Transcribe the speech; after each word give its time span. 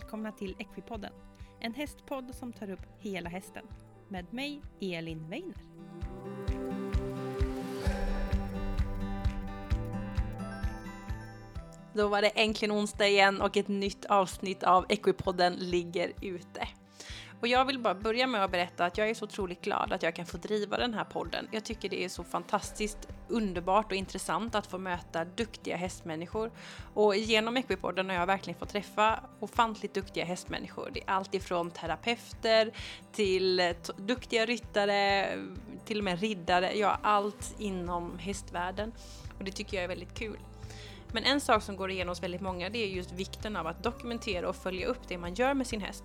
välkomna 0.00 0.32
till 0.32 0.54
Equipodden. 0.58 1.12
En 1.60 1.74
hästpodd 1.74 2.34
som 2.34 2.52
tar 2.52 2.70
upp 2.70 2.86
hela 2.98 3.28
hästen. 3.28 3.64
Med 4.08 4.32
mig, 4.32 4.62
Elin 4.80 5.28
Weiner. 5.28 5.54
Då 11.94 12.08
var 12.08 12.22
det 12.22 12.28
äntligen 12.28 12.72
onsdag 12.72 13.08
igen 13.08 13.40
och 13.40 13.56
ett 13.56 13.68
nytt 13.68 14.04
avsnitt 14.04 14.62
av 14.62 14.86
Equipodden 14.88 15.52
ligger 15.52 16.12
ute. 16.22 16.59
Och 17.40 17.48
jag 17.48 17.64
vill 17.64 17.78
bara 17.78 17.94
börja 17.94 18.26
med 18.26 18.44
att 18.44 18.50
berätta 18.50 18.84
att 18.84 18.98
jag 18.98 19.10
är 19.10 19.14
så 19.14 19.24
otroligt 19.24 19.60
glad 19.60 19.92
att 19.92 20.02
jag 20.02 20.14
kan 20.14 20.26
få 20.26 20.36
driva 20.36 20.76
den 20.76 20.94
här 20.94 21.04
podden. 21.04 21.48
Jag 21.50 21.64
tycker 21.64 21.88
det 21.88 22.04
är 22.04 22.08
så 22.08 22.24
fantastiskt 22.24 23.08
underbart 23.28 23.86
och 23.92 23.96
intressant 23.96 24.54
att 24.54 24.66
få 24.66 24.78
möta 24.78 25.24
duktiga 25.24 25.76
hästmänniskor. 25.76 26.50
Och 26.94 27.16
genom 27.16 27.56
Equipodden 27.56 28.08
har 28.08 28.16
jag 28.16 28.26
verkligen 28.26 28.58
fått 28.58 28.68
träffa 28.68 29.20
ofantligt 29.40 29.94
duktiga 29.94 30.24
hästmänniskor. 30.24 30.90
Det 30.94 31.00
är 31.00 31.10
allt 31.10 31.34
ifrån 31.34 31.70
terapeuter 31.70 32.72
till 33.12 33.74
duktiga 33.96 34.46
ryttare, 34.46 35.28
till 35.84 35.98
och 35.98 36.04
med 36.04 36.20
riddare, 36.20 36.74
ja 36.74 36.98
allt 37.02 37.54
inom 37.58 38.18
hästvärlden. 38.18 38.92
Och 39.38 39.44
det 39.44 39.50
tycker 39.50 39.76
jag 39.76 39.84
är 39.84 39.88
väldigt 39.88 40.14
kul. 40.14 40.38
Men 41.12 41.24
en 41.24 41.40
sak 41.40 41.62
som 41.62 41.76
går 41.76 41.90
igenom 41.90 42.08
hos 42.08 42.22
väldigt 42.22 42.40
många 42.40 42.68
det 42.68 42.78
är 42.78 42.88
just 42.88 43.12
vikten 43.12 43.56
av 43.56 43.66
att 43.66 43.82
dokumentera 43.82 44.48
och 44.48 44.56
följa 44.56 44.86
upp 44.86 45.08
det 45.08 45.18
man 45.18 45.34
gör 45.34 45.54
med 45.54 45.66
sin 45.66 45.80
häst. 45.80 46.04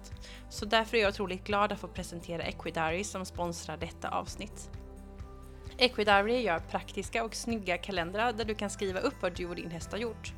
Så 0.50 0.66
därför 0.66 0.98
är 0.98 1.02
jag 1.02 1.10
otroligt 1.10 1.44
glad 1.44 1.72
att 1.72 1.80
få 1.80 1.88
presentera 1.88 2.44
Equidiary 2.44 3.04
som 3.04 3.26
sponsrar 3.26 3.78
detta 3.78 4.10
avsnitt. 4.10 4.70
Equidiary 5.78 6.42
gör 6.42 6.60
praktiska 6.60 7.24
och 7.24 7.36
snygga 7.36 7.78
kalendrar 7.78 8.34
där 8.34 8.46
du 8.46 8.56
kan 8.56 8.70
skriva 8.70 9.00
upp 9.00 9.22
vad 9.22 9.36
du 9.36 9.48
och 9.48 9.56
din 9.56 9.72
häst 9.72 9.92
har 9.92 10.00
gjort. 10.00 10.34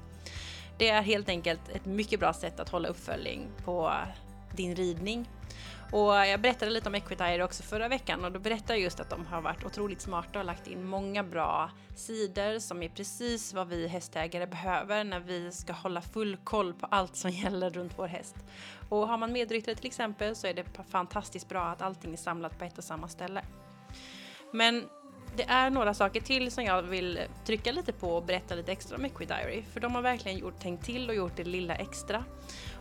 Det 0.78 0.90
är 0.90 1.02
helt 1.02 1.30
enkelt 1.30 1.70
ett 1.70 1.86
mycket 1.86 2.20
bra 2.20 2.34
sätt 2.34 2.60
att 2.60 2.70
hålla 2.70 2.88
uppföljning 2.88 3.48
på 3.66 3.94
din 4.56 4.76
ridning 4.76 5.30
och 5.92 6.14
jag 6.14 6.42
berättade 6.42 6.72
lite 6.72 6.90
om 6.90 6.96
Equitire 6.96 7.44
också 7.44 7.64
förra 7.64 7.88
veckan 7.88 8.26
och 8.26 8.32
då 8.32 8.40
berättade 8.40 8.74
jag 8.74 8.80
just 8.80 9.00
att 9.00 9.10
de 9.10 9.26
har 9.26 9.42
varit 9.42 9.66
otroligt 9.66 10.02
smarta 10.02 10.40
och 10.40 10.46
lagt 10.46 10.68
in 10.68 10.86
många 10.86 11.24
bra 11.24 11.72
sidor 11.96 12.60
som 12.60 12.84
är 12.84 12.90
precis 12.90 13.54
vad 13.54 13.68
vi 13.68 13.88
hästägare 13.88 14.48
behöver 14.48 15.04
när 15.04 15.20
vi 15.20 15.52
ska 15.52 15.74
hålla 15.74 16.02
full 16.02 16.38
koll 16.44 16.74
på 16.74 16.86
allt 16.86 17.16
som 17.16 17.32
gäller 17.44 17.70
runt 17.70 17.94
vår 17.96 18.08
häst. 18.08 18.36
Och 18.90 19.08
har 19.08 19.18
man 19.18 19.32
medryttare 19.32 19.76
till 19.76 19.88
exempel 19.88 20.36
så 20.36 20.48
är 20.48 20.54
det 20.54 20.66
fantastiskt 20.90 21.50
bra 21.50 21.64
att 21.66 21.82
allting 21.82 22.14
är 22.14 22.18
samlat 22.18 22.60
på 22.60 22.66
ett 22.66 22.78
och 22.78 22.84
samma 22.84 23.08
ställe. 23.08 23.42
Men 24.52 24.84
det 25.36 25.44
är 25.44 25.70
några 25.70 25.94
saker 25.94 26.22
till 26.22 26.52
som 26.52 26.64
jag 26.64 26.84
vill 26.84 27.20
trycka 27.46 27.72
lite 27.72 27.94
på 27.94 28.10
och 28.10 28.24
berätta 28.24 28.56
lite 28.56 28.72
extra 28.72 28.98
om 28.98 29.06
Equidiary. 29.06 29.64
För 29.74 29.80
de 29.80 29.96
har 29.96 30.02
verkligen 30.02 30.38
gjort, 30.38 30.60
tänkt 30.60 30.86
till 30.86 31.10
och 31.10 31.16
gjort 31.16 31.36
det 31.36 31.44
lilla 31.44 31.76
extra. 31.76 32.24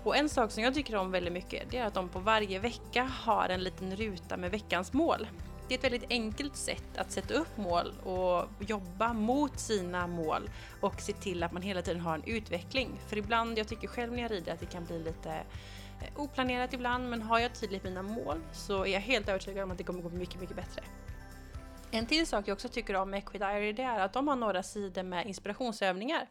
Och 0.06 0.16
en 0.16 0.28
sak 0.28 0.50
som 0.50 0.62
jag 0.62 0.74
tycker 0.74 0.96
om 0.96 1.10
väldigt 1.10 1.32
mycket 1.32 1.70
det 1.70 1.78
är 1.78 1.86
att 1.86 1.94
de 1.94 2.08
på 2.08 2.18
varje 2.18 2.58
vecka 2.58 3.02
har 3.02 3.48
en 3.48 3.64
liten 3.64 3.96
ruta 3.96 4.36
med 4.36 4.50
veckans 4.50 4.92
mål. 4.92 5.28
Det 5.68 5.74
är 5.74 5.78
ett 5.78 5.84
väldigt 5.84 6.10
enkelt 6.10 6.56
sätt 6.56 6.96
att 6.96 7.12
sätta 7.12 7.34
upp 7.34 7.56
mål 7.56 7.92
och 8.04 8.48
jobba 8.66 9.12
mot 9.12 9.60
sina 9.60 10.06
mål 10.06 10.50
och 10.80 11.00
se 11.00 11.12
till 11.12 11.42
att 11.42 11.52
man 11.52 11.62
hela 11.62 11.82
tiden 11.82 12.00
har 12.00 12.14
en 12.14 12.24
utveckling. 12.24 13.00
För 13.08 13.16
ibland, 13.16 13.58
jag 13.58 13.68
tycker 13.68 13.88
själv 13.88 14.12
när 14.12 14.22
jag 14.22 14.30
rider 14.30 14.52
att 14.52 14.60
det 14.60 14.66
kan 14.66 14.84
bli 14.84 14.98
lite 14.98 15.30
eh, 15.30 16.08
oplanerat 16.16 16.72
ibland 16.72 17.10
men 17.10 17.22
har 17.22 17.38
jag 17.38 17.54
tydligt 17.54 17.84
mina 17.84 18.02
mål 18.02 18.40
så 18.52 18.84
är 18.84 18.92
jag 18.92 19.00
helt 19.00 19.28
övertygad 19.28 19.64
om 19.64 19.70
att 19.70 19.78
det 19.78 19.84
kommer 19.84 20.02
gå 20.02 20.08
mycket, 20.08 20.40
mycket 20.40 20.56
bättre. 20.56 20.82
En 21.90 22.06
till 22.06 22.26
sak 22.26 22.48
jag 22.48 22.54
också 22.54 22.68
tycker 22.68 22.96
om 22.96 23.10
med 23.10 23.18
Equidiary 23.18 23.72
det 23.72 23.82
är 23.82 24.00
att 24.00 24.12
de 24.12 24.28
har 24.28 24.36
några 24.36 24.62
sidor 24.62 25.02
med 25.02 25.26
inspirationsövningar. 25.26 26.26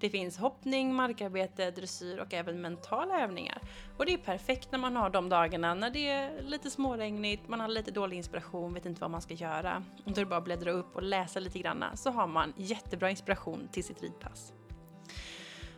Det 0.00 0.10
finns 0.10 0.38
hoppning, 0.38 0.94
markarbete, 0.94 1.70
dressyr 1.70 2.18
och 2.18 2.34
även 2.34 2.60
mentala 2.60 3.20
övningar. 3.20 3.58
Och 3.98 4.06
det 4.06 4.12
är 4.12 4.18
perfekt 4.18 4.72
när 4.72 4.78
man 4.78 4.96
har 4.96 5.10
de 5.10 5.28
dagarna 5.28 5.74
när 5.74 5.90
det 5.90 6.08
är 6.08 6.42
lite 6.42 6.70
småregnigt, 6.70 7.48
man 7.48 7.60
har 7.60 7.68
lite 7.68 7.90
dålig 7.90 8.16
inspiration, 8.16 8.74
vet 8.74 8.86
inte 8.86 9.00
vad 9.00 9.10
man 9.10 9.22
ska 9.22 9.34
göra. 9.34 9.84
Då 10.04 10.10
är 10.10 10.14
det 10.14 10.26
bara 10.26 10.36
att 10.36 10.44
bläddra 10.44 10.70
upp 10.70 10.96
och 10.96 11.02
läsa 11.02 11.40
lite 11.40 11.58
grann 11.58 11.84
så 11.94 12.10
har 12.10 12.26
man 12.26 12.52
jättebra 12.56 13.10
inspiration 13.10 13.68
till 13.72 13.84
sitt 13.84 14.02
ridpass. 14.02 14.52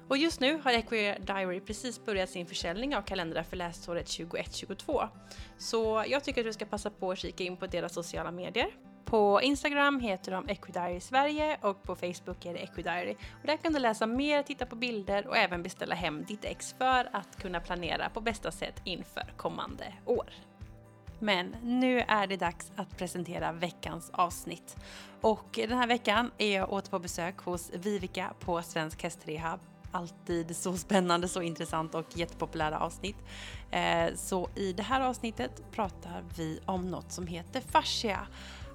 Och 0.09 0.17
just 0.17 0.41
nu 0.41 0.61
har 0.65 0.73
Equia 0.73 1.19
Diary 1.19 1.61
precis 1.61 2.05
börjat 2.05 2.31
sin 2.31 2.47
försäljning 2.47 2.97
av 2.97 3.03
kalendrar 3.03 3.43
för 3.43 3.57
läsåret 3.57 4.07
2021-2022. 4.07 5.09
Så 5.59 6.05
jag 6.09 6.25
tycker 6.25 6.41
att 6.41 6.47
du 6.47 6.53
ska 6.53 6.65
passa 6.65 6.91
på 6.91 7.11
att 7.11 7.19
kika 7.19 7.45
in 7.45 7.57
på 7.57 7.67
deras 7.67 7.95
sociala 7.95 8.31
medier 8.31 8.69
på 9.15 9.43
Instagram 9.43 10.01
heter 10.01 10.33
de 10.33 10.49
Equidiary 10.49 11.01
Sverige 11.01 11.59
och 11.61 11.83
på 11.83 11.95
Facebook 11.95 12.45
är 12.45 12.53
det 12.55 12.59
Equidiary. 12.59 13.17
Och 13.41 13.47
där 13.47 13.57
kan 13.57 13.73
du 13.73 13.79
läsa 13.79 14.07
mer, 14.07 14.43
titta 14.43 14.67
på 14.67 14.77
bilder 14.77 15.27
och 15.27 15.37
även 15.37 15.63
beställa 15.63 15.95
hem 15.95 16.25
ditt 16.25 16.45
ex 16.45 16.75
för 16.79 17.09
att 17.13 17.43
kunna 17.43 17.61
planera 17.61 18.11
på 18.11 18.21
bästa 18.21 18.51
sätt 18.51 18.81
inför 18.85 19.33
kommande 19.37 19.95
år. 20.05 20.31
Men 21.19 21.57
nu 21.63 22.01
är 22.01 22.27
det 22.27 22.37
dags 22.37 22.73
att 22.77 22.99
presentera 22.99 23.53
veckans 23.53 24.11
avsnitt. 24.13 24.77
Och 25.21 25.49
den 25.53 25.79
här 25.79 25.87
veckan 25.87 26.31
är 26.39 26.57
jag 26.57 26.73
åter 26.73 26.91
på 26.91 26.99
besök 26.99 27.39
hos 27.39 27.71
Vivica 27.75 28.33
på 28.41 28.63
Svensk 28.63 29.03
Hästrehab 29.03 29.61
alltid 29.95 30.57
så 30.57 30.77
spännande, 30.77 31.29
så 31.29 31.43
intressant 31.43 31.95
och 31.95 32.07
jättepopulära 32.17 32.79
avsnitt. 32.79 33.17
Eh, 33.71 34.15
så 34.15 34.49
i 34.55 34.73
det 34.73 34.83
här 34.83 35.01
avsnittet 35.01 35.63
pratar 35.73 36.25
vi 36.37 36.61
om 36.67 36.91
något 36.91 37.13
som 37.13 37.27
heter 37.27 37.61
fascia 37.61 38.27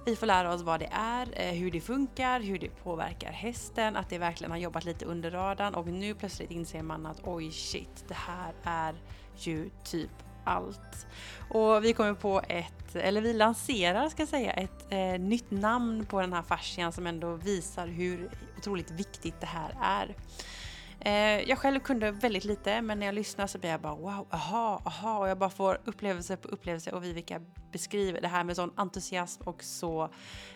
vi 0.04 0.16
får 0.16 0.26
lära 0.26 0.54
oss 0.54 0.62
vad 0.62 0.80
det 0.80 0.88
är, 0.92 1.28
eh, 1.32 1.54
hur 1.54 1.70
det 1.70 1.80
funkar, 1.80 2.40
hur 2.40 2.58
det 2.58 2.68
påverkar 2.68 3.32
hästen, 3.32 3.96
att 3.96 4.10
det 4.10 4.18
verkligen 4.18 4.50
har 4.50 4.58
jobbat 4.58 4.84
lite 4.84 5.04
under 5.04 5.30
radarn 5.30 5.74
och 5.74 5.86
nu 5.86 6.14
plötsligt 6.14 6.50
inser 6.50 6.82
man 6.82 7.06
att 7.06 7.20
oj 7.24 7.50
shit, 7.50 8.04
det 8.08 8.16
här 8.16 8.54
är 8.64 8.94
ju 9.36 9.70
typ 9.84 10.10
allt. 10.44 11.06
Och 11.50 11.84
vi 11.84 11.92
kommer 11.92 12.14
på 12.14 12.42
ett, 12.48 12.96
eller 12.96 13.20
vi 13.20 13.32
lanserar 13.32 14.08
ska 14.08 14.22
jag 14.22 14.28
säga, 14.28 14.52
ett 14.52 14.86
eh, 14.90 15.20
nytt 15.20 15.50
namn 15.50 16.06
på 16.06 16.20
den 16.20 16.32
här 16.32 16.42
fascian 16.42 16.92
som 16.92 17.06
ändå 17.06 17.34
visar 17.34 17.86
hur 17.86 18.30
otroligt 18.58 18.90
viktigt 18.90 19.40
det 19.40 19.46
här 19.46 19.74
är. 19.82 20.14
Eh, 21.00 21.48
jag 21.48 21.58
själv 21.58 21.80
kunde 21.80 22.10
väldigt 22.10 22.44
lite 22.44 22.82
men 22.82 22.98
när 22.98 23.06
jag 23.06 23.14
lyssnar 23.14 23.46
så 23.46 23.58
blir 23.58 23.70
jag 23.70 23.80
bara 23.80 23.94
wow, 23.94 24.26
aha, 24.30 24.82
aha 24.84 25.18
och 25.18 25.28
jag 25.28 25.38
bara 25.38 25.50
får 25.50 25.80
upplevelse 25.84 26.36
på 26.36 26.48
upplevelse 26.48 26.92
och 26.92 27.04
Vivica 27.04 27.40
beskriver 27.72 28.20
det 28.20 28.28
här 28.28 28.44
med 28.44 28.56
sån 28.56 28.72
entusiasm 28.74 29.42
och 29.44 29.64
så 29.64 30.02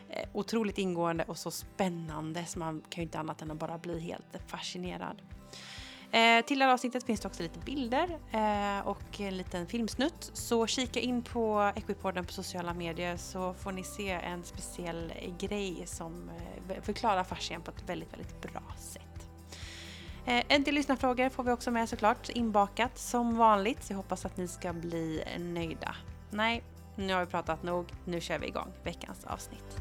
eh, 0.08 0.28
otroligt 0.32 0.78
ingående 0.78 1.24
och 1.24 1.38
så 1.38 1.50
spännande 1.50 2.44
så 2.44 2.58
man 2.58 2.82
kan 2.88 3.02
ju 3.02 3.02
inte 3.02 3.18
annat 3.18 3.42
än 3.42 3.50
att 3.50 3.58
bara 3.58 3.78
bli 3.78 4.00
helt 4.00 4.36
fascinerad. 4.46 5.22
Eh, 6.14 6.44
till 6.44 6.58
det 6.58 6.64
här 6.64 6.72
avsnittet 6.72 7.04
finns 7.04 7.20
det 7.20 7.28
också 7.28 7.42
lite 7.42 7.58
bilder 7.58 8.18
eh, 8.32 8.86
och 8.86 9.20
en 9.20 9.36
liten 9.36 9.66
filmsnutt. 9.66 10.30
Så 10.32 10.66
kika 10.66 11.00
in 11.00 11.22
på 11.22 11.72
Equipodden 11.76 12.24
på 12.24 12.32
sociala 12.32 12.74
medier 12.74 13.16
så 13.16 13.54
får 13.54 13.72
ni 13.72 13.84
se 13.84 14.10
en 14.10 14.44
speciell 14.44 15.12
grej 15.38 15.82
som 15.86 16.30
eh, 16.68 16.82
förklarar 16.82 17.24
fascian 17.24 17.62
på 17.62 17.70
ett 17.70 17.88
väldigt, 17.88 18.12
väldigt 18.12 18.42
bra 18.42 18.62
sätt. 18.78 19.03
Eh, 20.26 20.42
en 20.48 20.64
till 20.64 20.74
lyssnarfrågor 20.74 21.28
får 21.28 21.42
vi 21.42 21.52
också 21.52 21.70
med 21.70 21.88
såklart 21.88 22.28
inbakat 22.28 22.98
som 22.98 23.36
vanligt. 23.36 23.84
Så 23.84 23.92
jag 23.92 23.96
hoppas 23.96 24.24
att 24.24 24.36
ni 24.36 24.48
ska 24.48 24.72
bli 24.72 25.24
nöjda. 25.38 25.96
Nej, 26.30 26.62
nu 26.96 27.14
har 27.14 27.20
vi 27.20 27.30
pratat 27.30 27.62
nog. 27.62 27.92
Nu 28.04 28.20
kör 28.20 28.38
vi 28.38 28.46
igång 28.46 28.72
veckans 28.84 29.24
avsnitt. 29.24 29.76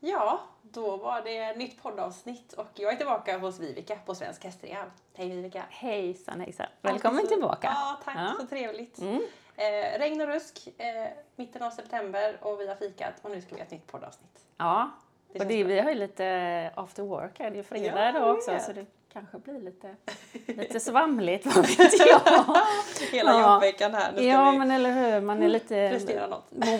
Ja, 0.00 0.40
då 0.62 0.96
var 0.96 1.22
det 1.22 1.56
nytt 1.56 1.82
poddavsnitt 1.82 2.52
och 2.52 2.68
jag 2.74 2.92
är 2.92 2.96
tillbaka 2.96 3.38
hos 3.38 3.60
Vivica 3.60 3.96
på 4.06 4.14
Svensk 4.14 4.44
Hästrehab. 4.44 4.88
Hej 5.14 5.28
Vivica! 5.28 5.62
Hejsan 5.70 6.40
hejsan! 6.40 6.66
Välkommen 6.80 7.22
så, 7.22 7.26
tillbaka! 7.26 7.68
Ja, 7.74 8.00
tack! 8.04 8.16
Ja. 8.16 8.34
Så 8.40 8.46
trevligt! 8.46 8.98
Mm. 8.98 9.22
Eh, 9.62 9.98
regn 9.98 10.20
och 10.20 10.26
rusk, 10.26 10.68
eh, 10.78 11.10
mitten 11.36 11.62
av 11.62 11.70
september 11.70 12.36
och 12.40 12.60
vi 12.60 12.68
har 12.68 12.74
fikat 12.74 13.14
och 13.22 13.30
nu 13.30 13.40
ska 13.40 13.54
vi 13.54 13.60
ha 13.60 13.66
ett 13.66 13.70
nytt 13.70 13.86
poddavsnitt. 13.86 14.46
Ja, 14.56 14.90
det 15.32 15.40
och 15.40 15.46
det, 15.46 15.64
vi 15.64 15.80
har 15.80 15.90
ju 15.90 15.94
lite 15.94 16.70
after 16.74 17.02
work 17.02 17.38
här, 17.38 17.50
det 17.50 17.58
är 17.58 17.62
fredag 17.62 18.04
ja, 18.04 18.20
då 18.20 18.32
också 18.32 18.58
så 18.60 18.72
det 18.72 18.86
kanske 19.12 19.38
blir 19.38 19.60
lite, 19.60 19.96
lite 20.46 20.80
svamligt, 20.80 21.46
vad 21.56 21.66
vet 21.66 22.06
jag. 22.06 22.20
Hela 23.12 23.32
ja. 23.32 23.54
jobbveckan 23.54 23.94
här. 23.94 24.12
Nu 24.12 24.22
ja, 24.22 24.52
men 24.52 24.70
eller 24.70 24.90
hur, 24.90 25.20
man 25.20 25.42
är 25.42 25.48
lite 25.48 26.00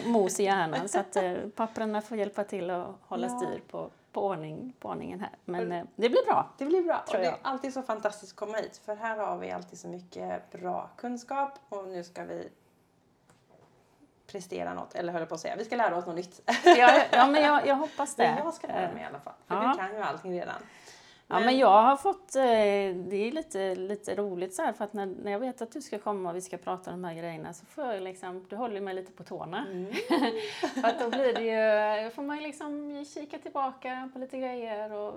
mos 0.06 0.40
i 0.40 0.44
hjärnan 0.44 0.88
så 0.88 0.98
att 0.98 1.16
eh, 1.16 1.34
papperna 1.56 2.02
får 2.02 2.16
hjälpa 2.16 2.44
till 2.44 2.70
att 2.70 2.96
hålla 3.02 3.26
ja. 3.26 3.38
styr 3.38 3.60
på 3.70 3.90
på, 4.12 4.26
ordning, 4.26 4.72
på 4.80 4.88
ordningen 4.88 5.20
här. 5.20 5.30
Men 5.44 5.72
eh, 5.72 5.84
det 5.96 6.08
blir 6.08 6.26
bra. 6.26 6.50
Det 6.58 6.64
blir 6.64 6.82
bra. 6.82 7.04
och 7.06 7.18
det 7.18 7.26
är 7.26 7.36
alltid 7.42 7.74
så 7.74 7.82
fantastiskt 7.82 8.32
att 8.32 8.36
komma 8.36 8.56
hit 8.56 8.80
för 8.84 8.96
här 8.96 9.16
har 9.16 9.38
vi 9.38 9.50
alltid 9.50 9.78
så 9.78 9.88
mycket 9.88 10.50
bra 10.50 10.90
kunskap 10.96 11.58
och 11.68 11.88
nu 11.88 12.04
ska 12.04 12.24
vi 12.24 12.48
prestera 14.26 14.74
något, 14.74 14.94
eller 14.94 15.12
höll 15.12 15.26
på 15.26 15.34
att 15.34 15.40
säga, 15.40 15.56
vi 15.56 15.64
ska 15.64 15.76
lära 15.76 15.96
oss 15.96 16.06
något 16.06 16.16
nytt. 16.16 16.40
ja, 16.64 17.02
ja, 17.10 17.26
men 17.26 17.42
jag, 17.42 17.66
jag 17.66 17.74
hoppas 17.74 18.14
det. 18.14 18.34
jag 18.44 18.54
ska 18.54 18.66
lära 18.66 18.92
mig 18.92 19.02
i 19.02 19.06
alla 19.06 19.20
fall, 19.20 19.34
för 19.46 19.54
ja. 19.54 19.72
du 19.72 19.78
kan 19.78 19.96
ju 19.96 20.02
allting 20.02 20.32
redan. 20.32 20.62
Ja, 21.32 21.40
men 21.40 21.58
jag 21.58 21.82
har 21.82 21.96
fått, 21.96 22.36
eh, 22.36 22.42
det 23.08 23.16
är 23.16 23.32
lite, 23.32 23.74
lite 23.74 24.14
roligt 24.14 24.54
så 24.54 24.62
här, 24.62 24.72
för 24.72 24.84
att 24.84 24.92
när, 24.92 25.06
när 25.06 25.32
jag 25.32 25.38
vet 25.38 25.62
att 25.62 25.72
du 25.72 25.82
ska 25.82 25.98
komma 25.98 26.30
och 26.30 26.36
vi 26.36 26.40
ska 26.40 26.56
prata 26.56 26.90
om 26.90 27.02
de 27.02 27.08
här 27.08 27.14
grejerna 27.14 27.52
så 27.52 27.66
får 27.66 27.84
jag 27.84 28.02
liksom, 28.02 28.46
du 28.48 28.56
håller 28.56 28.80
mig 28.80 28.94
lite 28.94 29.12
på 29.12 29.22
tårna. 29.22 29.66
Mm. 29.70 29.92
för 30.74 30.88
att 30.88 31.00
då 31.00 31.10
blir 31.10 31.34
det 31.34 31.42
ju, 32.02 32.10
får 32.10 32.22
man 32.22 32.38
liksom 32.38 33.04
kika 33.04 33.38
tillbaka 33.38 34.10
på 34.12 34.18
lite 34.18 34.38
grejer 34.38 34.92
och 34.92 35.14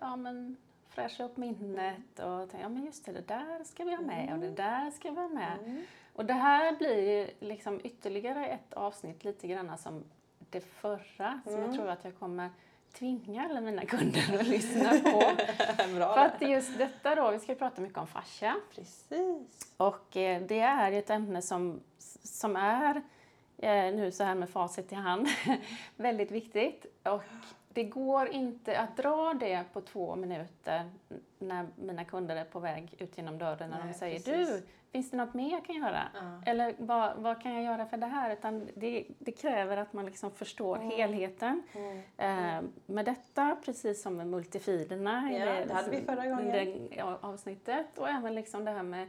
ja 0.00 0.16
men 0.16 0.56
fräscha 0.88 1.24
upp 1.24 1.36
minnet 1.36 2.18
och 2.18 2.50
tänka, 2.50 2.60
ja 2.60 2.68
men 2.68 2.84
just 2.84 3.04
det, 3.04 3.12
det 3.12 3.28
där 3.28 3.64
ska 3.64 3.84
vi 3.84 3.94
ha 3.94 4.02
med 4.02 4.32
och 4.32 4.38
det 4.38 4.46
mm. 4.46 4.54
där 4.54 4.90
ska 4.90 5.10
vi 5.10 5.20
ha 5.20 5.28
med. 5.28 5.58
Mm. 5.64 5.82
Och 6.14 6.24
det 6.24 6.34
här 6.34 6.76
blir 6.76 7.18
ju 7.18 7.30
liksom 7.40 7.80
ytterligare 7.84 8.46
ett 8.46 8.72
avsnitt 8.72 9.24
lite 9.24 9.46
grann 9.46 9.78
som 9.78 10.04
det 10.50 10.60
förra 10.60 11.40
som 11.44 11.52
jag 11.52 11.64
mm. 11.64 11.76
tror 11.76 11.88
att 11.88 12.04
jag 12.04 12.18
kommer 12.18 12.50
tvinga 12.92 13.44
alla 13.44 13.60
mina 13.60 13.84
kunder 13.84 14.38
att 14.40 14.46
lyssna 14.46 14.90
på. 14.90 15.20
För 15.98 16.18
att 16.18 16.42
just 16.42 16.78
detta 16.78 17.14
då, 17.14 17.30
vi 17.30 17.38
ska 17.38 17.54
prata 17.54 17.80
mycket 17.80 17.98
om 17.98 18.06
fascia. 18.06 18.56
Precis. 18.74 19.74
Och 19.76 20.16
eh, 20.16 20.42
det 20.42 20.60
är 20.60 20.92
ett 20.92 21.10
ämne 21.10 21.42
som, 21.42 21.80
som 22.22 22.56
är, 22.56 23.02
eh, 23.58 23.94
nu 23.94 24.12
så 24.12 24.24
här 24.24 24.34
med 24.34 24.50
facit 24.50 24.92
i 24.92 24.94
hand, 24.94 25.28
väldigt 25.96 26.30
viktigt. 26.30 26.86
Och 27.02 27.22
det 27.68 27.84
går 27.84 28.28
inte 28.28 28.78
att 28.78 28.96
dra 28.96 29.34
det 29.34 29.64
på 29.72 29.80
två 29.80 30.16
minuter 30.16 30.90
när 31.38 31.66
mina 31.76 32.04
kunder 32.04 32.36
är 32.36 32.44
på 32.44 32.60
väg 32.60 32.94
ut 32.98 33.16
genom 33.16 33.38
dörren 33.38 33.70
när 33.70 33.78
Nej, 33.78 33.92
de 33.92 33.98
säger 33.98 34.18
precis. 34.18 34.48
du, 34.48 34.62
finns 34.94 35.10
det 35.10 35.16
något 35.16 35.34
mer 35.34 35.50
jag 35.50 35.64
kan 35.64 35.76
göra? 35.76 36.02
Ja. 36.14 36.42
Eller 36.46 36.74
vad, 36.78 37.16
vad 37.16 37.42
kan 37.42 37.54
jag 37.54 37.62
göra 37.64 37.86
för 37.86 37.96
det 37.96 38.06
här? 38.06 38.32
Utan 38.32 38.68
det, 38.74 39.06
det 39.18 39.32
kräver 39.32 39.76
att 39.76 39.92
man 39.92 40.06
liksom 40.06 40.30
förstår 40.30 40.76
mm. 40.76 40.90
helheten. 40.90 41.62
Mm. 41.72 41.98
Eh, 42.16 42.70
med 42.86 43.04
detta, 43.04 43.56
precis 43.64 44.02
som 44.02 44.16
med 44.16 44.26
multifilerna 44.26 45.32
ja, 45.32 45.44
det, 45.44 45.64
det 45.64 45.74
hade 45.74 45.90
vi 45.90 46.00
förra 46.00 46.26
gången. 46.26 46.88
Det 46.90 47.02
avsnittet 47.20 47.98
och 47.98 48.08
även 48.08 48.34
liksom 48.34 48.64
det 48.64 48.70
här 48.70 48.82
med 48.82 49.08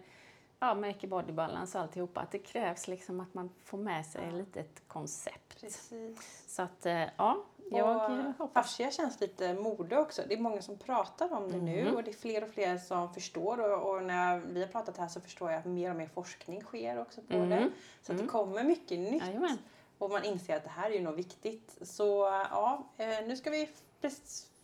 ja, 0.59 0.73
make 0.73 1.07
body 1.07 1.33
balance 1.33 1.77
och 1.77 1.83
alltihopa, 1.83 2.21
att 2.21 2.31
det 2.31 2.39
krävs 2.39 2.88
liksom 2.88 3.19
att 3.19 3.33
man 3.33 3.49
får 3.63 3.77
med 3.77 4.05
sig 4.05 4.45
ja. 4.53 4.59
ett 4.61 4.88
koncept. 4.88 5.61
Precis. 5.61 6.43
Så 6.47 6.61
att, 6.61 6.85
eh, 6.85 7.03
ja, 7.17 7.43
jag 7.71 8.33
och 8.38 8.51
fascia 8.53 8.91
känns 8.91 9.21
lite 9.21 9.53
mode 9.53 9.97
också. 9.97 10.21
Det 10.27 10.33
är 10.33 10.38
många 10.38 10.62
som 10.62 10.77
pratar 10.77 11.33
om 11.33 11.51
det 11.51 11.57
mm. 11.57 11.65
nu 11.65 11.95
och 11.95 12.03
det 12.03 12.12
är 12.12 12.15
fler 12.15 12.44
och 12.44 12.50
fler 12.50 12.77
som 12.77 13.13
förstår 13.13 13.71
och, 13.71 13.89
och, 13.89 14.03
när 14.03 14.39
vi 14.39 14.62
har 14.62 14.67
pratat 14.67 14.97
här 14.97 15.07
så 15.07 15.21
förstår 15.21 15.51
jag 15.51 15.59
att 15.59 15.65
mer 15.65 15.89
och 15.89 15.95
mer 15.95 16.07
forskning 16.07 16.62
sker 16.62 17.00
också 17.01 17.21
på 17.21 17.33
mm. 17.33 17.50
det. 17.50 17.69
Så 18.01 18.12
mm. 18.12 18.25
det 18.25 18.31
kommer 18.31 18.63
mycket 18.63 19.00
nytt. 19.00 19.23
Jajamän. 19.25 19.57
Och 19.97 20.09
man 20.09 20.23
inser 20.23 20.56
att 20.56 20.63
det 20.63 20.69
här 20.69 20.89
är 20.89 20.94
ju 20.94 21.01
något 21.01 21.17
viktigt. 21.17 21.77
Så 21.81 22.06
ja, 22.51 22.88
eh, 22.97 23.27
nu 23.27 23.35
ska 23.35 23.50
vi 23.50 23.69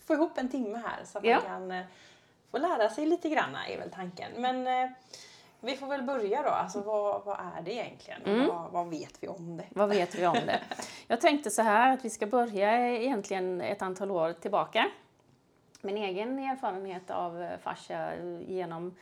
få 0.06 0.14
ihop 0.14 0.38
en 0.38 0.50
timme 0.50 0.78
här 0.86 1.06
så 1.06 1.18
att 1.18 1.24
ja. 1.24 1.36
man 1.36 1.46
kan 1.46 1.72
eh, 1.72 1.86
få 2.52 2.58
lära 2.58 2.90
sig 2.90 3.06
lite 3.06 3.30
grann 3.30 3.56
är 3.56 3.78
väl 3.78 3.92
tanken. 3.92 4.32
Men 4.38 4.68
eh, 4.68 4.92
vi 5.62 5.76
får 5.76 5.88
väl 5.88 6.04
börja 6.04 6.44
då. 6.44 6.50
Alltså, 6.50 6.82
vad, 6.82 7.26
vad 7.26 7.40
är 7.40 7.62
det 7.62 7.74
egentligen? 7.74 8.22
Mm. 8.26 8.48
Vad, 8.48 8.72
vad, 8.72 8.90
vet 8.90 9.24
vi 9.24 9.28
om 9.28 9.58
det? 9.58 9.66
Vad 9.70 9.90
vet 9.90 10.16
vi 10.16 10.28
om 10.28 10.34
det? 10.34 10.60
Jag 11.08 11.22
tänkte 11.22 11.50
så 11.50 11.62
här 11.62 11.94
att 11.94 12.06
vi 12.06 12.10
ska 12.10 12.28
börja 12.28 12.98
egentligen 12.98 13.62
ett 13.62 13.82
antal 13.82 14.12
år 14.12 14.34
tillbaka. 14.34 14.90
Min 15.82 15.98
egen 15.98 16.40
erfarenhet 16.40 17.12
av 17.12 17.48
fascia 17.64 18.12
genom 18.48 18.96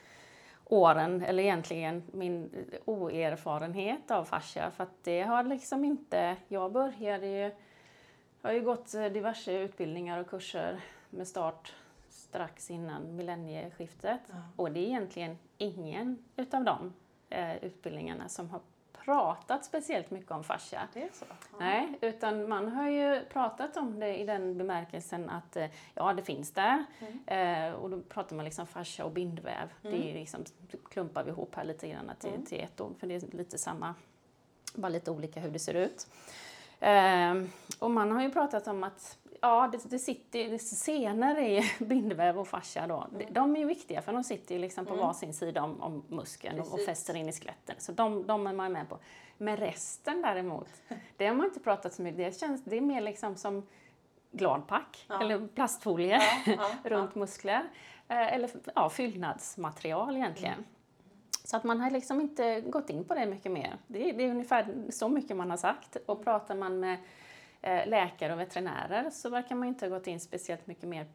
åren, 0.64 1.22
eller 1.22 1.42
egentligen 1.42 2.02
min 2.12 2.50
oerfarenhet 2.84 4.10
av 4.10 4.24
fascia. 4.24 4.70
För 4.70 4.84
att 4.84 5.04
det 5.04 5.22
har 5.22 5.44
liksom 5.44 5.84
inte... 5.84 6.36
Jag 6.48 6.72
började 6.72 7.26
ju... 7.26 7.50
Jag 8.42 8.50
har 8.50 8.52
ju 8.52 8.60
gått 8.60 8.92
diverse 8.92 9.52
utbildningar 9.52 10.18
och 10.18 10.30
kurser 10.30 10.80
med 11.10 11.28
start 11.28 11.74
strax 12.30 12.70
innan 12.70 13.16
millennieskiftet. 13.16 14.20
Ja. 14.26 14.36
Och 14.56 14.72
det 14.72 14.80
är 14.80 14.86
egentligen 14.86 15.38
ingen 15.58 16.18
utav 16.36 16.64
de 16.64 16.92
eh, 17.30 17.56
utbildningarna 17.56 18.28
som 18.28 18.50
har 18.50 18.60
pratat 19.04 19.64
speciellt 19.64 20.10
mycket 20.10 20.30
om 20.30 20.44
fascia. 20.44 20.88
Det 20.92 21.02
är 21.02 21.10
så? 21.12 21.24
Ja. 21.28 21.56
Nej, 21.58 21.98
utan 22.00 22.48
man 22.48 22.68
har 22.68 22.88
ju 22.88 23.24
pratat 23.24 23.76
om 23.76 24.00
det 24.00 24.16
i 24.16 24.24
den 24.24 24.58
bemärkelsen 24.58 25.30
att 25.30 25.56
eh, 25.56 25.66
ja, 25.94 26.12
det 26.12 26.22
finns 26.22 26.52
där. 26.52 26.84
Mm. 26.98 27.68
Eh, 27.68 27.74
och 27.74 27.90
då 27.90 28.00
pratar 28.00 28.36
man 28.36 28.44
liksom 28.44 28.66
fascia 28.66 29.04
och 29.04 29.12
bindväv. 29.12 29.72
Mm. 29.82 30.00
Det 30.00 30.10
är 30.10 30.14
liksom, 30.14 30.44
klumpar 30.90 31.24
vi 31.24 31.30
ihop 31.30 31.54
här 31.54 31.64
lite 31.64 31.88
grann 31.88 32.12
till, 32.18 32.30
mm. 32.30 32.46
till 32.46 32.60
ett 32.60 32.80
ord, 32.80 32.98
för 32.98 33.06
det 33.06 33.14
är 33.14 33.36
lite 33.36 33.58
samma, 33.58 33.94
bara 34.74 34.88
lite 34.88 35.10
olika 35.10 35.40
hur 35.40 35.50
det 35.50 35.58
ser 35.58 35.74
ut. 35.74 36.06
Eh, 36.80 37.34
och 37.78 37.90
man 37.90 38.12
har 38.12 38.22
ju 38.22 38.30
pratat 38.30 38.66
om 38.66 38.84
att 38.84 39.18
ja, 39.40 39.68
det, 39.72 39.90
det 39.90 39.98
sitter 39.98 40.58
scener 40.58 41.40
i 41.40 41.70
bindväv 41.84 42.38
och 42.38 42.48
fascia 42.48 42.86
då. 42.86 43.06
Mm. 43.14 43.32
De 43.32 43.56
är 43.56 43.60
ju 43.60 43.66
viktiga 43.66 44.02
för 44.02 44.12
de 44.12 44.24
sitter 44.24 44.54
ju 44.54 44.60
liksom 44.60 44.86
på 44.86 44.92
mm. 44.92 45.06
varsin 45.06 45.34
sida 45.34 45.62
om, 45.62 45.82
om 45.82 46.04
muskeln 46.08 46.60
och, 46.60 46.72
och 46.72 46.80
fäster 46.80 47.16
in 47.16 47.28
i 47.28 47.32
skeletten. 47.32 47.76
Så 47.78 47.92
de, 47.92 48.26
de 48.26 48.46
är 48.46 48.52
man 48.52 48.72
med 48.72 48.88
på. 48.88 48.98
Men 49.38 49.56
resten 49.56 50.22
däremot, 50.22 50.68
det 51.16 51.26
har 51.26 51.34
man 51.34 51.46
inte 51.46 51.60
pratat 51.60 51.94
så 51.94 52.02
mycket 52.02 52.18
det 52.18 52.38
känns, 52.40 52.64
det 52.64 52.76
är 52.76 52.80
mer 52.80 53.00
liksom 53.00 53.36
som 53.36 53.66
gladpack 54.32 55.06
ja. 55.08 55.20
eller 55.20 55.46
plastfolie 55.46 56.20
ja, 56.46 56.70
ja, 56.84 56.90
runt 56.90 57.14
muskler. 57.14 57.62
Eh, 58.08 58.34
eller 58.34 58.50
ja, 58.74 58.90
fyllnadsmaterial 58.90 60.16
egentligen. 60.16 60.54
Mm. 60.54 60.64
Så 61.44 61.56
att 61.56 61.64
man 61.64 61.80
har 61.80 61.90
liksom 61.90 62.20
inte 62.20 62.60
gått 62.60 62.90
in 62.90 63.04
på 63.04 63.14
det 63.14 63.26
mycket 63.26 63.52
mer. 63.52 63.76
Det 63.86 64.10
är, 64.10 64.12
det 64.12 64.24
är 64.24 64.30
ungefär 64.30 64.74
så 64.90 65.08
mycket 65.08 65.36
man 65.36 65.50
har 65.50 65.56
sagt. 65.56 65.96
Och 66.06 66.14
mm. 66.14 66.24
pratar 66.24 66.54
man 66.54 66.80
med 66.80 66.98
läkare 67.62 68.32
och 68.32 68.40
veterinärer 68.40 69.10
så 69.10 69.28
verkar 69.28 69.54
man 69.54 69.68
inte 69.68 69.84
ha 69.86 69.90
gått 69.90 70.06
in 70.06 70.20
speciellt 70.20 70.66
mycket 70.66 70.88
mer 70.88 71.06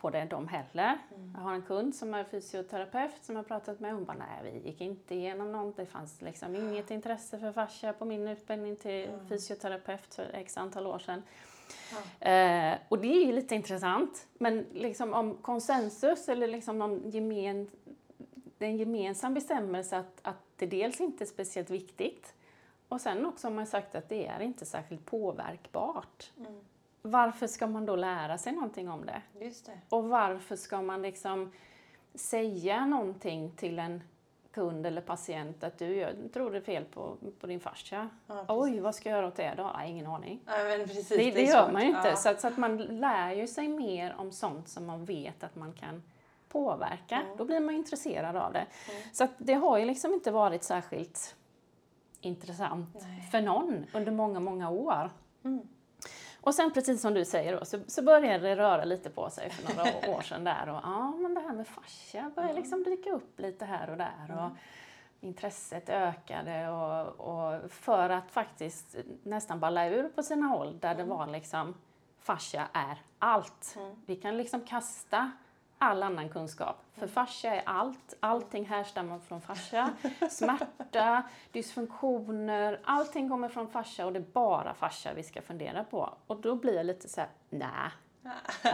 på 0.00 0.10
det 0.10 0.24
de 0.24 0.48
heller. 0.48 0.98
Mm. 1.14 1.32
Jag 1.34 1.42
har 1.42 1.54
en 1.54 1.62
kund 1.62 1.94
som 1.94 2.14
är 2.14 2.24
fysioterapeut 2.24 3.24
som 3.24 3.36
jag 3.36 3.48
pratat 3.48 3.80
med. 3.80 3.94
Hon 3.94 4.04
bara, 4.04 4.16
nej 4.18 4.52
vi 4.52 4.68
gick 4.68 4.80
inte 4.80 5.14
igenom 5.14 5.52
något. 5.52 5.76
Det 5.76 5.86
fanns 5.86 6.22
liksom 6.22 6.56
inget 6.56 6.90
intresse 6.90 7.38
för 7.38 7.52
fascia 7.52 7.92
på 7.92 8.04
min 8.04 8.28
utbildning 8.28 8.76
till 8.76 9.08
mm. 9.08 9.28
fysioterapeut 9.28 10.14
för 10.14 10.30
x 10.34 10.56
antal 10.56 10.86
år 10.86 10.98
sedan. 10.98 11.22
Mm. 12.20 12.72
Eh, 12.72 12.78
och 12.88 12.98
det 12.98 13.08
är 13.08 13.26
ju 13.26 13.32
lite 13.32 13.54
intressant. 13.54 14.26
Men 14.32 14.66
liksom 14.72 15.14
om 15.14 15.34
konsensus 15.34 16.28
eller 16.28 16.48
liksom 16.48 16.78
någon 16.78 17.10
gemen, 17.10 17.70
en 18.58 18.76
gemensam 18.76 19.34
bestämmelse 19.34 19.98
att, 19.98 20.20
att 20.22 20.42
det 20.56 20.66
dels 20.66 21.00
inte 21.00 21.24
är 21.24 21.26
speciellt 21.26 21.70
viktigt 21.70 22.34
och 22.88 23.00
sen 23.00 23.26
också 23.26 23.46
har 23.46 23.52
man 23.52 23.66
sagt 23.66 23.94
att 23.94 24.08
det 24.08 24.26
är 24.26 24.40
inte 24.40 24.66
särskilt 24.66 25.06
påverkbart. 25.06 26.32
Mm. 26.38 26.60
Varför 27.02 27.46
ska 27.46 27.66
man 27.66 27.86
då 27.86 27.96
lära 27.96 28.38
sig 28.38 28.52
någonting 28.52 28.90
om 28.90 29.06
det? 29.06 29.22
Just 29.44 29.66
det? 29.66 29.80
Och 29.88 30.04
varför 30.04 30.56
ska 30.56 30.82
man 30.82 31.02
liksom 31.02 31.52
säga 32.14 32.86
någonting 32.86 33.50
till 33.56 33.78
en 33.78 34.02
kund 34.52 34.86
eller 34.86 35.00
patient 35.00 35.64
att 35.64 35.78
du, 35.78 35.96
jag 35.96 36.14
tror 36.32 36.50
det 36.50 36.56
är 36.56 36.62
fel 36.62 36.84
på, 36.84 37.16
på 37.40 37.46
din 37.46 37.60
fascia. 37.60 38.08
Ja, 38.26 38.44
Oj, 38.48 38.80
vad 38.80 38.94
ska 38.94 39.08
jag 39.08 39.16
göra 39.16 39.28
åt 39.28 39.36
det 39.36 39.54
då? 39.56 39.70
Nej, 39.76 39.90
ingen 39.90 40.06
aning. 40.06 40.40
Ja, 40.46 40.52
precis, 40.86 41.08
det, 41.08 41.16
det, 41.16 41.30
det 41.30 41.42
gör 41.42 41.72
man 41.72 41.82
ju 41.82 41.88
inte. 41.88 42.08
Ja. 42.08 42.16
Så, 42.16 42.28
att, 42.28 42.40
så, 42.40 42.48
att, 42.48 42.56
man 42.56 42.76
lär 42.76 43.32
ju 43.32 43.46
sig 43.46 43.68
mer 43.68 44.14
om 44.18 44.32
sånt 44.32 44.68
som 44.68 44.86
man 44.86 45.04
vet 45.04 45.44
att 45.44 45.56
man 45.56 45.72
kan 45.72 46.02
påverka. 46.48 47.16
Mm. 47.16 47.36
Då 47.36 47.44
blir 47.44 47.60
man 47.60 47.74
intresserad 47.74 48.36
av 48.36 48.52
det. 48.52 48.66
Mm. 48.90 49.02
Så 49.12 49.24
att 49.24 49.30
det 49.38 49.54
har 49.54 49.78
ju 49.78 49.84
liksom 49.84 50.14
inte 50.14 50.30
varit 50.30 50.64
särskilt 50.64 51.36
intressant 52.20 52.96
Nej. 53.00 53.28
för 53.30 53.40
någon 53.40 53.86
under 53.94 54.12
många, 54.12 54.40
många 54.40 54.70
år. 54.70 55.10
Mm. 55.44 55.68
Och 56.40 56.54
sen 56.54 56.72
precis 56.72 57.00
som 57.00 57.14
du 57.14 57.24
säger 57.24 57.56
då, 57.58 57.64
så, 57.64 57.78
så 57.86 58.02
började 58.02 58.48
det 58.48 58.56
röra 58.56 58.84
lite 58.84 59.10
på 59.10 59.30
sig 59.30 59.50
för 59.50 59.76
några 59.76 60.16
år 60.16 60.22
sedan 60.22 60.44
där 60.44 60.68
och 60.68 60.80
ja, 60.82 61.10
men 61.10 61.34
det 61.34 61.40
här 61.40 61.52
med 61.52 61.66
fascia 61.66 62.30
började 62.34 62.52
mm. 62.52 62.62
liksom 62.62 62.82
dyka 62.82 63.10
upp 63.10 63.40
lite 63.40 63.64
här 63.64 63.90
och 63.90 63.96
där. 63.96 64.24
Och, 64.28 64.38
mm. 64.38 64.56
Intresset 65.20 65.88
ökade 65.88 66.68
och, 66.68 67.06
och, 67.20 67.70
för 67.70 68.10
att 68.10 68.30
faktiskt 68.30 68.96
nästan 69.22 69.60
balla 69.60 69.88
ur 69.88 70.08
på 70.08 70.22
sina 70.22 70.46
håll 70.46 70.78
där 70.80 70.94
det 70.94 71.02
mm. 71.02 71.16
var 71.16 71.26
liksom 71.26 71.74
fascia 72.18 72.68
är 72.72 73.02
allt. 73.18 73.74
Mm. 73.76 73.96
Vi 74.06 74.16
kan 74.16 74.36
liksom 74.36 74.60
kasta 74.60 75.32
all 75.78 76.02
annan 76.02 76.28
kunskap. 76.28 76.76
För 76.92 77.02
mm. 77.02 77.14
fascia 77.14 77.54
är 77.54 77.62
allt. 77.66 78.14
Allting 78.20 78.66
härstammar 78.66 79.18
från 79.18 79.40
fascia. 79.40 79.90
Smärta, 80.30 81.22
dysfunktioner, 81.52 82.80
allting 82.84 83.28
kommer 83.28 83.48
från 83.48 83.68
fascia 83.68 84.06
och 84.06 84.12
det 84.12 84.18
är 84.18 84.32
bara 84.32 84.74
fascia 84.74 85.12
vi 85.14 85.22
ska 85.22 85.42
fundera 85.42 85.84
på. 85.84 86.14
Och 86.26 86.40
då 86.40 86.54
blir 86.54 86.76
jag 86.76 86.86
lite 86.86 87.08
så 87.08 87.20
här, 87.20 87.30
nej. 87.50 87.90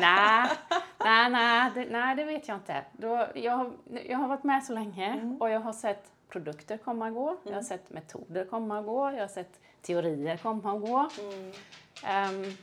nej, 0.00 0.50
nej, 0.99 1.30
nej, 1.30 1.70
det, 1.75 1.84
nej, 1.90 2.16
det 2.16 2.25
vet 2.25 2.49
jag 2.49 2.56
inte. 2.56 2.84
Då, 2.92 3.26
jag, 3.34 3.52
har, 3.52 3.73
jag 4.06 4.18
har 4.18 4.28
varit 4.28 4.44
med 4.44 4.64
så 4.64 4.73
länge 4.73 5.06
mm. 5.12 5.37
och 5.37 5.50
jag 5.50 5.61
har 5.61 5.73
sett 5.73 6.11
produkter 6.28 6.76
komma 6.76 7.06
och 7.06 7.14
gå. 7.14 7.28
Mm. 7.28 7.38
Jag 7.42 7.50
har 7.50 7.52
mm. 7.52 7.64
sett 7.64 7.90
metoder 7.90 8.44
komma 8.44 8.78
och 8.78 8.84
gå. 8.84 9.11
Jag 9.11 9.20
har 9.20 9.28
sett 9.28 9.61
teorier 9.82 10.37
komma 10.37 10.73
och 10.73 10.80
gå. 10.80 10.99
Um, 10.99 12.56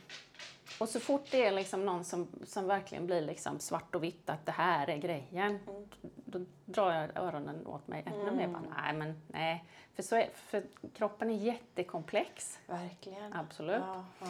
och 0.78 0.88
så 0.88 1.00
fort 1.00 1.24
det 1.30 1.44
är 1.46 1.52
liksom 1.52 1.86
någon 1.86 2.04
som, 2.04 2.28
som 2.46 2.66
verkligen 2.66 3.06
blir 3.06 3.20
liksom 3.20 3.58
svart 3.58 3.94
och 3.94 4.04
vitt, 4.04 4.30
att 4.30 4.46
det 4.46 4.52
här 4.52 4.90
är 4.90 4.96
grejen, 4.96 5.58
mm. 5.68 5.88
då 6.24 6.40
drar 6.64 6.92
jag 6.92 7.16
öronen 7.16 7.66
åt 7.66 7.88
mig 7.88 8.02
ännu 8.06 8.22
mm. 8.22 8.36
mer. 8.36 8.48
Bara, 8.48 8.82
nej, 8.82 8.92
men 8.92 9.22
nej. 9.28 9.64
För, 9.94 10.02
så 10.02 10.16
är, 10.16 10.30
för 10.34 10.62
kroppen 10.94 11.30
är 11.30 11.34
jättekomplex. 11.34 12.58
Verkligen. 12.66 13.32
Absolut. 13.32 13.82
Ja, 13.86 14.04
ja. 14.20 14.26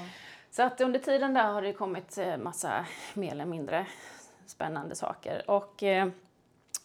Så 0.51 0.63
att 0.63 0.81
under 0.81 0.99
tiden 0.99 1.35
där 1.35 1.53
har 1.53 1.63
det 1.63 1.73
kommit 1.73 2.19
eh, 2.19 2.37
massa 2.37 2.87
mer 3.15 3.33
eller 3.33 3.45
mindre 3.45 3.87
spännande 4.47 4.95
saker. 4.95 5.51
Och 5.51 5.83
eh, 5.83 6.09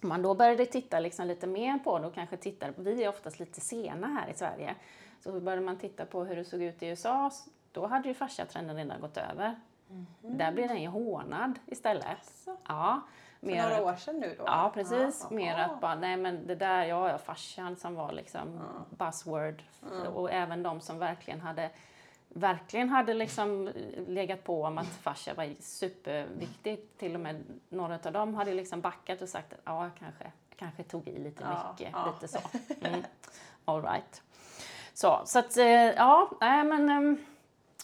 om 0.02 0.10
man 0.10 0.22
då 0.22 0.36
började 0.36 0.66
titta 0.66 1.00
liksom 1.00 1.28
lite 1.28 1.48
mer 1.48 1.80
på 1.80 2.00
det 2.00 2.08
och 2.08 2.14
kanske 2.14 2.38
tittar, 2.38 2.74
vi 2.78 3.04
är 3.04 3.10
oftast 3.10 3.40
lite 3.40 3.62
sena 3.62 4.08
här 4.08 4.30
i 4.30 4.34
Sverige, 4.34 4.76
så 5.24 5.40
började 5.40 5.62
man 5.62 5.78
titta 5.78 6.06
på 6.06 6.24
hur 6.24 6.36
det 6.36 6.46
såg 6.46 6.62
ut 6.62 6.84
i 6.84 6.88
USA, 6.88 7.32
då 7.78 7.88
hade 7.88 8.08
ju 8.08 8.14
fasciatrenden 8.14 8.76
redan 8.76 9.02
gått 9.02 9.18
över. 9.18 9.56
Mm 9.90 10.08
-hmm. 10.22 10.38
Där 10.38 10.52
blev 10.52 10.68
den 10.68 10.82
ju 10.82 10.88
hånad 10.88 11.60
istället. 11.66 12.06
Alltså. 12.06 12.58
Ja. 12.68 13.02
För 13.40 13.48
mer, 13.48 13.70
några 13.70 13.84
år 13.84 13.96
sedan 13.96 14.20
nu 14.20 14.36
då? 14.38 14.44
Ja, 14.46 14.72
precis. 14.74 15.28
Ja, 15.30 15.36
mer 15.36 15.58
att 15.58 15.82
bara, 15.82 15.96
nej 15.96 16.18
men 16.18 16.48
det 16.48 16.56
där, 16.56 16.84
ja, 16.84 17.10
ja 17.10 17.18
fascian 17.18 17.76
som 17.76 17.96
var 17.96 18.12
liksom 18.12 18.60
ja. 18.60 19.06
buzzword. 19.06 19.64
Mm. 19.92 20.14
Och 20.14 20.32
även 20.32 20.64
de 20.64 20.82
som 20.82 21.00
verkligen 21.00 21.42
hade 21.42 21.70
verkligen 22.30 22.90
hade 22.90 23.14
liksom 23.14 23.72
legat 24.08 24.44
på 24.44 24.64
om 24.64 24.78
att 24.78 24.88
fascia 24.88 25.34
var 25.34 25.56
superviktigt. 25.60 27.00
Till 27.00 27.16
och 27.16 27.22
med 27.22 27.44
några 27.70 28.00
av 28.04 28.12
dem 28.12 28.36
hade 28.36 28.54
liksom 28.54 28.82
backat 28.82 29.22
och 29.22 29.30
sagt 29.30 29.54
att 29.54 29.60
ja, 29.64 29.90
kanske, 30.00 30.32
kanske 30.56 30.84
tog 30.84 31.08
i 31.08 31.20
lite 31.20 31.44
ja, 31.44 31.72
mycket. 31.72 31.94
Ja. 31.94 32.14
Lite 32.14 32.28
så. 32.28 32.40
Mm. 32.82 33.04
All 33.66 33.82
right. 33.82 34.22
Så, 34.94 35.22
så 35.26 35.40
att, 35.40 35.58
eh, 35.58 35.66
ja, 35.66 36.32
nej 36.42 36.64
men 36.64 36.90
ehm, 36.90 37.18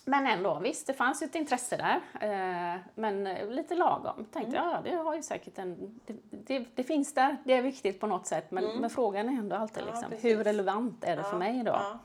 men 0.06 0.28
ändå, 0.28 0.60
visst, 0.60 0.88
det 0.88 0.94
fanns 0.94 1.22
ju 1.22 1.26
ett 1.26 1.36
intresse 1.36 1.78
där. 1.78 2.02
Eh, 2.22 2.80
men 2.96 3.24
lite 3.56 3.76
lagom. 3.76 4.26
Tänkte 4.32 4.58
mm. 4.58 4.70
ja, 4.70 4.82
det 4.84 4.96
har 4.96 5.16
ju 5.16 5.22
säkert 5.22 5.58
en... 5.58 6.00
Det, 6.06 6.16
det, 6.30 6.66
det, 6.76 6.84
finns 6.84 7.14
där, 7.14 7.38
det 7.44 7.54
är 7.54 7.62
viktigt 7.62 8.00
på 8.00 8.08
något 8.08 8.28
sätt. 8.28 8.52
Men, 8.52 8.64
mm. 8.64 8.78
men 8.78 8.90
frågan 8.90 9.30
är 9.30 9.34
ändå 9.34 9.56
alltid 9.56 9.84
liksom, 9.86 10.12
hur 10.22 10.44
relevant 10.44 11.04
är 11.04 11.16
det 11.16 11.22
ja, 11.22 11.30
för 11.30 11.38
mig 11.38 11.64
då? 11.64 11.72
Ja. 11.72 12.00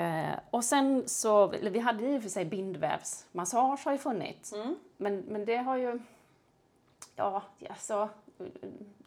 Eh, 0.00 0.38
och 0.50 0.64
sen 0.64 1.08
så, 1.08 1.46
vi 1.46 1.78
hade 1.78 2.16
och 2.16 2.22
för 2.22 2.28
sig 2.28 2.44
bindvävsmassage 2.44 3.84
har 3.84 3.92
ju 3.92 3.98
funnits. 3.98 4.52
Mm. 4.52 4.76
Men, 4.96 5.18
men 5.18 5.44
det 5.44 5.56
har 5.56 5.76
ju, 5.76 6.00
ja, 7.16 7.42
alltså, 7.70 8.08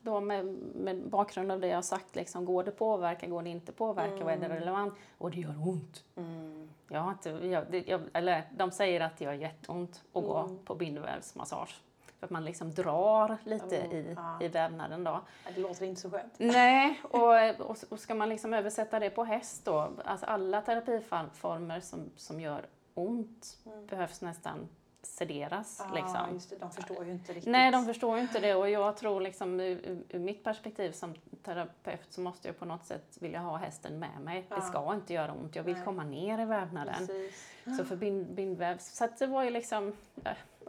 då 0.07 0.21
med, 0.21 0.45
med 0.75 1.09
bakgrund 1.09 1.51
av 1.51 1.59
det 1.59 1.67
jag 1.67 1.77
har 1.77 1.81
sagt, 1.81 2.15
liksom, 2.15 2.45
går 2.45 2.63
det 2.63 2.71
påverka, 2.71 3.27
går 3.27 3.41
det 3.41 3.49
inte 3.49 3.71
påverka, 3.71 4.13
mm. 4.13 4.25
vad 4.25 4.33
är 4.33 4.37
det 4.37 4.45
mm. 4.45 4.57
relevant? 4.57 4.93
Och 5.17 5.31
det 5.31 5.39
gör 5.39 5.67
ont. 5.67 6.03
Mm. 6.15 6.69
Jag 6.87 6.99
har 6.99 7.11
inte, 7.11 7.29
jag, 7.29 7.83
jag, 7.87 8.01
eller 8.13 8.43
de 8.57 8.71
säger 8.71 9.01
att 9.01 9.17
det 9.17 9.25
gör 9.25 9.33
jätteont 9.33 10.03
att 10.13 10.23
mm. 10.23 10.27
gå 10.27 10.49
på 10.65 10.75
bindvävsmassage. 10.75 11.81
För 12.19 12.25
att 12.25 12.31
man 12.31 12.45
liksom 12.45 12.73
drar 12.73 13.37
lite 13.43 13.77
mm, 13.77 13.97
i, 13.97 14.13
ja. 14.15 14.37
i 14.41 14.47
vävnaden 14.47 15.03
då. 15.03 15.21
Ja, 15.45 15.51
det 15.55 15.61
låter 15.61 15.85
inte 15.85 16.01
så 16.01 16.09
skönt. 16.09 16.33
Nej, 16.37 17.01
och, 17.03 17.69
och, 17.69 17.77
och, 17.89 17.99
ska 17.99 18.15
man 18.15 18.29
liksom 18.29 18.53
översätta 18.53 18.99
det 18.99 19.09
på 19.09 19.23
häst 19.23 19.65
då, 19.65 19.89
alltså 20.05 20.25
alla 20.25 20.61
terapiformer 20.61 21.79
som, 21.79 21.99
som 22.15 22.39
gör 22.39 22.65
ont 22.93 23.57
mm. 23.65 23.87
behövs 23.87 24.21
nästan 24.21 24.67
sederas. 25.01 25.81
Ah, 25.81 25.93
liksom. 25.95 26.39
det, 26.49 26.55
de 26.55 26.71
förstår 26.71 27.05
ju 27.05 27.11
inte 27.11 27.33
riktigt. 27.33 27.51
Nej, 27.51 27.71
de 27.71 27.85
förstår 27.85 28.17
ju 28.17 28.21
inte 28.21 28.39
det 28.39 28.55
och 28.55 28.69
jag 28.69 28.97
tror 28.97 29.21
liksom 29.21 29.59
ur, 29.59 30.03
ur 30.09 30.19
mitt 30.19 30.43
perspektiv 30.43 30.91
som 30.91 31.15
terapeut 31.43 32.13
så 32.13 32.21
måste 32.21 32.47
jag 32.47 32.59
på 32.59 32.65
något 32.65 32.85
sätt 32.85 33.17
vilja 33.19 33.39
ha 33.39 33.57
hästen 33.57 33.99
med 33.99 34.21
mig. 34.21 34.47
Ah. 34.49 34.55
Det 34.55 34.61
ska 34.61 34.93
inte 34.93 35.13
göra 35.13 35.33
ont, 35.33 35.55
jag 35.55 35.63
vill 35.63 35.75
nej. 35.75 35.85
komma 35.85 36.03
ner 36.03 36.41
i 36.41 36.45
vävnaden. 36.45 37.07
Precis. 37.07 37.77
Så 37.77 37.85
för 37.85 37.95
bind, 37.95 38.33
bindväv, 38.33 38.77
så 38.77 39.05
att 39.05 39.17
det 39.17 39.27
var 39.27 39.43
ju 39.43 39.49
liksom, 39.49 39.93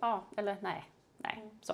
ja, 0.00 0.24
eller 0.36 0.56
nej, 0.60 0.84
nej, 1.16 1.34
mm. 1.36 1.58
så. 1.62 1.72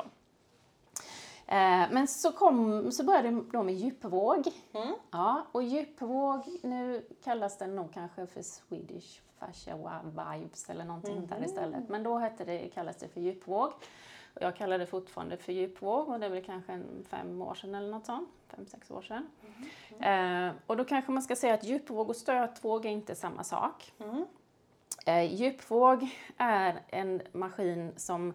Eh, 1.46 1.86
men 1.90 2.08
så, 2.08 2.32
kom, 2.32 2.92
så 2.92 3.04
började 3.04 3.30
det 3.30 3.42
då 3.52 3.62
med 3.62 3.74
djupvåg. 3.74 4.48
Mm. 4.72 4.94
Ja, 5.10 5.46
och 5.52 5.62
djupvåg, 5.62 6.42
nu 6.62 7.06
kallas 7.24 7.58
den 7.58 7.76
nog 7.76 7.92
kanske 7.92 8.26
för 8.26 8.42
Swedish 8.42 9.20
fascia 9.46 10.00
vibes 10.04 10.70
eller 10.70 10.84
någonting 10.84 11.16
mm. 11.16 11.26
där 11.26 11.44
istället. 11.44 11.88
Men 11.88 12.02
då 12.02 12.18
hette 12.18 12.44
det, 12.44 12.68
kallades 12.68 12.96
det 12.96 13.08
för 13.08 13.20
djupvåg. 13.20 13.72
Och 14.34 14.42
jag 14.42 14.56
kallar 14.56 14.78
det 14.78 14.86
fortfarande 14.86 15.36
för 15.36 15.52
djupvåg 15.52 16.08
och 16.08 16.20
det 16.20 16.26
är 16.26 16.30
väl 16.30 16.44
kanske 16.44 16.72
en 16.72 17.04
fem 17.08 17.42
år 17.42 17.54
sedan 17.54 17.74
eller 17.74 17.90
något 17.90 18.06
sånt. 18.06 18.28
Fem, 18.48 18.66
sex 18.66 18.90
år 18.90 19.02
sedan. 19.02 19.28
Mm. 19.98 20.48
Eh, 20.48 20.54
och 20.66 20.76
då 20.76 20.84
kanske 20.84 21.12
man 21.12 21.22
ska 21.22 21.36
säga 21.36 21.54
att 21.54 21.64
djupvåg 21.64 22.08
och 22.08 22.16
stötvåg 22.16 22.86
är 22.86 22.90
inte 22.90 23.14
samma 23.14 23.44
sak. 23.44 23.92
Mm. 23.98 24.24
Eh, 25.06 25.34
djupvåg 25.34 26.08
är 26.36 26.80
en 26.88 27.22
maskin 27.32 27.92
som 27.96 28.28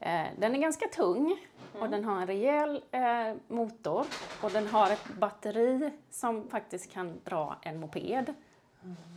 eh, 0.00 0.26
den 0.38 0.54
är 0.54 0.58
ganska 0.58 0.88
tung 0.88 1.26
mm. 1.26 1.82
och 1.82 1.90
den 1.90 2.04
har 2.04 2.20
en 2.20 2.26
rejäl 2.26 2.84
eh, 2.90 3.34
motor 3.48 4.06
och 4.42 4.50
den 4.50 4.66
har 4.66 4.90
ett 4.90 5.08
batteri 5.18 5.90
som 6.10 6.48
faktiskt 6.48 6.92
kan 6.92 7.20
dra 7.24 7.56
en 7.62 7.80
moped. 7.80 8.34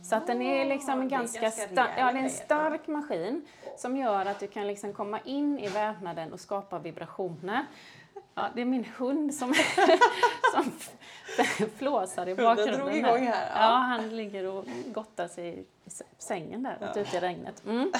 Så 0.02 0.16
att 0.16 0.26
den 0.26 0.42
är 0.42 0.64
liksom 0.64 1.00
en 1.00 1.08
ganska, 1.08 1.40
ganska 1.40 1.62
ja, 1.74 2.12
det 2.12 2.18
är 2.18 2.22
en 2.22 2.30
stark 2.30 2.86
maskin 2.86 3.44
som 3.76 3.96
gör 3.96 4.26
att 4.26 4.40
du 4.40 4.46
kan 4.46 4.66
liksom 4.66 4.92
komma 4.92 5.20
in 5.24 5.58
i 5.58 5.68
vävnaden 5.68 6.32
och 6.32 6.40
skapa 6.40 6.78
vibrationer. 6.78 7.66
Ja, 8.34 8.48
det 8.54 8.60
är 8.60 8.64
min 8.64 8.84
hund 8.84 9.34
som, 9.34 9.54
som 10.52 10.72
flåsar 11.76 12.28
i 12.28 12.34
bakgrunden. 12.34 12.80
drog 12.80 12.94
igång 12.94 13.26
här. 13.26 13.50
Ja. 13.54 13.60
ja. 13.60 13.76
han 13.76 14.16
ligger 14.16 14.46
och 14.46 14.64
gottar 14.86 15.28
sig 15.28 15.58
i 15.58 15.64
sängen 16.18 16.62
där, 16.62 16.78
ja. 16.80 17.00
ute 17.00 17.16
i 17.16 17.20
regnet. 17.20 17.62
Mm. 17.66 17.92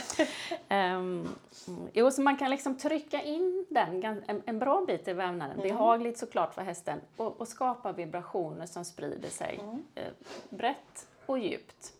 Um, 0.96 1.28
jo, 1.92 2.10
så 2.10 2.22
man 2.22 2.36
kan 2.36 2.50
liksom 2.50 2.78
trycka 2.78 3.22
in 3.22 3.66
den 3.70 4.04
en, 4.26 4.42
en 4.46 4.58
bra 4.58 4.84
bit 4.86 5.08
i 5.08 5.12
vävnaden, 5.12 5.60
mm. 5.60 5.68
behagligt 5.68 6.18
såklart 6.18 6.54
för 6.54 6.62
hästen, 6.62 7.00
och, 7.16 7.40
och 7.40 7.48
skapa 7.48 7.92
vibrationer 7.92 8.66
som 8.66 8.84
sprider 8.84 9.28
sig 9.28 9.60
mm. 9.62 9.82
eh, 9.94 10.04
brett 10.48 11.06
och 11.30 11.38
djupt. 11.38 11.92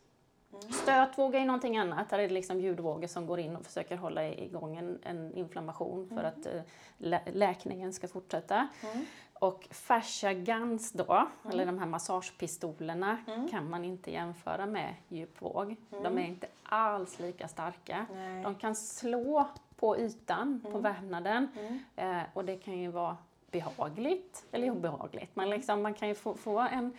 Mm. 0.52 0.72
Stötvåga 0.72 1.38
är 1.38 1.44
någonting 1.44 1.78
annat. 1.78 2.10
Här 2.10 2.18
är 2.18 2.28
det 2.28 2.34
liksom 2.34 2.60
ljudvågor 2.60 3.06
som 3.06 3.26
går 3.26 3.40
in 3.40 3.56
och 3.56 3.64
försöker 3.64 3.96
hålla 3.96 4.28
igång 4.28 4.76
en, 4.76 4.98
en 5.02 5.32
inflammation 5.32 6.08
för 6.08 6.18
mm. 6.18 6.26
att 6.26 6.46
uh, 6.46 6.60
lä 6.98 7.22
läkningen 7.32 7.92
ska 7.92 8.08
fortsätta. 8.08 8.68
Mm. 8.82 9.04
Och 9.34 9.68
fascia 9.70 10.32
guns 10.32 10.92
då, 10.92 11.12
mm. 11.12 11.28
eller 11.52 11.66
de 11.66 11.78
här 11.78 11.86
massagepistolerna, 11.86 13.18
mm. 13.26 13.48
kan 13.48 13.70
man 13.70 13.84
inte 13.84 14.12
jämföra 14.12 14.66
med 14.66 14.94
djupvåg. 15.08 15.76
De 15.90 15.96
mm. 15.96 16.18
är 16.18 16.22
inte 16.22 16.46
alls 16.62 17.18
lika 17.18 17.48
starka. 17.48 18.06
Nej. 18.14 18.42
De 18.42 18.54
kan 18.54 18.76
slå 18.76 19.48
på 19.76 19.98
ytan, 19.98 20.60
på 20.72 20.78
vävnaden, 20.78 21.48
eh, 21.96 22.20
och 22.34 22.44
det 22.44 22.56
kan 22.56 22.78
ju 22.78 22.88
vara 22.88 23.16
behagligt 23.50 24.44
eller 24.52 24.70
obehagligt. 24.70 25.36
Man, 25.36 25.50
liksom, 25.50 25.82
man 25.82 25.94
kan 25.94 26.08
ju 26.08 26.14
få, 26.14 26.34
få 26.34 26.58
en 26.58 26.92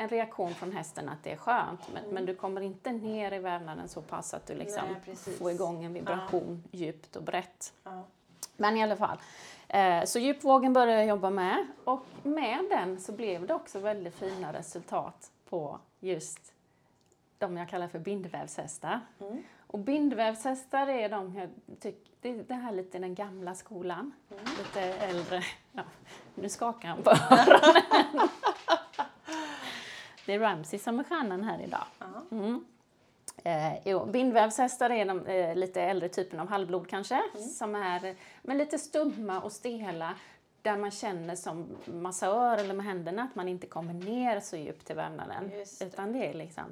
en 0.00 0.08
reaktion 0.08 0.54
från 0.54 0.72
hästen 0.72 1.08
att 1.08 1.22
det 1.22 1.32
är 1.32 1.36
skönt 1.36 1.80
men, 1.92 2.02
mm. 2.02 2.14
men 2.14 2.26
du 2.26 2.34
kommer 2.34 2.60
inte 2.60 2.92
ner 2.92 3.32
i 3.32 3.38
vävnaden 3.38 3.88
så 3.88 4.02
pass 4.02 4.34
att 4.34 4.46
du 4.46 4.54
liksom 4.54 4.82
Nej, 5.06 5.16
får 5.16 5.50
igång 5.50 5.84
en 5.84 5.92
vibration 5.92 6.64
ja. 6.70 6.78
djupt 6.78 7.16
och 7.16 7.22
brett. 7.22 7.72
Ja. 7.84 8.02
Men 8.56 8.76
i 8.76 8.82
alla 8.82 8.96
fall. 8.96 9.18
Eh, 9.68 10.04
så 10.04 10.18
djupvågen 10.18 10.72
började 10.72 10.98
jag 10.98 11.08
jobba 11.08 11.30
med 11.30 11.66
och 11.84 12.04
med 12.22 12.58
den 12.70 13.00
så 13.00 13.12
blev 13.12 13.46
det 13.46 13.54
också 13.54 13.78
väldigt 13.78 14.14
fina 14.14 14.52
resultat 14.52 15.30
på 15.48 15.78
just 16.00 16.52
de 17.38 17.56
jag 17.56 17.68
kallar 17.68 17.88
för 17.88 17.98
bindvävshästar. 17.98 19.00
Mm. 19.20 19.42
Och 19.66 19.78
bindvävshästar 19.78 20.86
är 20.86 21.08
de 21.08 21.34
jag 21.34 21.48
tycker, 21.80 22.12
det, 22.20 22.42
det 22.42 22.54
här 22.54 22.72
lite 22.72 22.98
den 22.98 23.14
gamla 23.14 23.54
skolan, 23.54 24.12
mm. 24.30 24.44
lite 24.58 24.80
äldre. 24.80 25.42
Ja, 25.72 25.82
nu 26.34 26.48
skakar 26.48 26.88
han 26.88 27.02
på 27.02 27.10
öronen. 27.10 28.28
Det 30.30 30.34
är 30.34 30.38
Ramsey 30.38 30.78
som 30.78 31.00
är 31.00 31.04
stjärnan 31.04 31.44
här 31.44 31.60
idag. 31.60 31.84
Mm. 32.30 32.64
Eh, 33.44 33.88
jo, 33.88 34.06
bindvävshästar 34.06 34.90
är 34.90 35.04
de 35.04 35.26
eh, 35.26 35.56
lite 35.56 35.82
äldre 35.82 36.08
typen 36.08 36.40
av 36.40 36.48
halvblod 36.48 36.88
kanske, 36.88 37.22
mm. 37.34 37.48
som 37.48 37.74
är 37.74 38.16
men 38.42 38.58
lite 38.58 38.78
stumma 38.78 39.40
och 39.40 39.52
stela 39.52 40.14
där 40.62 40.76
man 40.76 40.90
känner 40.90 41.36
som 41.36 41.76
massör 41.84 42.56
eller 42.56 42.74
med 42.74 42.86
händerna 42.86 43.22
att 43.22 43.34
man 43.34 43.48
inte 43.48 43.66
kommer 43.66 43.92
ner 43.92 44.40
så 44.40 44.56
djupt 44.56 44.90
i 44.90 44.94
vävnaden. 44.94 45.50
Det. 45.50 45.84
Utan 45.84 46.12
det 46.12 46.26
är 46.26 46.34
liksom 46.34 46.64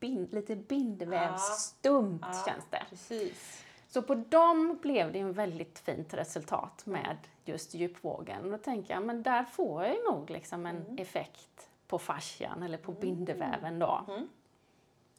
bind, 0.00 0.32
lite 0.34 0.56
bindvävsstumt 0.56 2.20
ja. 2.22 2.44
känns 2.46 2.64
det. 2.70 2.82
Precis. 2.90 3.64
Så 3.88 4.02
på 4.02 4.14
dem 4.14 4.78
blev 4.82 5.12
det 5.12 5.18
en 5.18 5.32
väldigt 5.32 5.78
fint 5.78 6.14
resultat 6.14 6.86
med 6.86 7.16
just 7.44 7.74
djupvågen. 7.74 8.44
Och 8.44 8.50
då 8.50 8.58
tänker 8.58 8.94
jag, 8.94 9.02
men 9.02 9.22
där 9.22 9.44
får 9.44 9.84
jag 9.84 9.96
nog 10.12 10.30
liksom 10.30 10.66
en 10.66 10.76
mm. 10.76 10.98
effekt 10.98 11.68
på 11.86 11.98
fascian 11.98 12.62
eller 12.62 12.78
på 12.78 12.90
mm. 12.90 13.00
bindeväven 13.00 13.78
då. 13.78 14.04
Mm. 14.08 14.28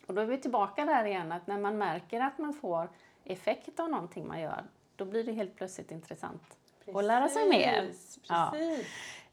Och 0.07 0.13
då 0.13 0.22
är 0.22 0.25
vi 0.25 0.38
tillbaka 0.38 0.86
där 0.86 1.05
igen 1.05 1.31
att 1.31 1.48
när 1.48 1.60
man 1.60 1.77
märker 1.77 2.22
att 2.22 2.38
man 2.38 2.53
får 2.53 2.89
effekt 3.24 3.79
av 3.79 3.89
någonting 3.89 4.27
man 4.27 4.41
gör, 4.41 4.63
då 4.95 5.05
blir 5.05 5.24
det 5.24 5.31
helt 5.31 5.55
plötsligt 5.55 5.91
intressant 5.91 6.57
Precis. 6.85 6.99
att 6.99 7.05
lära 7.05 7.29
sig 7.29 7.49
mer. 7.49 7.81
Precis. 7.81 8.19
Ja. 8.29 8.53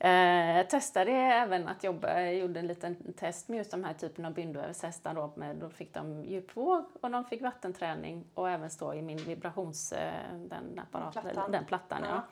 Eh, 0.04 0.56
jag 0.56 0.70
testade 0.70 1.12
även 1.12 1.68
att 1.68 1.84
jobba, 1.84 2.20
jag 2.20 2.34
gjorde 2.34 2.60
en 2.60 2.66
liten 2.66 3.12
test 3.12 3.48
med 3.48 3.58
just 3.58 3.70
de 3.70 3.84
här 3.84 3.94
typen 3.94 4.24
av 4.24 4.34
bindvävshästar. 4.34 5.14
Då, 5.14 5.32
med, 5.36 5.56
då 5.56 5.68
fick 5.68 5.94
de 5.94 6.24
djupvåg 6.24 6.84
och 7.00 7.10
de 7.10 7.24
fick 7.24 7.42
vattenträning 7.42 8.24
och 8.34 8.50
även 8.50 8.70
stå 8.70 8.94
i 8.94 9.02
min 9.02 9.16
vibrations... 9.16 9.92
Eh, 9.92 10.12
den, 10.48 10.78
apparat, 10.78 11.12
plattan. 11.12 11.52
Den 11.52 11.64
plattan 11.64 12.02
ja. 12.04 12.22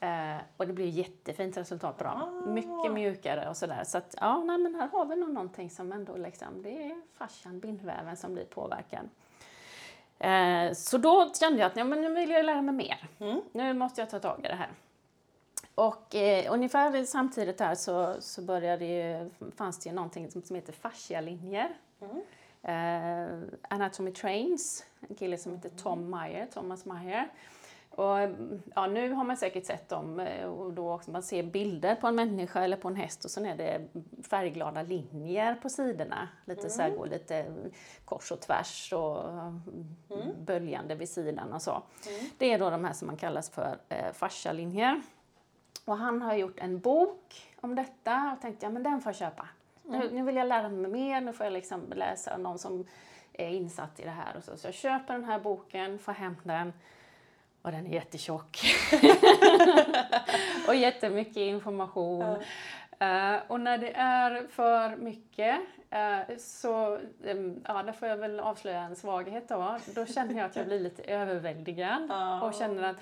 ja. 0.00 0.34
Eh, 0.34 0.40
och 0.56 0.66
det 0.66 0.72
blev 0.72 0.88
jättefint 0.88 1.56
resultat 1.56 1.98
på 1.98 2.04
dem. 2.04 2.22
Ah. 2.22 2.50
Mycket 2.50 2.92
mjukare 2.92 3.48
och 3.48 3.56
sådär. 3.56 3.84
Så 3.84 3.98
att, 3.98 4.14
ja, 4.20 4.44
nej, 4.44 4.58
men 4.58 4.74
här 4.74 4.88
har 4.88 5.06
vi 5.06 5.16
nog 5.16 5.30
någonting 5.30 5.70
som 5.70 5.92
ändå 5.92 6.16
liksom, 6.16 6.62
det 6.62 6.86
är 6.86 7.02
fascian, 7.18 7.60
bindväven 7.60 8.16
som 8.16 8.34
blir 8.34 8.44
påverkad. 8.44 9.08
Eh, 10.22 10.72
så 10.72 10.98
då 10.98 11.30
kände 11.40 11.60
jag 11.60 11.66
att 11.66 11.76
ja, 11.76 11.84
men 11.84 12.00
nu 12.00 12.14
vill 12.14 12.30
jag 12.30 12.44
lära 12.44 12.62
mig 12.62 12.74
mer. 12.74 13.08
Mm. 13.20 13.40
Nu 13.52 13.74
måste 13.74 14.00
jag 14.00 14.10
ta 14.10 14.18
tag 14.18 14.40
i 14.44 14.48
det 14.48 14.54
här. 14.54 14.70
Och 15.74 16.14
eh, 16.14 16.52
ungefär 16.52 17.04
samtidigt 17.04 17.60
här 17.60 17.74
så, 17.74 18.16
så 18.20 18.42
började 18.42 18.84
ju, 18.84 19.30
fanns 19.56 19.78
det 19.78 19.88
ju 19.88 19.94
någonting 19.94 20.30
som, 20.30 20.42
som 20.42 20.56
heter 20.56 20.72
fascialinjer. 20.72 21.70
Mm. 22.00 22.22
Eh, 22.62 23.48
Anatomy 23.68 24.12
Trains, 24.12 24.84
en 25.08 25.14
kille 25.14 25.38
som 25.38 25.52
heter 25.52 25.70
Tom 25.70 26.10
Meyer, 26.10 26.46
Thomas 26.46 26.84
Meyer. 26.84 27.28
Och, 27.94 28.18
ja, 28.74 28.86
nu 28.86 29.12
har 29.12 29.24
man 29.24 29.36
säkert 29.36 29.66
sett 29.66 29.88
dem 29.88 30.20
eh, 30.20 30.46
och 30.46 30.72
då 30.72 30.92
också 30.92 31.10
man 31.10 31.22
ser 31.22 31.42
bilder 31.42 31.94
på 31.94 32.06
en 32.06 32.14
människa 32.14 32.64
eller 32.64 32.76
på 32.76 32.88
en 32.88 32.96
häst 32.96 33.24
och 33.24 33.30
så 33.30 33.44
är 33.44 33.56
det 33.56 33.88
färgglada 34.22 34.82
linjer 34.82 35.54
på 35.54 35.68
sidorna. 35.68 36.28
Lite 36.44 36.60
mm. 36.60 36.70
så 36.70 36.82
här, 36.82 36.90
går 36.90 37.06
lite 37.06 37.46
kors 38.04 38.32
och 38.32 38.40
tvärs 38.40 38.92
och 38.92 39.28
mm. 39.28 40.44
böljande 40.44 40.94
vid 40.94 41.08
sidan 41.08 41.52
och 41.52 41.62
så. 41.62 41.70
Mm. 41.70 42.30
Det 42.38 42.52
är 42.52 42.58
då 42.58 42.70
de 42.70 42.84
här 42.84 42.92
som 42.92 43.06
man 43.06 43.16
kallas 43.16 43.50
för 43.50 43.78
eh, 43.88 44.12
fascialinjer. 44.12 45.02
Och 45.84 45.96
han 45.96 46.22
har 46.22 46.34
gjort 46.34 46.58
en 46.60 46.80
bok 46.80 47.52
om 47.60 47.74
detta 47.74 48.32
och 48.36 48.42
tänkte 48.42 48.66
ja 48.66 48.70
men 48.70 48.82
den 48.82 49.00
får 49.00 49.10
jag 49.10 49.16
köpa. 49.16 49.48
Nu, 49.82 49.96
mm. 49.96 50.14
nu, 50.14 50.22
vill 50.22 50.36
jag 50.36 50.48
lära 50.48 50.68
mig 50.68 50.90
mer, 50.90 51.20
nu 51.20 51.32
får 51.32 51.46
jag 51.46 51.52
liksom 51.52 51.92
läsa 51.92 52.36
någon 52.36 52.58
som 52.58 52.86
är 53.32 53.48
insatt 53.48 54.00
i 54.00 54.04
det 54.04 54.10
här. 54.10 54.36
Och 54.36 54.44
så. 54.44 54.56
så 54.56 54.66
jag 54.66 54.74
köper 54.74 55.14
den 55.14 55.24
här 55.24 55.38
boken, 55.38 55.98
får 55.98 56.12
hem 56.12 56.36
den 56.42 56.72
och 57.62 57.72
den 57.72 57.86
är 57.86 57.90
jättetjock. 57.90 58.60
och 60.68 60.74
jättemycket 60.74 61.36
information. 61.36 62.36
Uh, 63.02 63.36
och 63.48 63.60
när 63.60 63.78
det 63.78 63.92
är 63.96 64.46
för 64.50 64.96
mycket 64.96 65.60
uh, 65.94 66.36
så 66.38 66.98
um, 67.24 67.62
ja, 67.68 67.82
där 67.82 67.92
får 67.92 68.08
jag 68.08 68.16
väl 68.16 68.40
avslöja 68.40 68.80
en 68.80 68.96
svaghet 68.96 69.48
då. 69.48 69.78
Då 69.94 70.06
känner 70.06 70.34
jag 70.34 70.46
att 70.46 70.56
jag 70.56 70.66
blir 70.66 70.80
lite 70.80 71.02
överväldigad 71.02 72.12
och 72.42 72.54
känner 72.54 72.82
att 72.82 72.96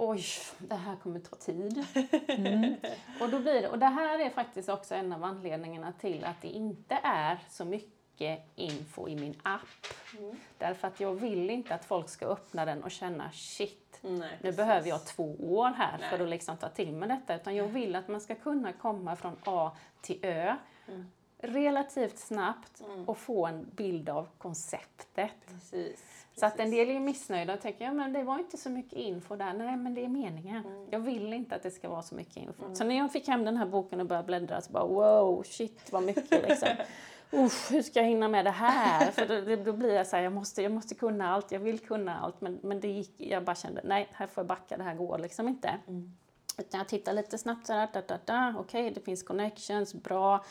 oj, 0.00 0.24
det 0.58 0.74
här 0.74 0.96
kommer 0.96 1.20
ta 1.20 1.36
tid. 1.36 1.84
Mm. 2.28 2.74
och, 3.20 3.28
då 3.28 3.40
blir 3.40 3.62
det, 3.62 3.68
och 3.68 3.78
det 3.78 3.86
här 3.86 4.18
är 4.18 4.30
faktiskt 4.30 4.68
också 4.68 4.94
en 4.94 5.12
av 5.12 5.24
anledningarna 5.24 5.92
till 5.92 6.24
att 6.24 6.42
det 6.42 6.48
inte 6.48 6.98
är 7.02 7.38
så 7.48 7.64
mycket 7.64 8.50
info 8.54 9.08
i 9.08 9.16
min 9.16 9.34
app. 9.42 9.86
Mm. 10.18 10.36
Därför 10.58 10.88
att 10.88 11.00
jag 11.00 11.14
vill 11.14 11.50
inte 11.50 11.74
att 11.74 11.84
folk 11.84 12.08
ska 12.08 12.26
öppna 12.26 12.64
den 12.64 12.82
och 12.82 12.90
känna 12.90 13.30
shit, 13.32 13.79
Nej, 14.02 14.12
nu 14.18 14.26
precis. 14.40 14.56
behöver 14.56 14.88
jag 14.88 15.06
två 15.06 15.36
år 15.40 15.68
här 15.68 15.98
Nej. 16.00 16.10
för 16.10 16.24
att 16.24 16.30
liksom 16.30 16.56
ta 16.56 16.68
till 16.68 16.92
mig 16.92 17.08
detta. 17.08 17.34
Utan 17.34 17.56
jag 17.56 17.66
vill 17.66 17.96
att 17.96 18.08
man 18.08 18.20
ska 18.20 18.34
kunna 18.34 18.72
komma 18.72 19.16
från 19.16 19.36
A 19.44 19.72
till 20.00 20.18
Ö 20.22 20.56
mm. 20.88 21.10
relativt 21.38 22.18
snabbt 22.18 22.80
mm. 22.80 23.08
och 23.08 23.18
få 23.18 23.46
en 23.46 23.66
bild 23.76 24.08
av 24.08 24.28
konceptet. 24.38 25.46
Precis. 25.46 26.26
Så 26.36 26.46
att 26.46 26.60
en 26.60 26.70
del 26.70 26.90
är 26.90 27.00
missnöjda 27.00 27.54
och 27.54 27.60
tänker, 27.60 27.84
ja 27.84 27.92
men 27.92 28.12
det 28.12 28.22
var 28.22 28.38
inte 28.38 28.56
så 28.56 28.70
mycket 28.70 28.98
info 28.98 29.36
där. 29.36 29.52
Nej 29.52 29.76
men 29.76 29.94
det 29.94 30.04
är 30.04 30.08
meningen. 30.08 30.66
Mm. 30.66 30.86
Jag 30.90 31.00
vill 31.00 31.32
inte 31.32 31.54
att 31.54 31.62
det 31.62 31.70
ska 31.70 31.88
vara 31.88 32.02
så 32.02 32.14
mycket 32.14 32.36
info. 32.36 32.64
Mm. 32.64 32.76
Så 32.76 32.84
när 32.84 32.98
jag 32.98 33.12
fick 33.12 33.28
hem 33.28 33.44
den 33.44 33.56
här 33.56 33.66
boken 33.66 34.00
och 34.00 34.06
började 34.06 34.26
bläddra 34.26 34.60
så 34.60 34.72
bara 34.72 34.86
wow, 34.86 35.42
shit 35.42 35.92
vad 35.92 36.02
mycket 36.02 36.48
liksom. 36.48 36.68
Usch, 37.32 37.70
hur 37.70 37.82
ska 37.82 38.00
jag 38.00 38.06
hinna 38.06 38.28
med 38.28 38.44
det 38.44 38.50
här? 38.50 39.10
För 39.10 39.26
då, 39.26 39.64
då 39.64 39.72
blir 39.72 39.94
jag 39.94 40.06
så 40.06 40.16
här, 40.16 40.22
jag 40.22 40.32
måste, 40.32 40.62
jag 40.62 40.72
måste 40.72 40.94
kunna 40.94 41.28
allt, 41.34 41.52
jag 41.52 41.60
vill 41.60 41.78
kunna 41.78 42.18
allt. 42.20 42.40
Men, 42.40 42.58
men 42.62 42.80
det 42.80 42.88
gick, 42.88 43.14
jag 43.16 43.44
bara 43.44 43.56
kände, 43.56 43.80
nej, 43.84 44.08
här 44.12 44.26
får 44.26 44.42
jag 44.42 44.48
backa, 44.48 44.76
det 44.76 44.82
här 44.82 44.94
går 44.94 45.18
liksom 45.18 45.48
inte. 45.48 45.74
Mm. 45.88 46.16
Utan 46.58 46.78
jag 46.78 46.88
tittar 46.88 47.12
lite 47.12 47.38
snabbt 47.38 47.66
så 47.66 47.72
här, 47.72 47.88
da, 47.92 48.02
da, 48.08 48.18
da, 48.24 48.54
okej, 48.58 48.80
okay, 48.80 48.94
det 48.94 49.00
finns 49.00 49.22
connections, 49.22 49.94
bra. 49.94 50.44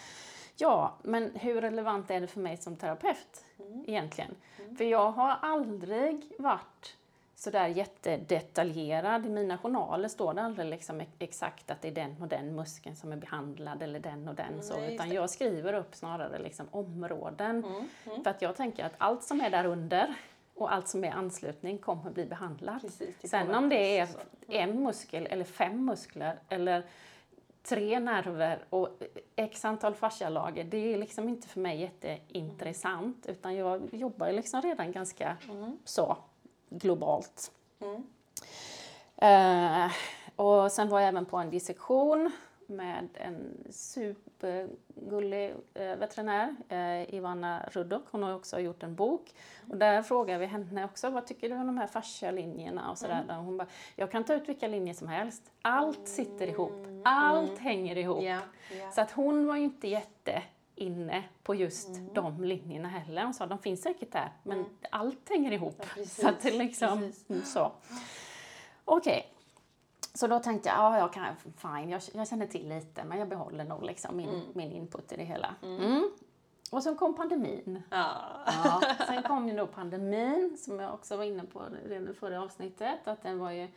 Ja, 0.56 0.98
men 1.04 1.32
hur 1.36 1.62
relevant 1.62 2.12
är 2.12 2.22
det 2.22 2.28
för 2.28 2.40
mig 2.40 2.58
som 2.58 2.76
terapeut 2.76 3.46
mm. 3.60 3.84
egentligen? 3.88 4.36
Mm. 4.60 4.76
För 4.76 4.84
jag 4.84 5.12
har 5.12 5.38
aldrig 5.42 6.32
varit 6.38 6.98
sådär 7.40 7.68
jättedetaljerad. 7.68 9.26
I 9.26 9.30
mina 9.30 9.58
journaler 9.58 10.08
står 10.08 10.34
det 10.34 10.42
aldrig 10.42 10.68
liksom 10.70 11.02
exakt 11.20 11.72
att 11.72 11.82
det 11.82 11.88
är 11.88 11.92
den 11.92 12.22
och 12.22 12.28
den 12.28 12.56
muskeln 12.56 12.96
som 12.96 13.12
är 13.12 13.18
behandlad 13.18 13.82
eller 13.82 14.00
den 14.00 14.28
och 14.28 14.36
den. 14.36 14.48
Mm, 14.48 14.62
så, 14.62 14.86
utan 14.86 15.12
jag 15.12 15.30
skriver 15.30 15.74
upp 15.74 15.96
snarare 15.96 16.40
liksom 16.40 16.68
områden. 16.72 17.64
Mm, 17.64 17.88
mm. 18.06 18.24
För 18.24 18.30
att 18.30 18.42
jag 18.42 18.56
tänker 18.56 18.86
att 18.86 18.94
allt 18.98 19.24
som 19.24 19.42
är 19.42 19.50
där 19.50 19.66
under 19.66 20.14
och 20.56 20.74
allt 20.74 20.88
som 20.88 21.04
är 21.04 21.12
anslutning 21.12 21.78
kommer 21.78 22.12
bli 22.12 22.26
behandlat. 22.26 22.82
Precis, 22.82 23.30
Sen 23.30 23.56
om 23.56 23.70
det 23.70 23.98
är 24.00 24.08
en 24.48 24.84
muskel 24.84 25.26
eller 25.26 25.46
fem 25.46 25.86
muskler 25.86 26.40
eller 26.50 26.84
tre 27.64 28.00
nerver 28.00 28.64
och 28.70 28.90
x 29.36 29.66
antal 29.66 29.96
fascialager, 29.96 30.64
det 30.64 30.94
är 30.94 30.98
liksom 30.98 31.30
inte 31.30 31.48
för 31.48 31.60
mig 31.60 31.82
jätteintressant 31.82 33.26
utan 33.26 33.56
jag 33.56 33.94
jobbar 33.94 34.32
liksom 34.32 34.62
redan 34.62 34.92
ganska 34.92 35.38
mm. 35.50 35.78
så 35.86 36.18
globalt. 36.70 37.52
Mm. 37.80 38.04
Uh, 39.24 39.92
och 40.36 40.72
sen 40.72 40.90
var 40.90 41.00
jag 41.00 41.08
även 41.08 41.26
på 41.26 41.38
en 41.38 41.50
dissektion 41.50 42.32
med 42.70 43.08
en 43.14 43.68
supergullig 43.70 45.54
eh, 45.74 45.96
veterinär, 45.96 46.56
eh, 46.70 47.16
Ivana 47.16 47.70
Rudok. 47.72 48.04
Hon 48.12 48.24
har 48.24 48.36
också 48.36 48.60
gjort 48.60 48.84
en 48.84 48.96
bok. 48.96 49.34
Och 49.70 49.78
där 49.78 50.02
frågar 50.02 50.40
vi 50.40 50.46
henne 50.46 50.86
också, 50.86 51.10
vad 51.10 51.28
tycker 51.28 51.50
du 51.50 51.56
om 51.56 51.68
de 51.68 51.78
här 51.78 51.88
fascialinjerna 51.88 52.92
och 52.92 52.98
sådär. 52.98 53.24
Mm. 53.24 53.46
Hon 53.46 53.58
bara, 53.58 53.68
jag 53.96 54.12
kan 54.12 54.24
ta 54.24 54.34
ut 54.34 54.50
vilka 54.50 54.68
linjer 54.68 54.94
som 54.94 55.08
helst. 55.08 55.52
Allt 55.62 56.08
sitter 56.08 56.48
ihop. 56.48 56.72
Mm. 56.72 57.02
Allt 57.06 57.50
mm. 57.50 57.62
hänger 57.62 57.98
ihop. 57.98 58.24
Yeah. 58.24 58.44
Yeah. 58.74 58.92
Så 58.92 59.02
att 59.02 59.12
hon 59.12 59.48
var 59.48 59.56
ju 59.56 59.64
inte 59.64 59.88
jätte 59.88 60.44
inne 60.80 61.24
på 61.44 61.56
just 61.56 61.90
mm. 61.90 62.14
de 62.14 62.44
linjerna 62.44 62.88
heller. 62.88 63.24
Hon 63.24 63.34
sa, 63.34 63.46
de 63.46 63.60
finns 63.60 63.82
säkert 63.82 64.12
där, 64.12 64.34
men 64.44 64.58
mm. 64.58 64.70
allt 64.92 65.30
hänger 65.30 65.52
ihop. 65.52 65.86
Ja, 65.98 66.06
så 66.06 66.28
att 66.28 66.42
det 66.42 66.52
liksom, 66.52 67.12
så. 67.46 67.72
Okej. 68.86 69.18
Okay. 69.18 69.24
Så 70.14 70.28
då 70.28 70.40
tänkte 70.40 70.70
jag, 70.70 70.78
ja, 70.78 70.98
jag 70.98 71.14
kan, 71.14 71.36
fine, 71.36 71.90
jag, 71.90 72.02
jag 72.14 72.28
känner 72.28 72.48
till 72.48 72.70
lite, 72.70 73.04
men 73.04 73.20
jag 73.20 73.30
behåller 73.30 73.64
nog 73.64 73.84
liksom 73.84 74.18
min, 74.18 74.30
mm. 74.30 74.42
min 74.54 74.72
input 74.72 75.12
i 75.12 75.16
det 75.16 75.24
hela. 75.24 75.56
Mm. 75.64 75.84
mm. 75.84 76.10
Och 76.72 76.84
sen 76.84 76.96
kom 76.96 77.16
pandemin. 77.16 77.84
Ja. 77.90 78.10
ja. 78.46 78.82
Sen 79.08 79.24
kom 79.24 79.48
ju 79.48 79.56
då 79.58 79.68
pandemin, 79.68 80.58
som 80.58 80.80
jag 80.80 80.94
också 80.94 81.18
var 81.18 81.24
inne 81.24 81.44
på 81.44 81.64
redan 81.86 82.10
i 82.10 82.14
förra 82.14 82.42
avsnittet, 82.44 83.08
att 83.08 83.24
den 83.24 83.40
var 83.40 83.52
ju 83.52 83.68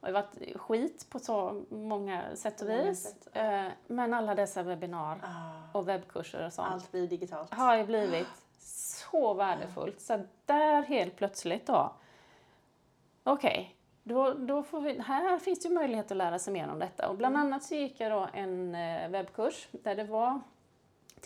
har 0.00 0.12
varit 0.12 0.56
skit 0.56 1.06
på 1.10 1.18
så 1.18 1.64
många 1.68 2.36
sätt 2.36 2.62
och 2.62 2.68
vis. 2.68 3.26
Eh, 3.32 3.66
men 3.86 4.14
alla 4.14 4.34
dessa 4.34 4.62
webbinar 4.62 5.20
ah. 5.22 5.78
och 5.78 5.88
webbkurser 5.88 6.46
och 6.46 6.52
sånt. 6.52 6.68
Allt 6.72 6.90
blir 6.92 7.06
digitalt. 7.06 7.54
Har 7.54 7.76
ju 7.76 7.84
blivit 7.84 8.26
så 9.10 9.34
värdefullt. 9.34 10.00
Så 10.00 10.20
där 10.46 10.82
helt 10.82 11.16
plötsligt 11.16 11.66
då, 11.66 11.92
okej, 13.22 13.50
okay, 13.50 14.14
då, 14.14 14.34
då 14.34 14.62
får 14.62 14.80
vi, 14.80 15.00
här 15.00 15.38
finns 15.38 15.60
det 15.60 15.68
ju 15.68 15.74
möjlighet 15.74 16.10
att 16.10 16.16
lära 16.16 16.38
sig 16.38 16.52
mer 16.52 16.68
om 16.68 16.78
detta. 16.78 17.08
Och 17.08 17.16
bland 17.16 17.36
mm. 17.36 17.46
annat 17.46 17.64
så 17.64 17.74
gick 17.74 18.00
jag 18.00 18.12
då 18.12 18.28
en 18.32 18.74
eh, 18.74 19.08
webbkurs 19.08 19.68
där 19.70 19.94
det 19.94 20.04
var 20.04 20.40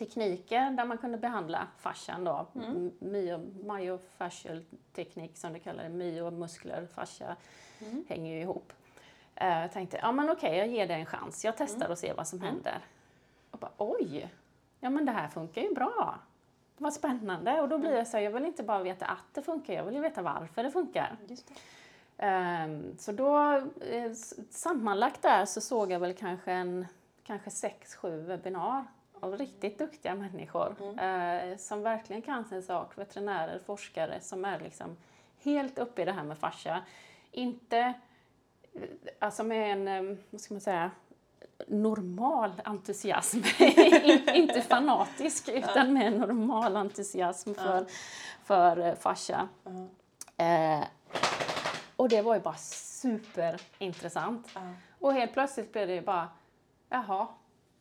tekniker 0.00 0.70
där 0.70 0.84
man 0.84 0.98
kunde 0.98 1.18
behandla 1.18 1.66
fascian 1.78 2.24
då. 2.24 2.46
Mm. 2.54 2.92
Myo, 2.98 3.38
myofascial 3.62 4.64
teknik 4.92 5.36
som 5.36 5.52
det 5.52 5.58
kallar 5.58 5.82
det, 5.82 5.88
myo, 5.88 6.30
muskler, 6.30 6.86
fascia 6.94 7.36
mm. 7.80 8.04
hänger 8.08 8.34
ju 8.34 8.40
ihop. 8.40 8.72
Uh, 9.42 9.48
jag 9.48 9.72
tänkte, 9.72 9.98
ja 10.02 10.12
men 10.12 10.30
okej, 10.30 10.48
okay, 10.48 10.58
jag 10.58 10.68
ger 10.68 10.86
det 10.86 10.94
en 10.94 11.06
chans. 11.06 11.44
Jag 11.44 11.56
testar 11.56 11.76
mm. 11.76 11.90
och 11.90 11.98
ser 11.98 12.14
vad 12.14 12.28
som 12.28 12.38
mm. 12.38 12.50
händer. 12.50 12.80
Och 13.50 13.58
bara, 13.58 13.72
oj! 13.76 14.30
Ja 14.80 14.90
men 14.90 15.04
det 15.04 15.12
här 15.12 15.28
funkar 15.28 15.62
ju 15.62 15.74
bra. 15.74 16.18
Vad 16.76 16.92
spännande. 16.92 17.60
Och 17.60 17.68
då 17.68 17.78
blir 17.78 17.88
mm. 17.88 17.98
jag 17.98 18.08
så 18.08 18.16
här, 18.16 18.24
jag 18.24 18.30
vill 18.30 18.44
inte 18.44 18.62
bara 18.62 18.82
veta 18.82 19.06
att 19.06 19.34
det 19.34 19.42
funkar, 19.42 19.74
jag 19.74 19.84
vill 19.84 19.94
ju 19.94 20.00
veta 20.00 20.22
varför 20.22 20.62
det 20.62 20.70
funkar. 20.70 21.16
Um, 22.18 22.96
så 22.98 23.12
då, 23.12 23.54
eh, 23.80 24.12
sammanlagt 24.50 25.22
där 25.22 25.44
så 25.44 25.60
såg 25.60 25.92
jag 25.92 26.00
väl 26.00 26.14
kanske 26.14 26.52
en, 26.52 26.86
kanske 27.22 27.50
sex, 27.50 27.94
sju 27.94 28.20
webbinar 28.22 28.84
av 29.20 29.37
riktigt 29.37 29.78
duktiga 29.78 30.14
människor 30.14 30.76
mm. 30.80 31.50
eh, 31.50 31.56
som 31.56 31.83
verkligen 31.83 32.22
kan 32.22 32.44
sin 32.44 32.62
sak. 32.62 32.98
Veterinärer, 32.98 33.59
forskare 33.66 34.20
som 34.20 34.44
är 34.44 34.61
liksom 34.61 34.96
helt 35.42 35.78
uppe 35.78 36.02
i 36.02 36.04
det 36.04 36.12
här 36.12 36.24
med 36.24 36.38
fascia. 36.38 36.83
Inte, 37.33 37.78
eh, 37.78 38.83
alltså 39.18 39.44
med 39.44 39.72
en, 39.72 39.88
eh, 39.88 40.16
vad 40.30 40.40
ska 40.40 40.54
man 40.54 40.61
säga, 40.61 40.90
normal 41.66 42.52
entusiasm. 42.64 43.38
inte 44.35 44.61
fanatisk, 44.61 45.48
utan 45.48 45.92
med 45.92 46.06
en 46.06 46.18
normal 46.18 46.76
entusiasm 46.76 47.54
för, 47.54 47.87
för 48.44 48.78
eh, 48.78 48.94
fascia. 48.94 49.48
Eh, 50.37 50.85
och 51.96 52.09
det 52.09 52.22
var 52.22 52.35
ju 52.35 52.40
bara 52.40 52.56
superintressant. 52.56 54.48
Och 54.98 55.12
helt 55.12 55.33
plötsligt 55.33 55.72
blev 55.72 55.87
det 55.87 55.94
ju 55.94 56.00
bara, 56.00 56.28
jaha, 56.88 57.26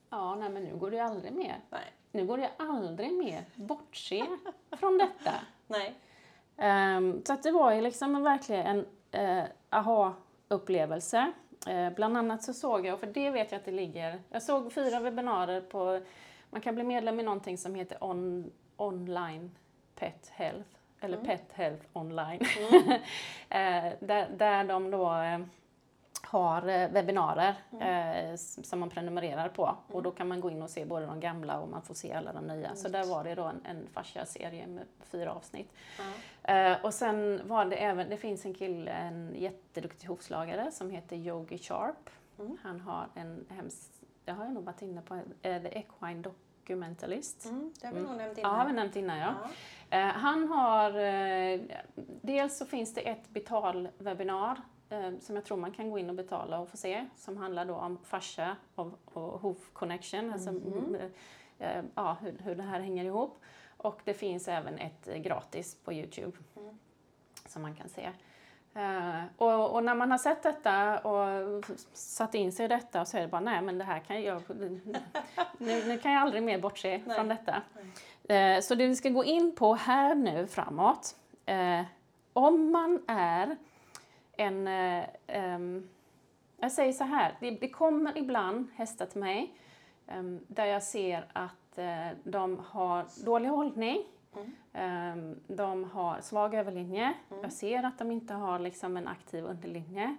Ja, 0.10 0.36
nej 0.36 0.50
men 0.50 0.64
nu 0.64 0.76
går 0.76 0.92
det 0.92 1.00
aldrig 1.00 1.34
mer. 1.34 1.62
Nej. 1.70 1.94
Nu 2.12 2.26
går 2.26 2.38
det 2.38 2.50
aldrig 2.58 3.14
mer 3.14 3.44
bortse 3.56 4.26
från 4.72 4.98
detta. 4.98 5.34
Nej. 5.68 5.96
Um, 6.98 7.22
så 7.26 7.34
att 7.34 7.44
det 7.44 7.52
var 7.52 7.74
ju 7.74 7.82
liksom 7.82 8.24
verkligen 8.24 8.86
en 9.14 9.40
uh, 9.40 9.44
aha-upplevelse. 9.70 11.32
Uh, 11.70 11.90
bland 11.90 12.18
annat 12.18 12.44
så 12.44 12.54
såg 12.54 12.86
jag, 12.86 13.00
för 13.00 13.08
det 13.08 13.30
vet 13.30 13.52
jag 13.52 13.60
att 13.60 13.66
det 13.66 13.72
ligger, 13.72 14.20
jag 14.30 14.44
såg 14.44 14.74
fyra 14.74 15.00
webbinarier 15.00 15.62
på, 15.62 16.02
man 16.50 16.62
kan 16.62 16.76
bli 16.76 16.84
medlem 16.84 17.20
i 17.20 17.24
någonting 17.24 17.58
som 17.58 17.76
heter 17.76 18.04
on, 18.04 18.52
Online 18.78 19.52
Pet 19.96 20.32
Health, 20.34 20.70
eller 21.00 21.18
mm. 21.18 21.28
Pet 21.28 21.52
Health 21.54 21.86
Online. 21.94 22.42
Mm. 22.58 22.92
uh, 22.92 23.94
där, 24.00 24.30
där 24.38 24.64
de 24.64 24.92
då 24.92 25.14
har 26.30 26.68
eh, 26.70 26.90
webbinarer 26.90 27.56
eh, 27.80 28.36
som 28.38 28.80
man 28.80 28.90
prenumererar 28.90 29.50
på 29.50 29.76
och 29.88 30.04
då 30.04 30.12
kan 30.12 30.28
man 30.28 30.40
gå 30.42 30.50
in 30.52 30.62
och 30.62 30.70
se 30.70 30.86
både 30.86 31.06
de 31.06 31.20
gamla 31.20 31.60
och 31.60 31.70
man 31.70 31.82
får 31.82 31.94
se 31.94 32.14
alla 32.14 32.34
de 32.34 32.48
nya. 32.48 32.76
Så 32.76 32.88
där 32.90 33.04
var 33.06 33.24
det 33.24 33.36
då 33.36 33.44
en, 33.44 33.62
en 33.66 33.88
fascia-serie 33.94 34.68
med 34.68 34.84
fyra 35.04 35.32
avsnitt. 35.34 35.74
Eh, 36.44 36.74
och 36.84 36.94
sen 36.94 37.42
var 37.48 37.66
det 37.66 37.76
även, 37.76 38.10
det 38.10 38.18
finns 38.18 38.46
en 38.46 38.54
kille, 38.54 38.92
en 38.92 39.36
jätteduktig 39.36 40.08
hovslagare 40.08 40.72
som 40.72 40.90
heter 40.92 41.16
Yogi 41.16 41.58
Sharp. 41.58 42.10
Han 42.64 42.80
har 42.82 43.08
en 43.16 43.46
hemsk, 43.50 43.92
det 44.26 44.32
har 44.32 44.44
jag 44.46 44.54
nog 44.54 44.64
varit 44.64 44.82
inne 44.82 45.02
på, 45.02 45.16
eh, 45.42 45.62
The 45.62 45.68
Equine 45.80 46.22
Documentalist. 46.22 47.46
Mm, 47.46 47.74
det 47.82 47.88
har 47.88 47.94
vi 47.94 48.02
nog 48.02 48.18
nämnt 48.18 48.38
Ja, 48.38 48.48
har 48.48 48.58
vi 48.66 48.72
innan. 48.72 48.76
nämnt 48.76 48.96
innan 48.96 49.18
ja. 49.20 49.34
Eh, 49.90 50.00
han 50.08 50.48
har, 50.48 50.90
eh, 51.00 51.60
dels 52.22 52.58
så 52.58 52.66
finns 52.66 52.94
det 52.94 53.02
ett 53.02 53.30
betalwebinar 53.30 54.58
som 55.20 55.36
jag 55.36 55.46
tror 55.46 55.58
man 55.58 55.72
kan 55.72 55.90
gå 55.90 56.00
in 56.00 56.10
och 56.10 56.16
betala 56.16 56.60
och 56.60 56.70
få 56.70 56.78
se, 56.78 57.06
som 57.16 57.38
handlar 57.38 57.66
då 57.66 57.76
om 57.76 57.98
fascia 58.04 58.56
och, 58.76 58.88
och 59.04 59.42
hoof 59.42 59.74
connection, 59.74 60.34
alltså 60.34 60.50
mm, 60.50 60.96
eh, 61.60 61.84
ja, 61.96 62.18
hur, 62.22 62.38
hur 62.44 62.56
det 62.56 62.64
här 62.64 62.80
hänger 62.80 63.06
ihop. 63.06 63.40
Och 63.78 64.02
det 64.04 64.14
finns 64.14 64.48
även 64.48 64.78
ett 64.78 65.08
eh, 65.08 65.18
gratis 65.18 65.76
på 65.84 65.94
Youtube 65.94 66.38
som 67.46 67.62
man 67.62 67.76
kan 67.76 67.90
se. 67.90 68.10
Eh, 68.74 69.24
och, 69.38 69.76
och 69.76 69.84
när 69.84 69.96
man 69.96 70.12
har 70.12 70.18
sett 70.18 70.44
detta 70.44 71.00
och 71.00 71.66
satt 71.94 72.36
in 72.36 72.52
sig 72.52 72.66
i 72.66 72.68
detta 72.68 73.06
så 73.06 73.18
är 73.18 73.22
det 73.22 73.28
bara 73.28 73.42
nej 73.42 73.62
men 73.62 73.78
det 73.78 73.84
här 73.84 74.00
kan 74.00 74.24
jag, 74.24 74.42
nu, 75.58 75.84
nu 75.88 75.98
kan 75.98 76.12
jag 76.12 76.22
aldrig 76.22 76.44
mer 76.44 76.60
bortse 76.60 77.00
från 77.16 77.28
detta. 77.28 77.62
Eh, 78.34 78.62
så 78.62 78.76
det 78.76 78.88
vi 78.88 78.96
ska 78.96 79.10
gå 79.10 79.24
in 79.24 79.56
på 79.56 79.74
här 79.74 80.16
nu 80.16 80.48
framåt, 80.48 81.16
eh, 81.46 81.82
om 82.34 82.72
man 82.72 83.04
är 83.08 83.58
en, 84.40 84.68
eh, 84.68 85.06
ehm, 85.28 85.90
jag 86.58 86.72
säger 86.72 86.94
så 86.94 87.04
här, 87.04 87.38
det, 87.40 87.52
det 87.52 87.70
kommer 87.70 88.18
ibland 88.18 88.68
hästar 88.76 89.06
till 89.06 89.20
mig 89.20 89.54
ehm, 90.08 90.40
där 90.48 90.66
jag 90.66 90.84
ser 90.84 91.26
att 91.34 91.78
eh, 91.78 92.08
de 92.24 92.60
har 92.70 93.26
dålig 93.26 93.50
hållning, 93.50 94.04
ehm, 94.74 95.36
de 95.48 95.84
har 95.84 96.22
svag 96.22 96.54
överlinje, 96.54 97.14
jag 97.42 97.54
ser 97.54 97.84
att 97.84 97.98
de 97.98 98.12
inte 98.12 98.34
har 98.34 98.60
liksom 98.60 98.98
en 98.98 99.08
aktiv 99.08 99.46
underlinje. 99.46 100.16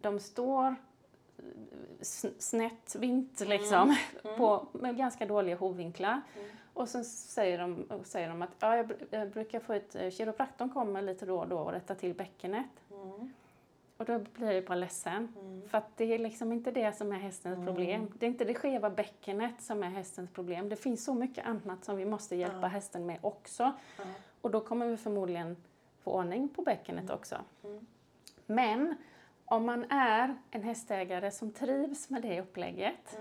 De 0.00 0.20
står 0.20 0.74
sn- 2.00 2.34
snett 2.38 2.96
vint 2.98 3.40
liksom, 3.40 3.96
På, 4.36 4.66
med 4.72 4.96
ganska 4.96 5.26
dåliga 5.26 5.56
hovvinklar. 5.56 6.20
Och 6.74 6.88
så 6.88 7.04
säger 7.04 7.58
de, 7.58 7.86
säger 8.04 8.28
de 8.28 8.42
att 8.42 8.50
ja, 8.58 8.76
jag, 8.76 8.86
br- 8.86 9.06
jag 9.10 9.30
brukar 9.30 9.60
få 9.60 9.72
ett, 9.72 9.94
eh, 9.94 10.10
kiropraktorn 10.10 10.70
kommer 10.70 11.02
lite 11.02 11.26
då 11.26 11.38
och 11.38 11.48
då 11.48 11.58
och 11.58 11.72
rättar 11.72 11.94
till 11.94 12.14
bäckenet. 12.14 12.66
Och 13.96 14.04
då 14.04 14.18
blir 14.18 14.50
jag 14.50 14.64
bara 14.64 14.74
ledsen. 14.74 15.28
För 15.68 15.78
att 15.78 15.96
det 15.96 16.04
är 16.04 16.18
liksom 16.18 16.52
inte 16.52 16.70
det 16.70 16.92
som 16.96 17.12
är 17.12 17.16
hästens 17.18 17.66
problem. 17.66 18.12
Det 18.18 18.26
är 18.26 18.30
inte 18.30 18.44
det 18.44 18.54
skeva 18.54 18.90
bäckenet 18.90 19.62
som 19.62 19.82
är 19.82 19.88
hästens 19.88 20.30
problem. 20.30 20.68
Det 20.68 20.76
finns 20.76 21.04
så 21.04 21.14
mycket 21.14 21.46
annat 21.46 21.84
som 21.84 21.96
vi 21.96 22.04
måste 22.04 22.36
hjälpa 22.36 22.66
hästen 22.66 23.06
med 23.06 23.18
också. 23.20 23.72
Och 24.40 24.50
då 24.50 24.60
kommer 24.60 24.86
vi 24.86 24.96
förmodligen 24.96 25.56
få 26.00 26.12
ordning 26.12 26.48
på 26.48 26.62
bäckenet 26.62 27.10
också. 27.10 27.36
Men 28.46 28.94
om 29.44 29.66
man 29.66 29.84
är 29.90 30.36
en 30.50 30.62
hästägare 30.62 31.30
som 31.30 31.52
trivs 31.52 32.10
med 32.10 32.22
det 32.22 32.40
upplägget 32.40 33.18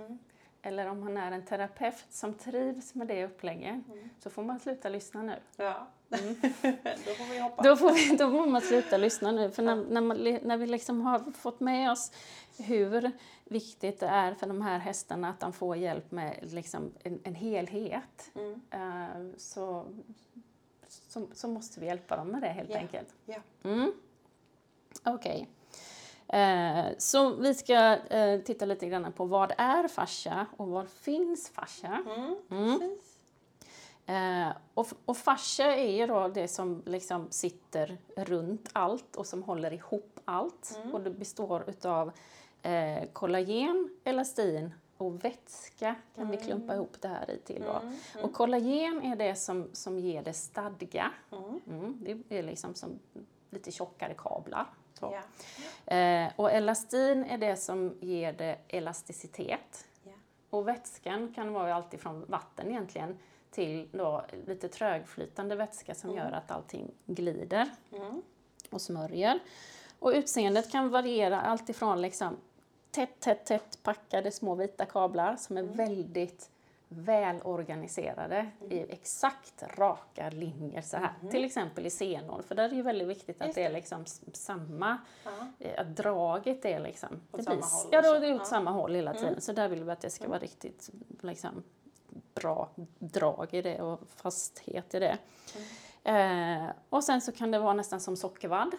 eller 0.61 0.87
om 0.87 0.99
man 0.99 1.17
är 1.17 1.31
en 1.31 1.45
terapeut 1.45 2.05
som 2.09 2.33
trivs 2.33 2.95
med 2.95 3.07
det 3.07 3.25
upplägget 3.25 3.75
så 4.19 4.29
får 4.29 4.43
man 4.43 4.59
sluta 4.59 4.89
lyssna 4.89 5.21
nu. 5.23 5.35
Ja. 5.57 5.87
Då 6.09 6.17
får 7.13 7.31
vi 7.33 7.39
hoppa. 7.39 7.63
Då 7.63 7.75
får, 7.75 7.91
vi, 7.91 8.15
då 8.17 8.31
får 8.31 8.45
man 8.45 8.61
sluta 8.61 8.97
lyssna 8.97 9.31
nu. 9.31 9.51
För 9.51 9.63
när, 9.63 9.75
när, 9.75 10.01
man, 10.01 10.17
när 10.41 10.57
vi 10.57 10.67
liksom 10.67 11.01
har 11.01 11.31
fått 11.31 11.59
med 11.59 11.91
oss 11.91 12.11
hur 12.57 13.11
viktigt 13.43 13.99
det 13.99 14.07
är 14.07 14.33
för 14.33 14.47
de 14.47 14.61
här 14.61 14.79
hästarna 14.79 15.29
att 15.29 15.39
de 15.39 15.53
får 15.53 15.75
hjälp 15.75 16.11
med 16.11 16.37
liksom 16.53 16.91
en, 17.03 17.19
en 17.23 17.35
helhet 17.35 18.31
eh, 18.71 19.07
så, 19.37 19.85
så, 20.87 21.27
så 21.33 21.47
måste 21.47 21.79
vi 21.79 21.85
hjälpa 21.85 22.17
dem 22.17 22.27
med 22.27 22.41
det 22.41 22.47
helt 22.49 22.69
Ja. 22.69 22.77
enkelt. 22.77 23.15
Ja. 23.25 23.37
Mm. 23.63 23.91
Okej. 25.03 25.41
Eh, 25.41 25.60
så 26.97 27.35
vi 27.35 27.53
ska 27.53 27.97
eh, 27.97 28.41
titta 28.41 28.65
lite 28.65 28.87
grann 28.87 29.11
på 29.11 29.25
vad 29.25 29.53
är 29.57 29.87
fascia 29.87 30.45
och 30.57 30.67
var 30.67 30.85
finns 30.85 31.49
fascia? 31.49 32.03
Mm. 32.49 32.79
Precis. 32.79 33.17
Eh, 34.05 34.49
och, 34.73 34.87
och 35.05 35.17
fascia 35.17 35.75
är 35.75 35.91
ju 35.91 36.07
då 36.07 36.27
det 36.27 36.47
som 36.47 36.83
liksom 36.85 37.27
sitter 37.31 37.97
runt 38.15 38.69
allt 38.73 39.15
och 39.15 39.25
som 39.27 39.43
håller 39.43 39.73
ihop 39.73 40.19
allt. 40.25 40.79
Och 40.93 41.01
det 41.01 41.09
består 41.09 41.63
utav 41.67 42.11
eh, 42.61 43.03
kollagen, 43.13 43.89
elastin 44.03 44.73
och 44.97 45.25
vätska 45.25 45.95
kan 46.15 46.29
vi 46.31 46.37
klumpa 46.37 46.75
ihop 46.75 47.01
det 47.01 47.07
här 47.07 47.31
i 47.31 47.37
till 47.37 47.63
då. 47.63 47.81
Och 48.23 48.33
kollagen 48.33 49.01
är 49.01 49.15
det 49.15 49.35
som, 49.35 49.69
som 49.73 49.99
ger 49.99 50.23
det 50.23 50.33
stadga. 50.33 51.11
Mm, 51.67 51.97
det 52.29 52.37
är 52.37 52.43
liksom 52.43 52.73
som 52.75 52.99
lite 53.49 53.71
tjockare 53.71 54.13
kablar. 54.17 54.65
Så. 54.99 55.15
Eh, 55.93 56.31
och 56.35 56.51
elastin 56.51 57.23
är 57.23 57.37
det 57.37 57.55
som 57.55 57.97
ger 57.99 58.33
det 58.33 58.57
elasticitet. 58.67 59.87
Ja. 60.03 60.11
Och 60.49 60.67
vätskan 60.67 61.33
kan 61.35 61.53
vara 61.53 61.75
allt 61.75 61.93
ifrån 61.93 62.25
vatten 62.27 62.69
egentligen 62.69 63.17
till 63.51 63.89
då 63.91 64.25
lite 64.47 64.67
trögflytande 64.67 65.55
vätska 65.55 65.95
som 65.95 66.15
gör 66.15 66.31
att 66.31 66.51
allting 66.51 66.91
glider 67.05 67.69
och 68.69 68.81
smörjer. 68.81 69.39
Och 69.99 70.09
utseendet 70.09 70.71
kan 70.71 70.89
variera 70.89 71.41
allt 71.41 71.69
ifrån 71.69 72.01
liksom 72.01 72.37
tätt, 72.91 73.19
tätt, 73.19 73.45
tätt 73.45 73.83
packade 73.83 74.31
små 74.31 74.55
vita 74.55 74.85
kablar 74.85 75.35
som 75.35 75.57
är 75.57 75.63
väldigt 75.63 76.49
välorganiserade 76.93 78.49
i 78.69 78.79
exakt 78.93 79.63
raka 79.77 80.29
linjer 80.29 80.81
så 80.81 80.97
här. 80.97 81.13
Till 81.31 81.45
exempel 81.45 81.85
i 81.85 81.89
senor, 81.89 82.41
för 82.47 82.55
där 82.55 82.63
är 82.63 82.69
det 82.69 82.75
ju 82.75 82.81
väldigt 82.81 83.07
viktigt 83.07 83.41
att 83.41 83.47
Just 83.47 83.55
det 83.55 83.63
är 83.63 83.71
liksom 83.71 84.05
samma, 84.33 84.97
eh, 85.59 85.81
att 85.81 85.95
draget 85.95 86.65
är 86.65 86.79
liksom... 86.79 87.21
Åt 87.31 87.37
det 87.37 87.43
samma 87.43 87.65
håll 87.65 87.89
ja, 87.91 88.01
då 88.01 88.13
är 88.13 88.19
det 88.19 88.33
åt 88.33 88.39
Ja. 88.39 88.45
samma 88.45 88.71
håll 88.71 88.95
hela 88.95 89.13
tiden. 89.13 89.41
Så 89.41 89.53
där 89.53 89.67
vill 89.67 89.83
vi 89.83 89.91
att 89.91 90.01
det 90.01 90.09
ska 90.09 90.27
vara 90.27 90.39
riktigt 90.39 90.89
liksom, 91.21 91.63
bra 92.33 92.69
drag 92.99 93.47
i 93.53 93.61
det 93.61 93.81
och 93.81 93.99
fasthet 94.15 94.93
i 94.93 94.99
det. 94.99 95.17
Eh, 96.03 96.65
och 96.89 97.03
sen 97.03 97.21
så 97.21 97.31
kan 97.31 97.51
det 97.51 97.59
vara 97.59 97.73
nästan 97.73 97.99
som 97.99 98.15
sockervadd 98.17 98.71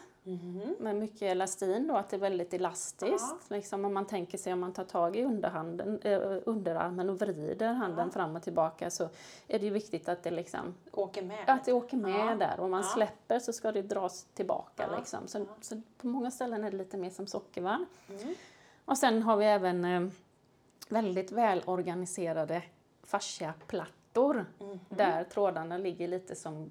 med 0.79 0.97
mycket 0.97 1.23
elastin 1.23 1.87
då, 1.89 1.97
att 1.97 2.09
det 2.11 2.17
är 2.17 2.21
väldigt 2.21 2.55
elastiskt. 2.55 3.51
Liksom 3.51 3.85
om 3.85 3.95
man 3.95 4.07
tänker 4.07 4.39
sig 4.39 4.53
om 4.53 4.61
man 4.61 4.73
tar 4.73 4.85
tag 4.85 5.17
i 5.17 5.25
underhanden, 5.25 6.01
eh, 6.03 6.21
underarmen 6.47 7.11
och 7.11 7.19
vrider 7.21 7.73
handen 7.73 8.11
fram 8.11 8.37
och 8.37 8.43
tillbaka 8.43 8.91
så 8.91 9.05
är 9.49 9.59
det 9.59 9.65
ju 9.65 9.71
viktigt 9.71 10.09
att 10.09 10.23
det 10.23 10.31
liksom 10.31 10.75
Åker 10.93 11.23
med. 11.23 11.45
att 11.47 11.65
det 11.65 11.73
åker 11.73 11.97
med 11.97 12.31
Ja. 12.31 12.35
där 12.35 12.55
och 12.59 12.65
om 12.65 12.71
man 12.71 12.81
Ja. 12.83 12.89
släpper 12.89 13.39
så 13.39 13.53
ska 13.53 13.73
det 13.73 13.83
dras 13.83 14.25
tillbaka. 14.35 14.89
Ja. 14.91 14.97
Liksom. 14.99 15.29
Så, 15.29 15.47
så 15.61 15.83
på 15.99 16.07
många 16.07 16.31
ställen 16.31 16.65
är 16.65 16.71
det 16.71 16.77
lite 16.77 16.97
mer 16.97 17.11
som 17.11 17.27
sockervadd. 17.27 17.85
Mm. 18.09 18.35
Och 18.85 18.99
sen 18.99 19.23
har 19.23 19.37
vi 19.37 19.45
även 19.47 19.85
eh, 19.85 20.09
väldigt 20.89 21.33
välorganiserade 21.33 22.63
fasciaplattor 23.05 24.47
Mhm. 24.59 24.79
där 24.89 25.25
trådarna 25.25 25.79
ligger 25.79 26.09
lite 26.09 26.37
som 26.37 26.71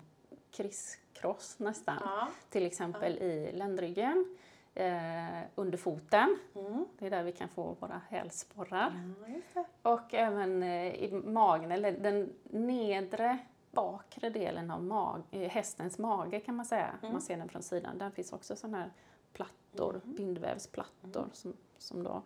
crisscross 1.21 1.59
nästan. 1.59 1.97
Ja. 2.01 2.27
Till 2.49 2.65
exempel 2.65 3.17
i 3.17 3.51
ländryggen, 3.53 4.37
eh, 4.75 5.41
under 5.55 5.77
foten. 5.77 6.37
Mm. 6.55 6.85
Det 6.99 7.05
är 7.05 7.09
där 7.09 7.23
vi 7.23 7.31
kan 7.31 7.49
få 7.49 7.75
våra 7.79 8.01
hälsporrar. 8.09 9.13
Ja. 9.53 9.65
Och 9.81 10.13
även 10.13 10.63
eh, 10.63 10.95
i 10.95 11.11
magen, 11.25 11.71
eller 11.71 11.91
den 11.91 12.33
nedre 12.43 13.37
bakre 13.71 14.29
delen 14.29 14.71
av 14.71 14.83
mag, 14.83 15.21
eh, 15.31 15.49
hästens 15.49 15.97
mage 15.97 16.39
kan 16.39 16.55
man 16.55 16.65
säga, 16.65 16.89
om 17.01 17.11
man 17.11 17.21
ser 17.21 17.37
den 17.37 17.49
från 17.49 17.63
sidan. 17.63 17.97
Där 17.97 18.09
finns 18.09 18.33
också 18.33 18.55
sådana 18.55 18.77
här 18.77 18.91
plattor, 19.33 20.01
bindvävsplattor 20.03 21.29
som, 21.33 21.53
som 21.77 22.03
då 22.03 22.21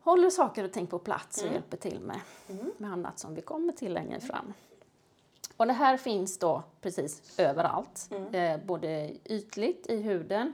håller 0.00 0.30
saker 0.30 0.64
och 0.64 0.72
ting 0.72 0.86
på 0.86 0.98
plats 0.98 1.42
och 1.42 1.52
hjälper 1.52 1.76
till 1.76 2.00
med, 2.00 2.20
med 2.78 2.92
annat 2.92 3.18
som 3.18 3.34
vi 3.34 3.40
kommer 3.40 3.72
till 3.72 3.92
längre 3.92 4.20
fram. 4.20 4.52
Och 5.56 5.66
det 5.66 5.72
här 5.72 5.96
finns 5.96 6.38
då 6.38 6.62
precis 6.80 7.38
överallt, 7.38 8.10
eh, 8.32 8.56
både 8.66 9.10
ytligt 9.24 9.86
i 9.90 9.96
huden, 10.02 10.52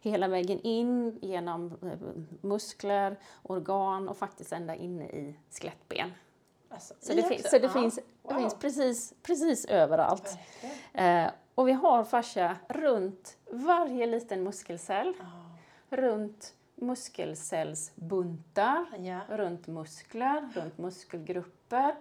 hela 0.00 0.28
vägen 0.28 0.60
in 0.60 1.18
genom 1.22 1.66
eh, 1.82 1.88
muskler, 2.40 3.16
organ 3.42 4.08
och 4.08 4.16
faktiskt 4.16 4.52
ända 4.52 4.74
inne 4.74 5.04
i 5.04 5.34
skelettben. 5.50 6.12
Alltså, 6.68 6.94
Så 7.00 7.14
det, 7.14 7.22
finns, 7.22 7.50
så 7.50 7.58
det, 7.58 7.64
Ja. 7.64 7.70
finns, 7.72 7.94
det 7.94 8.02
Wow. 8.22 8.34
finns 8.40 8.54
precis, 8.54 9.14
precis 9.22 9.64
överallt. 9.64 10.38
Eh, 10.92 11.26
och 11.54 11.68
vi 11.68 11.72
har 11.72 12.04
fascia 12.04 12.56
runt 12.68 13.36
varje 13.50 14.06
liten 14.06 14.42
muskelcell, 14.42 15.14
Ja. 15.18 15.24
runt 15.96 16.54
muskelcellsbuntar, 16.74 18.86
Ja. 18.98 19.20
runt 19.28 19.66
muskler, 19.66 20.48
runt 20.54 20.78
muskelgrupper 20.78 21.94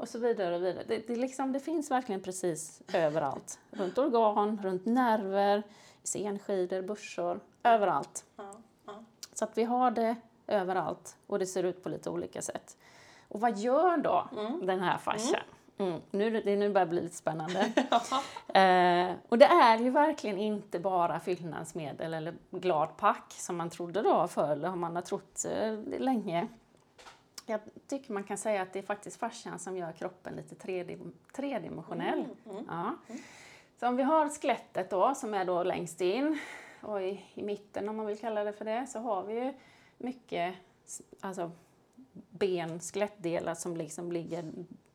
och 0.00 0.08
så 0.08 0.18
vidare. 0.18 0.56
Och 0.56 0.62
vidare. 0.62 0.84
Det, 0.88 1.06
det, 1.06 1.16
liksom, 1.16 1.52
det 1.52 1.60
finns 1.60 1.90
verkligen 1.90 2.20
precis 2.20 2.82
överallt. 2.92 3.58
Runt 3.70 3.98
organ, 3.98 4.60
runt 4.62 4.86
nerver, 4.86 5.62
senskidor, 6.02 6.82
bursor, 6.82 7.40
överallt. 7.62 8.24
Ja. 8.36 8.52
Ja. 8.86 8.92
Så 9.34 9.44
att 9.44 9.58
vi 9.58 9.64
har 9.64 9.90
det 9.90 10.16
överallt 10.46 11.16
och 11.26 11.38
det 11.38 11.46
ser 11.46 11.62
ut 11.62 11.82
på 11.82 11.88
lite 11.88 12.10
olika 12.10 12.42
sätt. 12.42 12.76
Och 13.28 13.40
vad 13.40 13.58
gör 13.58 13.96
då 13.96 14.28
den 14.62 14.80
här 14.80 14.98
fascian? 14.98 15.40
Mm. 15.78 16.00
Nu, 16.10 16.30
det, 16.30 16.56
nu 16.56 16.68
börjar 16.68 16.86
det 16.86 16.90
bli 16.90 17.00
lite 17.00 17.16
spännande. 17.16 17.60
eh, 18.54 19.16
och 19.28 19.38
det 19.38 19.44
är 19.44 19.78
ju 19.78 19.90
verkligen 19.90 20.38
inte 20.38 20.78
bara 20.78 21.20
fyllnadsmedel 21.20 22.14
eller 22.14 22.34
gladpack 22.50 23.32
som 23.32 23.56
man 23.56 23.70
trodde 23.70 24.02
då 24.02 24.28
förr, 24.28 24.52
eller 24.52 24.68
har 24.68 24.76
man 24.76 24.94
har 24.94 25.02
trott 25.02 25.44
eh, 25.44 26.00
länge. 26.00 26.48
Jag 27.50 27.60
tycker 27.86 28.12
man 28.12 28.24
kan 28.24 28.38
säga 28.38 28.62
att 28.62 28.72
det 28.72 28.78
är 28.78 28.82
faktiskt 28.82 29.16
fascian 29.16 29.58
som 29.58 29.76
gör 29.76 29.92
kroppen 29.92 30.36
lite 30.36 30.54
tredim 30.54 31.12
tredimensionell. 31.32 32.24
Ja. 32.68 32.96
Så 33.80 33.88
om 33.88 33.96
vi 33.96 34.02
har 34.02 34.28
skelettet 34.28 34.90
då, 34.90 35.14
som 35.14 35.34
är 35.34 35.44
då 35.44 35.62
längst 35.62 36.00
in, 36.00 36.38
och 36.80 37.02
i, 37.02 37.24
i 37.34 37.42
mitten 37.42 37.88
om 37.88 37.96
man 37.96 38.06
vill 38.06 38.18
kalla 38.18 38.44
det 38.44 38.52
för 38.52 38.64
det, 38.64 38.86
så 38.86 38.98
har 38.98 39.22
vi 39.22 39.34
ju 39.34 39.52
mycket 39.98 40.54
alltså, 41.20 41.50
ben, 42.30 42.80
skelettdelar 42.80 43.54
som 43.54 43.76
liksom 43.76 44.12
ligger 44.12 44.44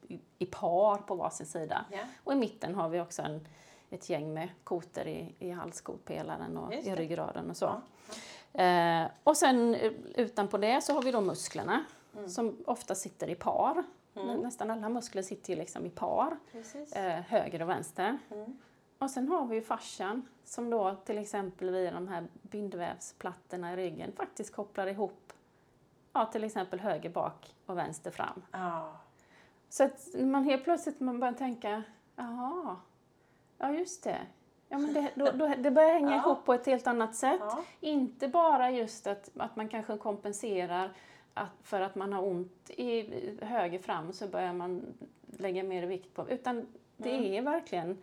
i, 0.08 0.20
i 0.38 0.46
par 0.46 0.98
på 0.98 1.16
varsin 1.16 1.46
sida. 1.46 1.86
Ja. 1.92 2.00
Och 2.24 2.34
i 2.34 2.36
mitten 2.36 2.76
har 2.76 2.90
vi 2.90 3.02
också 3.02 3.22
en, 3.22 3.48
ett 3.90 4.10
gäng 4.10 4.34
med 4.34 4.50
kotor 4.64 5.08
i, 5.08 5.36
i 5.40 5.52
halskotpelaren 5.52 6.58
och 6.58 6.74
i 6.74 6.96
ryggraden 6.96 7.50
och 7.50 7.58
så. 7.58 7.82
Eh, 8.54 9.06
och 9.24 9.38
sen 9.38 9.76
eh, 9.76 9.92
utanpå 10.16 10.58
det 10.58 10.82
så 10.82 10.94
har 10.94 11.02
vi 11.02 11.12
då 11.12 11.22
musklerna 11.22 11.86
Mm. 12.18 12.30
som 12.30 12.58
ofta 12.66 12.96
sitter 12.96 13.30
i 13.30 13.36
par. 13.36 13.84
Nä- 14.14 14.38
Nästan 14.38 14.72
alla 14.72 14.90
muskler 14.90 15.22
sitter 15.22 15.54
ju 15.54 15.60
liksom 15.60 15.86
i 15.86 15.90
par, 15.90 16.38
eh, 16.96 17.02
höger 17.22 17.62
och 17.62 17.70
vänster. 17.70 18.18
Mm. 18.32 18.58
Och 18.98 19.10
sen 19.12 19.28
har 19.28 19.46
vi 19.46 19.56
ju 19.56 19.62
fascian 19.62 20.28
som 20.44 20.70
då 20.70 20.96
till 21.06 21.18
exempel 21.18 21.70
via 21.72 21.92
de 21.92 22.08
här 22.08 22.28
bindvävsplattorna 22.42 23.74
i 23.74 23.76
ryggen 23.76 24.12
faktiskt 24.12 24.56
kopplar 24.56 24.88
ihop 24.88 25.34
ja, 26.14 26.26
till 26.26 26.44
exempel 26.44 26.80
höger 26.80 27.10
bak 27.10 27.56
och 27.66 27.78
vänster 27.78 28.12
fram. 28.12 28.42
Ja. 28.52 28.92
Så 29.70 29.84
att 29.84 30.08
man 30.20 30.44
helt 30.44 30.64
plötsligt 30.64 31.00
man 31.00 31.20
börjar 31.20 31.34
tänka, 31.34 31.84
jaha, 32.16 32.76
ja 33.58 33.72
just 33.72 34.04
det. 34.04 34.20
Ja, 34.70 34.78
men 34.78 34.94
det, 34.94 35.12
då, 35.16 35.32
då, 35.32 35.54
det 35.58 35.72
börjar 35.72 35.94
hänga 35.94 36.12
Ja. 36.16 36.18
ihop 36.18 36.46
på 36.46 36.54
ett 36.54 36.66
helt 36.66 36.88
annat 36.88 37.16
sätt. 37.16 37.40
Ja. 37.42 37.64
Inte 37.80 38.28
bara 38.28 38.72
just 38.72 39.08
att, 39.08 39.30
att 39.38 39.56
man 39.56 39.70
kanske 39.70 39.98
kompenserar 39.98 40.94
att 41.38 41.50
för 41.64 41.82
att 41.82 41.96
man 41.96 42.14
har 42.14 42.24
ont 42.24 42.70
i 42.70 43.06
höger 43.42 43.80
fram 43.80 44.14
så 44.14 44.28
börjar 44.28 44.54
man 44.54 44.86
lägga 45.38 45.64
mer 45.64 45.84
vikt 45.86 46.14
på, 46.16 46.30
utan 46.30 46.68
det 46.98 47.38
är 47.38 47.42
verkligen 47.42 47.98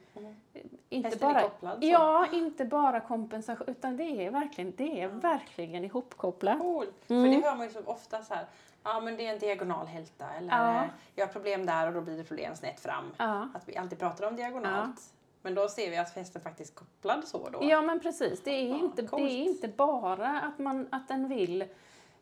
inte 0.88 1.08
Hästen 1.08 1.28
är 1.28 1.34
bara, 1.34 1.42
kopplad, 1.42 1.78
så. 1.82 1.88
ja, 1.88 2.26
inte 2.32 2.64
bara 2.64 3.00
kompensation, 3.00 3.66
utan 3.68 3.96
det 3.96 4.26
är 4.26 4.30
verkligen, 4.30 4.72
det 4.76 5.02
är 5.02 5.08
verkligen 5.08 5.84
ihopkopplat. 5.84 6.58
Cool. 6.58 6.86
Mm. 7.08 7.24
För 7.24 7.40
det 7.40 7.46
hör 7.48 7.56
man 7.56 7.66
ju 7.66 7.72
så 7.72 7.80
ofta 7.84 8.22
så 8.22 8.34
här. 8.34 8.46
Ja 8.84 9.00
men 9.00 9.16
det 9.16 9.26
är 9.26 9.32
en 9.32 9.38
diagonal 9.38 9.86
hälta 9.86 10.26
eller 10.38 10.48
Ja. 10.48 10.84
eh, 10.84 10.90
jag 11.14 11.26
har 11.26 11.32
problem 11.32 11.66
där 11.66 11.86
och 11.86 11.92
då 11.94 12.00
blir 12.00 12.16
det 12.16 12.24
problem 12.24 12.56
snett 12.56 12.80
fram. 12.80 13.04
Ja. 13.16 13.48
Att 13.54 13.68
vi 13.68 13.76
alltid 13.76 13.98
pratar 13.98 14.26
om 14.26 14.36
diagonalt. 14.36 15.00
Men 15.42 15.54
då 15.54 15.68
ser 15.68 15.90
vi 15.90 15.96
att 15.96 16.10
hästen 16.14 16.42
faktiskt 16.42 16.72
är 16.72 16.78
kopplad 16.78 17.24
så 17.24 17.48
då. 17.48 17.58
Ja 17.62 17.82
men 17.82 18.00
precis, 18.00 18.42
det 18.42 18.50
är, 18.50 18.68
Ja, 18.68 18.78
inte, 18.78 19.02
det 19.02 19.22
är 19.22 19.42
inte 19.42 19.68
bara 19.68 20.40
att, 20.40 20.58
man, 20.58 20.88
att 20.90 21.08
den 21.08 21.28
vill 21.28 21.64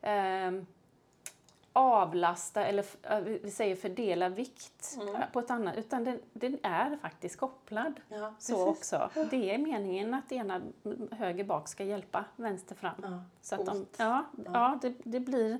ehm, 0.00 0.66
avlasta 1.72 2.64
eller 2.64 2.84
vi 3.42 3.50
säger 3.50 3.76
fördela 3.76 4.28
vikt 4.28 4.96
Mm. 5.00 5.22
på 5.32 5.40
ett 5.40 5.50
annat, 5.50 5.76
utan 5.76 6.04
den, 6.04 6.20
den 6.32 6.58
är 6.62 6.96
faktiskt 6.96 7.36
kopplad 7.36 8.00
Ja, 8.08 8.34
så 8.38 8.68
också. 8.68 9.10
Det 9.30 9.50
är 9.54 9.58
meningen 9.58 10.14
att 10.14 10.32
ena 10.32 10.60
höger 11.10 11.44
bak 11.44 11.68
ska 11.68 11.84
hjälpa 11.84 12.24
vänster 12.36 12.74
fram. 12.74 12.94
Ja, 13.02 13.22
Så 13.40 13.54
att 13.54 13.66
de, 13.66 13.72
coolt. 13.72 13.94
ja, 13.98 14.24
ja 14.44 14.78
det, 14.82 14.94
det 15.04 15.20
blir, 15.20 15.58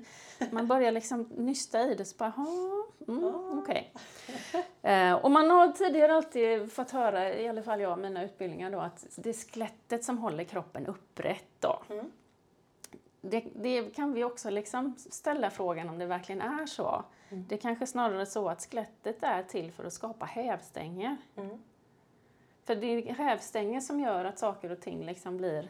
man 0.51 0.67
börjar 0.67 0.91
liksom 0.91 1.21
nysta 1.37 1.81
i 1.81 1.95
det 1.95 2.05
så 2.05 2.15
bara, 2.17 2.33
"Jaha, 2.37 2.83
mm, 3.07 3.59
okej. 3.59 3.93
Eh, 4.81 5.13
och 5.13 5.31
man 5.31 5.49
har 5.49 5.67
tidigare 5.67 6.13
alltid 6.15 6.71
fått 6.71 6.91
höra, 6.91 7.33
i 7.35 7.47
alla 7.47 7.63
fall 7.63 7.81
jag 7.81 7.99
mina 7.99 8.23
utbildningar 8.23 8.71
då, 8.71 8.79
att 8.79 9.05
det 9.15 9.29
är 9.29 9.33
skelettet 9.51 10.03
som 10.03 10.17
håller 10.17 10.43
kroppen 10.43 10.85
upprätt 10.87 11.45
då. 11.59 11.81
Mm. 11.89 12.11
Det, 13.21 13.43
det 13.55 13.95
kan 13.95 14.13
vi 14.13 14.23
också 14.23 14.49
liksom 14.49 14.95
ställa 14.97 15.49
frågan 15.49 15.89
om 15.89 15.97
det 15.99 16.05
verkligen 16.05 16.41
är 16.41 16.65
så. 16.65 17.03
Mm. 17.29 17.45
Det 17.47 17.55
är 17.55 17.59
kanske 17.59 17.87
snarare 17.87 18.25
så 18.25 18.49
att 18.49 18.61
skelettet 18.61 19.23
är 19.23 19.43
till 19.43 19.71
för 19.71 19.83
att 19.83 19.93
skapa 19.93 20.25
hävstänger. 20.25 21.17
Mm. 21.35 21.63
För 22.65 22.75
det 22.75 22.87
är 22.87 23.13
hävstänger 23.13 23.81
som 23.81 23.99
gör 23.99 24.25
att 24.25 24.39
saker 24.39 24.71
och 24.71 24.79
ting 24.81 25.05
liksom 25.05 25.37
blir, 25.37 25.69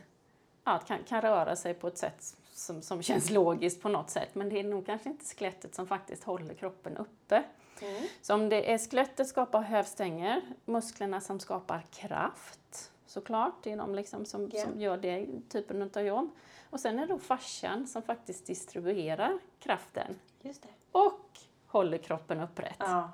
ja, 0.64 0.80
kan, 0.88 0.98
kan 1.08 1.22
röra 1.22 1.56
sig 1.56 1.74
på 1.74 1.88
ett 1.88 1.98
sätt 1.98 2.36
som, 2.54 2.82
som 2.82 3.02
känns 3.02 3.30
logiskt 3.30 3.82
på 3.82 3.90
något 3.90 4.10
sätt. 4.10 4.36
Men 4.36 4.50
det 4.50 4.60
är 4.60 4.64
nog 4.64 4.86
kanske 4.86 5.10
inte 5.10 5.26
skelettet 5.26 5.76
som 5.76 5.88
faktiskt 5.88 6.24
håller 6.24 6.54
kroppen 6.54 6.98
uppe. 6.98 7.44
Mm. 7.82 8.04
Så 8.22 8.34
om 8.34 8.50
det 8.50 8.74
är 8.74 8.78
skelettet 8.78 9.28
skapar 9.28 9.62
hävstänger, 9.62 10.42
musklerna 10.66 11.22
som 11.22 11.40
skapar 11.40 11.86
kraft 11.92 12.92
såklart, 13.06 13.54
det 13.64 13.72
är 13.72 13.78
de 13.78 13.96
liksom 13.96 14.26
som, 14.26 14.50
Ja. 14.54 14.64
som 14.66 14.80
gör 14.80 14.98
det 14.98 15.28
typen 15.50 15.82
av 15.96 16.02
jobb. 16.02 16.30
Och 16.72 16.80
sen 16.80 17.00
är 17.00 17.08
det 17.08 17.14
då 17.14 17.20
fascian 17.20 17.88
som 17.88 18.02
faktiskt 18.02 18.46
distribuerar 18.46 19.40
kraften 19.60 20.16
Just 20.42 20.62
det. 20.64 20.70
och 20.92 21.30
håller 21.68 21.98
kroppen 21.98 22.40
upprätt. 22.42 22.76
Ja. 22.80 23.12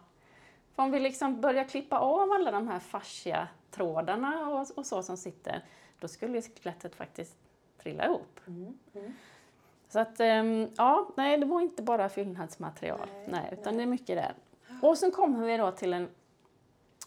För 0.76 0.84
om 0.84 0.92
vi 0.92 1.00
liksom 1.00 1.42
börjar 1.42 1.64
klippa 1.64 2.00
av 2.00 2.32
alla 2.32 2.52
de 2.52 2.68
här 2.68 2.80
fascia-trådarna 2.80 4.50
och, 4.50 4.68
och 4.76 4.86
så 4.86 5.04
som 5.04 5.18
sitter, 5.18 5.66
då 6.00 6.08
skulle 6.08 6.42
skelettet 6.42 6.96
faktiskt 6.96 7.36
trilla 7.78 8.06
ihop. 8.06 8.40
Mm. 8.48 8.80
Mm. 8.94 9.14
Så 9.90 10.00
att, 10.00 10.20
ehm, 10.20 10.68
ja, 10.78 11.10
nej, 11.18 11.38
det 11.38 11.46
var 11.46 11.62
inte 11.62 11.84
bara 11.84 12.10
fyllnadsmaterial, 12.10 13.08
Nej, 13.14 13.28
nej, 13.28 13.50
utan 13.52 13.64
nej. 13.64 13.76
det 13.76 13.84
är 13.84 13.88
mycket 13.88 14.18
där. 14.18 14.34
Och 14.82 14.98
sen 14.98 15.12
kommer 15.12 15.46
vi 15.46 15.58
då 15.58 15.72
till 15.72 15.94
en, 15.94 16.10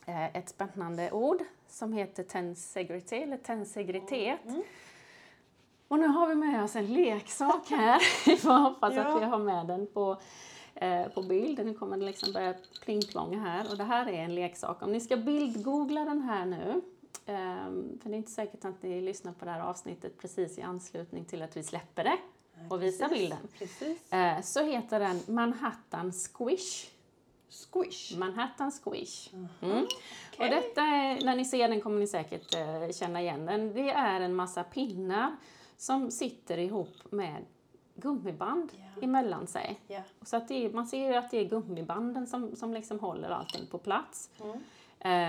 eh, 0.06 0.36
ett 0.36 0.48
spännande 0.48 1.10
ord 1.10 1.42
som 1.68 1.92
heter 1.92 2.22
tensegrity, 2.22 3.16
eller 3.16 3.36
tensegritet. 3.36 4.44
Mm. 4.44 4.62
Och 5.90 5.98
nu 5.98 6.06
har 6.06 6.26
vi 6.28 6.34
med 6.34 6.64
oss 6.64 6.76
en 6.76 6.86
leksak 6.86 7.70
här. 7.70 8.02
Vi 8.26 8.36
får 8.36 8.52
hoppas 8.52 8.94
Ja. 8.94 9.02
att 9.02 9.22
vi 9.22 9.24
har 9.26 9.38
med 9.38 9.66
den 9.66 9.86
på, 9.86 10.16
eh, 10.74 11.08
på 11.08 11.22
bild. 11.22 11.66
Nu 11.66 11.74
kommer 11.74 11.96
den 11.96 12.06
liksom 12.06 12.32
börja 12.32 12.54
plingplånga 12.84 13.38
här. 13.40 13.70
Och 13.70 13.76
det 13.76 13.84
här 13.84 14.06
är 14.08 14.12
en 14.24 14.34
leksak. 14.34 14.82
Om 14.82 14.92
ni 14.92 15.00
ska 15.00 15.16
bildgoogla 15.16 16.04
den 16.04 16.22
här 16.22 16.46
nu, 16.46 16.80
ehm, 17.26 17.98
för 18.02 18.08
det 18.10 18.14
är 18.14 18.18
inte 18.18 18.30
säkert 18.30 18.64
att 18.64 18.82
ni 18.82 19.00
lyssnar 19.00 19.32
på 19.32 19.44
det 19.44 19.50
här 19.50 19.60
avsnittet 19.60 20.18
precis 20.18 20.58
i 20.58 20.62
anslutning 20.62 21.24
till 21.24 21.42
att 21.42 21.56
vi 21.56 21.62
släpper 21.62 22.04
det 22.04 22.16
och 22.68 22.82
visar 22.82 23.08
Precis. 23.08 23.20
bilden. 23.22 23.38
Precis. 23.58 24.12
Eh, 24.12 24.40
så 24.42 24.62
heter 24.64 25.00
den 25.00 25.20
Manhattan 25.26 26.12
Squish. 26.12 26.90
Squish. 27.48 28.16
Manhattan 28.18 28.72
Squish. 28.72 29.30
Mm. 29.32 29.46
Okej. 29.60 29.86
Och 30.38 30.44
detta 30.50 30.82
är, 30.82 31.24
när 31.24 31.36
ni 31.36 31.44
ser 31.44 31.68
den 31.68 31.80
kommer 31.80 31.98
ni 32.00 32.06
säkert 32.06 32.54
eh, 32.54 32.90
känna 32.92 33.20
igen 33.20 33.46
den. 33.46 33.72
Det 33.74 33.90
är 33.90 34.20
en 34.20 34.34
massa 34.34 34.62
pinnar 34.64 35.36
som 35.80 36.10
sitter 36.10 36.58
ihop 36.58 37.12
med 37.12 37.44
gummiband 37.94 38.72
Ja. 38.72 39.02
emellan 39.02 39.46
sig. 39.46 39.80
Ja. 39.88 40.00
Så 40.22 40.36
att 40.36 40.50
är, 40.50 40.70
man 40.72 40.86
ser 40.86 41.08
ju 41.08 41.14
att 41.14 41.30
det 41.30 41.38
är 41.38 41.44
gummibanden 41.44 42.26
som, 42.26 42.56
som 42.56 42.74
liksom 42.74 42.98
håller 43.00 43.30
allting 43.30 43.66
på 43.66 43.78
plats. 43.78 44.30
Mm. 44.40 44.58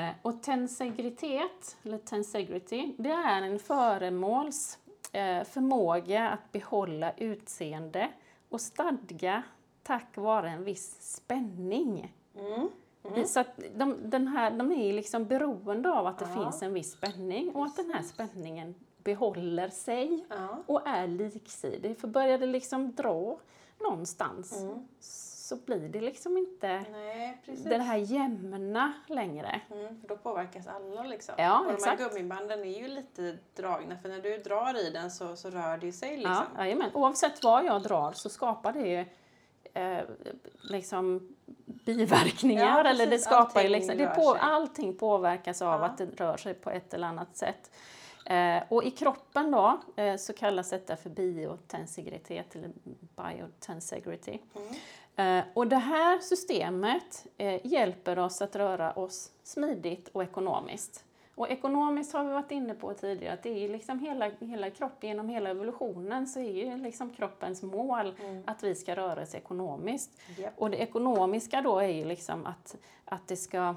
Eh, 0.10 0.16
och 0.22 0.44
tensegritet, 0.44 1.78
eller 1.84 1.98
tensegrity, 1.98 2.94
det 2.98 3.10
är 3.12 3.42
en 3.42 3.60
föremåls 3.60 4.80
eh, 5.12 5.44
förmåga 5.44 6.30
att 6.30 6.52
behålla 6.52 7.12
utseende 7.18 8.10
och 8.50 8.62
stadga 8.62 9.44
tack 9.84 10.18
vare 10.18 10.50
en 10.50 10.64
viss 10.64 10.98
spänning. 11.16 12.16
Mm. 12.36 13.26
Så 13.28 13.40
att 13.40 13.60
de, 13.76 13.98
den 14.10 14.28
här, 14.28 14.52
de 14.52 14.72
är 14.72 14.94
liksom 14.94 15.26
beroende 15.26 15.92
av 15.92 16.08
att 16.08 16.20
det 16.20 16.28
Ja. 16.36 16.44
finns 16.44 16.62
en 16.64 16.74
viss 16.74 16.92
spänning 16.92 17.56
och 17.56 17.66
att 17.66 17.76
den 17.76 17.92
här 17.92 18.04
spänningen 18.04 18.76
behåller 19.04 19.70
sig 19.70 20.26
Ja. 20.30 20.64
och 20.66 20.88
är 20.88 21.08
liksidig. 21.08 21.98
För 22.00 22.08
börjar 22.08 22.38
det 22.38 22.46
liksom 22.46 22.92
dra 22.96 23.40
någonstans 23.80 24.62
Mm. 24.62 24.88
så 25.00 25.56
blir 25.56 25.90
det 25.90 26.02
liksom 26.02 26.38
inte 26.38 26.86
Nej, 26.92 27.42
precis. 27.46 27.64
det 27.66 27.78
här 27.78 27.98
jämna 27.98 28.94
längre. 29.08 29.62
Mm, 29.72 30.02
för 30.02 30.08
då 30.08 30.18
påverkas 30.18 30.68
alla 30.68 31.04
liksom. 31.04 31.36
Ja, 31.38 31.60
och 31.60 31.66
de 31.68 31.74
exakt. 31.74 32.02
här 32.02 32.10
gummibanden 32.10 32.60
är 32.60 32.80
ju 32.82 32.88
lite 32.88 33.38
dragna 33.56 33.98
för 33.98 34.10
när 34.10 34.22
du 34.22 34.38
drar 34.38 34.88
i 34.88 34.90
den 34.90 35.12
så, 35.12 35.36
så 35.36 35.50
rör 35.50 35.78
det 35.78 35.92
sig 35.92 36.18
liksom. 36.18 36.46
Ja, 36.56 36.64
jajamän. 36.64 36.90
Oavsett 36.94 37.44
vad 37.44 37.66
jag 37.66 37.82
drar 37.84 38.12
så 38.12 38.30
skapar 38.30 38.74
det 38.74 38.88
ju 38.90 39.06
eh, 39.74 40.04
liksom 40.62 41.36
biverkningar. 41.86 42.66
Ja, 42.84 42.90
eller 42.90 43.06
det 43.06 43.12
precis. 43.12 43.26
skapar 43.26 43.62
ju 43.62 43.68
Allting 43.68 43.80
liksom, 43.82 43.98
det 43.98 44.16
på, 44.16 44.38
allting 44.42 44.96
påverkas 44.98 45.62
av 45.62 45.80
Ja. 45.82 45.86
att 45.86 45.98
det 45.98 46.06
rör 46.06 46.38
sig 46.38 46.54
på 46.54 46.70
ett 46.70 46.94
eller 46.94 47.08
annat 47.08 47.38
sätt. 47.38 47.72
Eh, 48.32 48.64
och 48.70 48.84
i 48.84 48.92
kroppen 48.92 49.52
då 49.52 49.80
eh, 49.96 50.16
så 50.16 50.34
kallas 50.34 50.70
detta 50.70 50.96
för 50.96 51.10
biotensegritet 51.10 52.56
eller 52.56 52.72
biotensegrity. 53.16 54.40
Mm. 54.56 55.40
Eh, 55.40 55.46
och 55.54 55.68
det 55.68 55.78
här 55.78 56.20
systemet 56.20 57.26
hjälper 57.64 58.20
oss 58.20 58.42
att 58.42 58.56
röra 58.56 58.94
oss 58.94 59.32
smidigt 59.44 60.08
och 60.08 60.24
ekonomiskt. 60.24 61.06
Och 61.36 61.50
ekonomiskt 61.50 62.14
har 62.14 62.24
vi 62.24 62.34
varit 62.34 62.52
inne 62.52 62.74
på 62.74 62.94
tidigare 62.94 63.34
att 63.34 63.44
det 63.44 63.66
är 63.66 63.70
liksom 63.70 64.00
hela, 64.00 64.32
hela 64.40 64.70
kroppen, 64.70 65.10
genom 65.10 65.30
hela 65.30 65.50
evolutionen 65.50 66.28
så 66.28 66.40
är 66.40 66.52
ju 66.52 66.78
liksom 66.78 67.10
kroppens 67.10 67.64
mål 67.64 68.16
Mm. 68.24 68.44
att 68.48 68.64
vi 68.64 68.76
ska 68.76 68.96
röra 68.96 69.22
oss 69.22 69.36
ekonomiskt. 69.36 70.12
Japp. 70.38 70.54
Och 70.58 70.70
det 70.70 70.78
ekonomiska 70.78 71.62
då 71.62 71.80
är 71.80 71.88
ju 71.88 72.06
liksom 72.06 72.46
att, 72.46 72.76
att 73.06 73.28
det 73.28 73.38
ska 73.38 73.76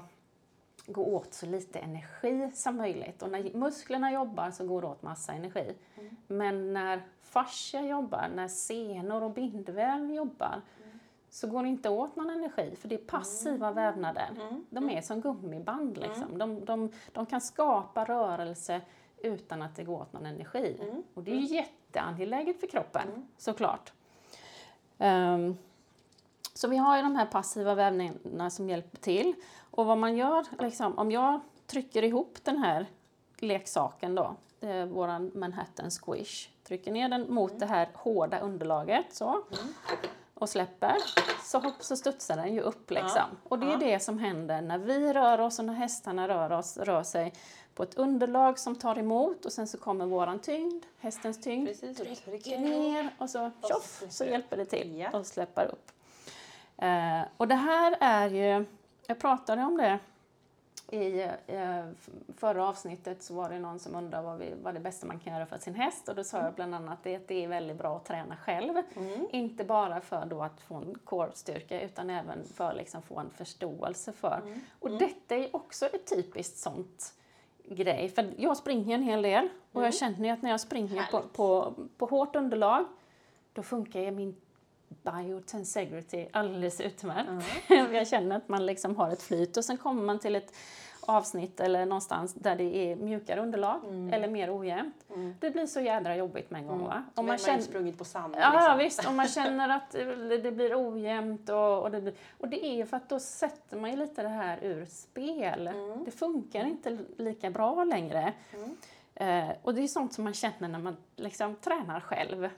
gå 0.87 1.05
åt 1.05 1.33
så 1.33 1.45
lite 1.45 1.79
energi 1.79 2.51
som 2.53 2.77
möjligt. 2.77 3.21
Och 3.21 3.31
när 3.31 3.53
musklerna 3.53 4.11
jobbar 4.11 4.51
så 4.51 4.67
går 4.67 4.81
det 4.81 4.87
åt 4.87 5.01
massa 5.01 5.33
energi. 5.33 5.75
Mm. 5.97 6.15
Men 6.27 6.73
när 6.73 7.01
fascia 7.21 7.81
jobbar, 7.81 8.27
när 8.35 8.47
senor 8.47 9.23
och 9.23 9.31
bindväv 9.31 10.11
jobbar, 10.13 10.61
så 11.29 11.47
går 11.47 11.63
det 11.63 11.69
inte 11.69 11.89
åt 11.89 12.15
någon 12.15 12.29
energi 12.29 12.75
för 12.75 12.87
det 12.87 12.95
är 12.95 13.05
passiva 13.05 13.71
vävnader. 13.71 14.29
Mm. 14.41 14.65
De 14.69 14.89
är 14.89 15.01
som 15.01 15.21
gummiband. 15.21 15.97
Liksom. 15.97 16.37
De, 16.37 16.65
de, 16.65 16.91
de 17.11 17.25
kan 17.25 17.41
skapa 17.41 18.05
rörelse 18.05 18.81
utan 19.17 19.61
att 19.61 19.75
det 19.75 19.83
går 19.83 20.01
åt 20.01 20.13
någon 20.13 20.25
energi. 20.25 20.77
Mm. 20.81 21.03
Och 21.13 21.23
det 21.23 21.31
är 21.31 21.35
ju 21.35 21.55
jätteangeläget 21.55 22.59
för 22.59 22.67
kroppen, 22.67 23.27
såklart. 23.37 23.93
Ehm, 24.97 25.57
så 26.55 26.67
vi 26.67 26.77
har 26.77 26.97
ju 26.97 27.03
de 27.03 27.15
här 27.15 27.25
passiva 27.25 27.75
vävnaderna 27.75 28.49
som 28.49 28.69
hjälper 28.69 28.97
till. 28.97 29.33
Och 29.71 29.85
vad 29.85 29.97
man 29.97 30.17
gör, 30.17 30.45
liksom, 30.59 30.97
om 30.97 31.11
jag 31.11 31.39
trycker 31.67 32.03
ihop 32.03 32.37
den 32.43 32.57
här 32.57 32.85
leksaken 33.39 34.15
då, 34.15 34.35
eh, 34.61 34.85
våran 34.85 35.31
Manhattan 35.35 35.91
Squish, 35.91 36.49
trycker 36.67 36.91
ner 36.91 37.09
den 37.09 37.33
mot 37.33 37.59
det 37.59 37.65
här 37.65 37.89
hårda 37.93 38.39
underlaget 38.39 39.05
så, 39.13 39.43
och 40.33 40.49
släpper, 40.49 40.95
så, 41.43 41.59
hopp, 41.59 41.73
så 41.83 41.95
studsar 41.95 42.35
den 42.35 42.53
ju 42.53 42.61
upp 42.61 42.91
liksom. 42.91 43.21
Och 43.43 43.59
det 43.59 43.65
är 43.73 43.77
det 43.77 43.99
som 43.99 44.19
händer 44.19 44.61
när 44.61 44.77
vi 44.77 45.13
rör 45.13 45.39
oss 45.41 45.59
och 45.59 45.65
när 45.65 45.73
hästarna 45.73 46.27
rör, 46.27 46.51
oss, 46.51 46.77
rör 46.77 47.03
sig 47.03 47.33
på 47.75 47.83
ett 47.83 47.95
underlag 47.95 48.59
som 48.59 48.75
tar 48.75 48.97
emot 48.99 49.45
och 49.45 49.53
sen 49.53 49.67
så 49.67 49.77
kommer 49.77 50.05
våran 50.05 50.39
tyngd, 50.39 50.83
hästens 50.99 51.41
tyngd, 51.41 51.67
Precis, 51.67 51.97
trycker 51.97 52.59
ner 52.59 53.09
och 53.17 53.29
så 53.29 53.51
tjoff 53.69 54.03
så 54.09 54.23
det. 54.23 54.29
hjälper 54.29 54.57
det 54.57 54.65
till 54.65 54.95
Ja. 54.99 55.17
och 55.19 55.25
släpper 55.25 55.65
upp. 55.65 55.91
Eh, 56.77 57.21
och 57.37 57.47
det 57.47 57.55
här 57.55 57.97
är 57.99 58.29
ju, 58.29 58.65
jag 59.07 59.19
pratade 59.19 59.61
om 59.63 59.77
det 59.77 59.99
i 60.91 61.21
eh, 61.47 61.85
förra 62.37 62.67
avsnittet 62.67 63.23
så 63.23 63.33
var 63.33 63.49
det 63.49 63.59
någon 63.59 63.79
som 63.79 63.95
undrade 63.95 64.23
vad, 64.23 64.37
vi, 64.37 64.53
vad 64.63 64.73
det 64.73 64.79
bästa 64.79 65.07
man 65.07 65.19
kan 65.19 65.33
göra 65.33 65.45
för 65.45 65.57
sin 65.57 65.75
häst 65.75 66.09
och 66.09 66.15
då 66.15 66.23
sa 66.23 66.37
jag 66.37 66.53
bland 66.53 66.75
annat 66.75 66.99
det, 67.03 67.15
att 67.15 67.27
det 67.27 67.43
är 67.43 67.47
väldigt 67.47 67.77
bra 67.77 67.95
att 67.97 68.05
träna 68.05 68.37
själv. 68.37 68.73
Inte 69.31 69.63
bara 69.63 70.01
för 70.01 70.25
då 70.25 70.43
att 70.43 70.61
få 70.61 70.75
en 70.75 70.97
core-styrka 71.05 71.81
utan 71.81 72.09
även 72.09 72.43
för 72.45 72.69
att 72.69 72.77
liksom 72.77 73.01
få 73.01 73.19
en 73.19 73.29
förståelse 73.29 74.11
för. 74.11 74.41
Och 74.79 74.91
detta 74.91 75.35
är 75.35 75.55
också 75.55 75.85
ett 75.85 76.15
typiskt 76.15 76.57
sånt 76.57 77.13
grej. 77.69 78.09
För 78.09 78.33
jag 78.37 78.57
springer 78.57 78.95
en 78.95 79.03
hel 79.03 79.21
del 79.21 79.49
och 79.71 79.85
jag 79.85 79.93
känner 79.93 80.25
ju 80.25 80.29
att 80.29 80.41
när 80.41 80.51
jag 80.51 80.61
springer 80.61 81.11
på, 81.11 81.21
på, 81.21 81.73
på 81.97 82.05
hårt 82.05 82.35
underlag 82.35 82.85
då 83.53 83.63
funkar 83.63 83.99
ju 83.99 84.11
min 84.11 84.35
biotensegrity 85.03 86.27
alldeles 86.31 86.81
utmärkt. 86.81 87.45
jag 87.93 88.07
känner 88.07 88.35
att 88.35 88.49
man 88.49 88.65
liksom 88.65 88.95
har 88.95 89.09
ett 89.09 89.21
flyt 89.21 89.57
och 89.57 89.65
sen 89.65 89.77
kommer 89.77 90.03
man 90.03 90.19
till 90.19 90.35
ett 90.35 90.53
avsnitt 91.07 91.59
eller 91.59 91.85
någonstans 91.85 92.33
där 92.33 92.55
det 92.55 92.75
är 92.75 92.95
mjukare 92.95 93.41
underlag 93.41 93.81
eller 94.13 94.27
mer 94.27 94.57
ojämnt. 94.57 95.05
Det 95.39 95.49
blir 95.49 95.65
så 95.65 95.81
jädra 95.81 96.15
jobbigt 96.15 96.51
med 96.51 96.61
en 96.61 96.67
gång. 96.67 96.83
Va? 96.83 97.03
Om 97.15 97.25
man 97.25 97.25
man 97.25 97.37
känner, 97.37 97.61
sprungit 97.61 97.97
på 97.97 98.05
sanden. 98.05 98.41
Ja, 98.41 98.51
liksom. 98.51 98.77
visst. 98.77 99.07
Om 99.07 99.15
man 99.15 99.27
känner 99.37 99.69
att 99.69 99.91
det 100.43 100.51
blir 100.51 100.89
ojämnt 100.89 101.49
och, 101.49 101.81
och, 101.81 101.91
det 101.91 102.01
blir, 102.01 102.13
och 102.37 102.49
det 102.49 102.65
är 102.65 102.75
ju 102.75 102.85
för 102.85 102.97
att 102.97 103.09
då 103.09 103.19
sätter 103.19 103.77
man 103.77 103.91
ju 103.91 103.97
lite 103.97 104.23
det 104.23 104.29
här 104.29 104.59
ur 104.61 104.85
spel. 104.85 105.69
Det 106.05 106.11
funkar 106.11 106.65
inte 106.65 106.97
lika 107.17 107.49
bra 107.49 107.83
längre. 107.83 108.33
Eh, 109.15 109.49
och 109.61 109.73
det 109.73 109.83
är 109.83 109.87
sånt 109.87 110.13
som 110.13 110.23
man 110.23 110.33
känner 110.33 110.67
när 110.67 110.79
man 110.79 110.97
liksom 111.15 111.55
tränar 111.55 111.99
själv. 111.99 112.49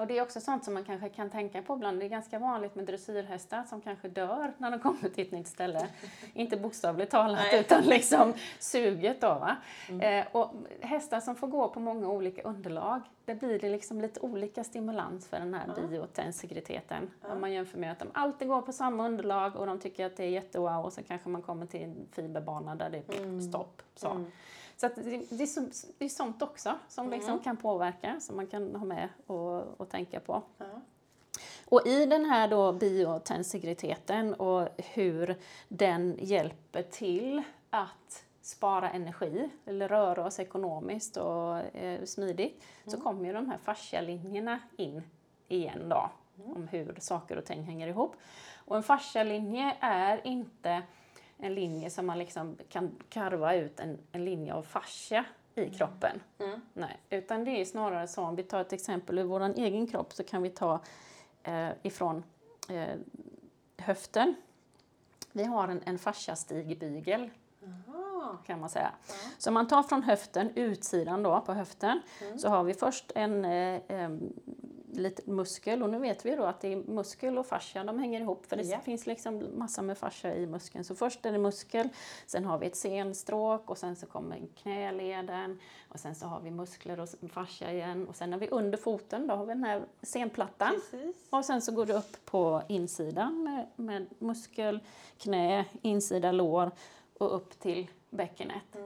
Och 0.00 0.06
det 0.06 0.18
är 0.18 0.22
också 0.22 0.40
sånt 0.40 0.64
som 0.64 0.74
man 0.74 0.84
kanske 0.84 1.08
kan 1.08 1.30
tänka 1.30 1.62
på 1.62 1.74
ibland. 1.74 2.00
Det 2.00 2.06
är 2.06 2.08
ganska 2.08 2.38
vanligt 2.38 2.74
med 2.74 2.86
dressyrhästar 2.86 3.64
som 3.64 3.80
kanske 3.80 4.08
dör 4.08 4.52
när 4.58 4.70
de 4.70 4.80
kommer 4.80 5.08
till 5.08 5.26
ett 5.26 5.32
nytt 5.32 5.46
ställe. 5.46 5.86
Inte 6.34 6.56
bokstavligt 6.56 7.10
talat 7.10 7.40
Nej. 7.52 7.60
utan 7.60 7.82
liksom 7.82 8.34
suget 8.58 9.20
då. 9.20 9.26
Va? 9.26 9.56
Eh, 10.00 10.26
och 10.32 10.52
hästar 10.80 11.20
som 11.20 11.36
får 11.36 11.48
gå 11.48 11.68
på 11.68 11.80
många 11.80 12.08
olika 12.08 12.42
underlag, 12.42 13.00
det 13.24 13.34
blir 13.34 13.58
det 13.58 13.68
liksom 13.68 14.00
lite 14.00 14.20
olika 14.20 14.64
stimulans 14.64 15.28
för 15.28 15.38
den 15.38 15.54
här 15.54 15.88
biotensegriteten. 15.90 17.10
Om 17.22 17.40
man 17.40 17.52
jämför 17.52 17.78
med 17.78 17.92
att 17.92 17.98
de 17.98 18.08
alltid 18.14 18.48
går 18.48 18.62
på 18.62 18.72
samma 18.72 19.06
underlag 19.06 19.56
och 19.56 19.66
de 19.66 19.78
tycker 19.78 20.06
att 20.06 20.16
det 20.16 20.24
är 20.24 20.28
jättewow 20.28 20.84
och 20.84 20.92
så 20.92 21.02
kanske 21.02 21.28
man 21.28 21.42
kommer 21.42 21.66
till 21.66 21.82
en 21.82 22.08
fiberbana 22.12 22.74
där 22.74 22.90
det 22.90 22.98
är 22.98 23.40
stopp. 23.40 23.82
Så. 23.94 24.24
Så 24.80 24.88
det, 24.96 25.42
är 25.42 25.46
så, 25.46 25.60
det 25.98 26.04
är 26.04 26.08
sånt 26.08 26.42
också 26.42 26.78
som 26.88 27.10
liksom 27.10 27.38
kan 27.38 27.56
påverka, 27.56 28.20
som 28.20 28.36
man 28.36 28.46
kan 28.46 28.74
ha 28.74 28.84
med 28.84 29.08
och, 29.26 29.80
och 29.80 29.88
tänka 29.88 30.20
på. 30.20 30.42
Ja. 30.58 30.64
Och 31.64 31.86
i 31.86 32.06
den 32.06 32.24
här 32.24 32.48
då 32.48 32.72
biotensegriteten 32.72 34.34
och 34.34 34.68
hur 34.76 35.36
den 35.68 36.16
hjälper 36.20 36.82
till 36.82 37.42
att 37.70 38.24
spara 38.42 38.90
energi 38.90 39.50
eller 39.66 39.88
röra 39.88 40.24
oss 40.24 40.40
ekonomiskt 40.40 41.16
och 41.16 41.58
eh, 41.58 42.04
smidigt 42.04 42.64
så 42.86 43.00
kommer 43.00 43.26
ju 43.26 43.32
de 43.32 43.50
här 43.50 43.58
fascialinjerna 43.58 44.60
in 44.76 45.02
igen 45.48 45.88
då 45.88 46.10
om 46.44 46.68
hur 46.68 46.94
saker 46.98 47.36
och 47.36 47.44
ting 47.44 47.62
hänger 47.62 47.88
ihop. 47.88 48.16
Och 48.54 48.76
en 48.76 48.82
fascialinje 48.82 49.76
är 49.80 50.26
inte 50.26 50.82
en 51.42 51.54
linje 51.54 51.90
som 51.90 52.06
man 52.06 52.18
liksom 52.18 52.56
kan 52.68 52.90
karva 53.08 53.54
ut 53.54 53.80
en, 53.80 53.98
en 54.12 54.24
linje 54.24 54.54
av 54.54 54.62
fascia 54.62 55.24
i 55.54 55.70
kroppen. 55.70 56.20
Mm. 56.38 56.60
Nej, 56.72 57.00
utan 57.10 57.44
det 57.44 57.50
är 57.50 57.64
snarare 57.64 58.08
så, 58.08 58.22
om 58.22 58.36
vi 58.36 58.42
tar 58.42 58.60
ett 58.60 58.72
exempel 58.72 59.18
ur 59.18 59.24
vår 59.24 59.58
egen 59.58 59.86
kropp 59.86 60.12
så 60.12 60.24
kan 60.24 60.42
vi 60.42 60.50
ta 60.50 60.80
eh, 61.42 61.68
ifrån 61.82 62.22
eh, 62.68 62.98
höften. 63.76 64.34
Vi 65.32 65.44
har 65.44 65.68
en, 65.68 65.80
en 65.84 65.98
fasciastigbygel 65.98 67.30
kan 68.46 68.60
man 68.60 68.70
säga. 68.70 68.92
Så 69.38 69.50
om 69.50 69.54
man 69.54 69.68
tar 69.68 69.82
från 69.82 70.02
höften, 70.02 70.50
utsidan 70.54 71.22
då 71.22 71.40
på 71.40 71.52
höften, 71.52 72.00
så 72.36 72.48
har 72.48 72.64
vi 72.64 72.74
först 72.74 73.12
en 73.14 73.44
eh, 73.44 74.10
liten 74.92 75.34
muskel 75.34 75.82
och 75.82 75.90
nu 75.90 75.98
vet 75.98 76.26
vi 76.26 76.36
då 76.36 76.42
att 76.44 76.60
det 76.60 76.72
är 76.72 76.76
muskel 76.76 77.38
och 77.38 77.46
fascia, 77.46 77.84
de 77.84 77.98
hänger 77.98 78.20
ihop 78.20 78.46
för 78.46 78.56
det 78.56 78.62
Ja. 78.62 78.80
finns 78.80 79.06
liksom 79.06 79.48
massa 79.58 79.82
med 79.82 79.98
fascia 79.98 80.36
i 80.36 80.46
muskeln. 80.46 80.84
Så 80.84 80.94
först 80.94 81.26
är 81.26 81.32
det 81.32 81.38
muskel, 81.38 81.88
sen 82.26 82.44
har 82.44 82.58
vi 82.58 82.66
ett 82.66 82.76
senstråk 82.76 83.70
och 83.70 83.78
sen 83.78 83.96
så 83.96 84.06
kommer 84.06 84.40
knäleden 84.62 85.58
och 85.88 86.00
sen 86.00 86.14
så 86.14 86.26
har 86.26 86.40
vi 86.40 86.50
muskler 86.50 87.00
och 87.00 87.08
fascia 87.32 87.72
igen 87.72 88.08
och 88.08 88.16
sen 88.16 88.32
är 88.32 88.38
vi 88.38 88.48
under 88.48 88.78
foten, 88.78 89.26
då 89.26 89.34
har 89.34 89.46
vi 89.46 89.52
den 89.54 89.64
här 89.64 89.82
senplattan. 90.02 90.70
Precis. 90.90 91.16
Och 91.30 91.44
sen 91.44 91.62
så 91.62 91.72
går 91.72 91.86
det 91.86 91.94
upp 91.94 92.24
på 92.24 92.62
insidan 92.68 93.42
med, 93.44 93.66
med 93.76 94.06
muskel, 94.18 94.80
knä, 95.18 95.64
insida 95.82 96.32
lår 96.32 96.70
och 97.18 97.36
upp 97.36 97.60
till 97.60 97.86
bäckenet. 98.10 98.76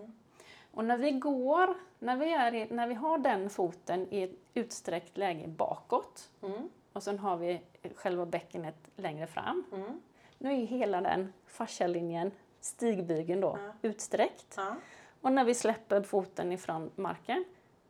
Och 0.74 0.84
när 0.84 0.96
vi 0.98 1.10
går, 1.10 1.74
när 1.98 2.16
vi, 2.16 2.32
är 2.34 2.54
i, 2.54 2.66
när 2.70 2.86
vi 2.86 2.94
har 2.94 3.18
den 3.18 3.50
foten 3.50 4.06
i 4.10 4.22
ett 4.22 4.30
utsträckt 4.54 5.16
läge 5.16 5.48
bakåt 5.48 6.30
Mm. 6.42 6.68
och 6.92 7.02
sen 7.02 7.18
har 7.18 7.36
vi 7.36 7.60
själva 7.94 8.26
bäckenet 8.26 8.76
längre 8.96 9.26
fram. 9.26 9.64
Mm. 9.72 10.00
Nu 10.38 10.52
är 10.52 10.66
hela 10.66 11.00
den 11.00 11.32
fascialinjen, 11.46 12.30
stigbygeln 12.60 13.40
då, 13.40 13.58
Ja. 13.66 13.72
utsträckt. 13.88 14.54
Ja. 14.56 14.74
Och 15.20 15.32
när 15.32 15.44
vi 15.44 15.54
släpper 15.54 16.02
foten 16.02 16.52
ifrån 16.52 16.90
marken, 16.96 17.44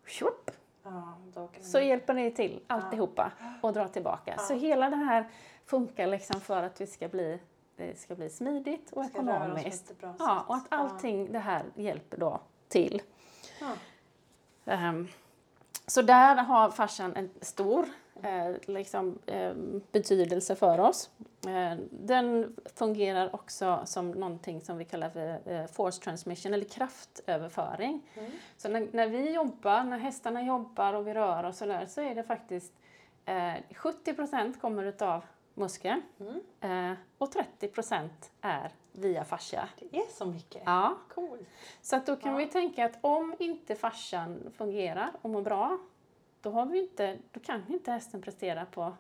tjopp, 0.06 0.50
Ja, 0.86 1.48
så 1.60 1.80
hjälper 1.80 2.14
det 2.14 2.30
till 2.30 2.60
alltihopa 2.66 3.32
och 3.62 3.72
dra 3.72 3.88
tillbaka. 3.88 4.38
Så 4.38 4.54
hela 4.54 4.90
det 4.90 4.96
här 4.96 5.28
funkar 5.66 6.06
liksom 6.06 6.40
för 6.40 6.62
att 6.62 6.80
vi 6.80 6.86
ska 6.86 7.08
bli, 7.08 7.38
det 7.76 7.98
ska 7.98 8.14
bli 8.14 8.30
smidigt 8.30 8.92
och 8.92 9.04
ekonomiskt. 9.04 9.92
Ja, 10.18 10.44
och 10.48 10.54
att 10.54 10.66
allting 10.68 11.32
det 11.32 11.38
här 11.38 11.64
hjälper 11.74 12.16
då 12.18 12.40
till. 12.74 13.02
Ja. 13.60 13.72
Ehm, 14.72 15.08
så 15.86 16.02
där 16.02 16.36
har 16.36 16.70
fascian 16.70 17.16
en 17.16 17.30
stor 17.40 17.86
eh, 18.22 18.50
liksom, 18.66 19.18
eh, 19.26 19.52
betydelse 19.92 20.56
för 20.56 20.80
oss. 20.80 21.10
Eh, 21.46 21.78
den 21.90 22.56
fungerar 22.74 23.34
också 23.34 23.82
som 23.84 24.10
någonting 24.10 24.60
som 24.60 24.78
vi 24.78 24.84
kallar 24.84 25.10
för 25.10 25.52
eh, 25.52 25.66
force 25.66 26.00
transmission 26.02 26.54
eller 26.54 26.64
kraftöverföring. 26.64 28.02
Mm. 28.14 28.30
Så 28.56 28.68
när, 28.68 28.88
när 28.92 29.08
vi 29.08 29.30
jobbar, 29.30 29.84
när 29.84 29.98
hästarna 29.98 30.42
jobbar 30.42 30.92
och 30.92 31.06
vi 31.06 31.14
rör 31.14 31.44
oss 31.44 31.58
så 31.58 31.66
där 31.66 31.86
så 31.86 32.00
är 32.00 32.14
det 32.14 32.22
faktiskt 32.22 32.72
eh, 33.24 33.54
70% 33.70 34.60
kommer 34.60 34.84
utav 34.84 35.24
muskeln 35.54 36.02
Mm. 36.20 36.90
eh, 36.92 36.98
och 37.18 37.32
30% 37.60 38.08
är 38.40 38.70
via 38.94 39.24
fascia. 39.24 39.68
Det 39.78 39.98
är 39.98 40.12
så 40.12 40.26
mycket. 40.26 40.62
Ja. 40.66 40.98
Coolt. 41.14 41.48
Så 41.82 41.96
att 41.96 42.06
då 42.06 42.16
kan 42.16 42.32
Ja. 42.32 42.38
vi 42.38 42.46
tänka 42.46 42.84
att 42.84 42.98
om 43.00 43.34
inte 43.38 43.74
fascian 43.74 44.52
fungerar 44.56 45.10
och 45.22 45.30
mår 45.30 45.42
bra, 45.42 45.78
då, 46.40 46.50
har 46.50 46.66
vi 46.66 46.78
inte, 46.78 47.18
då 47.32 47.40
kan 47.40 47.62
inte 47.68 47.90
hästen 47.90 48.22
prestera 48.22 48.64
på 48.64 48.92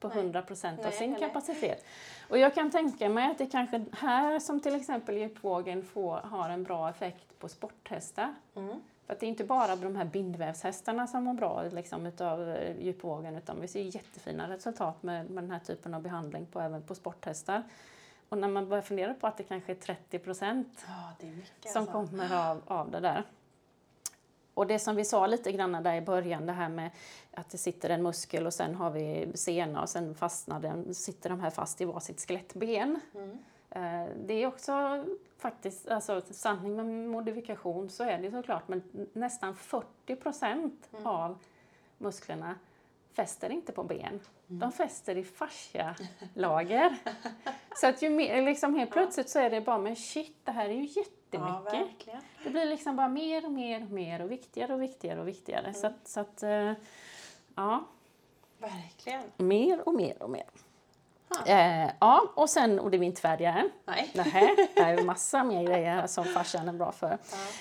på 0.00 0.08
Nej. 0.08 0.18
100 0.18 0.42
procent 0.42 0.78
av 0.78 0.84
Nej, 0.84 0.94
sin 0.94 1.10
nej. 1.10 1.20
kapacitet. 1.20 1.84
Och 2.28 2.38
jag 2.38 2.54
kan 2.54 2.70
tänka 2.70 3.08
mig 3.08 3.30
att 3.30 3.38
det 3.38 3.46
kanske 3.46 3.84
här 3.92 4.38
som 4.38 4.60
till 4.60 4.74
exempel 4.74 5.16
djupvågen 5.16 5.82
får, 5.82 6.16
har 6.16 6.50
en 6.50 6.62
bra 6.62 6.90
effekt 6.90 7.38
på 7.38 7.48
sporthästar. 7.48 8.34
Mm. 8.54 8.80
För 9.06 9.12
att 9.12 9.20
det 9.20 9.26
är 9.26 9.28
inte 9.28 9.44
bara 9.44 9.76
de 9.76 9.96
här 9.96 10.04
bindvävshästarna 10.04 11.06
som 11.06 11.24
mår 11.24 11.34
bra 11.34 11.62
liksom, 11.72 12.06
utav 12.06 12.48
eh, 12.50 12.80
djupvågen 12.80 13.36
utan 13.36 13.60
vi 13.60 13.68
ser 13.68 13.80
jättefina 13.82 14.48
resultat 14.50 15.02
med, 15.02 15.30
med 15.30 15.44
den 15.44 15.50
här 15.50 15.58
typen 15.58 15.94
av 15.94 16.02
behandling 16.02 16.46
på, 16.46 16.60
även 16.60 16.82
på 16.82 16.94
sporthästar. 16.94 17.62
Och 18.28 18.38
när 18.38 18.48
man 18.48 18.68
börjar 18.68 18.82
fundera 18.82 19.14
på 19.14 19.26
att 19.26 19.36
det 19.36 19.42
kanske 19.42 19.72
är 19.72 19.76
30 19.76 20.18
procent 20.18 20.84
Ja, 20.86 21.26
är 21.26 21.68
som 21.68 21.82
alltså. 21.82 21.92
kommer 21.92 22.50
av, 22.50 22.62
av 22.66 22.90
det 22.90 23.00
där. 23.00 23.22
Och 24.54 24.66
det 24.66 24.78
som 24.78 24.96
vi 24.96 25.04
sa 25.04 25.26
lite 25.26 25.52
grann 25.52 25.72
där 25.82 25.94
i 25.94 26.00
början, 26.00 26.46
det 26.46 26.52
här 26.52 26.68
med 26.68 26.90
att 27.34 27.50
det 27.50 27.58
sitter 27.58 27.90
en 27.90 28.02
muskel 28.02 28.46
och 28.46 28.54
sen 28.54 28.74
har 28.74 28.90
vi 28.90 29.32
sena 29.34 29.82
och 29.82 29.88
sen 29.88 30.14
fastnar 30.14 30.60
den, 30.60 30.94
sitter 30.94 31.30
de 31.30 31.40
här 31.40 31.50
fast 31.50 31.80
i 31.80 31.84
varsitt 31.84 32.20
skelettben. 32.26 33.00
Mm. 33.14 33.38
Eh, 33.70 34.10
Det 34.26 34.34
är 34.34 34.46
också 34.46 35.04
faktiskt, 35.38 35.88
alltså 35.88 36.22
sanning 36.30 36.76
med 36.76 36.86
modifikation 36.86 37.90
så 37.90 38.04
är 38.04 38.18
det 38.18 38.30
såklart, 38.30 38.68
men 38.68 38.82
nästan 39.12 39.56
40 39.56 40.16
procent 40.16 40.88
Mm. 40.92 41.06
av 41.06 41.38
musklerna 41.98 42.54
fäster 43.12 43.50
inte 43.50 43.72
på 43.72 43.82
ben. 43.84 44.20
De 44.50 44.72
fäster 44.72 45.16
i 45.16 45.24
fascialager. 45.24 46.96
så 47.76 47.86
att 47.86 48.02
ju 48.02 48.10
mer, 48.10 48.42
liksom 48.42 48.74
helt 48.74 48.90
plötsligt 48.90 49.28
så 49.28 49.38
är 49.38 49.50
det 49.50 49.60
bara, 49.60 49.78
men 49.78 49.96
shit, 49.96 50.36
det 50.44 50.52
här 50.52 50.68
är 50.68 50.72
ju 50.72 50.82
Ja, 50.86 51.02
jättemycket. 51.30 51.88
verkligen. 51.88 52.20
det 52.44 52.50
blir 52.50 52.64
liksom 52.66 52.96
bara 52.96 53.08
mer 53.08 53.44
och 53.44 53.52
mer 53.52 53.82
och 53.82 53.90
mer 53.90 54.22
och 54.22 54.30
viktigare 54.30 54.74
och 54.74 54.82
viktigare 54.82 55.20
och 55.20 55.28
viktigare. 55.28 55.74
Så 55.74 55.86
att, 55.86 56.08
så 56.08 56.20
att 56.20 56.42
eh, 56.42 56.72
ja, 57.54 57.84
Verkligen. 58.58 59.22
mer 59.36 59.88
och 59.88 59.94
mer 59.94 60.22
och 60.22 60.30
mer. 60.30 60.44
Ja. 61.28 61.52
Eh, 61.52 61.90
ja, 62.00 62.32
och 62.34 62.50
sen, 62.50 62.80
och 62.80 62.90
det 62.90 62.96
är 62.96 62.98
vi 62.98 63.06
inte 63.06 63.20
färdiga 63.20 63.52
än. 63.52 63.70
Nej. 63.84 64.10
Nähä, 64.14 64.48
det 64.74 64.80
är 64.80 65.02
massa 65.04 65.44
mer 65.44 65.64
grejer 65.64 66.06
som 66.06 66.24
fascian 66.24 66.68
är 66.68 66.72
bra 66.72 66.92
för. 66.92 67.18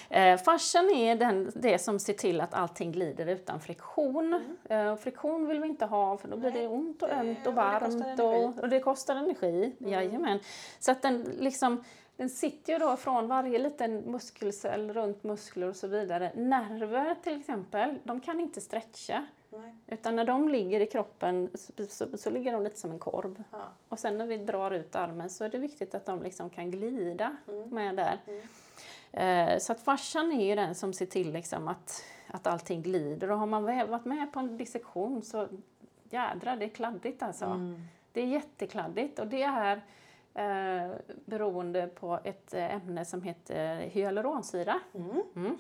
Eh, 0.09 0.38
fascian 0.38 0.89
är 0.89 1.15
den, 1.15 1.51
det 1.55 1.80
som 1.80 1.99
ser 1.99 2.13
till 2.13 2.41
att 2.41 2.53
allting 2.53 2.91
glider 2.91 3.28
utan 3.28 3.59
friktion. 3.59 4.57
Eh, 4.70 4.88
och 4.88 4.99
friktion 4.99 5.47
vill 5.47 5.59
vi 5.59 5.68
inte 5.68 5.86
ha 5.86 6.18
för 6.18 6.28
då 6.28 6.38
blir 6.38 6.51
Nej, 6.51 6.61
det 6.61 6.68
ont 6.68 7.03
och 7.03 7.09
ömt 7.09 7.47
och 7.47 7.47
och 7.47 7.53
det 7.53 7.59
kostar 7.59 7.80
varmt 7.80 8.20
energi. 8.20 8.45
och, 8.45 8.63
och 8.63 8.70
det 8.70 8.80
kostar 8.80 9.15
energi. 9.15 9.76
Jajamän. 9.80 10.39
Så 10.80 10.91
att 10.91 11.01
den 11.01 11.22
liksom 11.39 11.84
den 12.18 12.30
sitter 12.30 12.74
ju 12.74 12.80
då 12.80 12.97
från 12.97 13.28
varje 13.28 13.59
liten 13.59 13.97
muskelcell 13.97 14.93
runt 14.93 15.24
muskler 15.24 15.68
och 15.70 15.76
så 15.76 15.88
vidare. 15.88 16.32
Nerver 16.36 17.15
till 17.24 17.39
exempel, 17.39 17.99
de 18.03 18.20
kan 18.20 18.39
inte 18.39 18.61
stretcha. 18.61 19.26
Nej. 19.62 19.76
Utan 19.88 20.16
när 20.16 20.26
de 20.26 20.49
ligger 20.49 20.80
i 20.80 20.86
kroppen 20.86 21.49
så, 21.55 21.86
så, 21.89 22.18
så 22.18 22.30
ligger 22.30 22.51
de 22.53 22.64
lite 22.64 22.80
som 22.80 22.91
en 22.91 22.99
korv. 22.99 23.43
Ja. 23.51 23.58
Och 23.89 23.99
sen 23.99 24.18
när 24.18 24.26
vi 24.26 24.38
drar 24.38 24.72
ut 24.72 24.95
armen 24.95 25.30
så 25.30 25.43
är 25.43 25.49
det 25.49 25.58
viktigt 25.58 25.95
att 25.95 26.05
de 26.05 26.24
liksom 26.24 26.49
kan 26.49 26.72
glida 26.72 27.36
Mm. 27.47 27.70
med 27.70 27.95
där. 27.95 28.18
Eh, 29.12 29.58
så 29.60 29.72
att 29.72 29.82
fascian 29.82 30.32
är 30.32 30.45
ju 30.45 30.55
den 30.55 30.76
som 30.76 30.93
ser 30.93 31.05
till 31.05 31.32
liksom 31.34 31.68
att, 31.68 32.03
att 32.28 32.47
allting 32.47 32.82
glider. 32.82 33.32
Och 33.32 33.39
har 33.39 33.45
man 33.45 33.64
väl 33.64 33.88
varit 33.88 34.05
med 34.05 34.34
på 34.34 34.39
en 34.39 34.58
dissektion 34.58 35.22
så 35.22 35.47
jädrar, 36.10 36.58
det 36.58 36.66
är 36.66 36.70
kladdigt 36.70 37.24
alltså. 37.24 37.45
Mm. 37.45 37.82
Det 38.12 38.22
är 38.22 38.26
jättekladdigt 38.26 39.20
och 39.20 39.28
det 39.28 39.43
är 39.43 39.82
eh, 40.34 40.95
beroende 41.26 41.88
på 41.88 42.20
ett 42.24 42.53
eh, 42.53 42.76
ämne 42.76 43.05
som 43.05 43.22
heter 43.22 43.76
hyaluronsyra. 43.80 44.80
Mm. 44.93 45.22
Mm. 45.36 45.58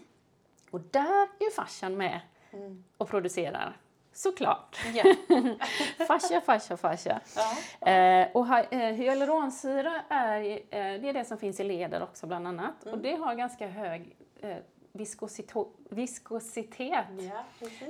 Och 0.71 0.81
där 0.81 1.27
är 1.39 1.51
fascian 1.55 1.97
med 1.97 2.19
Mm. 2.51 2.83
och 2.97 3.07
producerar. 3.09 3.77
Såklart! 4.17 4.77
Ja. 4.93 5.03
Fascia, 6.07 6.41
fascia, 6.41 6.77
fascia. 6.77 7.21
Ja. 7.79 7.87
Eh, 7.91 8.27
och 8.33 8.73
eh, 8.73 8.93
hyaluronsyra 8.93 10.01
är, 10.09 10.41
eh, 10.51 10.57
det 10.69 11.09
är 11.09 11.13
det 11.13 11.25
som 11.25 11.37
finns 11.37 11.59
i 11.59 11.63
leder 11.63 12.03
också 12.03 12.27
bland 12.27 12.47
annat. 12.47 12.83
Mm. 12.85 12.93
Och 12.95 13.01
det 13.03 13.15
har 13.15 13.35
ganska 13.35 13.67
hög 13.67 14.15
eh, 14.41 14.55
viskositet. 15.89 17.05
ja. 17.19 17.43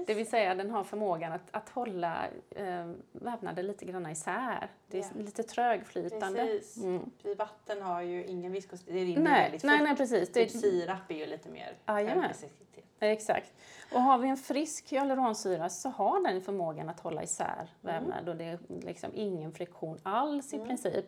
Det 0.07 0.13
vill 0.13 0.29
säga 0.29 0.55
den 0.55 0.69
har 0.71 0.83
förmågan 0.83 1.31
att, 1.31 1.41
att 1.51 1.69
hålla 1.69 2.25
eh, 2.55 2.91
vävnader 3.11 3.63
lite 3.63 3.85
grann 3.85 4.09
isär. 4.11 4.69
Det 4.87 4.97
är 4.99 5.01
Ja. 5.01 5.21
lite 5.23 5.43
trögflytande. 5.43 6.39
Precis. 6.45 6.83
Mm. 6.83 7.09
Vatten 7.37 7.81
har 7.81 8.01
ju 8.01 8.25
ingen 8.25 8.51
viskositet, 8.51 8.93
det 8.93 8.99
rinner 9.03 9.21
Nej, 9.21 9.41
väldigt 9.43 9.63
nej, 9.63 9.77
fort. 9.77 9.87
nej, 9.87 9.95
precis. 9.97 10.29
Det, 10.31 10.45
Typ 10.45 10.61
sirap 10.61 11.11
är 11.11 11.15
ju 11.15 11.25
lite 11.25 11.49
mer 11.49 11.73
högviskositet. 11.85 12.66
Exakt. 12.99 13.53
Och 13.93 14.01
har 14.01 14.17
vi 14.17 14.27
en 14.27 14.37
frisk 14.37 14.91
hyaluronsyra 14.91 15.69
så 15.69 15.89
har 15.89 16.23
den 16.23 16.41
förmågan 16.41 16.89
att 16.89 16.99
hålla 16.99 17.23
isär 17.23 17.69
vävnad 17.81 18.29
och 18.29 18.35
det 18.35 18.43
är 18.43 18.59
liksom 18.81 19.11
ingen 19.13 19.51
friktion 19.51 19.99
alls 20.03 20.53
i 20.53 20.59
princip. 20.59 21.05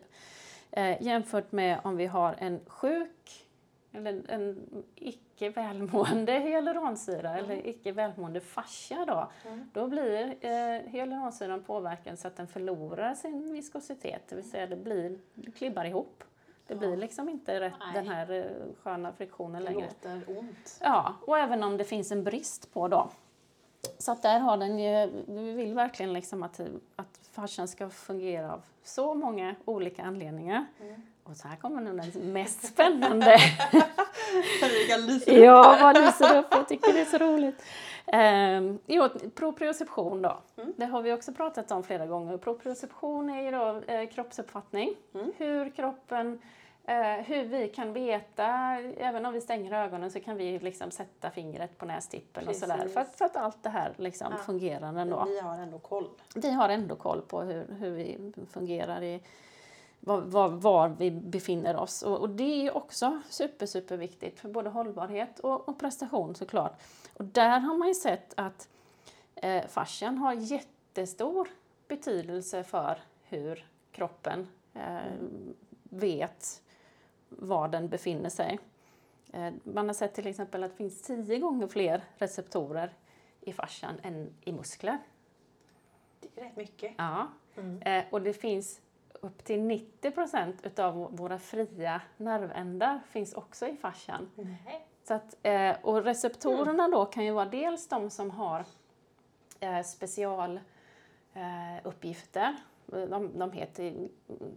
Eh, 0.70 1.02
jämfört 1.02 1.52
med 1.52 1.80
om 1.84 1.96
vi 1.96 2.06
har 2.06 2.34
en 2.38 2.60
sjuk 2.66 3.46
eller 3.92 4.30
en, 4.30 4.66
icke 4.94 5.50
välmående 5.50 6.32
hyaluronsyra 6.32 7.38
eller 7.38 7.66
icke 7.66 7.92
välmående 7.92 8.40
fascia 8.40 9.04
då. 9.06 9.30
Mm. 9.46 9.70
Då 9.72 9.88
blir 9.88 10.36
eh, 10.40 10.90
hyaluronsyran 10.90 11.62
påverkad 11.62 12.18
så 12.18 12.28
att 12.28 12.36
den 12.36 12.48
förlorar 12.48 13.14
sin 13.14 13.52
viskositet, 13.52 14.22
det 14.28 14.36
vill 14.36 14.50
säga 14.50 14.66
det 14.66 14.76
blir, 14.76 15.18
det 15.34 15.50
klibbar 15.50 15.84
ihop. 15.84 16.24
Det 16.70 16.76
blir 16.76 16.96
liksom 16.96 17.28
inte 17.28 17.60
rätt, 17.60 17.72
Nej. 17.80 17.94
den 17.94 18.08
här 18.08 18.30
eh, 18.30 18.44
sköna 18.82 19.12
friktionen 19.12 19.64
Det 19.64 19.70
längre. 19.70 19.86
låter 19.86 20.38
ont. 20.38 20.78
Ja, 20.80 21.14
och 21.26 21.38
även 21.38 21.62
om 21.62 21.76
det 21.76 21.84
finns 21.84 22.12
en 22.12 22.24
brist 22.24 22.72
på 22.72 22.88
då. 22.88 23.10
Så 23.98 24.12
att 24.12 24.22
där 24.22 24.38
har 24.38 24.56
den 24.56 24.78
ju, 24.78 25.24
vi 25.26 25.52
vill 25.52 25.74
verkligen 25.74 26.12
liksom 26.12 26.42
att, 26.42 26.60
att 26.96 27.20
fascian 27.32 27.68
ska 27.68 27.90
fungera 27.90 28.52
av 28.52 28.62
så 28.82 29.14
många 29.14 29.54
olika 29.64 30.02
anledningar. 30.02 30.66
Mm. 30.80 31.02
Och 31.24 31.36
så 31.36 31.48
här 31.48 31.56
kommer 31.56 31.80
nu 31.80 31.96
den 31.96 32.32
mest 32.32 32.64
spännande. 32.66 33.38
Ja, 35.26 35.78
vad 35.82 35.98
lyser 35.98 36.38
upp, 36.38 36.46
jag 36.50 36.68
tycker 36.68 36.92
det 36.92 37.00
är 37.00 37.04
så 37.04 37.18
roligt. 37.18 37.64
Um, 38.12 38.78
jo, 38.86 39.08
proprioception 39.34 40.22
då. 40.22 40.42
Mm. 40.56 40.72
Det 40.76 40.84
har 40.86 41.02
vi 41.02 41.12
också 41.12 41.32
pratat 41.32 41.70
om 41.70 41.82
flera 41.82 42.06
gånger. 42.06 42.36
Proprioception 42.36 43.30
är 43.30 43.42
ju 43.42 43.50
då 43.50 43.92
eh, 43.92 44.08
kroppsuppfattning. 44.08 44.94
Mm. 45.14 45.32
Hur 45.36 45.70
kroppen 45.70 46.40
hur 47.26 47.44
vi 47.44 47.68
kan 47.68 47.92
veta, 47.92 48.46
även 48.96 49.26
om 49.26 49.32
vi 49.32 49.40
stänger 49.40 49.72
ögonen 49.72 50.10
så 50.10 50.20
kan 50.20 50.36
vi 50.36 50.58
liksom 50.58 50.90
sätta 50.90 51.30
fingret 51.30 51.78
på 51.78 51.86
nästippen 51.86 52.48
och 52.48 52.56
sådär. 52.56 52.76
Precis. 52.76 52.92
För 52.94 53.00
att, 53.00 53.16
för 53.16 53.24
att 53.24 53.36
allt 53.36 53.62
det 53.62 53.68
här 53.70 53.92
liksom 53.96 54.28
Ja. 54.30 54.36
fungerar 54.36 54.98
ändå. 54.98 55.24
Vi 55.24 55.40
har 55.40 55.58
ändå 55.58 55.78
koll. 55.78 56.08
Vi 56.34 56.50
har 56.50 56.68
ändå 56.68 56.96
koll 56.96 57.22
på 57.22 57.40
hur, 57.42 57.66
hur 57.80 57.90
vi 57.90 58.32
fungerar 58.50 59.02
i 59.02 59.22
var, 60.00 60.20
var, 60.20 60.48
var 60.48 60.88
vi 60.88 61.10
befinner 61.10 61.76
oss. 61.76 62.02
Och, 62.02 62.18
och 62.18 62.30
det 62.30 62.66
är 62.66 62.76
också 62.76 63.20
super, 63.28 63.66
super 63.66 63.96
viktigt 63.96 64.40
för 64.40 64.48
både 64.48 64.70
hållbarhet 64.70 65.38
och, 65.38 65.68
och 65.68 65.78
prestation 65.78 66.34
såklart. 66.34 66.80
Och 67.14 67.24
där 67.24 67.58
har 67.60 67.76
man 67.76 67.88
ju 67.88 67.94
sett 67.94 68.34
att 68.36 68.68
eh, 69.34 69.66
fascian 69.66 70.18
har 70.18 70.32
jättestor 70.32 71.48
betydelse 71.88 72.64
för 72.64 72.98
hur 73.28 73.66
kroppen 73.92 74.48
eh, 74.74 74.98
vet 75.82 76.62
var 77.30 77.68
den 77.68 77.88
befinner 77.88 78.30
sig. 78.30 78.58
Eh, 79.32 79.52
man 79.64 79.86
har 79.86 79.94
sett 79.94 80.14
till 80.14 80.26
exempel 80.26 80.64
att 80.64 80.70
det 80.70 80.76
finns 80.76 81.02
tio 81.02 81.38
gånger 81.38 81.66
fler 81.66 82.04
receptorer 82.18 82.92
i 83.40 83.52
fascian 83.52 84.00
än 84.02 84.34
i 84.40 84.52
muskler. 84.52 84.98
Det 86.20 86.40
är 86.40 86.44
rätt 86.44 86.56
mycket. 86.56 86.94
Ja. 86.98 87.26
Mm. 87.56 87.82
Eh, 87.82 88.04
och 88.10 88.22
det 88.22 88.32
finns 88.32 88.80
upp 89.12 89.44
till 89.44 89.62
90 89.62 90.10
procent 90.10 90.66
utav 90.66 91.16
våra 91.16 91.38
fria 91.38 92.00
nervändar 92.16 93.00
finns 93.08 93.34
också 93.34 93.66
i 93.66 93.76
fascian. 93.76 94.30
Nej. 94.34 94.86
Så 95.04 95.14
att, 95.14 95.36
eh, 95.42 95.76
och 95.82 96.04
receptorerna 96.04 96.88
då 96.88 97.06
kan 97.06 97.24
ju 97.24 97.32
vara 97.32 97.48
dels 97.48 97.88
de 97.88 98.10
som 98.10 98.30
har 98.30 98.64
specialuppgifter. 99.84 102.56
De, 102.90 103.38
de 103.38 103.52
heter 103.52 104.08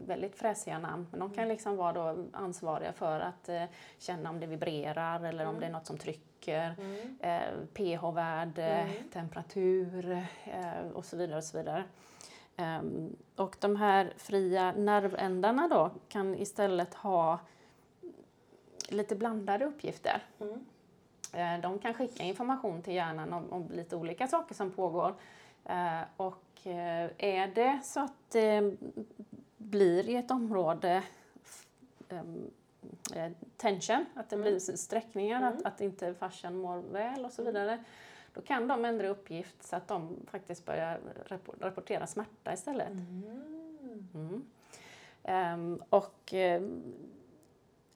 väldigt 0.06 0.36
fräsiga 0.36 0.80
namn, 0.80 1.08
men 1.12 1.20
de 1.20 1.30
kan 1.34 1.48
liksom 1.48 1.78
vara 1.78 1.94
då 1.94 2.26
ansvariga 2.34 2.94
för 2.94 3.20
att 3.20 3.50
eh, 3.50 3.64
känna 3.98 4.30
om 4.30 4.40
det 4.40 4.48
vibrerar 4.48 5.24
eller 5.24 5.46
om 5.46 5.60
det 5.60 5.66
är 5.66 5.72
något 5.72 5.86
som 5.86 5.98
trycker. 5.98 6.76
Mm. 6.80 7.18
Eh, 7.20 7.66
pH-värde, 7.74 8.66
Mm. 8.66 8.94
temperatur 9.14 10.12
eh, 10.46 10.88
och 10.94 11.06
så 11.06 11.18
vidare. 11.18 11.38
Och 11.38 11.44
så 11.44 11.58
vidare. 11.58 11.84
Ehm, 12.56 13.16
och 13.36 13.56
de 13.60 13.76
här 13.76 14.14
fria 14.18 14.72
nervändarna 14.72 15.68
då 15.68 15.92
kan 16.10 16.36
istället 16.36 16.94
ha 16.94 17.40
lite 18.90 19.16
blandade 19.16 19.66
uppgifter. 19.66 20.22
Mm. 20.40 20.66
Eh, 21.34 21.62
De 21.62 21.80
kan 21.80 21.94
skicka 21.94 22.24
information 22.24 22.82
till 22.82 22.94
hjärnan 22.94 23.34
om, 23.34 23.54
om 23.54 23.70
lite 23.72 23.96
olika 23.96 24.28
saker 24.28 24.56
som 24.56 24.72
pågår. 24.72 25.14
Eh, 25.66 26.02
och 26.18 26.68
eh, 26.68 27.10
är 27.18 27.48
det 27.48 27.80
så 27.84 28.00
att 28.00 28.14
det 28.32 28.76
blir 29.58 30.10
i 30.10 30.16
ett 30.16 30.32
område 30.32 31.04
eh, 32.10 33.32
tension, 33.58 34.06
att 34.14 34.30
det 34.30 34.36
Mm. 34.36 34.44
blir 34.44 34.60
sträckningar, 34.60 35.42
Mm. 35.42 35.54
att, 35.54 35.66
att 35.66 35.82
inte 35.82 36.14
fascian 36.14 36.58
mår 36.58 36.78
väl 36.78 37.26
och 37.26 37.32
så 37.32 37.44
vidare, 37.44 37.84
då 38.34 38.42
kan 38.42 38.68
de 38.68 38.86
ändra 38.86 39.08
uppgift 39.08 39.64
så 39.64 39.76
att 39.76 39.88
de 39.88 40.16
faktiskt 40.28 40.66
börjar 40.66 41.00
rapportera 41.60 42.08
smärta 42.08 42.54
istället. 42.54 42.90
Mm. 42.90 44.44
Um, 45.24 45.84
och 45.90 46.34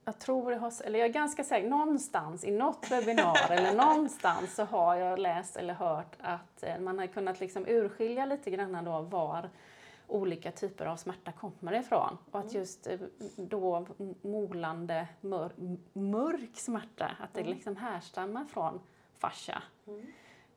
jag 0.07 0.19
tror 0.19 0.51
jag 0.51 0.59
har, 0.59 0.73
eller 0.83 0.99
jag 0.99 1.07
är 1.07 1.13
ganska 1.13 1.43
säker, 1.43 1.69
någonstans 1.69 2.43
i 2.43 2.51
något 2.51 2.91
webbinar 2.91 3.51
eller 3.51 3.75
någonstans 3.75 4.55
så 4.55 4.63
har 4.63 4.95
jag 4.95 5.19
läst 5.19 5.57
eller 5.57 5.73
hört 5.73 6.15
att 6.19 6.63
eh, 6.63 6.79
man 6.79 6.99
har 6.99 7.07
kunnat 7.07 7.39
liksom 7.39 7.65
urskilja 7.67 8.25
lite 8.25 8.51
grann 8.51 8.85
då 8.85 9.01
var 9.01 9.49
olika 10.07 10.51
typer 10.51 10.85
av 10.85 10.97
smärta 10.97 11.31
kommer 11.31 11.79
ifrån. 11.79 12.17
Och 12.31 12.39
att 12.39 12.45
mm. 12.45 12.57
just 12.57 12.87
eh, 12.87 12.99
då 13.35 13.87
molande 14.21 15.07
mör, 15.21 15.51
mörk 15.93 16.57
smärta, 16.57 17.11
att 17.19 17.33
det 17.33 17.41
mm. 17.41 17.53
liksom 17.53 17.77
härstammar 17.77 18.45
från 18.45 18.79
fascia. 19.17 19.63
Mm. 19.87 20.05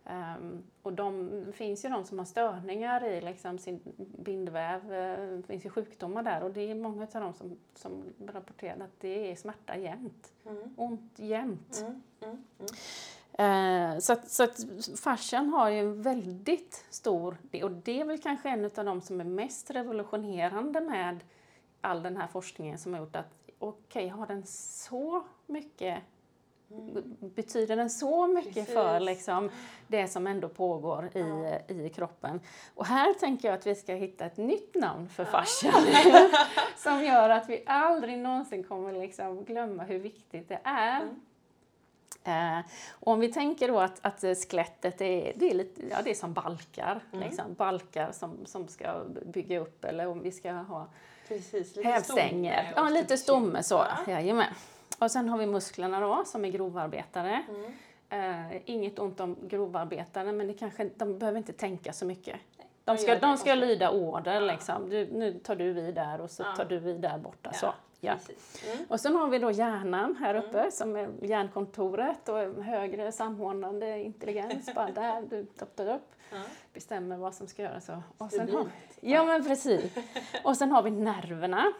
Um, 0.04 0.62
och 0.82 0.92
de, 0.92 1.30
det 1.46 1.52
finns 1.52 1.84
ju 1.84 1.88
de 1.88 2.04
som 2.04 2.18
har 2.18 2.24
störningar 2.24 3.04
i 3.04 3.20
liksom 3.20 3.58
sin 3.58 3.80
bindväv, 3.98 4.84
uh, 4.84 5.36
det 5.36 5.42
finns 5.46 5.64
ju 5.64 5.70
sjukdomar 5.70 6.22
där 6.22 6.42
och 6.42 6.50
det 6.50 6.70
är 6.70 6.74
många 6.74 7.02
av 7.02 7.20
dem 7.20 7.34
som, 7.34 7.56
som 7.74 8.02
rapporterar 8.26 8.84
att 8.84 9.00
det 9.00 9.30
är 9.30 9.36
smärta 9.36 9.76
jämt. 9.76 10.32
Mm. 10.46 10.74
Ont 10.76 11.12
jämt. 11.16 11.82
Mm. 11.82 12.02
Mm. 12.20 12.34
Uh, 13.40 13.98
så 13.98 14.12
att, 14.12 14.28
så 14.30 14.44
att 14.44 14.66
fascian 15.00 15.48
har 15.48 15.70
ju 15.70 15.80
en 15.80 16.02
väldigt 16.02 16.84
stor 16.90 17.36
del 17.42 17.62
och 17.62 17.70
det 17.70 18.00
är 18.00 18.04
väl 18.04 18.18
kanske 18.18 18.48
en 18.48 18.64
av 18.64 18.84
de 18.84 19.00
som 19.00 19.20
är 19.20 19.24
mest 19.24 19.70
revolutionerande 19.70 20.80
med 20.80 21.20
all 21.80 22.02
den 22.02 22.16
här 22.16 22.26
forskningen 22.26 22.78
som 22.78 22.92
har 22.92 23.00
gjort 23.00 23.16
att 23.16 23.40
okej, 23.58 24.06
okay, 24.06 24.08
har 24.08 24.26
den 24.26 24.46
så 24.46 25.22
mycket. 25.46 25.98
Betyder 27.20 27.76
den 27.76 27.90
så 27.90 28.26
mycket 28.26 28.54
Precis. 28.54 28.74
för 28.74 29.00
liksom, 29.00 29.50
det 29.88 30.08
som 30.08 30.26
ändå 30.26 30.48
pågår 30.48 31.10
i, 31.14 31.20
ja. 31.68 31.74
i 31.74 31.88
kroppen? 31.88 32.40
Och 32.74 32.86
här 32.86 33.14
tänker 33.14 33.48
jag 33.48 33.58
att 33.58 33.66
vi 33.66 33.74
ska 33.74 33.94
hitta 33.94 34.24
ett 34.24 34.36
nytt 34.36 34.74
namn 34.74 35.08
för 35.08 35.24
ja. 35.24 35.30
fascian 35.30 35.84
som 36.76 37.04
gör 37.04 37.30
att 37.30 37.48
vi 37.48 37.62
aldrig 37.66 38.18
någonsin 38.18 38.64
kommer 38.64 38.92
liksom 38.92 39.44
glömma 39.44 39.82
hur 39.82 39.98
viktigt 39.98 40.48
det 40.48 40.60
är. 40.64 41.00
Mm. 41.00 41.20
Eh, 42.24 42.64
om 42.92 43.20
vi 43.20 43.32
tänker 43.32 43.68
då 43.68 43.80
att, 43.80 43.98
att 44.02 44.20
skelettet 44.20 45.00
är, 45.00 45.32
det 45.36 45.50
är, 45.50 45.54
lite, 45.54 45.82
ja, 45.90 45.96
det 46.04 46.10
är 46.10 46.14
som 46.14 46.32
balkar, 46.32 47.00
mm. 47.12 47.28
liksom, 47.28 47.54
balkar 47.54 48.12
som, 48.12 48.46
som 48.46 48.68
ska 48.68 49.04
bygga 49.26 49.58
upp 49.58 49.84
eller 49.84 50.06
om 50.06 50.22
vi 50.22 50.32
ska 50.32 50.52
ha 50.52 50.88
Precis, 51.28 51.76
lite 51.76 51.88
hävstänger. 51.88 52.72
Ja, 52.76 52.88
lite 52.88 53.16
stomme 53.16 53.62
så. 53.62 53.74
Ja. 53.74 54.12
Jajamän. 54.12 54.54
Och 55.00 55.10
sen 55.10 55.28
har 55.28 55.38
vi 55.38 55.46
musklerna 55.46 56.00
då, 56.00 56.22
som 56.24 56.44
är 56.44 56.48
grovarbetare. 56.48 57.42
Mm. 57.48 57.72
Uh, 58.12 58.56
inget 58.64 58.98
ont 58.98 59.20
om 59.20 59.36
grovarbetare, 59.42 60.32
men 60.32 60.46
det 60.46 60.54
kanske, 60.54 60.90
de 60.96 61.18
behöver 61.18 61.38
inte 61.38 61.52
tänka 61.52 61.92
så 61.92 62.06
mycket. 62.06 62.36
De 62.84 62.98
ska, 62.98 63.18
de 63.18 63.36
ska 63.36 63.54
lyda 63.54 63.90
order. 63.90 64.40
Liksom. 64.40 64.90
Du, 64.90 65.08
nu 65.12 65.32
tar 65.32 65.56
du 65.56 65.72
vid 65.72 65.94
där 65.94 66.20
och 66.20 66.30
så 66.30 66.44
tar 66.56 66.64
du 66.64 66.78
vid 66.78 67.00
där 67.00 67.18
borta. 67.18 67.52
Så. 67.52 67.74
Ja. 68.00 68.14
Mm. 68.72 68.84
Och 68.88 69.00
sen 69.00 69.16
har 69.16 69.28
vi 69.28 69.38
då 69.38 69.50
hjärnan 69.50 70.16
här 70.16 70.34
uppe 70.34 70.58
mm. 70.58 70.70
som 70.70 70.96
är 70.96 71.08
hjärnkontoret 71.22 72.28
och 72.28 72.64
högre 72.64 73.12
samordnande 73.12 73.98
intelligens. 73.98 74.74
Bara 74.74 74.90
där, 74.94 75.22
du 75.30 75.44
toppar 75.44 75.94
upp, 75.94 76.14
ja. 76.30 76.38
bestämmer 76.74 77.16
vad 77.16 77.34
som 77.34 77.46
ska 77.46 77.62
göras. 77.62 77.90
Och 78.18 78.30
sen 78.30 78.54
har, 78.54 78.66
ja 79.00 79.24
men 79.24 79.44
precis. 79.44 79.94
Och 80.44 80.56
sen 80.56 80.70
har 80.72 80.82
vi 80.82 80.90
nerverna. 80.90 81.72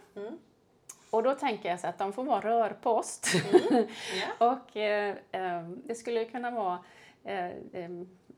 Och 1.11 1.23
då 1.23 1.35
tänker 1.35 1.69
jag 1.69 1.81
så 1.81 1.87
att 1.87 1.99
de 1.99 2.13
får 2.13 2.25
vara 2.25 2.41
rörpost. 2.41 3.27
Mm. 3.35 3.71
Yeah. 4.15 4.55
och 4.55 4.77
eh, 4.77 5.17
eh, 5.33 5.63
det 5.85 5.95
skulle 5.95 6.25
kunna 6.25 6.51
vara 6.51 6.79
eh, 7.25 7.47
eh, 7.47 7.91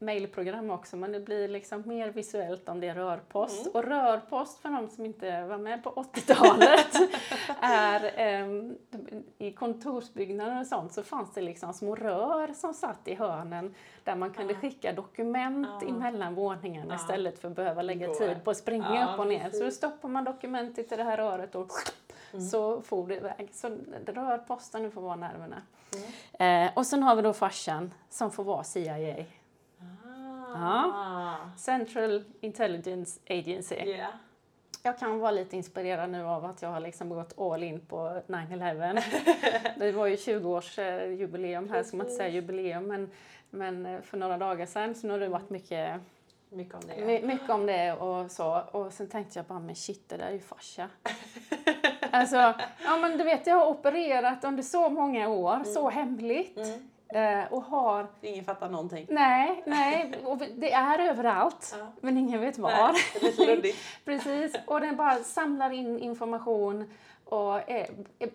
mailprogram 0.02 0.70
också, 0.70 0.96
men 0.96 1.12
det 1.12 1.20
blir 1.20 1.48
liksom 1.48 1.82
mer 1.86 2.08
visuellt 2.08 2.68
om 2.68 2.80
det 2.80 2.88
är 2.88 2.94
rörpost. 2.94 3.66
Mm. 3.66 3.72
Och 3.74 3.84
rörpost, 3.84 4.58
för 4.58 4.68
de 4.68 4.88
som 4.88 5.06
inte 5.06 5.44
var 5.44 5.58
med 5.58 5.84
på 5.84 5.90
80-talet, 5.90 7.10
är 7.60 8.20
eh, 8.20 8.72
i 9.38 9.52
kontorsbyggnader 9.52 10.60
och 10.60 10.66
sånt 10.66 10.92
så 10.92 11.02
fanns 11.02 11.34
det 11.34 11.40
liksom 11.40 11.72
små 11.72 11.94
rör 11.94 12.52
som 12.54 12.74
satt 12.74 13.08
i 13.08 13.14
hörnen 13.14 13.74
där 14.04 14.16
man 14.16 14.30
kunde 14.30 14.54
skicka 14.54 14.92
dokument 14.92 15.82
uh. 15.82 15.90
emellan 15.90 16.34
våningarna 16.34 16.94
uh. 16.94 17.00
istället 17.00 17.38
för 17.38 17.48
att 17.48 17.56
behöva 17.56 17.82
lägga 17.82 18.08
tid 18.08 18.44
på 18.44 18.50
att 18.50 18.56
springa 18.56 19.04
uh, 19.04 19.14
upp 19.14 19.20
och 19.20 19.26
ner. 19.26 19.50
Så 19.50 19.64
då 19.64 19.70
stoppar 19.70 20.08
man 20.08 20.24
dokumentet 20.24 20.92
i 20.92 20.96
det 20.96 21.04
här 21.04 21.16
röret 21.16 21.54
och 21.54 21.70
Mm. 22.32 22.44
så 22.46 22.82
for 22.82 23.06
det 23.06 23.16
iväg. 23.16 23.48
Så 23.52 23.68
rörposten 24.06 24.90
får 24.90 25.00
vara 25.00 25.16
nerverna. 25.16 25.62
Mm. 26.38 26.66
Eh, 26.66 26.72
och 26.76 26.86
sen 26.86 27.02
har 27.02 27.16
vi 27.16 27.22
då 27.22 27.32
farsan 27.32 27.94
som 28.10 28.30
får 28.30 28.44
vara 28.44 28.64
CIA. 28.64 29.24
Ah. 30.54 30.54
Ja. 30.54 31.36
Central 31.56 32.24
Intelligence 32.40 33.20
Agency. 33.30 33.74
Yeah. 33.74 34.10
Jag 34.82 34.98
kan 34.98 35.18
vara 35.18 35.30
lite 35.30 35.56
inspirerad 35.56 36.10
nu 36.10 36.24
av 36.24 36.44
att 36.44 36.62
jag 36.62 36.68
har 36.68 36.80
liksom 36.80 37.08
gått 37.08 37.38
all 37.38 37.62
in 37.62 37.80
på 37.80 38.22
9-11. 38.26 39.02
det 39.78 39.92
var 39.92 40.06
ju 40.06 40.16
20-årsjubileum 40.16 41.70
här, 41.70 41.82
ska 41.82 41.96
man 41.96 42.06
inte 42.06 42.16
säga 42.16 42.28
jubileum, 42.28 42.86
men, 42.86 43.10
men 43.50 43.86
eh, 43.86 44.00
för 44.00 44.18
några 44.18 44.38
dagar 44.38 44.66
sedan 44.66 44.94
så 44.94 45.06
nu 45.06 45.12
har 45.12 45.20
det 45.20 45.28
varit 45.28 45.50
mycket 45.50 46.00
mycket 46.52 46.74
om 46.74 46.80
det. 46.86 47.22
mycket 47.22 47.50
om 47.50 47.66
det 47.66 47.92
och 47.92 48.30
så. 48.30 48.62
Och 48.72 48.92
sen 48.92 49.08
tänkte 49.08 49.38
jag 49.38 49.46
bara, 49.46 49.58
men 49.58 49.76
shit, 49.76 50.08
det 50.08 50.16
där 50.16 50.26
är 50.26 50.32
ju 50.32 50.40
fascia. 50.40 50.88
Alltså, 52.12 52.36
ja 52.84 52.96
men 53.00 53.18
du 53.18 53.24
vet 53.24 53.46
jag 53.46 53.56
har 53.56 53.66
opererat 53.66 54.44
under 54.44 54.62
så 54.62 54.88
många 54.88 55.28
år, 55.28 55.54
mm. 55.54 55.64
så 55.64 55.90
hemligt. 55.90 56.56
Mm. 56.56 56.80
Uh, 57.16 57.52
och 57.52 57.62
har... 57.62 58.06
Ingen 58.20 58.44
fattar 58.44 58.68
någonting. 58.68 59.06
Nej, 59.10 59.62
nej 59.66 60.12
och 60.24 60.38
det 60.56 60.72
är 60.72 60.98
överallt, 60.98 61.76
ja. 61.78 61.86
men 62.00 62.18
ingen 62.18 62.40
vet 62.40 62.58
var. 62.58 62.70
Nej. 62.70 63.74
Precis, 64.04 64.56
och 64.66 64.80
den 64.80 64.96
bara 64.96 65.16
samlar 65.16 65.70
in 65.70 65.98
information 65.98 66.90
och 67.32 67.70
är, 67.70 67.86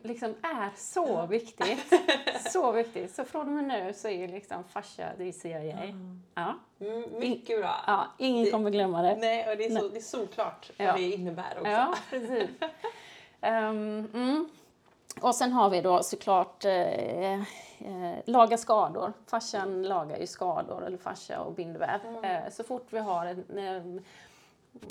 liksom 0.03 0.35
är 0.41 0.69
så 0.77 1.25
viktigt. 1.25 1.93
Så 2.51 2.71
viktigt. 2.71 3.15
Så 3.15 3.25
från 3.25 3.47
och 3.47 3.53
med 3.53 3.63
nu 3.63 3.93
så 3.93 4.09
är 4.09 4.27
liksom 4.27 4.63
fascia 4.63 5.07
det 5.17 5.23
är 5.23 5.31
CIA. 5.31 5.59
Mm. 5.59 6.21
Ja. 6.35 6.55
Mm, 6.79 7.19
mycket 7.19 7.59
bra. 7.59 7.75
Ja, 7.87 8.07
ingen 8.17 8.45
det, 8.45 8.51
kommer 8.51 8.69
glömma 8.69 9.01
det. 9.01 9.15
Nej, 9.15 9.51
och 9.51 9.57
det 9.57 9.65
är, 9.65 9.79
så, 9.79 9.87
det 9.87 9.97
är 9.97 10.01
såklart 10.01 10.71
vad 10.79 10.95
det 10.95 11.01
innebär 11.01 11.57
också. 11.57 11.71
Ja, 11.71 11.95
precis. 12.09 12.49
Um, 13.41 14.09
mm. 14.13 14.49
Och 15.21 15.35
sen 15.35 15.51
har 15.51 15.69
vi 15.69 15.81
då 15.81 16.03
såklart 16.03 16.65
eh, 16.65 17.33
eh, 17.33 18.15
laga 18.25 18.57
skador. 18.57 19.13
Fascian 19.25 19.83
lagar 19.83 20.17
ju 20.17 20.27
skador, 20.27 20.85
eller 20.85 20.97
fascia 20.97 21.39
och 21.41 21.53
bindväv. 21.53 21.99
Mm. 22.05 22.23
Eh, 22.23 22.49
så 22.51 22.63
fort 22.63 22.87
vi 22.89 22.99
har 22.99 23.25
en 23.25 24.03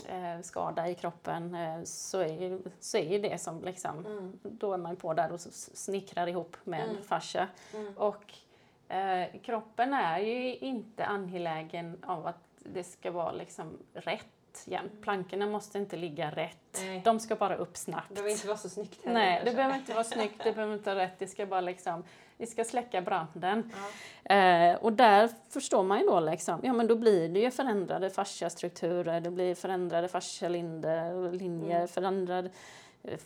eh, 0.09 0.41
skada 0.43 0.89
i 0.89 0.95
kroppen 0.95 1.55
eh, 1.55 1.83
så, 1.85 2.21
är, 2.21 2.59
så 2.81 2.99
är 2.99 3.19
det 3.19 3.41
som 3.41 3.65
liksom, 3.65 4.07
mm. 4.07 4.39
då 4.43 4.73
är 4.73 4.79
man 4.79 4.97
på 4.97 5.15
där 5.15 5.33
och 5.33 5.41
snickrar 5.41 6.27
ihop 6.27 6.57
med 6.65 6.85
mm. 6.85 7.03
fascia. 7.03 7.49
Mm. 7.75 7.97
Och 7.97 8.35
eh, 8.95 9.41
kroppen 9.43 9.95
är 9.95 10.19
ju 10.19 10.57
inte 10.57 11.07
angelägen 11.07 12.05
av 12.07 12.27
att 12.27 12.47
det 12.59 12.85
ska 12.85 13.11
vara 13.11 13.33
liksom 13.33 13.79
rätt 13.93 14.36
jämt. 14.65 15.03
Plankorna 15.03 15.47
måste 15.47 15.79
inte 15.79 15.97
ligga 15.97 16.31
rätt. 16.31 16.81
Nej. 16.81 17.03
De 17.05 17.21
ska 17.21 17.37
bara 17.37 17.57
upp 17.57 17.77
snabbt. 17.77 18.09
Det 18.09 18.15
behöver 18.15 18.31
inte 18.31 18.47
vara 18.47 18.57
så 18.57 18.69
snyggt 18.69 19.05
heller. 19.05 19.21
Nej, 19.21 19.43
det 19.45 19.53
behöver 19.53 19.77
inte 19.77 19.93
vara 19.93 20.05
snyggt, 20.05 20.45
det 20.45 20.53
behöver 20.53 20.75
inte 20.75 20.95
vara 20.95 21.05
rätt. 21.05 21.19
Det 21.19 21.27
ska 21.27 21.47
bara 21.47 21.61
liksom, 21.61 22.05
vi 22.37 22.47
ska 22.47 22.65
släcka 22.65 23.03
branden. 23.03 23.73
Ja. 24.23 24.35
Eh, 24.35 24.77
och 24.77 24.93
där 24.93 25.31
förstår 25.51 25.83
man 25.83 26.01
ju 26.01 26.07
då 26.07 26.21
liksom, 26.21 26.61
ja 26.63 26.73
men 26.73 26.87
då 26.87 26.97
blir 26.97 27.29
det 27.29 27.41
ju 27.41 27.51
förändrade 27.51 28.11
fasciastrukturer, 28.11 29.21
det 29.21 29.31
blir 29.31 29.55
förändrade 29.55 30.09
fascialinjer, 30.09 31.33
linjer, 31.33 31.77
mm. 31.77 31.89
förändrad 31.89 32.51
eh, 33.03 33.19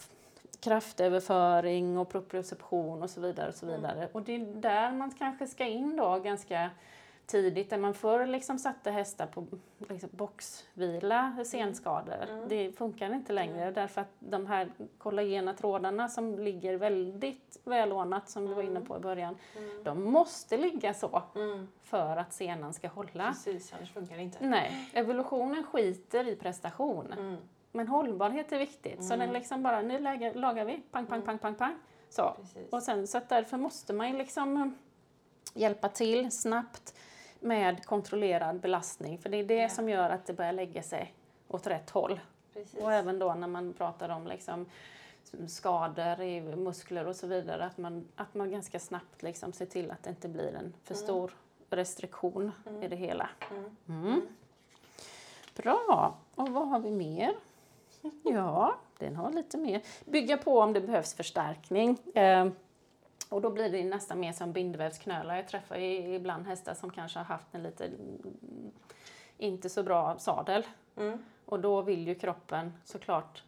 kraftöverföring 0.61 1.99
och 1.99 2.09
proprioception 2.09 3.03
och 3.03 3.11
så 3.11 3.21
vidare. 3.21 3.49
Och 3.49 3.55
så 3.55 3.67
mm. 3.67 3.77
vidare. 3.77 3.99
Mm. 3.99 4.09
Och 4.13 4.23
det 4.23 4.35
är 4.35 4.39
där 4.39 4.93
man 4.93 5.11
kanske 5.11 5.47
ska 5.47 5.65
in 5.65 5.97
då 5.97 6.19
ganska 6.19 6.71
tidigt, 7.31 7.71
där 7.71 7.79
man 7.79 7.95
förr 7.95 8.27
liksom 8.27 8.59
satte 8.59 8.91
hästar 8.91 9.27
på 9.27 9.47
liksom 9.79 10.11
boxvila, 10.13 11.37
senskador. 11.45 12.27
Mm. 12.31 12.49
Det 12.49 12.73
funkar 12.73 13.15
inte 13.15 13.33
längre 13.33 13.63
mm. 13.63 13.75
därför 13.75 14.01
att 14.01 14.13
de 14.19 14.47
här 14.47 14.69
kollagena 14.99 15.55
trådarna 15.55 16.09
som 16.09 16.39
ligger 16.39 16.75
väldigt 16.75 17.61
välordnat, 17.65 18.31
som 18.31 18.43
mm. 18.43 18.51
vi 18.51 18.55
var 18.55 18.63
inne 18.63 18.77
mm. 18.77 18.87
på 18.87 18.97
i 18.97 19.01
början, 19.01 19.37
mm. 19.57 19.85
de 19.85 20.05
måste 20.05 20.57
ligga 20.57 20.95
så 20.95 21.23
mm. 21.35 21.69
för 21.83 22.17
att 22.17 22.33
senan 22.33 22.73
ska 22.73 22.89
hålla. 22.89 23.29
Precis, 23.29 23.73
annars 23.73 23.93
funkar 23.93 24.17
det 24.17 24.23
inte. 24.23 24.47
Nej, 24.47 24.91
evolutionen 24.93 25.65
skiter 25.65 26.29
i 26.29 26.37
prestation. 26.37 27.15
Men 27.73 27.89
hållbarhet 27.89 28.53
är 28.53 28.59
viktigt, 28.59 29.05
så 29.05 29.17
den 29.17 29.33
liksom 29.33 29.63
bara, 29.63 29.83
nu 29.83 29.99
lagar, 29.99 30.35
lagar 30.35 30.65
vi, 30.65 30.83
pang, 30.91 31.07
pang, 31.07 31.23
pang, 31.23 31.39
pang, 31.39 31.55
pang. 31.55 31.75
Så. 32.09 32.37
Och 32.71 32.83
sen, 32.83 33.07
så 33.07 33.19
att 33.19 33.29
därför 33.29 33.57
måste 33.57 33.93
man 33.93 34.09
ju 34.09 34.19
liksom 34.19 34.77
hjälpa 35.55 35.89
till 35.89 36.31
snabbt 36.31 36.95
med 37.41 37.85
kontrollerad 37.85 38.61
belastning. 38.61 39.19
För 39.19 39.29
det 39.29 39.37
är 39.37 39.45
det 39.45 39.55
ja. 39.55 39.69
som 39.69 39.89
gör 39.89 40.11
att 40.11 40.27
det 40.27 40.33
börjar 40.33 40.53
lägga 40.53 40.83
sig 40.83 41.15
åt 41.49 41.67
rätt 41.67 41.91
håll. 41.91 42.21
Precis. 42.53 42.81
Och 42.81 42.93
även 42.93 43.19
då 43.19 43.35
när 43.35 43.49
man 43.49 43.73
pratar 43.73 44.09
om 44.09 44.27
liksom 44.27 44.67
skador 45.49 46.21
i 46.21 46.41
muskler 46.41 47.07
och 47.07 47.17
så 47.17 47.27
vidare, 47.27 47.65
att 47.65 47.79
man, 47.79 48.09
att 48.17 48.35
man 48.35 48.51
ganska 48.51 48.79
snabbt 48.79 49.23
liksom 49.23 49.53
ser 49.53 49.67
till 49.67 49.91
att 49.91 50.03
det 50.03 50.11
inte 50.11 50.29
blir 50.29 50.55
en 50.55 50.75
för 50.85 50.95
mm. 50.95 51.05
stor 51.05 51.33
restriktion 51.71 52.53
i 52.83 52.89
det 52.89 52.97
hela. 52.97 53.29
Mm. 53.89 54.21
Bra. 55.57 56.15
Och 56.35 56.49
vad 56.49 56.69
har 56.69 56.81
vi 56.81 56.91
mer? 56.91 57.35
Ja, 58.23 58.77
den 58.99 59.17
har 59.17 59.33
lite 59.33 59.59
mer. 59.59 59.83
Bygga 60.05 60.37
på 60.37 60.61
om 60.61 60.73
det 60.73 60.81
behövs 60.81 61.15
förstärkning. 61.15 61.99
Eh, 62.15 62.49
och 63.31 63.41
då 63.41 63.51
blir 63.51 63.71
det 63.71 63.85
nästan 63.85 64.21
mer 64.21 64.33
som 64.33 64.53
bindvävsknölar. 64.53 65.37
Jag 65.37 65.49
träffar 65.49 65.79
ibland 65.79 66.47
hästar 66.47 66.75
som 66.75 66.91
kanske 66.91 67.19
har 67.19 67.25
haft 67.25 67.55
en 67.55 67.63
lite 67.63 67.91
inte 69.39 69.69
så 69.69 69.83
bra 69.83 70.19
sadel. 70.19 70.67
Mm. 70.97 71.19
Och 71.45 71.61
då 71.61 71.83
vill 71.83 72.09
ju 72.09 72.15
kroppen 72.15 72.73
såklart 72.85 73.43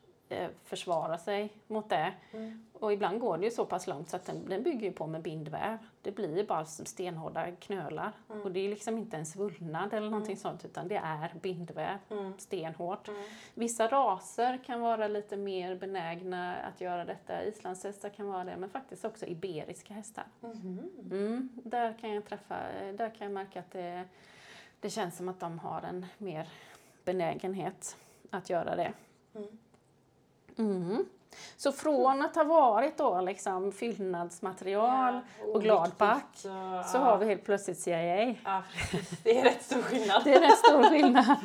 försvara 0.65 1.19
sig 1.19 1.53
mot 1.67 1.89
det. 1.89 2.13
Mm. 2.33 2.67
Och 2.73 2.93
ibland 2.93 3.21
går 3.21 3.39
det 3.39 3.45
ju 3.45 3.51
så 3.51 3.65
pass 3.67 3.87
långt 3.87 4.09
så 4.09 4.17
att 4.17 4.25
den, 4.25 4.49
den 4.49 4.63
bygger 4.63 4.93
på 4.93 5.07
med 5.07 5.23
bindväv. 5.23 5.79
Det 6.03 6.11
blir 6.13 6.37
ju 6.37 6.47
bara 6.47 6.65
stenhårda 6.65 7.53
knölar. 7.53 8.13
Mm. 8.31 8.43
Och 8.43 8.53
det 8.53 8.61
är 8.61 8.69
liksom 8.69 8.99
inte 8.99 9.17
en 9.17 9.27
svullnad 9.27 9.95
eller 9.95 10.11
någonting 10.11 10.37
sånt 10.37 10.65
utan 10.65 10.89
det 10.89 10.97
är 10.97 11.35
bindväv, 11.43 11.99
Mm. 12.11 12.33
stenhårt. 12.39 13.09
Vissa 13.55 13.89
raser 13.89 14.61
kan 14.65 14.81
vara 14.81 15.09
lite 15.09 15.37
mer 15.37 15.77
benägna 15.77 16.57
att 16.57 16.81
göra 16.81 17.05
detta. 17.05 17.45
Islandshästar 17.45 18.09
kan 18.09 18.27
vara 18.27 18.45
det, 18.45 18.57
men 18.57 18.69
faktiskt 18.71 19.05
också 19.05 19.27
iberiska 19.27 19.95
hästar. 19.95 20.25
Mm, 21.11 21.49
där 21.65 21.93
kan 22.01 22.15
jag 22.15 22.25
träffa, 22.25 22.57
där 22.93 23.11
kan 23.15 23.25
jag 23.27 23.31
märka 23.33 23.61
att 23.61 23.71
det, 23.71 24.05
det 24.81 24.91
känns 24.91 25.17
som 25.17 25.29
att 25.29 25.41
de 25.41 25.59
har 25.59 25.83
en 25.83 26.07
mer 26.19 26.49
benägenhet 27.05 27.97
att 28.31 28.51
göra 28.51 28.77
det. 28.77 28.93
Mm. 29.35 29.59
Mm. 30.59 31.05
Så 31.57 31.73
från 31.73 32.23
att 32.23 32.37
ha 32.37 32.45
varit 32.45 32.99
då 32.99 33.21
liksom 33.21 33.73
fyllnadsmaterial 33.73 35.21
och 35.55 35.63
gladpack 35.63 36.37
så 36.93 36.99
har 36.99 37.19
vi 37.19 37.27
helt 37.27 37.45
plötsligt 37.45 37.79
CIA. 37.79 38.35
Ja. 38.45 38.63
Det 39.25 39.39
är 39.39 39.45
rätt 39.45 39.63
stor 39.63 39.83
skillnad. 39.83 40.23
Det 40.25 40.35
är 40.35 40.41
rätt 40.41 40.59
stor 40.59 40.83
skillnad. 40.83 41.37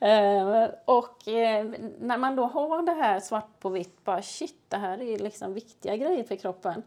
Eh, 0.00 0.70
och 0.84 1.28
eh, 1.28 1.70
när 2.00 2.18
man 2.18 2.36
då 2.36 2.44
har 2.46 2.82
det 2.82 2.92
här 2.92 3.20
svart 3.20 3.60
på 3.60 3.68
vitt, 3.68 4.04
bara 4.04 4.22
shit, 4.22 4.64
det 4.68 4.76
här 4.76 5.02
är 5.02 5.18
liksom 5.18 5.54
viktiga 5.54 5.96
grejer 5.96 6.24
för 6.24 6.36
kroppen. 6.36 6.82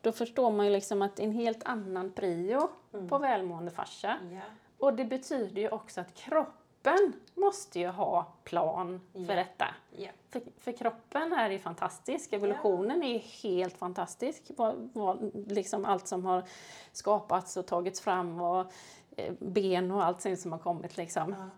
Då 0.00 0.12
förstår 0.12 0.50
man 0.50 0.66
ju 0.66 0.72
liksom 0.72 1.02
att 1.02 1.16
det 1.16 1.22
är 1.22 1.26
en 1.26 1.32
helt 1.32 1.64
annan 1.64 2.12
prio 2.12 2.68
på 3.08 3.18
välmående 3.18 3.70
fascia. 3.70 4.16
Ja. 4.32 4.40
Och 4.78 4.94
det 4.94 5.04
betyder 5.04 5.62
ju 5.62 5.68
också 5.68 6.00
att 6.00 6.14
kroppen 6.82 7.12
måste 7.34 7.78
ju 7.80 7.88
ha 7.88 8.26
plan 8.44 9.00
för 9.12 9.20
Ja. 9.20 9.34
detta. 9.34 9.66
Ja. 9.96 10.08
För, 10.30 10.42
för 10.58 10.72
kroppen 10.72 11.32
är 11.32 11.50
ju 11.50 11.58
fantastisk, 11.58 12.32
evolutionen 12.32 13.02
är 13.02 13.12
ju 13.12 13.18
helt 13.18 13.78
fantastisk. 13.78 14.42
Vad, 14.56 14.90
vad, 14.94 15.30
liksom 15.46 15.84
allt 15.84 16.06
som 16.08 16.24
har 16.24 16.42
skapats 16.92 17.56
och 17.56 17.66
tagits 17.66 18.00
fram 18.00 18.40
och 18.40 18.72
eh, 19.16 19.32
ben 19.38 19.90
och 19.90 20.04
allting 20.04 20.36
som 20.36 20.52
har 20.52 20.58
kommit 20.58 20.96
liksom. 20.96 21.34
Ja. 21.38 21.48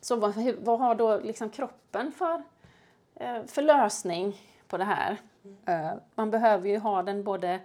Så 0.00 0.16
vad, 0.16 0.34
vad 0.58 0.78
har 0.80 0.94
då 0.94 1.18
liksom 1.18 1.50
kroppen 1.50 2.12
för, 2.12 2.42
eh, 3.14 3.44
för 3.46 3.62
lösning 3.62 4.36
på 4.68 4.76
det 4.78 4.84
här? 4.84 5.16
Eh, 5.66 5.90
man 6.14 6.30
behöver 6.30 6.68
ju 6.68 6.78
ha 6.78 7.02
den 7.02 7.24
både 7.24 7.60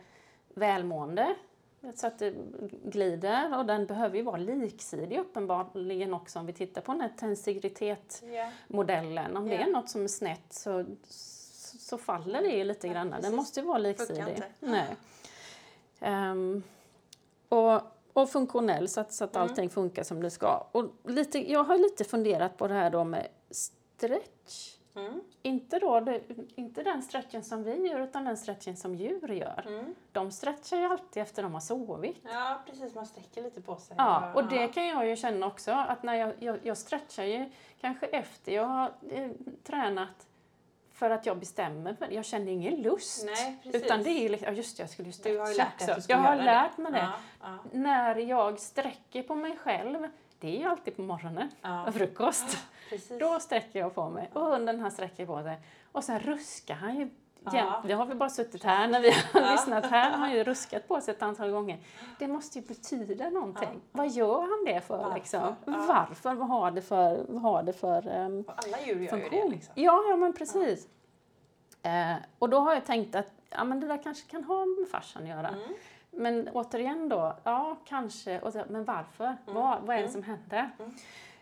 välmående 0.53 1.35
så 1.95 2.07
att 2.07 2.19
det 2.19 2.33
glider 2.83 3.57
och 3.57 3.65
den 3.65 3.85
behöver 3.85 4.15
ju 4.17 4.21
vara 4.23 4.37
liksidig 4.37 5.19
uppenbarligen 5.19 6.13
också 6.13 6.39
om 6.39 6.45
vi 6.45 6.53
tittar 6.53 6.81
på 6.81 6.91
den 6.91 7.01
här 7.01 7.11
tensigritet-modellen. 7.19 9.37
Om 9.37 9.47
det 9.47 9.55
Ja. 9.55 9.61
är 9.61 9.71
något 9.71 9.89
som 9.89 10.03
är 10.03 10.07
snett 10.07 10.53
så, 10.53 10.85
så 11.79 11.97
faller 11.97 12.41
det 12.41 12.49
ju 12.49 12.63
lite 12.63 12.87
Ja, 12.87 12.93
grann. 12.93 13.09
Den 13.09 13.21
precis. 13.21 13.35
måste 13.35 13.59
ju 13.59 13.65
vara 13.65 13.77
liksidig. 13.77 14.41
Nej. 14.59 14.95
Ehm, 15.99 16.63
och, 17.49 17.81
och 18.13 18.29
funktionell 18.29 18.87
så 18.89 19.01
att, 19.01 19.13
så 19.13 19.23
att 19.23 19.35
Mm. 19.35 19.49
allting 19.49 19.69
funkar 19.69 20.03
som 20.03 20.21
det 20.21 20.29
ska. 20.31 20.67
Och 20.71 20.85
lite, 21.03 21.51
jag 21.51 21.63
har 21.63 21.77
lite 21.77 22.03
funderat 22.03 22.57
på 22.57 22.67
det 22.67 22.73
här 22.73 22.89
då 22.89 23.03
med 23.03 23.27
stretch. 23.51 24.75
Mm. 24.95 25.21
Inte, 25.45 25.79
då, 25.79 25.99
det, 25.99 26.21
inte 26.55 26.83
den 26.83 27.01
stretchen 27.01 27.43
som 27.43 27.63
vi 27.63 27.87
gör 27.89 27.99
utan 27.99 28.25
den 28.25 28.37
stretchen 28.37 28.77
som 28.77 28.95
djur 28.95 29.27
gör. 29.27 29.63
Mm. 29.67 29.95
De 30.11 30.31
stretchar 30.31 30.77
ju 30.77 30.85
alltid 30.85 31.23
efter 31.23 31.43
de 31.43 31.53
har 31.53 31.61
sovit. 31.61 32.17
Ja, 32.23 32.61
precis. 32.65 32.95
Man 32.95 33.05
sträcker 33.05 33.43
lite 33.43 33.61
på 33.61 33.75
sig. 33.75 33.95
Ja, 33.99 34.33
och 34.33 34.49
det 34.49 34.67
kan 34.67 34.87
jag 34.87 35.07
ju 35.07 35.15
känna 35.15 35.45
också 35.45 35.71
att 35.71 36.03
när 36.03 36.13
jag, 36.13 36.33
jag, 36.39 36.59
jag 36.63 36.77
stretchar 36.77 37.23
ju 37.23 37.49
kanske 37.81 38.05
efter 38.05 38.51
jag 38.51 38.65
har 38.65 38.91
eh, 39.09 39.29
tränat 39.63 40.27
för 40.93 41.09
att 41.09 41.25
jag 41.25 41.37
bestämmer 41.37 41.93
för 41.93 42.11
Jag 42.11 42.25
känner 42.25 42.51
ingen 42.51 42.81
lust. 42.81 43.25
Nej. 43.25 43.59
Utan 43.63 44.03
det 44.03 44.09
är 44.09 44.29
liksom, 44.29 44.55
just 44.55 44.77
det, 44.77 44.83
jag 44.83 44.89
skulle 44.89 45.09
ju 45.09 45.23
Du 45.23 45.39
har 45.39 45.45
stretcha 45.45 45.85
lärt 45.85 45.97
också. 45.97 46.11
Jag 46.11 46.17
har 46.17 46.35
lärt 46.35 46.75
det. 46.75 46.81
mig 46.81 46.91
det. 46.91 46.97
Ja, 46.97 47.13
ja, 47.41 47.57
När 47.71 48.15
jag 48.15 48.59
sträcker 48.59 49.23
på 49.23 49.35
mig 49.35 49.57
själv, 49.57 50.07
det 50.39 50.55
är 50.55 50.59
ju 50.59 50.65
alltid 50.65 50.95
på 50.95 51.01
morgonen, 51.01 51.49
ja. 51.61 51.87
och 51.87 51.93
frukost. 51.93 52.57
Precis. 52.89 53.19
Då 53.19 53.39
sträcker 53.39 53.79
jag 53.79 53.95
på 53.95 54.09
mig 54.09 54.29
och 54.33 54.41
hunden 54.41 54.79
han 54.79 54.91
sträcker 54.91 55.25
på 55.25 55.43
sig. 55.43 55.57
Och 55.91 56.03
sen 56.03 56.19
ruskar 56.19 56.75
han 56.75 56.95
ju 56.99 57.09
Ja. 57.51 57.83
Det 57.87 57.93
har 57.93 58.05
vi 58.05 58.15
bara 58.15 58.29
suttit 58.29 58.63
här 58.63 58.87
när 58.87 59.01
vi 59.01 59.11
har 59.11 59.41
Ja. 59.41 59.51
lyssnat. 59.51 59.85
Här 59.85 60.11
har 60.11 60.17
han 60.17 60.31
ju 60.31 60.43
ruskat 60.43 60.87
på 60.87 61.01
sig 61.01 61.13
ett 61.13 61.21
antal 61.21 61.51
gånger. 61.51 61.79
Det 62.19 62.27
måste 62.27 62.59
ju 62.59 62.65
betyda 62.65 63.29
någonting. 63.29 63.69
Ja. 63.73 63.79
Vad 63.91 64.09
gör 64.09 64.39
han 64.41 64.65
det 64.65 64.81
för 64.81 64.97
Varför? 64.97 65.15
liksom? 65.15 65.41
Ja. 65.65 65.73
Varför? 65.87 66.33
Vad 66.35 66.47
har 66.47 66.71
det 66.71 66.81
för, 66.81 67.25
vad 67.29 67.41
har 67.41 67.63
det 67.63 67.73
för 67.73 67.97
Och 68.47 68.53
alla 68.65 68.81
djur 68.85 68.93
gör 68.95 69.01
ju 69.01 69.07
funktion? 69.07 69.49
det. 69.49 69.49
Liksom. 69.55 69.73
Ja, 69.77 70.03
ja 70.09 70.15
men 70.15 70.33
precis. 70.33 70.87
Eh, 71.83 72.15
och 72.39 72.49
då 72.49 72.59
har 72.59 72.73
jag 72.73 72.85
tänkt 72.85 73.15
att 73.15 73.31
ja, 73.49 73.63
men 73.63 73.79
det 73.79 73.87
där 73.87 74.03
kanske 74.03 74.29
kan 74.31 74.43
ha 74.43 74.65
med 74.65 74.87
farsan 74.91 75.23
att 75.23 75.29
göra. 75.29 75.47
Mm. 75.47 75.59
Men 76.17 76.49
återigen 76.53 77.09
då, 77.09 77.35
ja 77.43 77.77
kanske, 77.85 78.39
och 78.39 78.53
så, 78.53 78.63
men 78.69 78.83
varför? 78.83 79.37
Vad, 79.45 79.81
vad 79.81 79.97
är 79.97 80.01
det 80.01 80.09
som 80.09 80.23
händer? 80.23 80.69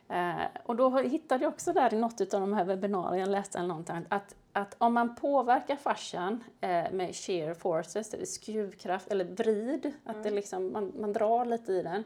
Eh, 0.09 0.45
och 0.63 0.76
då 0.76 0.89
hittade 0.97 1.43
jag 1.43 1.53
också 1.53 1.74
där 1.74 1.93
i 1.93 1.97
något 1.97 2.21
av 2.34 2.41
de 2.41 2.53
här 2.53 2.65
webbinarierna, 2.65 3.17
jag 3.17 3.30
läste 3.30 3.57
eller 3.57 3.67
någonting, 3.67 4.05
att, 4.09 4.36
att 4.53 4.76
om 4.78 4.93
man 4.93 5.15
påverkar 5.15 5.76
fascian 5.76 6.43
eh, 6.61 6.91
med 6.91 7.15
shear 7.15 7.53
forces, 7.53 8.13
eller 8.13 8.26
skruvkraft, 8.26 9.07
eller 9.11 9.26
vrid, 9.26 9.93
att 10.05 10.24
det 10.24 10.30
liksom, 10.32 10.74
man, 10.74 10.91
man 10.99 11.13
drar 11.13 11.45
lite 11.45 11.71
i 11.74 11.84
den. 11.84 12.03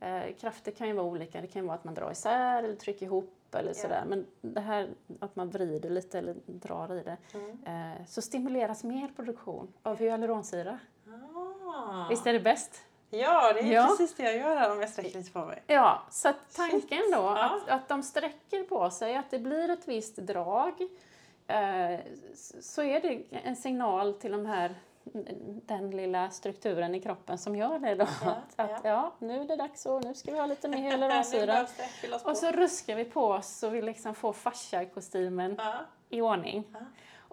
Eh, 0.00 0.34
krafter 0.40 0.72
kan 0.72 0.86
ju 0.88 0.92
vara 0.92 1.06
olika, 1.06 1.40
det 1.40 1.46
kan 1.46 1.62
ju 1.62 1.66
vara 1.68 1.76
att 1.78 1.84
man 1.84 1.94
drar 1.94 2.10
isär 2.10 2.62
eller 2.62 2.76
trycker 2.76 3.06
ihop 3.06 3.34
eller 3.54 3.68
Ja. 3.68 3.74
sådär. 3.74 4.04
Men 4.08 4.26
det 4.40 4.60
här 4.60 4.88
att 5.20 5.36
man 5.36 5.50
vrider 5.50 5.90
lite 5.90 6.18
eller 6.18 6.34
drar 6.46 6.94
i 6.94 7.02
det, 7.02 7.16
Mm. 7.34 7.92
eh, 7.92 8.06
så 8.06 8.22
stimuleras 8.22 8.84
mer 8.84 9.08
produktion 9.16 9.72
av 9.82 9.98
hyaluronsyra. 9.98 10.78
Visst 12.10 12.26
är 12.26 12.32
det 12.32 12.40
bäst? 12.40 12.80
Ja, 13.10 13.52
det 13.52 13.60
är 13.60 13.72
Ja. 13.72 13.86
precis 13.86 14.14
det 14.14 14.22
jag 14.22 14.36
gör 14.36 14.56
här 14.56 14.72
om 14.72 14.80
jag 14.80 14.88
sträcker 14.90 15.18
lite 15.18 15.30
på 15.30 15.44
mig. 15.44 15.62
Ja, 15.66 16.02
så 16.10 16.28
att 16.28 16.54
tanken 16.56 17.02
då 17.12 17.18
Ja. 17.18 17.44
att, 17.62 17.68
att 17.68 17.88
de 17.88 18.02
sträcker 18.02 18.62
på 18.62 18.90
sig, 18.90 19.16
att 19.16 19.30
det 19.30 19.38
blir 19.38 19.70
ett 19.70 19.88
visst 19.88 20.16
drag, 20.16 20.72
eh, 21.46 22.00
så 22.60 22.82
är 22.82 23.00
det 23.00 23.22
en 23.44 23.56
signal 23.56 24.14
till 24.14 24.32
de 24.32 24.46
här, 24.46 24.74
den 25.66 25.90
lilla 25.90 26.30
strukturen 26.30 26.94
i 26.94 27.00
kroppen 27.00 27.38
som 27.38 27.56
gör 27.56 27.78
det 27.78 27.94
då. 27.94 28.06
Ja, 28.24 28.30
att, 28.56 28.70
att 28.70 28.84
ja, 28.84 29.12
nu 29.18 29.40
är 29.40 29.44
det 29.44 29.56
dags 29.56 29.86
och 29.86 30.04
nu 30.04 30.14
ska 30.14 30.30
vi 30.32 30.38
ha 30.38 30.46
lite 30.46 30.68
mer 30.68 30.78
hyaluronsyra. 30.90 31.66
Och 32.24 32.36
så 32.36 32.50
ruskar 32.50 32.96
vi 32.96 33.04
på 33.04 33.24
oss 33.26 33.48
så 33.58 33.68
vi 33.68 33.82
liksom 33.82 34.14
får 34.14 34.32
fascia-kostymen 34.32 35.54
Ja. 35.58 35.74
i 36.08 36.20
ordning. 36.20 36.64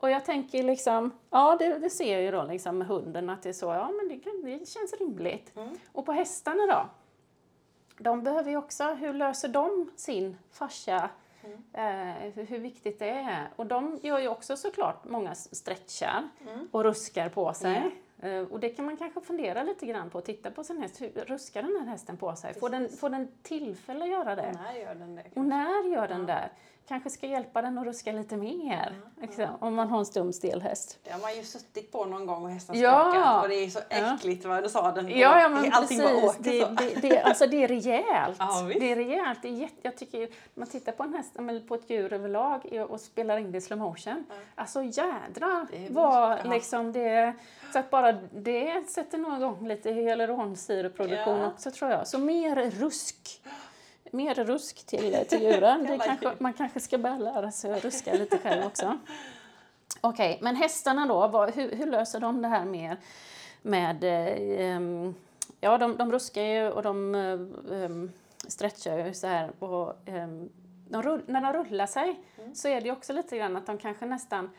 Och 0.01 0.09
jag 0.09 0.25
tänker 0.25 0.63
liksom, 0.63 1.11
ja 1.29 1.55
det, 1.59 1.77
det 1.79 1.89
ser 1.89 2.13
jag 2.13 2.21
ju 2.21 2.31
då 2.31 2.43
liksom 2.43 2.77
med 2.77 2.87
hunden 2.87 3.29
att 3.29 3.43
det 3.43 3.49
är 3.49 3.53
så, 3.53 3.65
ja 3.65 3.91
men 3.91 4.07
det, 4.09 4.19
kan, 4.19 4.41
det 4.43 4.69
känns 4.69 4.93
rimligt. 4.99 5.57
Mm. 5.57 5.69
Och 5.91 6.05
på 6.05 6.11
hästarna 6.11 6.65
då? 6.67 6.89
De 8.03 8.23
behöver 8.23 8.51
ju 8.51 8.57
också, 8.57 8.83
hur 8.83 9.13
löser 9.13 9.47
de 9.47 9.91
sin 9.95 10.37
fascia? 10.51 11.09
Eh, 11.73 11.83
hur- 12.33 12.45
hur 12.45 12.59
viktigt 12.59 12.99
det 12.99 13.09
är. 13.09 13.49
Och 13.55 13.65
de 13.65 13.99
gör 14.01 14.19
ju 14.19 14.27
också 14.27 14.57
såklart 14.57 15.05
många 15.05 15.35
stretchar 15.35 16.29
Mm. 16.47 16.67
och 16.71 16.83
ruskar 16.83 17.29
på 17.29 17.53
sig. 17.53 17.95
Eh, 18.21 18.41
och 18.51 18.59
det 18.59 18.69
kan 18.69 18.85
man 18.85 18.97
kanske 18.97 19.21
fundera 19.21 19.63
lite 19.63 19.85
grann 19.85 20.09
på, 20.09 20.21
titta 20.21 20.51
på 20.51 20.63
sin 20.63 20.81
häst, 20.81 21.01
hur 21.01 21.09
ruskar 21.09 21.61
den 21.61 21.75
här 21.79 21.85
hästen 21.85 22.17
på 22.17 22.35
sig? 22.35 22.53
Får 22.53 22.69
den, 22.69 22.89
får 22.89 23.09
den 23.09 23.27
tillfälle 23.43 24.03
att 24.03 24.09
göra 24.11 24.35
det? 24.35 24.51
När 24.63 24.73
gör 24.73 24.95
den 24.95 25.15
det? 25.15 25.23
Och 25.35 25.45
när 25.45 25.83
gör 25.93 26.07
den 26.07 26.25
där? 26.25 26.51
Kanske 26.91 27.09
ska 27.09 27.27
hjälpa 27.27 27.61
den 27.61 27.77
att 27.77 27.85
ruska 27.85 28.11
lite 28.11 28.37
mer, 28.37 28.95
liksom, 29.21 29.47
om 29.59 29.75
man 29.75 29.87
har 29.89 29.99
en 29.99 30.05
stum 30.05 30.33
stel 30.33 30.61
häst. 30.61 30.99
Det 31.03 31.11
har 31.11 31.19
man 31.19 31.35
ju 31.35 31.43
suttit 31.43 31.91
på 31.91 32.05
någon 32.05 32.25
gång 32.25 32.43
och 32.43 32.49
hästen 32.49 32.79
Ja. 32.79 33.09
skakat 33.11 33.43
och 33.43 33.49
det 33.49 33.55
är 33.55 33.69
så 33.69 33.79
Ja. 33.89 34.15
äckligt 34.15 34.45
vad 34.45 34.63
du 34.63 34.69
sa 34.69 34.91
den 34.91 35.09
Ja, 35.09 35.39
ja 35.41 35.49
men 35.49 35.71
Allting 35.73 35.99
precis. 35.99 36.23
åker 36.23 36.43
Det, 36.43 36.61
så. 36.61 36.67
det, 36.69 37.01
det, 37.09 37.21
alltså 37.21 37.47
det 37.47 37.63
är 37.63 37.67
rejält. 37.67 38.35
Ja, 38.39 38.61
det 38.79 38.91
är 38.91 38.95
rejält. 38.95 39.39
Det 39.41 39.47
är 39.47 39.51
jätte, 39.51 39.75
jag 39.81 39.97
tycker, 39.97 40.17
ju- 40.17 40.31
man 40.53 40.67
tittar 40.67 40.91
på 40.91 41.03
en 41.03 41.13
häst, 41.13 41.35
eller 41.39 41.59
på 41.59 41.75
ett 41.75 41.89
djur 41.89 42.13
överlag 42.13 42.85
och 42.89 42.99
spelar 43.01 43.37
in 43.37 43.51
det 43.51 43.57
i 43.57 43.61
slow 43.61 43.79
motion. 43.79 44.25
Ja. 44.29 44.35
Alltså 44.55 44.83
jädrar 44.83 45.67
är 45.73 45.89
vad 45.93 46.39
ja. 46.43 46.49
liksom 46.53 46.91
det... 46.91 47.33
Så 47.73 47.79
att 47.79 47.89
bara 47.89 48.11
det 48.33 48.89
sätter 48.89 49.17
nog 49.17 49.37
igång 49.37 49.67
lite 49.67 49.91
hyaluronsyreproduktion 49.91 51.37
Ja. 51.39 51.47
också 51.47 51.71
tror 51.71 51.91
jag. 51.91 52.07
Så 52.07 52.17
mer 52.17 52.69
rusk. 52.71 53.41
Mer 54.11 54.35
rusk 54.35 54.85
till, 54.85 55.25
till 55.29 55.41
djuren. 55.41 55.83
Det 55.89 55.97
kanske, 55.97 56.31
man 56.39 56.53
kanske 56.53 56.79
ska 56.79 56.97
börja 56.97 57.17
lära 57.17 57.51
sig 57.51 57.73
att 57.73 57.85
ruska 57.85 58.13
lite 58.13 58.37
själv 58.37 58.65
också. 58.65 58.97
Okej, 60.01 60.39
men 60.41 60.55
hästarna 60.55 61.05
då, 61.05 61.27
vad, 61.27 61.53
hur, 61.55 61.75
hur 61.75 61.85
löser 61.85 62.19
de 62.19 62.41
det 62.41 62.47
här 62.47 62.65
med, 62.65 62.97
med 63.61 64.03
eh, 64.03 64.65
ehm, 64.65 65.15
Ja, 65.63 65.77
de, 65.77 65.97
de 65.97 66.11
ruskar 66.11 66.41
ju 66.41 66.69
och 66.69 66.83
de 66.83 67.15
um, 67.15 68.11
stretchar 68.47 68.97
ju 68.97 69.13
så 69.13 69.27
här. 69.27 69.51
Och, 69.59 69.95
um, 70.07 70.49
de 70.89 71.03
rull, 71.03 71.21
när 71.25 71.41
de 71.41 71.53
rullar 71.53 71.85
sig 71.85 72.19
mm. 72.37 72.55
så 72.55 72.67
är 72.67 72.81
det 72.81 72.91
också 72.91 73.13
lite 73.13 73.37
grann 73.37 73.57
att 73.57 73.65
de 73.65 73.77
kanske 73.77 74.05
nästan 74.05 74.49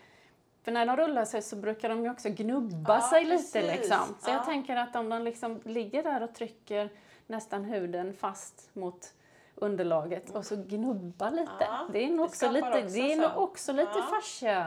för 0.63 0.73
när 0.73 0.87
de 0.87 0.97
rullar 0.97 1.25
sig 1.25 1.43
så 1.43 1.57
brukar 1.57 1.89
de 1.89 2.05
ju 2.05 2.11
också 2.11 2.29
gnubba 2.29 2.95
ja, 2.95 3.11
sig 3.11 3.25
precis. 3.25 3.55
lite 3.55 3.77
liksom. 3.77 3.99
Så 4.21 4.31
ja. 4.31 4.35
jag 4.35 4.45
tänker 4.45 4.77
att 4.77 4.97
om 4.97 5.09
de 5.09 5.23
liksom 5.23 5.61
ligger 5.65 6.03
där 6.03 6.23
och 6.23 6.35
trycker 6.35 6.91
nästan 7.27 7.65
huden 7.65 8.15
fast 8.15 8.71
mot 8.73 9.15
underlaget 9.55 10.31
och 10.31 10.47
så 10.47 10.57
gnubba 10.57 11.31
lite. 11.31 11.53
Ja, 11.61 11.89
det 11.93 12.05
är 12.05 12.11
nog 12.11 12.25
också 12.25 12.51
lite, 12.51 12.69
också 12.69 12.81
det 12.81 13.13
är 13.13 13.17
nog 13.17 13.43
också 13.43 13.73
lite 13.73 13.93
ja. 13.95 14.03
fascia. 14.03 14.65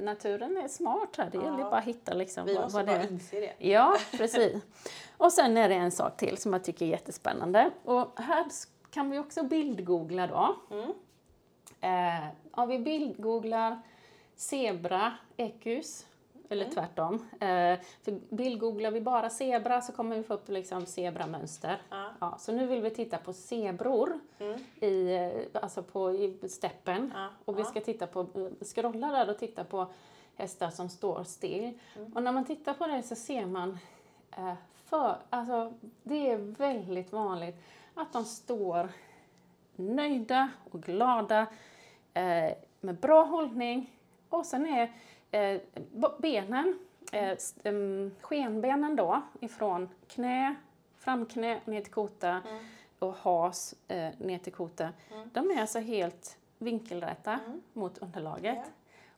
Naturen 0.00 0.56
är 0.56 0.68
smart 0.68 1.16
här. 1.16 1.30
Det 1.30 1.38
gäller 1.38 1.64
bara 1.64 1.78
att 1.78 1.84
hitta 1.84 2.14
liksom 2.14 2.46
Vi 2.46 2.54
vad, 2.54 2.62
måste 2.62 2.76
vad 2.76 2.86
bara 2.86 2.98
det 2.98 3.04
är. 3.04 3.12
inse 3.12 3.40
det. 3.40 3.52
Ja, 3.58 3.96
precis. 4.10 4.62
och 5.16 5.32
sen 5.32 5.56
är 5.56 5.68
det 5.68 5.74
en 5.74 5.90
sak 5.90 6.16
till 6.16 6.38
som 6.38 6.52
jag 6.52 6.64
tycker 6.64 6.86
är 6.86 6.90
jättespännande. 6.90 7.70
Och 7.84 8.20
här 8.20 8.46
kan 8.90 9.10
vi 9.10 9.18
också 9.18 9.42
bildgoogla 9.42 10.26
då. 10.26 10.56
Mm. 10.70 10.92
Eh, 11.80 12.26
om 12.50 12.68
vi 12.68 12.78
bildgooglar 12.78 13.80
zebra 14.36 15.12
ekus 15.36 16.06
eller 16.48 16.64
mm. 16.64 16.74
tvärtom. 16.74 17.14
Eh, 17.32 17.78
för 18.02 18.34
bildgooglar 18.34 18.90
vi 18.90 19.00
bara 19.00 19.30
zebra 19.30 19.80
så 19.80 19.92
kommer 19.92 20.16
vi 20.16 20.22
få 20.22 20.34
upp 20.34 20.48
liksom 20.48 20.86
zebramönster. 20.86 21.82
Ja. 21.90 22.10
Ja, 22.20 22.38
så 22.38 22.52
nu 22.52 22.66
vill 22.66 22.82
vi 22.82 22.90
titta 22.90 23.18
på 23.18 23.32
zebror 23.32 24.18
mm. 24.38 24.60
i, 24.80 25.14
eh, 25.14 25.62
alltså 25.62 25.82
på, 25.82 26.12
i 26.12 26.48
steppen. 26.48 27.12
Ja. 27.14 27.28
Och 27.44 27.58
vi 27.58 27.64
ska 27.64 27.80
titta 27.80 28.06
på, 28.06 28.20
eh, 28.20 28.66
scrolla 28.66 29.10
där 29.10 29.30
och 29.30 29.38
titta 29.38 29.64
på 29.64 29.86
hästar 30.36 30.70
som 30.70 30.88
står 30.88 31.24
still. 31.24 31.78
Mm. 31.96 32.12
Och 32.12 32.22
när 32.22 32.32
man 32.32 32.44
tittar 32.44 32.74
på 32.74 32.86
det 32.86 33.02
så 33.02 33.14
ser 33.14 33.46
man 33.46 33.78
eh, 34.36 34.54
för, 34.84 35.16
alltså, 35.30 35.72
det 36.02 36.30
är 36.30 36.36
väldigt 36.36 37.12
vanligt 37.12 37.56
att 37.94 38.12
de 38.12 38.24
står 38.24 38.88
nöjda 39.76 40.48
och 40.70 40.82
glada 40.82 41.46
eh, 42.14 42.52
med 42.80 42.94
bra 43.00 43.22
hållning 43.22 43.90
och 44.28 44.46
sen 44.46 44.66
är 44.66 44.92
benen, 46.18 46.78
eh, 47.12 47.38
skenbenen 48.20 48.96
då, 48.96 49.22
ifrån 49.40 49.88
knä, 50.08 50.54
framknä 50.96 51.60
ner 51.64 51.80
till 51.80 51.92
kota 51.92 52.28
mm. 52.28 52.64
och 52.98 53.14
has 53.14 53.74
eh, 53.88 54.10
ner 54.18 54.38
till 54.38 54.52
kota. 54.52 54.92
Mm. 55.12 55.30
De 55.32 55.50
är 55.50 55.60
alltså 55.60 55.78
helt 55.78 56.38
vinkelrätta 56.58 57.32
mm. 57.32 57.62
mot 57.72 57.98
underlaget. 57.98 58.54
Yeah. 58.54 58.68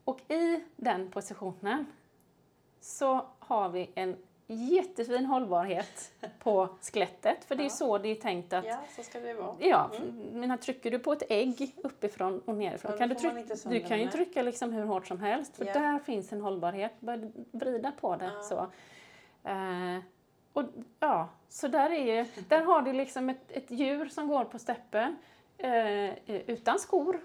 Och 0.04 0.30
i 0.30 0.64
den 0.76 1.11
positionen 1.11 1.86
så 2.80 3.26
har 3.38 3.68
vi 3.68 3.90
en 3.94 4.16
jättefin 4.55 5.26
hållbarhet 5.26 6.12
på 6.38 6.68
skelettet. 6.80 7.44
För 7.44 7.55
det 7.55 7.64
är 7.64 7.68
så 7.68 7.99
det 7.99 8.09
är 8.09 8.14
tänkt 8.14 8.53
att... 8.53 8.64
Ja, 8.64 8.78
så 8.96 9.03
ska 9.03 9.20
det 9.20 9.34
vara. 9.34 9.57
Ja, 9.59 9.90
mm. 9.96 10.40
men 10.40 10.59
trycker 10.59 10.90
du 10.90 10.99
på 10.99 11.12
ett 11.12 11.22
ägg 11.28 11.74
uppifrån 11.76 12.40
och 12.44 12.55
nerifrån 12.55 12.99
kan 12.99 13.09
du, 13.09 13.14
tryck, 13.14 13.64
du 13.64 13.80
kan 13.80 14.01
ju 14.01 14.09
trycka 14.09 14.42
liksom 14.42 14.72
hur 14.72 14.84
hårt 14.84 15.07
som 15.07 15.20
helst 15.20 15.57
för 15.57 15.64
ja. 15.64 15.72
där 15.72 15.99
finns 15.99 16.32
en 16.32 16.40
hållbarhet. 16.40 17.01
Börja 17.01 17.30
vrida 17.51 17.92
på 18.01 18.16
det 18.16 18.30
ja. 18.34 18.42
så. 18.42 18.61
Uh, 19.51 19.99
och 20.53 20.64
ja, 21.01 21.28
så 21.49 21.68
där, 21.68 21.90
är, 21.90 22.26
där 22.49 22.62
har 22.62 22.82
du 22.82 22.92
liksom 22.92 23.28
ett, 23.28 23.53
ett 23.53 23.70
djur 23.70 24.09
som 24.09 24.28
går 24.28 24.44
på 24.44 24.59
steppen 24.59 25.16
uh, 25.64 26.11
utan 26.28 26.78
skor. 26.78 27.20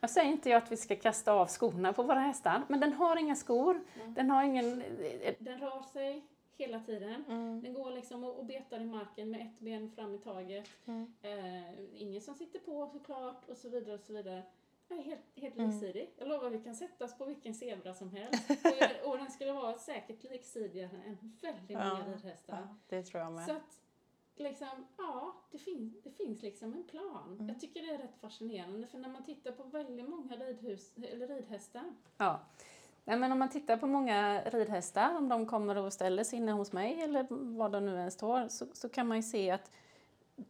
Jag 0.00 0.10
säger 0.10 0.30
inte 0.30 0.56
att 0.56 0.72
vi 0.72 0.76
ska 0.76 0.96
kasta 0.96 1.32
av 1.32 1.46
skorna 1.46 1.92
på 1.92 2.02
våra 2.02 2.20
hästar, 2.20 2.62
men 2.68 2.80
den 2.80 2.92
har 2.92 3.16
inga 3.16 3.34
skor. 3.34 3.80
Mm. 4.00 4.14
Den 4.14 4.30
har 4.30 4.42
ingen... 4.42 4.82
Den 5.38 5.58
rör 5.58 5.82
sig 5.92 6.22
hela 6.56 6.80
tiden. 6.80 7.24
Mm. 7.28 7.62
Den 7.62 7.74
går 7.74 7.90
liksom 7.90 8.24
och, 8.24 8.38
och 8.38 8.44
betar 8.44 8.80
i 8.80 8.84
marken 8.84 9.30
med 9.30 9.40
ett 9.40 9.60
ben 9.60 9.90
fram 9.90 10.14
i 10.14 10.18
taget. 10.18 10.68
Mm. 10.84 11.12
Eh, 11.22 12.02
ingen 12.02 12.20
som 12.20 12.34
sitter 12.34 12.58
på 12.58 12.86
såklart 12.86 13.48
och 13.48 13.56
så 13.56 13.68
vidare 13.68 13.94
och 13.94 14.00
så 14.00 14.12
vidare. 14.12 14.42
Jag 14.88 14.98
är 14.98 15.02
helt, 15.02 15.20
helt 15.34 15.56
mm. 15.56 15.70
liksidig. 15.70 16.10
Jag 16.16 16.28
lovar 16.28 16.50
vi 16.50 16.60
kan 16.60 16.74
sätta 16.74 17.04
oss 17.04 17.18
på 17.18 17.24
vilken 17.24 17.54
zebra 17.54 17.94
som 17.94 18.10
helst. 18.12 18.50
och, 19.04 19.10
och 19.10 19.18
den 19.18 19.30
skulle 19.30 19.52
vara 19.52 19.78
säkert 19.78 20.22
liksidigare 20.22 21.02
än 21.06 21.38
väldigt 21.40 21.76
många 21.76 22.04
ja, 22.06 22.14
ridhästar. 22.14 22.60
Ja, 22.60 22.76
det 22.88 23.02
tror 23.02 23.22
jag 23.22 23.32
med. 23.32 23.44
Så 23.44 23.52
att, 23.52 23.80
liksom, 24.36 24.86
ja, 24.96 25.34
det, 25.50 25.58
fin 25.58 26.00
det 26.04 26.10
finns 26.10 26.42
liksom 26.42 26.74
en 26.74 26.84
plan. 26.84 27.32
Mm. 27.32 27.48
Jag 27.48 27.60
tycker 27.60 27.82
det 27.82 27.94
är 27.94 27.98
rätt 27.98 28.20
fascinerande 28.20 28.86
för 28.86 28.98
när 28.98 29.08
man 29.08 29.24
tittar 29.24 29.52
på 29.52 29.62
väldigt 29.62 30.08
många 30.08 30.36
ridhus, 30.36 30.92
eller 30.96 31.28
ridhästar. 31.28 31.94
Ja. 32.16 32.40
Nej, 33.04 33.16
men 33.18 33.32
om 33.32 33.38
man 33.38 33.48
tittar 33.48 33.76
på 33.76 33.86
många 33.86 34.42
ridhästar, 34.44 35.16
om 35.16 35.28
de 35.28 35.46
kommer 35.46 35.76
och 35.76 35.92
ställer 35.92 36.24
sig 36.24 36.38
inne 36.38 36.52
hos 36.52 36.72
mig 36.72 37.02
eller 37.02 37.26
var 37.56 37.68
de 37.68 37.86
nu 37.86 38.00
än 38.00 38.10
står, 38.10 38.48
så, 38.48 38.66
så 38.72 38.88
kan 38.88 39.08
man 39.08 39.16
ju 39.16 39.22
se 39.22 39.50
att 39.50 39.70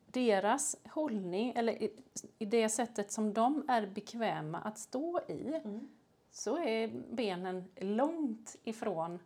deras 0.07 0.77
hållning, 0.89 1.53
eller 1.57 1.73
i, 1.73 1.93
i, 2.39 2.45
det 2.45 2.69
sättet 2.69 3.13
som 3.13 3.33
de 3.33 3.65
är 3.69 3.87
bekväma 3.87 4.59
att 4.59 4.79
stå 4.79 5.21
i, 5.29 5.61
mm. 5.65 5.89
så 6.31 6.59
är 6.59 6.89
benen 7.11 7.65
långt 7.77 8.57
ifrån 8.65 9.19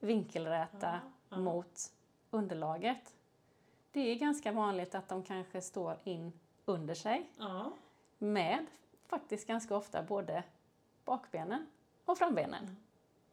vinkelräta 0.00 1.00
ja, 1.28 1.36
mot 1.36 1.92
underlaget. 2.30 3.14
Det 3.92 4.00
är 4.00 4.14
ganska 4.14 4.52
vanligt 4.52 4.94
att 4.94 5.08
de 5.08 5.22
kanske 5.22 5.60
står 5.60 5.96
in 6.04 6.32
under 6.64 6.94
sig 6.94 7.30
ja. 7.38 7.72
med 8.18 8.66
faktiskt 9.06 9.46
ganska 9.46 9.76
ofta 9.76 10.02
både 10.02 10.44
bakbenen 11.04 11.66
och 12.04 12.18
frambenen. 12.18 12.76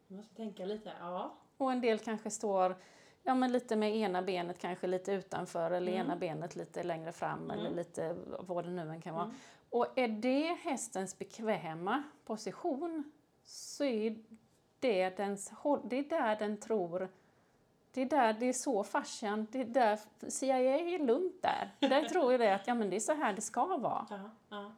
Jag 0.08 0.18
måste 0.18 0.36
tänka 0.36 0.66
lite, 0.66 0.92
ja. 1.00 1.36
Och 1.58 1.72
en 1.72 1.82
del 1.82 2.00
kanske 2.00 2.30
står 2.30 2.76
ja, 3.24 3.36
men 3.36 3.52
lite 3.52 3.76
med 3.76 3.96
ena 3.96 4.22
benet 4.22 4.60
kanske 4.60 4.88
lite 4.88 5.12
utanför 5.12 5.72
eller 5.72 5.92
mm. 5.92 6.06
ena 6.06 6.16
benet 6.16 6.56
lite 6.56 6.84
längre 6.84 7.12
fram 7.12 7.44
mm. 7.44 7.52
eller 7.52 7.70
lite 7.70 8.16
vad 8.40 8.64
det 8.66 8.72
nu 8.72 8.90
än 8.90 9.02
kan 9.02 9.14
vara. 9.14 9.26
Mm. 9.26 9.36
Och 9.70 9.88
är 9.96 10.08
det 10.08 10.58
hästens 10.62 11.20
bekväma 11.20 12.04
position 12.26 13.12
så 13.46 13.84
är 13.84 14.18
det, 14.80 15.18
dens, 15.18 15.52
det 15.84 16.00
är 16.00 16.10
där 16.10 16.36
den 16.36 16.58
tror 16.58 17.10
det 17.92 18.02
är 18.02 18.06
där, 18.06 18.34
det 18.34 18.46
är 18.46 18.54
så 18.54 18.84
fascian, 18.84 19.48
det 19.52 19.62
är 19.62 19.66
där, 19.66 20.00
CIA 20.30 20.58
är 20.58 21.00
lugnt 21.00 21.42
där. 21.42 21.76
Där 21.80 22.10
tror 22.10 22.32
jag 22.32 22.42
det 22.42 22.56
att 22.56 22.68
ja, 22.68 22.74
men 22.74 22.90
det 22.90 22.96
är 22.96 23.00
så 23.00 23.14
här 23.14 23.34
det 23.34 23.42
ska 23.42 23.78
vara. 23.78 24.08
Ja, 24.10 24.30
ja. 24.50 24.72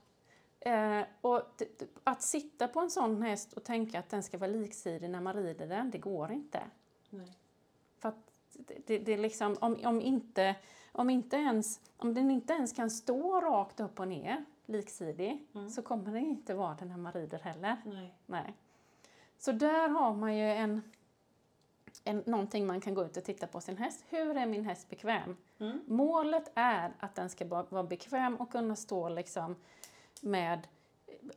Eh, 0.66 1.01
och 1.22 1.41
att 2.03 2.22
sitta 2.22 2.68
på 2.68 2.80
en 2.80 2.89
sån 2.89 3.22
häst 3.22 3.53
och 3.53 3.64
tänka 3.64 3.99
att 3.99 4.09
den 4.09 4.24
ska 4.24 4.38
vara 4.38 4.51
liksidig 4.51 5.09
när 5.09 5.22
man 5.22 5.34
rider 5.34 5.68
den, 5.68 5.91
det 5.91 5.97
går 5.97 6.32
inte. 6.32 6.62
Nej. 7.09 7.38
För 7.99 8.09
att 8.09 8.32
det, 8.86 8.99
det, 8.99 9.14
är 9.14 9.18
liksom, 9.18 9.57
om, 9.59 9.78
om, 9.86 10.01
inte, 10.01 10.55
om, 10.91 11.09
inte 11.09 11.36
ens, 11.36 11.80
om 11.97 12.14
den 12.14 12.32
inte 12.32 12.53
ens 12.53 12.74
kan 12.74 12.89
stå 12.89 13.41
rakt 13.41 13.80
upp 13.80 13.99
och 13.99 14.07
ner 14.07 14.45
liksidig 14.66 15.47
mm. 15.53 15.70
så 15.70 15.82
kommer 15.82 16.03
den 16.03 16.18
inte 16.18 16.53
vara 16.53 16.76
det 16.80 16.86
när 16.86 16.97
man 16.97 17.14
rider 17.14 17.39
heller. 17.39 17.78
Nej. 17.86 18.16
Nej. 18.26 18.53
Så 19.38 19.51
där 19.51 19.89
har 19.89 20.14
man 20.14 20.38
ju 20.38 20.51
en, 20.51 20.82
en, 22.03 22.24
någonting 22.26 22.68
man 22.68 22.82
kan 22.82 22.93
gå 22.93 23.05
ut 23.05 23.18
och 23.18 23.24
titta 23.24 23.47
på 23.47 23.62
sin 23.62 23.78
häst. 23.78 24.05
Hur 24.09 24.38
är 24.38 24.45
min 24.45 24.66
häst 24.66 24.89
bekväm? 24.89 25.38
Mm. 25.59 25.82
Målet 25.88 26.51
är 26.55 26.93
att 26.99 27.16
den 27.16 27.30
ska 27.30 27.45
vara 27.45 27.84
bekväm 27.84 28.36
och 28.36 28.51
kunna 28.51 28.76
stå 28.76 29.09
liksom 29.09 29.55
med 30.22 30.67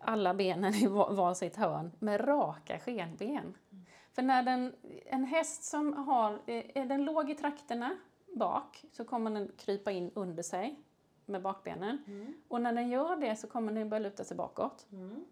alla 0.00 0.34
benen 0.34 0.74
i 0.74 0.86
varsitt 0.86 1.56
hörn 1.56 1.92
med 1.98 2.28
raka 2.28 2.78
skenben. 2.78 3.30
Mm. 3.30 3.84
För 4.12 4.22
när 4.22 4.42
den, 4.42 4.74
en 5.06 5.24
häst 5.24 5.64
som 5.64 5.92
har, 5.92 6.32
eh, 6.32 6.64
är 6.74 6.84
den 6.84 7.04
låg 7.04 7.30
i 7.30 7.34
trakterna 7.34 7.96
bak 8.36 8.84
så 8.92 9.04
kommer 9.04 9.30
den 9.30 9.52
krypa 9.56 9.90
in 9.90 10.10
under 10.14 10.42
sig 10.42 10.80
med 11.26 11.42
bakbenen. 11.42 12.04
Mm. 12.06 12.34
Och 12.48 12.60
när 12.60 12.72
den 12.72 12.88
gör 12.88 13.16
det 13.16 13.36
så 13.36 13.46
kommer 13.46 13.72
den 13.72 13.88
börja 13.88 14.02
luta 14.02 14.24
sig 14.24 14.36
bakåt. 14.36 14.86
Mm. 14.92 15.24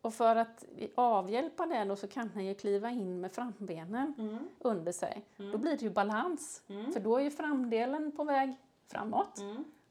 Och 0.00 0.14
för 0.14 0.36
att 0.36 0.64
avhjälpa 0.94 1.66
det 1.66 1.84
då 1.84 1.96
så 1.96 2.08
kan 2.08 2.30
den 2.34 2.46
ju 2.46 2.54
kliva 2.54 2.90
in 2.90 3.20
med 3.20 3.32
frambenen 3.32 4.14
mm. 4.18 4.38
under 4.58 4.92
sig. 4.92 5.24
Då 5.36 5.44
mm. 5.44 5.60
blir 5.60 5.76
det 5.76 5.82
ju 5.82 5.90
balans. 5.90 6.62
Mm. 6.68 6.92
För 6.92 7.00
då 7.00 7.16
är 7.16 7.22
ju 7.22 7.30
framdelen 7.30 8.12
på 8.12 8.24
väg 8.24 8.56
framåt 8.86 9.40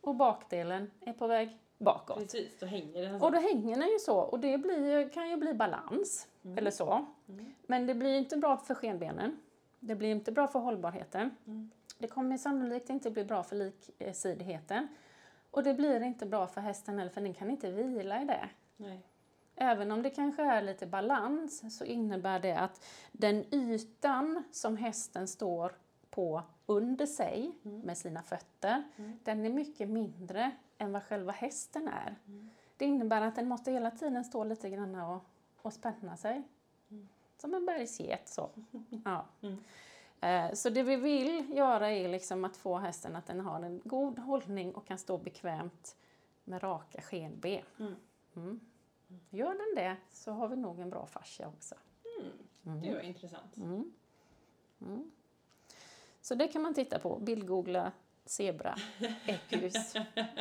och 0.02 0.16
bakdelen 0.16 0.92
är 1.00 1.14
på 1.14 1.28
väg 1.28 1.58
bakåt. 1.84 2.18
Precis, 2.18 2.60
då 2.60 2.66
hänger 2.66 3.02
den 3.02 3.20
så. 3.20 3.26
Och 3.26 3.32
då 3.32 3.40
hänger 3.40 3.80
den 3.80 3.90
ju 3.90 4.00
så 4.00 4.18
och 4.18 4.40
det 4.40 4.58
blir, 4.58 5.10
kan 5.10 5.30
ju 5.30 5.38
bli 5.38 5.54
balans 5.54 6.28
mm. 6.44 6.58
eller 6.58 6.72
så. 6.72 7.06
Mm. 7.30 7.54
Men 7.68 7.88
det 7.88 7.96
blir 7.96 8.18
inte 8.18 8.38
bra 8.38 8.58
för 8.58 8.76
skenbenen. 8.76 9.40
Det 9.80 9.96
blir 9.96 10.12
inte 10.12 10.32
bra 10.32 10.48
för 10.48 10.60
hållbarheten. 10.60 11.36
Mm. 11.46 11.72
Det 11.98 12.08
kommer 12.08 12.38
sannolikt 12.38 12.90
inte 12.90 13.12
bli 13.12 13.24
bra 13.24 13.44
för 13.44 13.56
liksidigheten. 13.56 14.88
Och 15.52 15.64
det 15.64 15.74
blir 15.74 16.04
inte 16.04 16.26
bra 16.26 16.48
för 16.48 16.62
hästen 16.62 17.00
heller 17.00 17.12
för 17.12 17.22
den 17.22 17.34
kan 17.34 17.52
inte 17.52 17.72
vila 17.72 18.22
i 18.22 18.26
det. 18.26 18.50
Nej. 18.78 19.08
Även 19.56 19.92
om 19.92 20.02
det 20.02 20.10
kanske 20.10 20.44
är 20.44 20.62
lite 20.62 20.86
balans 20.86 21.78
så 21.78 21.86
innebär 21.86 22.40
det 22.40 22.54
att 22.54 22.86
den 23.12 23.46
ytan 23.54 24.44
som 24.52 24.78
hästen 24.78 25.28
står 25.28 25.76
på 26.10 26.44
under 26.66 27.06
sig 27.06 27.52
mm. 27.66 27.80
med 27.80 27.98
sina 27.98 28.24
fötter, 28.24 28.84
mm. 28.96 29.20
den 29.24 29.46
är 29.46 29.50
mycket 29.50 29.90
mindre 29.90 30.52
än 30.78 30.92
vad 30.92 31.04
själva 31.04 31.32
hästen 31.32 31.88
är. 31.88 32.16
Mm. 32.28 32.50
Det 32.78 32.86
innebär 32.86 33.22
att 33.22 33.36
den 33.36 33.48
måste 33.48 33.72
hela 33.72 33.92
tiden 33.92 34.24
stå 34.26 34.44
lite 34.44 34.70
grann 34.70 34.96
och, 34.96 35.24
och 35.62 35.74
spänna 35.74 36.18
sig. 36.18 36.44
Mm. 36.90 37.08
Som 37.38 37.54
en 37.54 37.66
bergsget 37.66 38.28
så. 38.30 38.50
Ja. 39.06 39.26
Eh, 40.28 40.54
Så 40.54 40.70
det 40.70 40.84
vi 40.84 40.96
vill 40.96 41.58
göra 41.58 41.92
är 41.92 42.08
liksom 42.08 42.46
att 42.46 42.58
få 42.58 42.78
hästen 42.78 43.16
att 43.16 43.26
den 43.26 43.40
har 43.40 43.62
en 43.62 43.82
god 43.84 44.20
hållning 44.20 44.76
och 44.76 44.86
kan 44.86 44.98
stå 44.98 45.18
bekvämt 45.18 45.96
med 46.44 46.64
raka 46.64 47.02
skenben. 47.02 47.62
Mm. 47.80 47.96
Mm. 48.36 48.60
Gör 49.30 49.50
den 49.50 49.76
det 49.84 49.96
så 50.12 50.32
har 50.32 50.48
vi 50.48 50.56
nog 50.56 50.80
en 50.80 50.90
bra 50.90 51.06
fascia 51.06 51.48
också. 51.48 51.76
Det 52.64 52.94
var 52.94 53.02
intressant. 53.02 53.58
Mm. 53.58 53.94
Mm. 54.82 55.12
Så 56.22 56.36
det 56.36 56.48
kan 56.48 56.62
man 56.62 56.74
titta 56.74 57.00
på. 57.00 57.20
Bildgoogla 57.20 57.92
zebra, 58.26 58.76
ekus. 59.26 59.94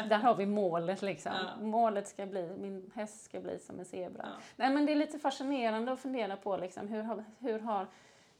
Där 0.08 0.18
har 0.18 0.34
vi 0.34 0.46
målet 0.46 1.02
liksom. 1.02 1.32
Ja. 1.32 1.64
Målet 1.64 2.08
ska 2.08 2.26
bli, 2.26 2.56
min 2.58 2.90
häst 2.94 3.24
ska 3.24 3.40
bli 3.40 3.58
som 3.58 3.78
en 3.78 3.84
zebra. 3.84 4.24
Ja. 4.24 4.42
Nej 4.56 4.70
men 4.70 4.86
det 4.86 4.92
är 4.92 4.96
lite 4.96 5.18
fascinerande 5.18 5.92
att 5.92 6.00
fundera 6.00 6.36
på 6.36 6.56
liksom 6.56 6.88
hur 6.88 7.02
har, 7.02 7.24
hur 7.38 7.58
har, 7.58 7.86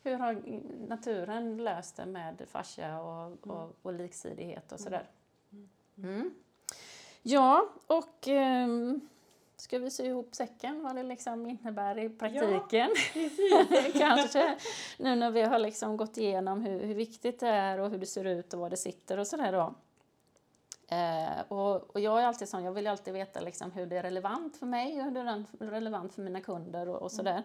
hur 0.03 0.16
har 0.16 0.43
naturen 0.88 1.57
löst 1.64 1.97
det 1.97 2.07
med 2.07 2.43
fascia 2.49 3.01
och, 3.01 3.47
och, 3.47 3.76
och 3.82 3.93
liksidighet 3.93 4.72
och 4.72 4.80
sådär. 4.80 5.07
Mm. 5.97 6.34
Ja, 7.22 7.68
och 7.86 8.28
ehm, 8.28 9.01
ska 9.62 9.78
vi 9.78 9.90
sy 9.90 10.04
ihop 10.04 10.34
säcken 10.34 10.82
vad 10.82 10.96
det 10.96 11.02
liksom 11.02 11.46
innebär 11.46 11.98
i 11.98 12.08
praktiken? 12.08 12.90
Kanske 13.92 14.56
nu 14.98 15.14
när 15.14 15.30
vi 15.30 15.42
har 15.42 15.58
liksom 15.58 15.96
gått 15.96 16.16
igenom 16.16 16.60
hur, 16.60 16.80
hur 16.80 16.94
viktigt 16.94 17.40
det 17.40 17.48
är 17.48 17.78
och 17.78 17.90
hur 17.90 17.98
det 17.98 18.06
ser 18.06 18.24
ut 18.24 18.54
och 18.54 18.60
var 18.60 18.70
det 18.70 18.76
sitter 18.76 19.18
och 19.18 19.26
sådär 19.26 19.52
då. 19.52 19.74
Eh, 20.96 21.40
och, 21.48 21.94
och 21.94 22.00
jag 22.00 22.20
är 22.22 22.26
alltid 22.26 22.48
sån, 22.48 22.64
jag 22.64 22.72
vill 22.72 22.86
alltid 22.86 23.14
veta 23.14 23.40
liksom 23.40 23.72
hur 23.72 23.86
det 23.86 23.96
är 23.96 24.02
relevant 24.02 24.56
för 24.56 24.66
mig 24.66 24.98
och 24.98 25.04
hur 25.04 25.10
det 25.10 25.20
är 25.20 25.70
relevant 25.70 26.14
för 26.14 26.22
mina 26.22 26.40
kunder 26.40 26.88
och, 26.88 27.02
och 27.02 27.12
sådär. 27.12 27.42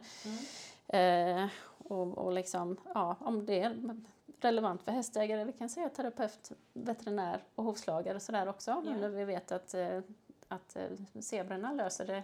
Eh, 0.87 1.45
och, 1.77 2.17
och 2.17 2.31
liksom, 2.31 2.77
ja, 2.93 3.15
om 3.19 3.45
det 3.45 3.59
är 3.59 3.99
relevant 4.41 4.83
för 4.83 4.91
hästägare, 4.91 5.43
vi 5.43 5.53
kan 5.53 5.69
säga 5.69 5.89
terapeut, 5.89 6.51
veterinär 6.73 7.43
och 7.55 7.63
hovslagare 7.63 8.15
och 8.15 8.21
sådär 8.21 8.47
också. 8.47 8.71
Ja. 8.71 8.81
Nu 8.81 8.97
när 8.97 9.09
vi 9.09 9.25
vet 9.25 9.51
att, 9.51 9.73
eh, 9.73 9.99
att 10.47 10.75
eh, 10.75 11.21
zebrorna 11.21 11.71
löser 11.71 12.05
det 12.05 12.23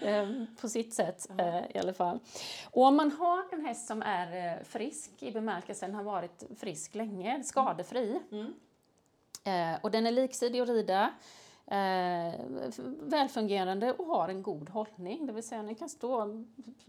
eh, 0.10 0.44
på 0.60 0.68
sitt 0.68 0.94
sätt 0.94 1.30
eh, 1.38 1.76
i 1.76 1.78
alla 1.78 1.94
fall. 1.94 2.18
Och 2.70 2.82
om 2.82 2.96
man 2.96 3.12
har 3.12 3.44
en 3.52 3.66
häst 3.66 3.86
som 3.86 4.02
är 4.02 4.64
frisk 4.64 5.10
i 5.22 5.32
bemärkelsen 5.32 5.94
har 5.94 6.02
varit 6.02 6.44
frisk 6.58 6.94
länge, 6.94 7.42
skadefri, 7.44 8.20
Mm. 8.32 8.54
Och 9.82 9.90
den 9.90 10.06
är 10.06 10.10
liksidig 10.10 10.60
att 10.60 10.68
rida, 10.68 11.14
eh, 11.66 12.40
välfungerande 13.00 13.92
och 13.92 14.06
har 14.06 14.28
en 14.28 14.42
god 14.42 14.70
hållning. 14.70 15.26
Det 15.26 15.32
vill 15.32 15.42
säga 15.48 15.62
den 15.62 15.74
kan 15.74 15.88
stå 15.88 16.44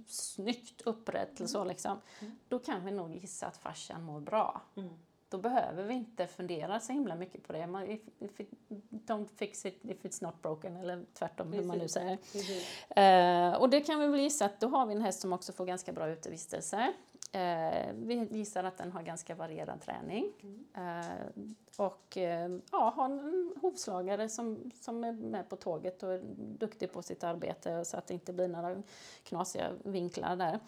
snyggt 0.08 0.82
upprätt 0.82 1.38
eller 1.38 1.47
så 1.47 1.64
liksom. 1.64 2.01
Då 2.47 2.60
kan 2.60 2.86
vi 2.86 2.91
nog 2.91 3.16
gissa 3.16 3.47
att 3.47 3.58
fascian 3.58 4.04
mår 4.04 4.20
bra. 4.20 4.62
Mm. 4.76 4.93
Då 5.34 5.38
behöver 5.39 5.84
vi 5.84 5.93
inte 5.93 6.27
fundera 6.27 6.79
så 6.79 6.93
himla 6.93 7.15
mycket 7.15 7.47
på 7.47 7.53
det. 7.53 7.67
Man, 7.67 7.88
if, 7.88 8.01
if 8.19 8.39
it, 8.39 8.49
don't 8.89 9.27
fix 9.36 9.65
it 9.65 9.79
if 9.84 9.97
it's 10.03 10.23
not 10.23 10.41
broken 10.41 10.75
eller 10.75 11.05
tvärtom 11.13 11.53
hur 11.53 11.63
man 11.63 11.77
nu 11.77 11.84
Precis. 11.84 11.93
säger. 11.93 12.17
Precis. 12.17 12.89
Eh, 12.89 13.53
och 13.53 13.69
det 13.69 13.81
kan 13.81 13.99
vi 13.99 14.07
väl 14.07 14.19
gissa 14.19 14.45
att 14.45 14.59
då 14.59 14.67
har 14.67 14.86
vi 14.86 14.93
en 14.93 15.01
häst 15.01 15.21
som 15.21 15.34
också 15.34 15.53
får 15.53 15.65
ganska 15.65 15.91
bra 15.91 16.09
utevistelse. 16.09 16.93
Eh, 17.36 17.93
vi 17.95 18.27
gissar 18.31 18.63
att 18.63 18.77
den 18.77 18.91
har 18.91 19.01
ganska 19.01 19.36
varierad 19.36 19.81
träning. 19.81 20.34
Eh, 20.73 21.43
och 21.77 22.17
eh, 22.17 22.51
ja, 22.71 22.93
har 22.95 23.05
en 23.05 23.53
hovslagare 23.61 24.29
som, 24.29 24.71
som 24.81 25.03
är 25.03 25.11
med 25.11 25.49
på 25.49 25.55
tåget 25.55 26.03
och 26.03 26.13
är 26.13 26.21
duktig 26.38 26.91
på 26.91 27.01
sitt 27.01 27.23
arbete 27.23 27.86
så 27.86 27.97
att 27.97 28.07
det 28.07 28.13
inte 28.13 28.34
blir 28.34 28.47
några 28.47 28.84
knasiga 29.23 29.71
vinklar 29.84 30.36
där. 30.36 30.59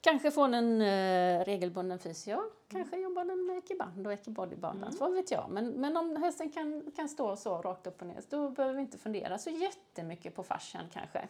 Kanske 0.00 0.30
får 0.30 0.54
en 0.54 0.80
eh, 0.80 1.44
regelbunden 1.44 1.98
fysio, 1.98 2.38
kanske 2.68 2.96
jobbar 2.96 3.24
den 3.24 3.46
med 3.46 3.58
ekiband 3.58 4.06
och 4.06 4.12
ekibodybalance, 4.12 4.98
vad 5.00 5.12
vet 5.12 5.30
jag. 5.30 5.50
Men, 5.50 5.68
men 5.68 5.96
om 5.96 6.16
hästen 6.16 6.50
kan, 6.50 6.90
kan 6.96 7.08
stå 7.08 7.36
så 7.36 7.62
rakt 7.62 7.86
upp 7.86 8.00
och 8.00 8.06
ner, 8.06 8.22
då 8.28 8.50
behöver 8.50 8.74
vi 8.74 8.80
inte 8.80 8.98
fundera 8.98 9.38
så 9.38 9.50
jättemycket 9.50 10.34
på 10.34 10.42
fascian 10.42 10.84
kanske. 10.92 11.28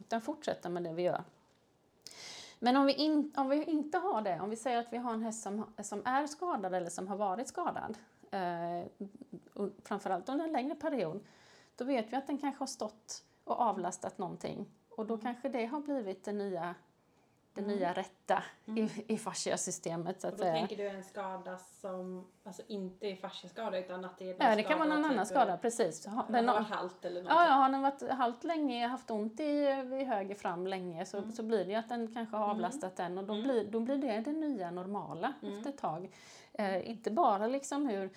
Utan 0.00 0.20
fortsätta 0.20 0.68
med 0.68 0.82
det 0.82 0.92
vi 0.92 1.02
gör. 1.02 1.24
Men 2.64 2.76
om 2.76 2.86
vi, 2.86 2.92
in, 2.92 3.32
om 3.36 3.48
vi 3.48 3.64
inte 3.64 3.98
har 3.98 4.22
det, 4.22 4.40
om 4.40 4.50
vi 4.50 4.56
säger 4.56 4.78
att 4.78 4.92
vi 4.92 4.96
har 4.96 5.12
en 5.12 5.22
häst 5.22 5.42
som, 5.42 5.66
som 5.82 6.02
är 6.04 6.26
skadad 6.26 6.74
eller 6.74 6.90
som 6.90 7.08
har 7.08 7.16
varit 7.16 7.48
skadad, 7.48 7.98
eh, 8.30 8.86
framförallt 9.84 10.28
under 10.28 10.44
en 10.44 10.52
längre 10.52 10.74
period, 10.74 11.20
då 11.76 11.84
vet 11.84 12.12
vi 12.12 12.16
att 12.16 12.26
den 12.26 12.38
kanske 12.38 12.62
har 12.62 12.66
stått 12.66 13.24
och 13.44 13.60
avlastat 13.60 14.18
någonting. 14.18 14.66
Och 14.90 15.06
då 15.06 15.18
kanske 15.18 15.48
det 15.48 15.66
har 15.66 15.80
blivit 15.80 16.24
det 16.24 16.32
nya, 16.32 16.74
det 17.54 17.60
nya 17.62 17.92
rätta 17.92 18.42
i, 18.66 18.90
i 19.14 19.18
fasciasystemet. 19.18 20.20
Så 20.20 20.26
Och 20.28 20.32
att 20.32 20.38
då 20.38 20.42
säga. 20.44 20.54
tänker 20.54 20.76
du 20.76 20.88
en 20.88 21.04
skada 21.04 21.58
som 21.58 22.28
alltså 22.44 22.62
inte 22.66 23.06
är 23.06 23.16
fasciaskada 23.16 23.78
utan 23.78 24.04
att 24.04 24.18
det 24.18 24.30
är 24.30 24.36
Ja, 24.50 24.56
det 24.56 24.62
kan 24.62 24.78
vara 24.78 24.88
någon 24.88 25.02
typ, 25.02 25.12
annan 25.12 25.26
skada, 25.26 25.56
precis. 25.56 26.06
Ha- 26.06 26.22
Den 26.22 26.32
Den 26.32 26.48
har 26.48 26.54
har, 26.54 26.60
varit 26.62 26.72
halt 26.74 27.04
eller 27.04 27.22
något. 27.22 27.30
Ja, 27.32 27.46
ja, 27.46 27.52
har 27.52 27.68
den 27.70 27.82
varit 27.82 28.08
halt 28.10 28.44
länge, 28.44 28.86
haft 28.86 29.10
ont 29.10 29.40
i, 29.40 29.44
i 30.00 30.04
höger 30.04 30.34
fram 30.34 30.66
länge 30.66 31.06
så, 31.06 31.22
så 31.32 31.42
blir 31.42 31.64
det 31.64 31.70
ju 31.70 31.76
att 31.76 31.88
den 31.88 32.14
kanske 32.14 32.36
har 32.36 32.50
avlastat 32.50 32.96
den 32.96 33.18
och 33.18 33.24
då, 33.24 33.42
blir, 33.42 33.64
då 33.64 33.80
blir 33.80 33.96
det 33.96 34.20
det 34.20 34.32
nya 34.32 34.70
normala 34.70 35.32
efter 35.42 35.70
ett 35.70 35.78
tag. 35.78 36.10
Eh, 36.52 36.90
inte 36.90 37.10
bara 37.10 37.46
liksom 37.46 37.86
hur 37.86 38.10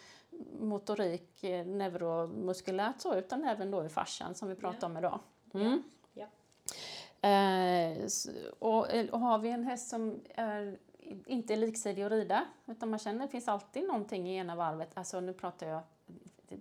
motorik, 0.59 1.43
eh, 1.43 1.65
neuromuskulärt 1.65 3.01
så 3.01 3.15
utan 3.15 3.43
även 3.43 3.71
då 3.71 3.85
i 3.85 3.89
fascian 3.89 4.35
som 4.35 4.47
vi 4.49 4.55
pratar 4.55 4.87
om 4.87 4.97
idag. 4.97 5.19
Mm. 5.53 5.83
Ja. 6.13 6.25
Eh, 7.25 8.07
och, 8.59 8.87
och 9.11 9.19
har 9.19 9.39
vi 9.39 9.49
en 9.49 9.63
häst 9.63 9.89
som 9.89 10.19
är, 10.35 10.77
inte 11.25 11.53
är 11.53 11.57
liksidig 11.57 12.03
att 12.03 12.11
rida 12.11 12.45
utan 12.65 12.89
man 12.89 12.99
känner 12.99 13.23
att 13.23 13.29
det 13.29 13.31
finns 13.31 13.47
alltid 13.47 13.87
någonting 13.87 14.29
i 14.29 14.37
ena 14.37 14.55
varvet, 14.55 14.89
alltså 14.93 15.19
nu 15.19 15.33
pratar 15.33 15.67
jag, 15.67 15.81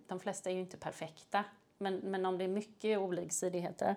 de 0.07 0.21
flesta 0.21 0.51
är 0.51 0.55
ju 0.55 0.61
inte 0.61 0.77
perfekta 0.77 1.45
men, 1.79 1.97
men 1.97 2.27
om 2.27 2.39
det 2.39 2.45
är 2.45 2.49
mycket 2.49 2.99
oliksidigheter. 2.99 3.97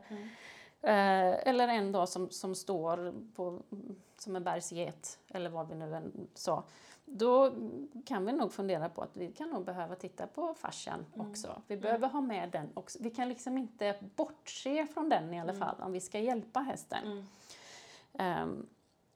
Eh, 0.82 1.48
eller 1.48 1.68
en 1.68 1.92
då 1.92 2.08
som, 2.08 2.30
som 2.30 2.56
står 2.56 3.14
på, 3.36 3.62
som 4.18 4.36
en 4.36 4.44
bergsget 4.44 5.20
eller 5.28 5.50
vad 5.50 5.70
vi 5.70 5.76
nu 5.76 5.96
än 5.96 6.28
sa 6.34 6.64
då 7.10 7.52
kan 8.06 8.26
vi 8.26 8.32
nog 8.32 8.54
fundera 8.54 8.90
på 8.90 9.02
att 9.02 9.18
vi 9.18 9.32
kan 9.32 9.50
nog 9.50 9.66
behöva 9.66 9.96
titta 9.96 10.28
på 10.28 10.54
fascian 10.54 11.06
också. 11.18 11.62
Vi 11.68 11.78
behöver 11.78 12.08
ha 12.08 12.22
med 12.22 12.50
den 12.52 12.70
också. 12.74 13.00
Vi 13.02 13.10
kan 13.10 13.30
liksom 13.30 13.58
inte 13.58 13.96
bortse 14.16 14.88
från 14.88 15.10
den 15.10 15.34
i 15.34 15.40
alla 15.40 15.54
fall 15.54 15.76
om 15.82 15.92
vi 15.92 16.02
ska 16.02 16.20
hjälpa 16.20 16.60
hästen. 16.60 17.06
Mm. 17.06 17.26
Ehm, 18.14 18.66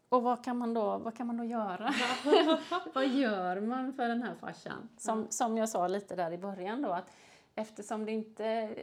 och 0.10 0.24
vad 0.24 0.44
kan 0.44 0.58
man 0.58 0.74
då, 0.74 0.98
vad 0.98 1.18
kan 1.18 1.28
man 1.28 1.38
då 1.38 1.44
göra? 1.44 1.94
vad 2.94 3.08
gör 3.08 3.62
man 3.62 3.94
för 3.94 4.08
den 4.08 4.24
här 4.24 4.36
fascian? 4.36 4.89
Som, 4.98 5.28
som 5.30 5.58
jag 5.58 5.70
sa 5.70 5.88
lite 5.88 6.16
där 6.16 6.32
i 6.32 6.38
början 6.38 6.82
då 6.82 6.92
att 6.92 7.12
eftersom 7.56 8.06
det 8.06 8.12
inte, 8.12 8.76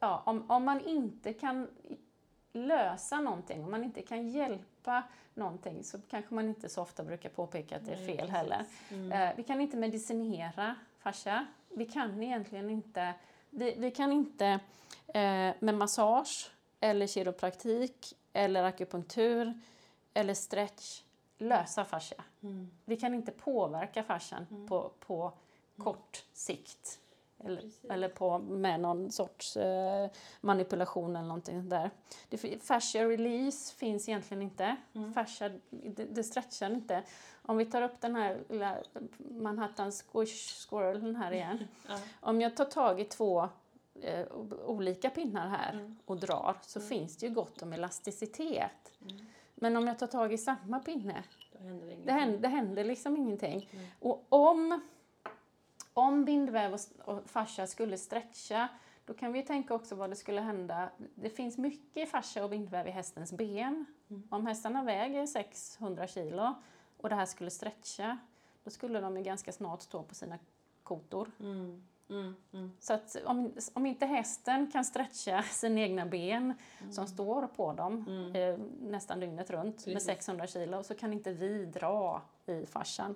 ja, 0.00 0.22
om, 0.26 0.50
om 0.50 0.64
man 0.64 0.80
inte 0.80 1.32
kan 1.32 1.68
lösa 2.54 3.20
någonting, 3.20 3.64
om 3.64 3.70
man 3.70 3.84
inte 3.84 4.02
kan 4.02 4.28
hjälpa 4.28 5.02
någonting 5.34 5.84
så 5.84 5.98
kanske 6.10 6.34
man 6.34 6.48
inte 6.48 6.68
så 6.68 6.82
ofta 6.82 7.04
brukar 7.04 7.28
påpeka 7.28 7.76
att 7.76 7.86
det 7.86 7.92
är 7.92 8.06
fel 8.06 8.30
heller. 8.30 8.64
Mm. 8.90 9.12
Eh, 9.12 9.36
vi 9.36 9.42
kan 9.42 9.60
inte 9.60 9.76
medicinera 9.76 10.74
fascia. 10.98 11.46
Vi 11.68 11.86
kan 11.86 12.22
egentligen 12.22 12.70
inte, 12.70 13.14
vi, 13.50 13.74
vi 13.78 13.90
kan 13.90 14.12
inte 14.12 14.46
eh, 15.06 15.52
med 15.58 15.74
massage 15.74 16.50
eller 16.80 17.06
kiropraktik 17.06 18.14
eller 18.32 18.64
akupunktur 18.64 19.60
eller 20.14 20.34
stretch 20.34 21.02
lösa 21.38 21.84
fascia. 21.84 22.24
Mm. 22.42 22.70
Vi 22.84 22.96
kan 22.96 23.14
inte 23.14 23.32
påverka 23.32 24.02
fascian 24.02 24.66
på, 24.68 24.92
på 25.00 25.32
kort 25.78 26.24
sikt. 26.32 27.00
Eller, 27.44 27.60
Precis. 27.60 27.84
eller 27.84 28.08
på, 28.08 28.38
med 28.38 28.80
någon 28.80 29.10
sorts 29.10 29.56
eh, 29.56 30.10
manipulation 30.40 31.16
eller 31.16 31.28
någonting 31.28 31.68
där. 31.68 31.90
Det, 32.28 32.62
fascia 32.62 33.04
release 33.08 33.74
finns 33.74 34.08
egentligen 34.08 34.42
inte. 34.42 34.76
Fascia, 35.14 35.50
det, 35.70 36.04
det 36.04 36.24
stretchar 36.24 36.70
inte. 36.70 37.02
Om 37.42 37.56
vi 37.56 37.66
tar 37.66 37.82
upp 37.82 38.00
den 38.00 38.16
här 38.16 38.38
lilla 38.48 38.76
Manhattan 39.18 39.92
squish 39.92 40.66
squirrelen 40.68 41.16
här 41.16 41.32
igen. 41.32 41.58
Ja. 41.88 41.98
Om 42.20 42.40
jag 42.40 42.56
tar 42.56 42.64
tag 42.64 43.00
i 43.00 43.04
två 43.04 43.48
eh, 44.02 44.26
olika 44.66 45.10
pinnar 45.10 45.48
här 45.48 45.72
Mm. 45.72 45.96
och 46.04 46.16
drar 46.16 46.56
så 46.62 46.80
finns 46.80 47.16
det 47.16 47.26
ju 47.26 47.34
gott 47.34 47.62
om 47.62 47.72
elasticitet. 47.72 48.92
Men 49.54 49.76
om 49.76 49.86
jag 49.86 49.98
tar 49.98 50.06
tag 50.06 50.32
i 50.32 50.38
samma 50.38 50.78
pinne 50.80 51.22
händer 51.58 51.86
det 51.86 51.96
det 52.04 52.12
händer, 52.12 52.38
det 52.38 52.48
händer 52.48 52.84
liksom 52.84 53.16
ingenting. 53.16 53.70
Och 54.00 54.24
om, 54.28 54.80
om 55.94 56.24
bindväv 56.24 56.76
och, 57.04 57.20
fascia 57.26 57.66
skulle 57.66 57.98
stretcha, 57.98 58.68
då 59.04 59.14
kan 59.14 59.32
vi 59.32 59.42
tänka 59.42 59.74
också 59.74 59.94
vad 59.94 60.10
det 60.10 60.16
skulle 60.16 60.40
hända. 60.40 60.90
Det 61.14 61.30
finns 61.30 61.58
mycket 61.58 62.10
fascia 62.10 62.44
och 62.44 62.50
bindväv 62.50 62.86
i 62.86 62.90
hästens 62.90 63.32
ben. 63.32 63.86
Om 64.30 64.46
hästarna 64.46 64.82
väger 64.82 65.26
600 65.26 66.06
kilo 66.06 66.54
och 66.96 67.08
det 67.08 67.14
här 67.14 67.26
skulle 67.26 67.50
stretcha, 67.50 68.18
då 68.64 68.70
skulle 68.70 69.00
de 69.00 69.16
ju 69.16 69.22
ganska 69.22 69.52
snart 69.52 69.82
stå 69.82 70.02
på 70.02 70.14
sina 70.14 70.38
kotor. 70.82 71.30
Mm. 71.40 71.82
Mm. 72.10 72.34
Mm. 72.52 72.72
Så 72.80 72.92
att 72.92 73.16
om, 73.24 73.52
om 73.72 73.86
inte 73.86 74.06
hästen 74.06 74.70
kan 74.70 74.84
stretcha 74.84 75.42
sina 75.50 75.80
egna 75.80 76.06
ben 76.06 76.54
som 76.90 77.06
står 77.06 77.46
på 77.46 77.72
dem 77.72 78.06
eh, 78.34 78.58
nästan 78.80 79.20
dygnet 79.20 79.50
runt 79.50 79.86
med 79.86 79.94
Precis. 79.94 80.06
600 80.06 80.46
kilo 80.46 80.82
så 80.82 80.94
kan 80.94 81.12
inte 81.12 81.32
vi 81.32 81.66
dra 81.66 82.22
i 82.46 82.66
fascian. 82.66 83.14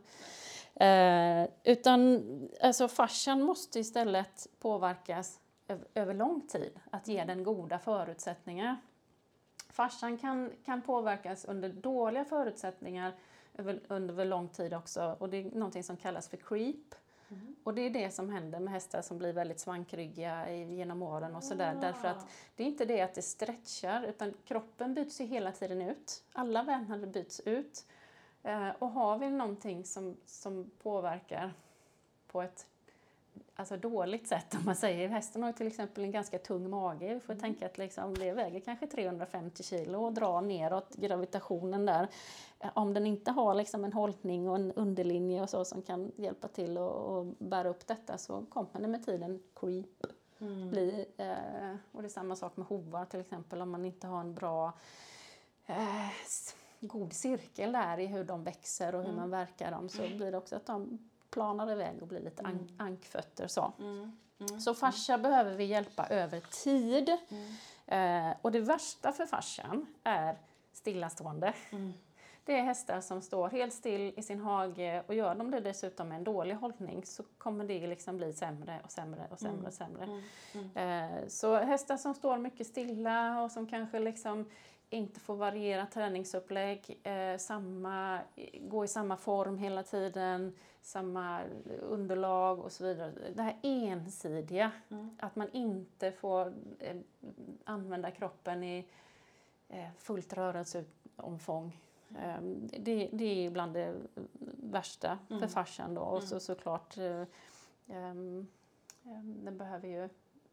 Eh, 0.80 1.48
utan 1.64 2.22
alltså 2.60 2.88
fascian 2.88 3.42
måste 3.42 3.80
istället 3.80 4.46
påverkas 4.58 5.40
över, 5.68 5.86
över 5.94 6.14
lång 6.14 6.40
tid, 6.40 6.80
att 6.90 7.08
ge 7.08 7.24
den 7.24 7.44
goda 7.44 7.78
förutsättningar. 7.78 8.76
Fascian 9.68 10.18
kan, 10.18 10.52
kan 10.64 10.82
påverkas 10.82 11.44
under 11.44 11.68
dåliga 11.68 12.24
förutsättningar 12.24 13.12
över, 13.54 13.80
under 13.88 14.24
lång 14.24 14.48
tid 14.48 14.74
också 14.74 15.16
och 15.18 15.28
det 15.28 15.36
är 15.36 15.44
någonting 15.44 15.82
som 15.82 15.96
kallas 15.96 16.28
för 16.28 16.36
creep. 16.36 16.94
Mm. 17.30 17.56
Och 17.64 17.74
det 17.74 17.82
är 17.82 17.90
det 17.90 18.10
som 18.10 18.30
händer 18.30 18.60
med 18.60 18.72
hästar 18.72 19.02
som 19.02 19.18
blir 19.18 19.32
väldigt 19.32 19.60
svankryggiga 19.60 20.54
genom 20.54 21.02
åren 21.02 21.36
och 21.36 21.44
sådär. 21.44 21.74
Ah. 21.76 21.80
Därför 21.80 22.08
att 22.08 22.26
det 22.56 22.62
är 22.62 22.66
inte 22.66 22.84
det 22.84 23.00
att 23.00 23.14
det 23.14 23.22
stretchar 23.22 24.02
utan 24.02 24.34
kroppen 24.44 24.94
byts 24.94 25.20
ju 25.20 25.24
hela 25.24 25.52
tiden 25.52 25.82
ut. 25.82 26.24
Alla 26.32 26.62
vävnader 26.62 27.06
byts 27.06 27.40
ut. 27.40 27.84
Eh, 28.42 28.68
och 28.78 28.90
har 28.90 29.18
vi 29.18 29.30
någonting 29.30 29.84
som, 29.84 30.16
som 30.26 30.70
påverkar 30.82 31.52
på 32.26 32.42
ett 32.42 32.66
alltså 33.56 33.76
dåligt 33.76 34.28
sätt 34.28 34.54
om 34.54 34.64
man 34.64 34.76
säger. 34.76 35.08
Hästen 35.08 35.42
har 35.42 35.52
till 35.52 35.66
exempel 35.66 36.04
en 36.04 36.10
ganska 36.10 36.38
tung 36.38 36.70
mage. 36.70 37.14
Vi 37.14 37.20
får 37.20 37.32
mm. 37.32 37.42
tänka 37.42 37.66
att 37.66 37.78
liksom, 37.78 38.14
det 38.14 38.32
väger 38.32 38.60
kanske 38.60 38.86
350 38.86 39.62
kilo 39.62 40.04
och 40.04 40.12
drar 40.12 40.40
neråt 40.40 40.94
gravitationen 40.96 41.86
där. 41.86 42.08
Eh, 42.60 42.70
om 42.74 42.94
den 42.94 43.06
inte 43.06 43.30
har 43.30 43.54
liksom 43.54 43.84
en 43.84 43.92
hållning 43.92 44.48
och 44.48 44.56
en 44.56 44.72
underlinje 44.72 45.42
och 45.42 45.50
så 45.50 45.64
som 45.64 45.82
kan 45.82 46.12
hjälpa 46.16 46.48
till 46.48 46.78
och, 46.78 47.26
bära 47.26 47.68
upp 47.68 47.86
detta 47.86 48.18
så 48.18 48.44
kommer 48.48 48.80
det 48.80 48.88
med 48.88 49.04
tiden 49.04 49.42
creep. 49.54 50.06
Mm. 50.40 50.70
Bli, 50.70 51.06
eh, 51.16 51.76
och 51.92 52.02
det 52.02 52.08
är 52.08 52.10
samma 52.10 52.36
sak 52.36 52.56
med 52.56 52.66
hovar 52.66 53.04
till 53.04 53.20
exempel 53.20 53.62
om 53.62 53.70
man 53.70 53.84
inte 53.84 54.06
har 54.06 54.20
en 54.20 54.34
bra 54.34 54.72
eh, 55.66 56.10
god 56.80 57.12
cirkel 57.12 57.72
där 57.72 57.98
i 57.98 58.06
hur 58.06 58.24
de 58.24 58.44
växer 58.44 58.94
och 58.94 59.00
hur 59.00 59.08
mm. 59.08 59.20
man 59.20 59.30
verkar 59.30 59.70
dem 59.70 59.88
så 59.88 60.02
blir 60.02 60.30
det 60.32 60.38
också 60.38 60.56
att 60.56 60.66
de 60.66 60.98
planar 61.30 61.72
iväg 61.72 62.02
och 62.02 62.08
blir 62.08 62.20
lite 62.20 62.42
mm. 62.42 62.52
an 62.52 62.68
ankfötter. 62.76 63.46
Så, 63.46 63.72
mm. 63.78 64.18
Mm. 64.38 64.60
så 64.60 64.74
fascia 64.74 65.18
behöver 65.18 65.54
vi 65.54 65.64
hjälpa 65.64 66.06
över 66.06 66.40
tid. 66.40 67.16
Mm. 67.28 68.30
Eh, 68.30 68.36
och 68.42 68.52
det 68.52 68.60
värsta 68.60 69.12
för 69.12 69.26
fascian 69.26 69.86
är 70.04 70.38
stillastående. 70.72 71.54
Mm. 71.70 71.92
Det 72.44 72.58
är 72.58 72.62
hästar 72.62 73.00
som 73.00 73.22
står 73.22 73.48
helt 73.48 73.74
still 73.74 74.12
i 74.16 74.22
sin 74.22 74.40
hage 74.40 75.02
och 75.06 75.14
gör 75.14 75.34
de 75.34 75.50
det 75.50 75.60
dessutom 75.60 76.08
med 76.08 76.16
en 76.18 76.24
dålig 76.24 76.54
hållning 76.54 77.04
så 77.04 77.22
kommer 77.38 77.64
det 77.64 77.86
liksom 77.86 78.16
bli 78.16 78.32
sämre 78.32 78.80
och 78.84 78.90
sämre 78.90 79.26
och 79.30 79.38
sämre 79.38 79.66
och 79.66 79.74
sämre. 79.74 80.04
Mm. 80.04 80.22
Mm. 80.74 81.12
Eh, 81.12 81.28
så 81.28 81.56
hästar 81.56 81.96
som 81.96 82.14
står 82.14 82.38
mycket 82.38 82.66
stilla 82.66 83.42
och 83.42 83.52
som 83.52 83.66
kanske 83.66 83.98
liksom 83.98 84.50
inte 84.90 85.20
få 85.20 85.34
variera 85.34 85.86
träningsupplägg, 85.86 87.00
eh, 87.02 87.36
samma, 87.38 88.20
gå 88.60 88.84
i 88.84 88.88
samma 88.88 89.16
form 89.16 89.58
hela 89.58 89.82
tiden, 89.82 90.56
samma 90.82 91.42
underlag 91.80 92.58
och 92.58 92.72
så 92.72 92.84
vidare. 92.84 93.12
Det 93.34 93.42
här 93.42 93.56
ensidiga, 93.62 94.72
mm. 94.88 95.16
att 95.20 95.36
man 95.36 95.48
inte 95.52 96.12
får 96.12 96.54
eh, 96.78 96.96
använda 97.64 98.10
kroppen 98.10 98.64
i 98.64 98.88
eh, 99.68 99.88
fullt 99.98 100.32
rörelseomfång. 100.32 101.80
Det, 102.78 103.08
det 103.12 103.46
är 103.46 103.50
bland 103.50 103.74
det 103.74 103.94
värsta 104.62 105.18
mm. 105.30 105.40
för 105.40 105.48
fascian 105.48 105.94
då. 105.94 106.00
Och 106.00 106.22
så, 106.22 106.34
mm. 106.34 106.40
såklart, 106.40 106.98
eh, 106.98 107.22
ehm, 107.88 108.46
ehm, 109.04 109.44
den 109.44 109.58
behöver 109.58 109.88
ju 109.88 110.08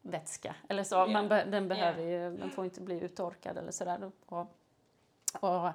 vätska. 0.05 0.55
Eller 0.69 0.83
så. 0.83 0.95
Yeah. 0.95 1.09
Man 1.11 1.27
be 1.29 1.43
den 1.43 1.67
behöver 1.67 2.03
yeah. 2.03 2.33
ju, 2.33 2.39
man 2.39 2.51
får 2.51 2.65
inte 2.65 2.81
bli 2.81 2.99
uttorkad 2.99 3.57
eller 3.57 3.71
sådär. 3.71 4.11
Och, 4.25 4.47
och, 5.39 5.69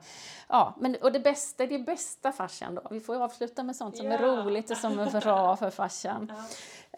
ja, 0.48 0.74
men, 0.78 0.96
och 1.02 1.12
det 1.12 1.20
bästa, 1.20 1.66
det 1.66 1.78
bästa 1.78 2.32
fascian 2.32 2.74
då. 2.74 2.82
Vi 2.90 3.00
får 3.00 3.22
avsluta 3.22 3.62
med 3.62 3.76
sånt 3.76 3.96
som 3.96 4.06
yeah. 4.06 4.22
är 4.22 4.26
roligt 4.26 4.70
och 4.70 4.76
som 4.76 4.98
är 4.98 5.20
bra 5.20 5.56
för 5.60 5.70
fascian. 5.70 6.32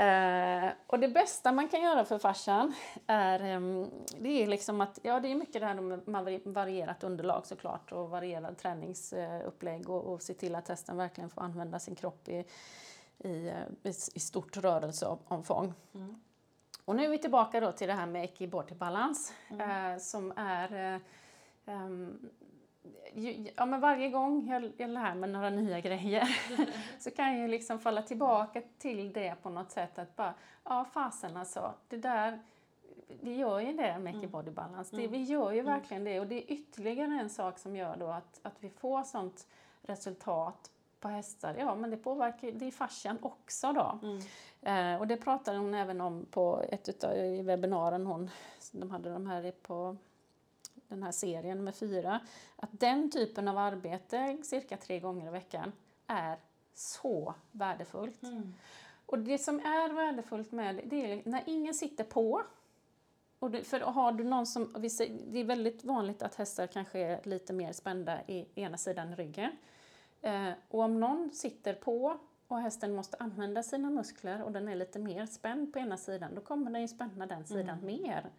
Uh, 0.01 0.71
och 0.87 0.99
det 0.99 1.09
bästa 1.09 1.53
man 1.53 1.69
kan 1.69 1.83
göra 1.83 2.05
för 2.05 2.19
fascian 2.19 2.75
är, 3.07 3.57
um, 3.57 3.91
det 4.19 4.43
är 4.43 4.47
liksom 4.47 4.81
att, 4.81 4.99
ja 5.03 5.21
det 5.21 5.29
är 5.29 5.35
mycket 5.35 5.61
det 5.61 5.67
här 5.67 5.75
med 5.75 6.41
varierat 6.45 7.05
underlag 7.05 7.47
såklart 7.47 7.93
och 7.93 8.11
varierad 8.11 8.59
träningsupplägg 8.59 9.91
och, 9.91 10.05
och 10.05 10.23
se 10.23 10.35
till 10.35 10.55
att 10.55 10.69
hästen 10.69 10.97
verkligen 10.97 11.31
får 11.31 11.43
använda 11.43 11.79
sin 11.79 11.95
kropp 11.95 12.29
i, 12.29 12.45
i, 13.19 13.49
eh, 13.49 13.91
i, 13.91 13.95
i 14.15 14.21
stort 14.21 14.57
rörelseomfång. 14.57 15.75
Mm. 15.95 16.21
Och 16.93 16.97
nu 16.97 17.05
är 17.05 17.09
vi 17.09 17.19
tillbaka 17.19 17.61
då 17.61 17.73
till 17.73 17.89
det 17.89 17.95
här 17.95 18.07
med 18.07 18.25
equibody-balans 18.25 19.33
mm. 19.51 19.93
eh, 19.93 19.99
som 19.99 20.33
är 20.37 20.95
eh, 20.95 21.75
um, 21.75 22.31
ja, 23.57 23.67
men 23.67 23.81
varje 23.81 24.09
gång 24.09 24.47
jag, 24.49 24.73
jag 24.77 24.91
lär 24.91 25.15
mig 25.15 25.31
några 25.31 25.51
nya 25.51 25.81
grejer 25.81 26.39
så 26.99 27.11
kan 27.11 27.39
jag 27.39 27.51
liksom 27.51 27.79
falla 27.79 28.03
tillbaka 28.03 28.63
till 28.79 29.13
det 29.13 29.35
på 29.43 29.51
något 29.51 29.71
sätt 29.71 29.99
att 29.99 30.17
bara, 30.17 30.35
ja 30.65 30.85
fasen 30.93 31.37
alltså, 31.37 31.75
det 31.89 31.97
där, 31.97 32.41
vi 33.21 33.37
gör 33.37 33.61
ju 33.61 33.73
det 33.73 33.99
med 33.99 34.15
mm. 34.15 34.31
body 34.31 34.51
balance. 34.51 34.97
Det, 34.97 35.05
mm. 35.05 35.13
vi 35.13 35.23
gör 35.23 35.53
ju 35.53 35.61
mm. 35.61 35.73
verkligen 35.73 36.05
det 36.05 36.21
och 36.21 36.27
det 36.27 36.35
är 36.35 36.53
ytterligare 36.53 37.21
en 37.21 37.31
sak 37.31 37.59
som 37.59 37.77
gör 37.77 37.97
då 37.97 38.07
att, 38.07 38.41
att 38.43 38.57
vi 38.61 38.71
får 38.71 39.03
sånt 39.03 39.47
resultat 39.83 40.71
på 41.03 41.09
hästar. 41.09 41.55
Ja, 41.59 41.75
men 41.75 41.91
det 41.91 41.97
påverkar 41.97 42.51
det 42.53 42.67
är 42.67 42.71
fascian 42.71 43.19
också 43.23 43.73
då. 43.73 43.99
Mm. 44.03 44.23
Eh, 44.63 45.01
och 45.01 45.07
det 45.07 45.17
pratade 45.17 45.59
hon 45.59 45.75
även 45.75 46.01
om 46.01 46.27
på 46.31 46.65
ett 46.69 46.89
utav 46.89 47.17
i 47.17 47.43
webbinaren 47.43 48.07
hon, 48.07 48.31
de 48.73 48.91
hade 48.91 49.11
de 49.11 49.27
här 49.27 49.51
på 49.51 49.97
den 50.89 51.03
här 51.03 51.13
serien 51.13 51.65
med 51.65 51.75
fyra, 51.75 52.21
att 52.57 52.71
den 52.73 53.11
typen 53.11 53.49
av 53.49 53.59
arbete 53.59 54.39
cirka 54.43 54.77
tre 54.77 55.01
gånger 55.01 55.27
i 55.27 55.31
veckan 55.31 55.73
är 56.07 56.39
så 56.75 57.35
värdefullt. 57.51 58.23
Mm. 58.23 58.55
Och 59.07 59.19
det 59.19 59.39
som 59.39 59.61
är 59.61 59.93
värdefullt 59.93 60.53
med 60.53 60.81
det 60.85 61.13
är 61.13 61.23
när 61.25 61.43
ingen 61.47 61.75
sitter 61.75 62.05
på. 62.05 62.43
Och 63.39 63.51
det, 63.51 63.65
för 63.65 63.81
har 63.81 64.13
du 64.13 64.25
någon 64.25 64.47
som, 64.47 64.73
det 65.31 65.39
är 65.39 65.45
väldigt 65.45 65.85
vanligt 65.85 66.23
att 66.23 66.35
hästar 66.35 66.67
kanske 66.67 66.99
är 66.99 67.21
lite 67.25 67.53
mer 67.53 67.73
spända 67.73 68.19
i 68.27 68.47
ena 68.55 68.77
sidan 68.77 69.17
ryggen. 69.17 69.51
Eh, 70.23 70.51
och 70.69 70.81
om 70.81 71.01
någon 71.01 71.31
sitter 71.33 71.75
på 71.75 72.19
och 72.49 72.61
hästen 72.61 72.95
måste 72.95 73.17
använda 73.21 73.63
sina 73.63 73.91
muskler 73.91 74.43
och 74.43 74.53
den 74.53 74.69
är 74.69 74.75
lite 74.75 74.99
mer 74.99 75.27
spänd 75.27 75.73
på 75.73 75.79
ena 75.79 75.97
sidan, 75.97 76.35
då 76.35 76.41
kommer 76.41 76.71
den 76.71 76.81
ju 76.81 76.89
spänna 76.89 77.27
den 77.27 77.45
sidan 77.45 77.79
mm. 77.79 77.85
mer. 77.85 78.31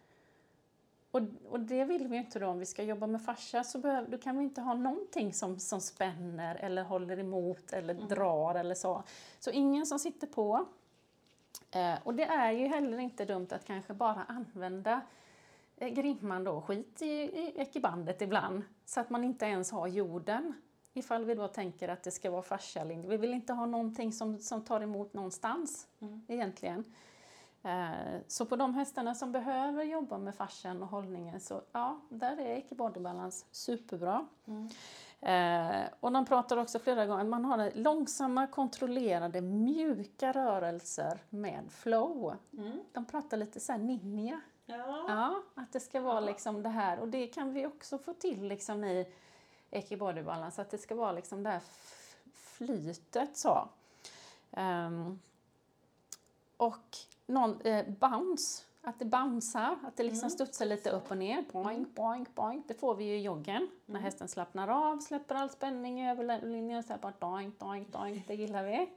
Och, 1.10 1.20
och 1.50 1.60
det 1.60 1.84
vill 1.84 2.08
vi 2.08 2.16
inte 2.16 2.38
då. 2.38 2.46
Om 2.46 2.58
vi 2.58 2.66
ska 2.66 2.82
jobba 2.82 3.06
med 3.06 3.22
fascia 3.22 3.64
så 3.64 3.78
behöver, 3.78 4.08
då 4.08 4.18
kan 4.18 4.38
vi 4.38 4.44
inte 4.44 4.60
ha 4.60 4.74
någonting 4.74 5.34
som, 5.34 5.58
som 5.58 5.80
spänner 5.80 6.56
eller 6.56 6.82
håller 6.82 7.18
emot 7.18 7.72
eller 7.72 7.94
mm. 7.94 8.08
drar 8.08 8.54
eller 8.54 8.74
så. 8.74 9.02
Så 9.38 9.50
ingen 9.50 9.86
som 9.86 9.98
sitter 9.98 10.26
på. 10.26 10.66
Eh, 11.70 11.94
och 12.04 12.14
det 12.14 12.24
är 12.24 12.52
ju 12.52 12.66
heller 12.66 12.98
inte 12.98 13.24
dumt 13.24 13.48
att 13.50 13.64
kanske 13.64 13.94
bara 13.94 14.24
använda 14.24 15.00
eh, 15.76 15.88
grimman 15.88 16.44
då, 16.44 16.60
skit 16.60 17.02
i, 17.02 17.06
i 17.06 17.52
ekibandet 17.56 18.22
ibland, 18.22 18.62
så 18.84 19.00
att 19.00 19.10
man 19.10 19.24
inte 19.24 19.44
ens 19.44 19.70
har 19.70 19.86
jorden 19.86 20.54
ifall 20.94 21.24
vi 21.24 21.34
då 21.34 21.48
tänker 21.48 21.88
att 21.88 22.02
det 22.02 22.10
ska 22.10 22.30
vara 22.30 22.42
fascialinje. 22.42 23.08
Vi 23.08 23.16
vill 23.16 23.34
inte 23.34 23.52
ha 23.52 23.66
någonting 23.66 24.12
som, 24.12 24.38
som 24.38 24.62
tar 24.62 24.80
emot 24.80 25.14
någonstans 25.14 25.88
mm. 26.00 26.22
egentligen. 26.28 26.84
Eh, 27.62 28.20
så 28.28 28.46
på 28.46 28.56
de 28.56 28.74
hästarna 28.74 29.14
som 29.14 29.32
behöver 29.32 29.84
jobba 29.84 30.18
med 30.18 30.34
fascian 30.34 30.82
och 30.82 30.88
hållningen 30.88 31.40
så 31.40 31.62
ja, 31.72 32.00
där 32.08 32.40
är 32.40 32.56
Eke 32.56 32.74
Body 32.74 33.00
Balance 33.00 33.46
superbra. 33.50 34.26
Mm. 34.46 34.68
Eh, 35.20 35.88
och 36.00 36.12
de 36.12 36.26
pratar 36.26 36.56
också 36.56 36.78
flera 36.78 37.06
gånger 37.06 37.24
man 37.24 37.44
har 37.44 37.70
långsamma, 37.74 38.46
kontrollerade, 38.46 39.40
mjuka 39.40 40.32
rörelser 40.32 41.18
med 41.30 41.64
flow. 41.70 42.34
Mm. 42.52 42.80
De 42.92 43.04
pratar 43.04 43.36
lite 43.36 43.60
så 43.60 43.72
här 43.72 43.78
ninja. 43.78 44.40
Ja. 44.66 45.04
ja. 45.08 45.42
att 45.54 45.72
det 45.72 45.80
ska 45.80 46.00
vara 46.00 46.20
liksom 46.20 46.62
det 46.62 46.68
här 46.68 46.98
och 46.98 47.08
det 47.08 47.26
kan 47.26 47.52
vi 47.52 47.66
också 47.66 47.98
få 47.98 48.12
till 48.12 48.48
liksom 48.48 48.84
i 48.84 49.06
Eki 49.70 49.96
Body 49.96 50.22
Balance, 50.22 50.62
att 50.62 50.70
det 50.70 50.78
ska 50.78 50.94
vara 50.94 51.12
liksom 51.12 51.42
det 51.42 51.50
här 51.50 51.62
flytet 52.34 53.36
så. 53.36 53.68
Um, 54.50 55.20
och 56.56 56.96
någon, 57.26 57.60
eh, 57.60 57.88
bounce, 57.88 58.64
att 58.82 58.98
det 58.98 59.04
bouncear, 59.04 59.76
att 59.86 59.96
det 59.96 60.02
liksom 60.02 60.26
mm. 60.26 60.30
studsar 60.30 60.66
lite 60.66 60.90
upp 60.90 61.10
och 61.10 61.18
ner. 61.18 61.44
Boink, 61.52 61.94
boink, 61.94 62.34
boink. 62.34 62.68
Det 62.68 62.74
får 62.74 62.94
vi 62.94 63.04
ju 63.04 63.16
i 63.16 63.22
joggen. 63.22 63.56
Mm. 63.56 63.70
När 63.86 64.00
hästen 64.00 64.28
slappnar 64.28 64.68
av, 64.68 64.98
släpper 64.98 65.34
all 65.34 65.50
spänning 65.50 66.08
över 66.08 66.40
linjen 66.46 66.78
och 66.78 66.84
så 66.84 66.92
här 66.92 67.00
bara 67.00 67.12
doink, 67.18 67.58
doink, 67.58 67.92
doink. 67.92 68.26
Det 68.26 68.34
gillar 68.34 68.64
vi. 68.64 68.88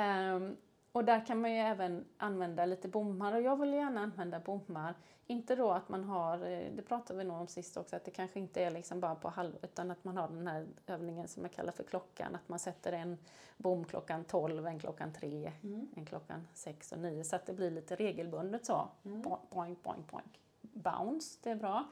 Um, 0.00 0.56
och 0.92 1.04
där 1.04 1.26
kan 1.26 1.40
man 1.40 1.52
ju 1.52 1.58
även 1.58 2.04
använda 2.16 2.66
lite 2.66 2.88
bommar 2.88 3.34
och 3.34 3.42
jag 3.42 3.60
vill 3.60 3.74
gärna 3.74 4.00
använda 4.00 4.40
bommar. 4.40 4.94
Inte 5.26 5.56
då 5.56 5.70
att 5.70 5.88
man 5.88 6.04
har, 6.04 6.34
eh, 6.34 6.72
det 6.76 6.82
pratade 6.82 7.18
vi 7.18 7.24
nog 7.24 7.40
om 7.40 7.46
sist 7.46 7.76
också, 7.76 7.96
att 7.96 8.04
det 8.04 8.10
kanske 8.10 8.38
inte 8.38 8.62
är 8.62 8.70
liksom 8.70 9.00
bara 9.00 9.14
på 9.14 9.28
halv, 9.28 9.52
utan 9.62 9.90
att 9.90 10.04
man 10.04 10.16
har 10.16 10.28
den 10.28 10.46
här 10.46 10.66
övningen 10.86 11.28
som 11.28 11.42
jag 11.42 11.52
kallar 11.52 11.72
för 11.72 11.84
klockan. 11.84 12.34
Att 12.34 12.48
man 12.48 12.58
sätter 12.58 12.92
en 12.92 13.18
bom 13.56 13.84
klockan 13.84 14.24
12, 14.24 14.66
en 14.66 14.78
klockan 14.78 15.12
3, 15.12 15.52
mm. 15.62 15.88
en 15.96 16.06
klockan 16.06 16.48
6 16.54 16.92
och 16.92 16.98
9 16.98 17.24
så 17.24 17.36
att 17.36 17.46
det 17.46 17.52
blir 17.52 17.70
lite 17.70 17.96
regelbundet 17.96 18.66
så. 18.66 18.88
Mm. 19.04 19.22
Boink, 19.22 19.82
boink, 19.82 20.10
boink. 20.10 20.40
Bounce, 20.60 21.38
det 21.42 21.50
är 21.50 21.56
bra. 21.56 21.84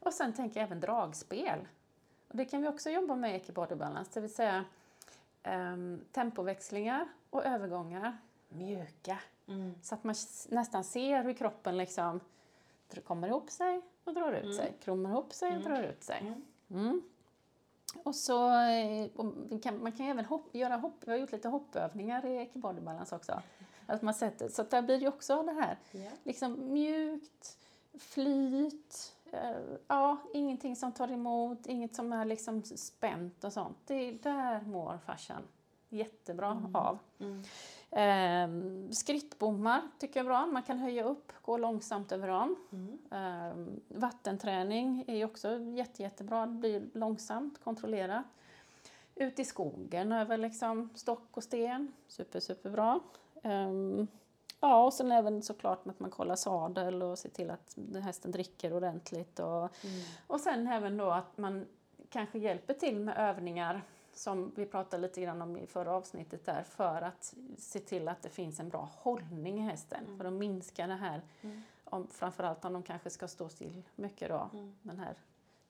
Och 0.00 0.12
sen 0.12 0.32
tänker 0.32 0.60
jag 0.60 0.66
även 0.66 0.80
dragspel. 0.80 1.68
Och 2.28 2.36
det 2.36 2.44
kan 2.44 2.62
vi 2.62 2.68
också 2.68 2.90
jobba 2.90 3.16
med 3.16 3.48
i 3.48 3.52
Body 3.52 3.74
Balance, 3.74 4.10
det 4.14 4.20
vill 4.20 4.34
säga 4.34 4.64
um, 5.44 6.04
tempoväxlingar 6.12 7.08
och 7.30 7.44
övergångar 7.44 8.18
mjuka. 8.54 9.18
Mm. 9.46 9.74
Så 9.82 9.94
att 9.94 10.04
man 10.04 10.14
nästan 10.48 10.84
ser 10.84 11.24
hur 11.24 11.32
kroppen 11.32 11.76
liksom 11.76 12.20
kommer 13.04 13.28
ihop 13.28 13.50
sig 13.50 13.80
och 14.04 14.14
drar 14.14 14.32
ut 14.32 14.56
sig. 14.56 14.72
Kommer 14.84 15.10
ihop 15.10 15.32
sig 15.32 15.56
och 15.56 15.62
drar 15.62 15.82
ut 15.82 16.04
sig. 16.04 16.18
Mm. 16.20 16.42
Mm. 16.70 17.02
Och 18.02 18.14
så 18.14 18.50
eh, 18.50 19.08
och 19.16 19.34
vi 19.50 19.58
kan, 19.58 19.82
man 19.82 19.92
kan 19.92 20.06
även 20.06 20.24
hopp, 20.24 20.54
göra 20.54 20.76
hopp, 20.76 20.96
vi 21.00 21.10
har 21.10 21.18
gjort 21.18 21.32
lite 21.32 21.48
hoppövningar 21.48 22.26
i 22.26 22.36
Ekibody 22.36 22.80
Balance 22.80 23.16
också. 23.16 23.42
Att 23.86 24.02
man 24.02 24.14
sätter, 24.14 24.48
så 24.48 24.62
att 24.62 24.70
där 24.70 24.82
blir 24.82 25.00
det 25.00 25.08
också 25.08 25.42
det 25.42 25.52
här 25.52 25.78
Ja. 25.90 26.10
liksom 26.24 26.72
mjukt, 26.72 27.58
flyt, 27.98 29.14
eh, 29.32 29.56
ja, 29.86 30.16
ingenting 30.34 30.76
som 30.76 30.92
tar 30.92 31.10
emot, 31.10 31.66
inget 31.66 31.94
som 31.94 32.12
är 32.12 32.24
liksom 32.24 32.62
spänt 32.62 33.44
och 33.44 33.52
sånt. 33.52 33.76
Det 33.86 34.12
där 34.12 34.60
mår 34.60 34.98
farsan 35.06 35.42
jättebra 35.88 36.62
av. 36.74 36.98
Mm. 37.18 37.44
Eh, 37.94 38.48
skrittbommar 38.90 39.82
tycker 39.98 40.20
jag 40.20 40.24
är 40.24 40.28
bra, 40.28 40.46
man 40.46 40.62
kan 40.62 40.78
höja 40.78 41.04
upp, 41.04 41.32
gå 41.42 41.58
långsamt 41.58 42.12
över 42.12 42.28
dem. 42.28 42.56
Mm. 42.72 42.98
Eh, 43.10 43.74
vattenträning 43.98 45.04
är 45.06 45.24
också 45.24 45.58
jätte, 45.58 46.02
jättebra, 46.02 46.46
det 46.46 46.52
blir 46.52 46.82
långsamt, 46.92 47.64
kontrollerat. 47.64 48.24
Ut 49.14 49.38
i 49.38 49.44
skogen 49.44 50.12
över 50.12 50.36
liksom 50.38 50.90
stock 50.94 51.28
och 51.36 51.42
sten, 51.42 51.92
super, 52.08 52.40
superbra. 52.40 53.00
Um, 53.42 54.06
ja, 54.60 54.84
och 54.84 54.92
sen 54.92 55.12
även 55.12 55.42
såklart 55.42 55.86
att 55.86 56.00
man 56.00 56.10
kollar 56.10 56.36
sadel 56.36 57.02
och 57.02 57.18
ser 57.18 57.28
till 57.28 57.50
att 57.50 57.76
hästen 58.02 58.30
dricker 58.30 58.72
ordentligt. 58.72 59.38
Och, 59.40 59.46
Mm. 59.84 60.00
och 60.26 60.40
sen 60.40 60.66
även 60.66 60.96
då 60.96 61.10
att 61.10 61.38
man 61.38 61.66
kanske 62.08 62.38
hjälper 62.38 62.74
till 62.74 62.98
med 63.00 63.16
övningar 63.18 63.82
som 64.14 64.52
vi 64.56 64.66
pratade 64.66 65.02
lite 65.02 65.20
grann 65.20 65.42
om 65.42 65.56
i 65.56 65.66
förra 65.66 65.92
avsnittet 65.92 66.44
där 66.46 66.62
för 66.62 67.02
att 67.02 67.34
se 67.58 67.78
till 67.80 68.08
att 68.08 68.22
det 68.22 68.28
finns 68.28 68.60
en 68.60 68.68
bra 68.68 68.88
hållning 68.94 69.58
i 69.58 69.62
hästen 69.62 70.18
för 70.18 70.24
att 70.24 70.32
minska 70.32 70.86
det 70.86 70.94
här 70.94 71.22
Mm. 71.42 71.62
om, 71.84 72.08
framförallt 72.10 72.64
om 72.64 72.72
de 72.72 72.82
kanske 72.82 73.10
ska 73.10 73.28
stå 73.28 73.48
still 73.48 73.82
mycket 73.94 74.28
då, 74.28 74.50
Mm. 74.52 74.74
den 74.82 74.98
här 74.98 75.14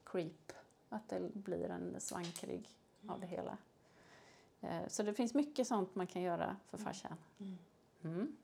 creep, 0.04 0.52
att 0.88 1.08
det 1.08 1.20
blir 1.34 1.70
en 1.70 2.00
svankrig 2.00 2.68
av 3.08 3.20
det 3.20 3.26
hela. 3.26 3.56
Eh, 4.60 4.88
Så 4.88 5.02
det 5.02 5.14
finns 5.14 5.34
mycket 5.34 5.66
sånt 5.66 5.94
man 5.94 6.06
kan 6.06 6.22
göra 6.22 6.56
för 6.70 6.78
farsan. 6.78 7.16
Mm. 7.40 7.58
Mm. 8.04 8.36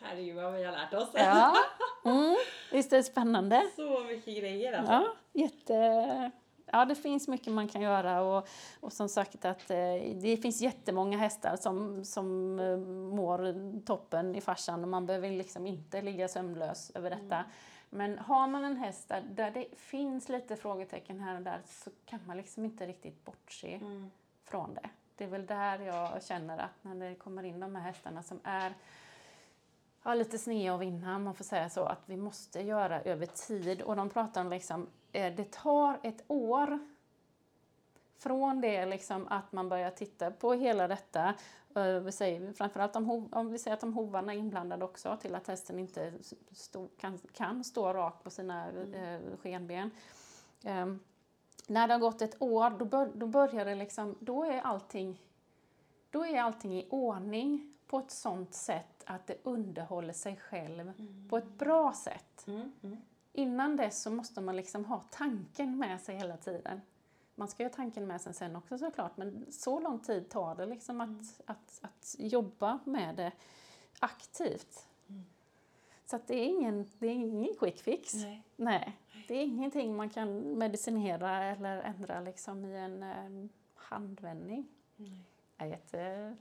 Herregud 0.00 0.36
vad 0.36 0.52
vi 0.52 0.64
har 0.64 0.72
lärt 0.72 0.94
oss. 0.94 1.08
Ja, 1.14 1.56
mm. 2.04 2.36
visst 2.72 2.92
är 2.92 2.96
det 2.96 3.02
spännande? 3.02 3.70
Så 3.76 4.04
mycket 4.04 4.36
grejer 4.38 4.72
alltså. 4.72 4.92
Ja, 4.92 5.14
jätte... 5.32 6.30
Ja, 6.74 6.84
det 6.84 6.94
finns 6.94 7.28
mycket 7.28 7.52
man 7.52 7.68
kan 7.68 7.82
göra 7.82 8.22
och, 8.22 8.48
och 8.80 8.92
som 8.92 9.08
sagt 9.08 9.44
att 9.44 9.70
eh, 9.70 9.76
det 10.14 10.38
finns 10.42 10.60
jättemånga 10.60 11.18
hästar 11.18 11.56
som, 11.56 12.04
som 12.04 12.58
eh, 12.60 12.76
mår 13.16 13.80
toppen 13.84 14.34
i 14.34 14.40
farsan 14.40 14.82
och 14.82 14.88
man 14.88 15.06
behöver 15.06 15.30
liksom 15.30 15.66
inte 15.66 16.02
ligga 16.02 16.28
sömnlös 16.28 16.90
över 16.94 17.10
detta. 17.10 17.44
Men 17.90 18.18
har 18.18 18.46
man 18.46 18.64
en 18.64 18.76
häst 18.76 19.08
där, 19.08 19.22
där 19.30 19.50
det 19.50 19.66
finns 19.76 20.28
lite 20.28 20.56
frågetecken 20.56 21.20
här 21.20 21.36
och 21.36 21.42
där 21.42 21.60
så 21.66 21.90
kan 22.04 22.20
man 22.26 22.36
liksom 22.36 22.64
inte 22.64 22.86
riktigt 22.86 23.24
bortse 23.24 23.74
Mm. 23.74 24.10
från 24.44 24.74
det. 24.74 24.90
Det 25.16 25.24
är 25.24 25.28
väl 25.28 25.46
där 25.46 25.78
jag 25.80 26.24
känner 26.24 26.58
att 26.58 26.84
när 26.84 27.08
det 27.08 27.14
kommer 27.14 27.42
in 27.42 27.60
de 27.60 27.74
här 27.74 27.82
hästarna 27.82 28.22
som 28.22 28.40
är 28.44 28.74
ja, 30.02 30.14
lite 30.14 30.38
sneda 30.38 30.74
och 30.74 30.82
vinna, 30.82 31.18
man 31.18 31.34
får 31.34 31.44
säga 31.44 31.70
så, 31.70 31.84
att 31.84 32.02
vi 32.06 32.16
måste 32.16 32.60
göra 32.60 33.00
över 33.00 33.26
tid. 33.26 33.82
Och 33.82 33.96
de 33.96 34.10
pratar 34.10 34.40
om 34.40 34.50
liksom, 34.50 34.86
det 35.20 35.52
tar 35.52 35.98
ett 36.02 36.24
år 36.26 36.78
från 38.18 38.60
det 38.60 38.86
liksom 38.86 39.28
att 39.28 39.52
man 39.52 39.68
börjar 39.68 39.90
titta 39.90 40.30
på 40.30 40.52
hela 40.52 40.88
detta, 40.88 41.34
eh, 41.74 41.84
vi 41.84 42.12
säger, 42.12 42.52
framförallt 42.52 42.96
om, 42.96 43.28
om 43.32 43.52
vi 43.52 43.58
säger 43.58 43.74
att 43.74 43.80
de 43.80 43.94
hovarna 43.94 44.34
är 44.34 44.38
inblandade 44.38 44.84
också, 44.84 45.16
till 45.16 45.34
att 45.34 45.46
hästen 45.46 45.78
inte 45.78 46.12
stå, 46.50 46.88
kan, 46.98 47.18
kan 47.32 47.64
stå 47.64 47.92
rak 47.92 48.22
på 48.22 48.30
sina 48.30 48.70
eh, 48.70 49.20
skenben. 49.42 49.90
Ehm, 50.64 51.00
när 51.66 51.88
det 51.88 51.94
har 51.94 52.00
gått 52.00 52.22
ett 52.22 52.42
år, 52.42 52.70
då, 52.70 52.84
bör, 52.84 53.10
då 53.14 53.26
börjar 53.26 53.64
det 53.64 53.74
liksom, 53.74 54.16
då 54.20 54.44
är 54.44 54.60
allting 54.60 55.20
då 56.10 56.26
är 56.26 56.40
allting 56.40 56.78
i 56.78 56.86
ordning 56.90 57.74
på 57.86 57.98
ett 57.98 58.10
sånt 58.10 58.54
sätt 58.54 59.04
att 59.06 59.26
det 59.26 59.36
underhåller 59.42 60.12
sig 60.12 60.36
själv 60.36 60.92
på 61.28 61.36
ett 61.36 61.48
bra 61.58 61.92
sätt. 61.92 62.46
Mm. 62.46 62.72
Mm. 63.34 63.48
Innan 63.48 63.76
dess 63.76 64.02
så 64.02 64.10
måste 64.10 64.40
man 64.40 64.56
liksom 64.56 64.84
ha 64.84 65.02
tanken 65.10 65.78
med 65.78 66.00
sig 66.00 66.16
hela 66.16 66.36
tiden. 66.36 66.80
Man 67.34 67.48
ska 67.48 67.62
ju 67.62 67.68
ha 67.68 67.74
tanken 67.74 68.06
med 68.06 68.20
sig 68.20 68.34
sen 68.34 68.56
också 68.56 68.78
såklart, 68.78 69.16
men 69.16 69.46
så 69.52 69.80
lång 69.80 69.98
tid 69.98 70.28
tar 70.28 70.54
det 70.54 70.66
liksom 70.66 71.00
att, 71.00 71.40
att, 71.46 71.78
att 71.80 72.16
jobba 72.18 72.78
med 72.84 73.16
det 73.16 73.32
aktivt. 73.98 74.86
Så 76.06 76.16
att 76.16 76.26
det 76.26 76.34
är 76.34 76.46
ingen, 76.46 76.90
det 76.98 77.06
är 77.06 77.12
ingen 77.12 77.54
quick 77.54 77.82
fix. 77.82 78.14
Nej. 78.14 78.42
Nej, 78.56 78.98
det 79.28 79.34
är 79.34 79.42
ingenting 79.42 79.96
man 79.96 80.10
kan 80.10 80.40
medicinera 80.40 81.44
eller 81.44 81.82
ändra 81.82 82.20
liksom 82.20 82.64
i 82.64 82.76
en 82.76 83.02
eh, 83.02 83.48
handvändning. 83.74 84.66
Nej. 84.96 85.24
Ja, 85.56 85.66
jätte, 85.66 86.36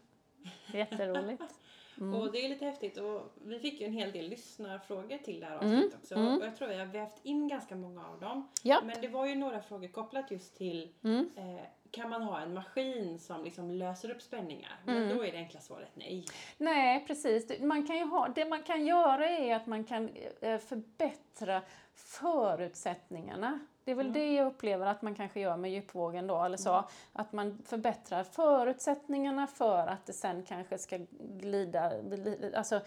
jätteroligt. 0.74 1.44
Mm. 2.02 2.14
Och 2.22 2.32
det 2.32 2.46
är 2.46 2.50
lite 2.50 2.66
häftigt 2.66 2.98
och 2.98 3.34
vi 3.46 3.60
fick 3.60 3.82
ju 3.82 3.88
en 3.88 3.94
hel 3.94 4.12
del 4.12 4.30
lyssnarfrågor 4.30 5.18
till 5.18 5.40
det 5.40 5.46
här 5.46 5.58
Mm, 5.62 5.76
avsnittet 5.76 6.00
också. 6.02 6.16
mm. 6.16 6.38
Och 6.38 6.46
jag 6.46 6.56
tror 6.58 6.68
vi 6.68 6.76
har 6.80 6.86
vävt 6.86 7.20
in 7.24 7.48
ganska 7.48 7.76
många 7.76 8.08
av 8.08 8.20
dem. 8.20 8.48
Ja. 8.64 8.82
Men 8.86 9.02
det 9.02 9.08
var 9.08 9.26
ju 9.26 9.36
några 9.36 9.62
frågor 9.62 9.88
kopplat 9.88 10.32
just 10.32 10.58
till 10.58 10.94
Mm. 11.04 11.30
eh, 11.36 11.64
kan 11.92 12.10
man 12.10 12.22
ha 12.24 12.40
en 12.42 12.54
maskin 12.54 13.20
som 13.20 13.44
liksom 13.44 13.72
löser 13.72 14.12
upp 14.12 14.22
spänningar? 14.22 14.82
Men 14.86 14.98
Mm. 15.04 15.18
då 15.18 15.26
är 15.26 15.32
det 15.32 15.38
enkla 15.38 15.60
svaret 15.60 15.90
nej. 15.94 16.26
Nej, 16.58 17.04
precis. 17.08 17.60
Man 17.60 17.88
kan 17.88 17.98
ha, 18.10 18.28
det 18.28 18.46
man 18.46 18.64
kan 18.64 18.86
göra 18.86 19.30
är 19.30 19.56
att 19.56 19.68
man 19.68 19.84
kan 19.84 20.10
eh, 20.42 20.58
förbättra 20.60 21.62
förutsättningarna. 21.96 23.60
Det 23.86 23.92
är 23.92 23.96
väl 23.96 24.06
Mm. 24.06 24.14
det 24.20 24.34
jag 24.34 24.48
upplever 24.48 24.86
att 24.86 25.02
man 25.02 25.16
kanske 25.16 25.40
gör 25.40 25.58
med 25.58 25.72
djupvågen 25.72 26.28
då, 26.28 26.44
eller 26.44 26.58
så. 26.58 26.84
Att 27.14 27.34
man 27.34 27.58
förbättrar 27.66 28.24
förutsättningarna 28.24 29.48
för 29.48 29.88
att 29.88 30.06
det 30.06 30.14
sen 30.14 30.44
kanske 30.44 30.78
ska 30.78 31.00
glida, 31.20 32.02
gli- 32.02 32.56
alltså 32.56 32.82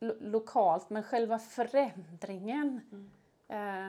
lo- 0.00 0.16
lokalt, 0.20 0.90
men 0.90 1.02
själva 1.02 1.38
förändringen 1.38 2.80
eh, 3.48 3.88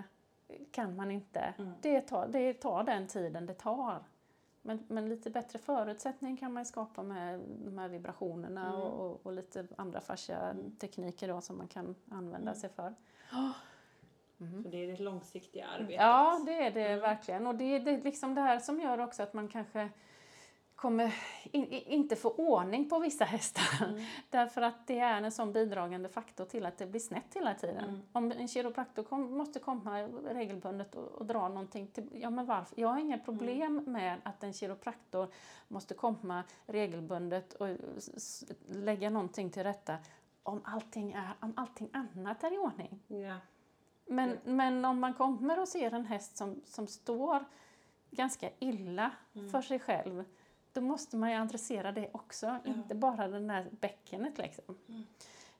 kan 0.71 0.95
man 0.95 1.11
inte. 1.11 1.53
Mm. 1.57 1.71
Det, 1.81 2.01
tar, 2.01 2.27
det 2.27 2.53
tar 2.53 2.83
den 2.83 3.07
tiden 3.07 3.45
det 3.45 3.53
tar. 3.53 4.03
Men, 4.61 4.85
men 4.87 5.09
lite 5.09 5.29
bättre 5.29 5.59
förutsättning 5.59 6.37
kan 6.37 6.53
man 6.53 6.65
skapa 6.65 7.03
med 7.03 7.39
de 7.65 7.77
här 7.77 7.87
vibrationerna 7.87 8.67
Mm. 8.67 8.81
och, 8.81 9.25
och, 9.25 9.33
lite 9.33 9.67
andra 9.77 10.01
fascia 10.01 10.55
tekniker 10.79 11.27
då 11.27 11.41
som 11.41 11.57
man 11.57 11.67
kan 11.67 11.95
använda 12.11 12.51
Mm. 12.51 12.55
sig 12.55 12.69
för. 12.69 12.93
Så 14.63 14.69
det 14.69 14.83
är 14.83 14.87
det 14.87 15.03
långsiktiga 15.03 15.67
arbetet. 15.67 15.95
Ja, 16.01 16.41
det 16.45 16.53
är 16.65 16.71
det 16.71 16.87
Mm. 16.87 16.99
verkligen. 16.99 17.47
Och 17.47 17.55
det 17.55 17.63
är 17.75 17.79
det, 17.79 17.97
liksom 18.03 18.35
det 18.35 18.41
här 18.41 18.59
som 18.59 18.79
gör 18.79 18.97
också 18.99 19.23
att 19.23 19.33
man 19.33 19.47
kanske 19.47 19.89
kommer 20.75 21.13
in, 21.51 21.65
inte 21.71 22.15
få 22.15 22.31
ordning 22.31 22.89
på 22.89 22.99
vissa 22.99 23.25
hästar. 23.25 23.85
Mm. 23.87 24.01
Därför 24.29 24.61
att 24.61 24.87
det 24.87 24.99
är 24.99 25.21
en 25.21 25.31
sån 25.31 25.53
bidragande 25.53 26.09
faktor 26.09 26.45
till 26.45 26.65
att 26.65 26.77
det 26.77 26.85
blir 26.85 26.99
snett 26.99 27.33
hela 27.35 27.53
tiden. 27.53 27.83
Mm. 27.89 28.01
Om 28.11 28.31
en 28.31 28.47
kiropraktor 28.47 29.03
kom, 29.03 29.37
måste 29.37 29.59
komma 29.59 30.01
regelbundet 30.29 30.95
och, 30.95 31.03
och 31.07 31.25
dra 31.25 31.47
någonting 31.47 31.87
till, 31.87 32.07
ja 32.13 32.29
men 32.29 32.45
varför? 32.45 32.79
Jag 32.81 32.87
har 32.89 32.99
inga 32.99 33.17
problem 33.17 33.77
Mm. 33.79 33.91
med 33.93 34.17
att 34.23 34.43
en 34.43 34.53
kiropraktor 34.53 35.27
måste 35.67 35.93
komma 35.93 36.43
regelbundet 36.65 37.53
och 37.53 37.67
lägga 38.69 39.09
någonting 39.09 39.49
till 39.49 39.63
rätta 39.63 39.97
om 40.43 40.61
allting, 40.63 41.11
är, 41.13 41.29
om 41.39 41.53
allting 41.55 41.89
annat 41.93 42.43
är 42.43 42.53
i 42.53 42.57
ordning. 42.57 42.99
Ja. 43.07 43.35
Men, 44.05 44.37
men 44.43 44.85
om 44.85 44.99
man 44.99 45.13
kommer 45.13 45.59
och 45.59 45.67
ser 45.67 45.91
en 45.93 46.05
häst 46.05 46.37
som, 46.37 46.61
som 46.65 46.87
står 46.87 47.45
ganska 48.11 48.49
illa 48.59 49.11
Mm. 49.33 49.49
för 49.49 49.61
sig 49.61 49.79
själv, 49.79 50.25
då 50.73 50.81
måste 50.81 51.17
man 51.17 51.31
ju 51.31 51.37
adressera 51.37 51.91
det 51.91 52.09
också, 52.11 52.57
inte 52.65 52.95
bara 52.95 53.27
den 53.27 53.47
där 53.47 53.69
bäckenet 53.71 54.37
liksom. 54.37 54.77
Mm. 54.87 55.03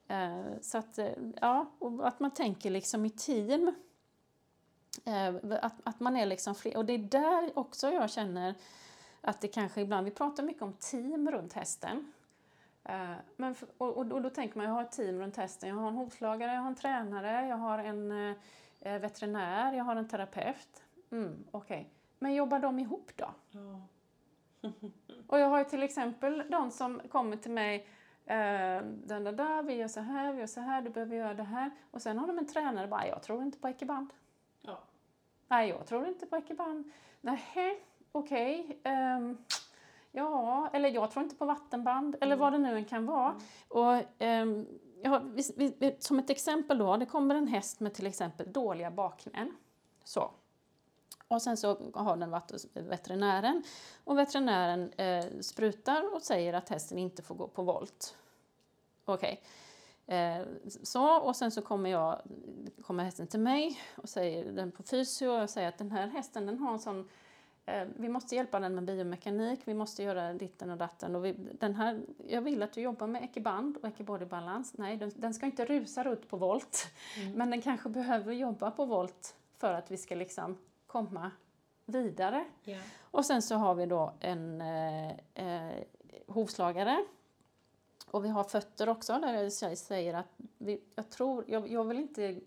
Eh, 0.08 0.60
så 0.60 0.78
att, 0.78 0.98
eh, 0.98 1.12
ja, 1.40 1.66
och 1.78 2.08
att 2.08 2.20
man 2.20 2.30
tänker 2.30 2.70
liksom 2.70 3.04
i 3.04 3.10
team. 3.10 3.74
Eh, 5.04 5.34
att, 5.62 5.74
att 5.84 6.00
man 6.00 6.16
är 6.16 6.26
liksom 6.26 6.54
fler, 6.54 6.76
och 6.76 6.84
det 6.84 6.92
är 6.92 6.98
där 6.98 7.58
också 7.58 7.90
jag 7.90 8.10
känner 8.10 8.54
att 9.20 9.40
det 9.40 9.48
kanske 9.48 9.80
ibland, 9.80 10.04
vi 10.04 10.10
pratar 10.10 10.42
mycket 10.42 10.62
om 10.62 10.72
team 10.72 11.30
runt 11.30 11.52
hästen. 11.52 12.12
Eh, 12.84 13.14
Men, 13.36 13.54
för- 13.54 13.68
och, 13.78 13.96
och, 13.96 14.22
då 14.22 14.30
tänker 14.30 14.56
man, 14.56 14.66
jag 14.66 14.72
har 14.72 14.82
ett 14.82 14.92
team 14.92 15.18
runt 15.20 15.36
hästen. 15.36 15.68
Jag 15.68 15.76
har 15.76 15.88
en 15.88 15.94
hovslagare, 15.94 16.52
jag 16.54 16.60
har 16.60 16.68
en 16.68 16.74
tränare, 16.74 17.46
jag 17.48 17.56
har 17.56 17.78
en 17.78 18.12
eh, 18.80 18.98
veterinär, 19.00 19.72
jag 19.72 19.84
har 19.84 19.96
en 19.96 20.08
terapeut. 20.08 20.84
Mm, 21.10 21.44
Okej, 21.50 21.90
men 22.18 22.34
jobbar 22.34 22.58
de 22.58 22.78
ihop 22.78 23.10
då? 23.16 23.30
Ja. 23.50 23.80
Och 25.26 25.38
jag 25.38 25.48
har 25.48 25.58
ju 25.58 25.64
till 25.64 25.82
exempel 25.82 26.44
de 26.50 26.70
som 26.70 27.00
kommer 27.08 27.36
till 27.36 27.50
mig, 27.50 27.76
eh, 28.26 28.82
den 28.84 29.24
där, 29.24 29.32
där, 29.32 29.62
vi 29.62 29.74
gör 29.74 29.88
så 29.88 30.00
här, 30.00 30.32
vi 30.32 30.40
gör 30.40 30.46
så 30.46 30.60
här, 30.60 30.82
du 30.82 30.90
behöver 30.90 31.16
göra 31.16 31.34
det 31.34 31.42
här. 31.42 31.70
Och 31.90 32.02
sen 32.02 32.18
har 32.18 32.26
de 32.26 32.38
en 32.38 32.46
tränare, 32.46 32.86
bara, 32.86 33.06
jag 33.06 33.22
tror 33.22 33.42
inte 33.42 33.58
på 33.58 33.68
ekiband. 33.68 34.12
Ja. 34.60 34.78
Nej, 35.48 35.68
jag 35.68 35.86
tror 35.86 36.06
inte 36.06 36.26
på 36.26 36.36
ekiband. 36.36 36.92
Nej, 37.20 37.84
okej. 38.12 38.80
ehm, 38.84 39.38
Ja, 40.12 40.70
eller 40.72 40.88
jag 40.88 41.10
tror 41.10 41.22
inte 41.22 41.36
på 41.36 41.44
vattenband, 41.44 42.16
eller 42.20 42.36
vad 42.36 42.52
det 42.52 42.58
nu 42.58 42.76
än 42.76 42.84
kan 42.84 43.06
vara. 43.06 43.40
Och, 43.68 44.02
ehm, 44.18 44.66
ja, 45.02 45.18
vi, 45.56 45.74
vi, 45.78 45.96
som 45.98 46.18
ett 46.18 46.30
exempel 46.30 46.78
då, 46.78 46.96
det 46.96 47.06
kommer 47.06 47.34
en 47.34 47.48
häst 47.48 47.80
med 47.80 47.94
till 47.94 48.06
exempel 48.06 48.52
dåliga 48.52 48.90
bakknän. 48.90 49.56
Så. 50.04 50.30
Och 51.28 51.42
sen 51.42 51.56
så 51.56 51.92
har 51.94 52.16
den 52.16 52.30
varit 52.30 52.50
hos 52.50 52.66
veterinären 52.74 53.62
och 54.04 54.18
veterinären 54.18 54.92
eh, 54.92 55.24
sprutar 55.40 56.14
och 56.14 56.22
säger 56.22 56.52
att 56.52 56.68
hästen 56.68 56.98
inte 56.98 57.22
får 57.22 57.34
gå 57.34 57.48
på 57.48 57.62
volt. 57.62 58.16
Okej. 59.04 59.42
Eh, 60.06 60.46
så, 60.82 61.18
och 61.18 61.36
sen 61.36 61.50
så 61.50 61.62
kommer, 61.62 61.90
jag, 61.90 62.22
kommer 62.82 63.04
hästen 63.04 63.26
till 63.26 63.40
mig 63.40 63.80
och 63.96 64.08
säger 64.08 64.52
den 64.52 64.72
på 64.72 64.82
fysio 64.82 65.28
och 65.28 65.40
jag 65.40 65.50
säger 65.50 65.68
att 65.68 65.78
den 65.78 65.90
här 65.90 66.06
hästen 66.06 66.46
den 66.46 66.58
har 66.58 66.72
en 66.72 66.80
sån 66.80 67.08
vi 67.96 68.08
måste 68.08 68.36
hjälpa 68.36 68.60
den 68.60 68.74
med 68.74 68.84
biomekanik, 68.84 69.60
vi 69.64 69.74
måste 69.74 70.02
göra 70.02 70.32
ditten 70.32 70.70
och 70.70 70.76
datten. 70.76 71.16
Och 71.16 71.24
vi, 71.24 71.32
den 71.32 71.74
här, 71.74 72.00
jag 72.28 72.42
vill 72.42 72.62
att 72.62 72.72
du 72.72 72.80
jobbar 72.80 73.06
med 73.06 73.22
ekiband 73.24 73.76
och 73.76 73.88
ekibodybalans. 73.88 74.78
Nej, 74.78 74.96
den, 74.96 75.12
den 75.16 75.34
ska 75.34 75.46
inte 75.46 75.64
rusa 75.64 76.04
runt 76.04 76.28
på 76.28 76.36
volt, 76.36 76.86
men 77.34 77.50
den 77.50 77.62
kanske 77.62 77.88
behöver 77.88 78.32
jobba 78.32 78.70
på 78.70 78.84
volt 78.84 79.34
för 79.56 79.74
att 79.74 79.90
vi 79.90 79.96
ska 79.96 80.14
liksom 80.14 80.58
komma 80.86 81.30
vidare. 81.86 82.44
Ja. 82.64 82.78
Och 83.00 83.24
sen 83.24 83.42
så 83.42 83.54
har 83.54 83.74
vi 83.74 83.86
då 83.86 84.12
en 84.20 84.60
eh, 84.60 85.10
eh, 85.34 85.84
hovslagare. 86.26 87.04
Och 88.10 88.24
vi 88.24 88.28
har 88.28 88.44
fötter 88.44 88.88
också 88.88 89.18
där 89.18 89.32
jag 89.32 89.52
säger 89.78 90.14
att 90.14 90.28
vi, 90.58 90.80
jag 90.94 91.10
tror, 91.10 91.44
jag, 91.48 91.68
jag 91.68 91.84
vill 91.84 91.98
inte 91.98 92.40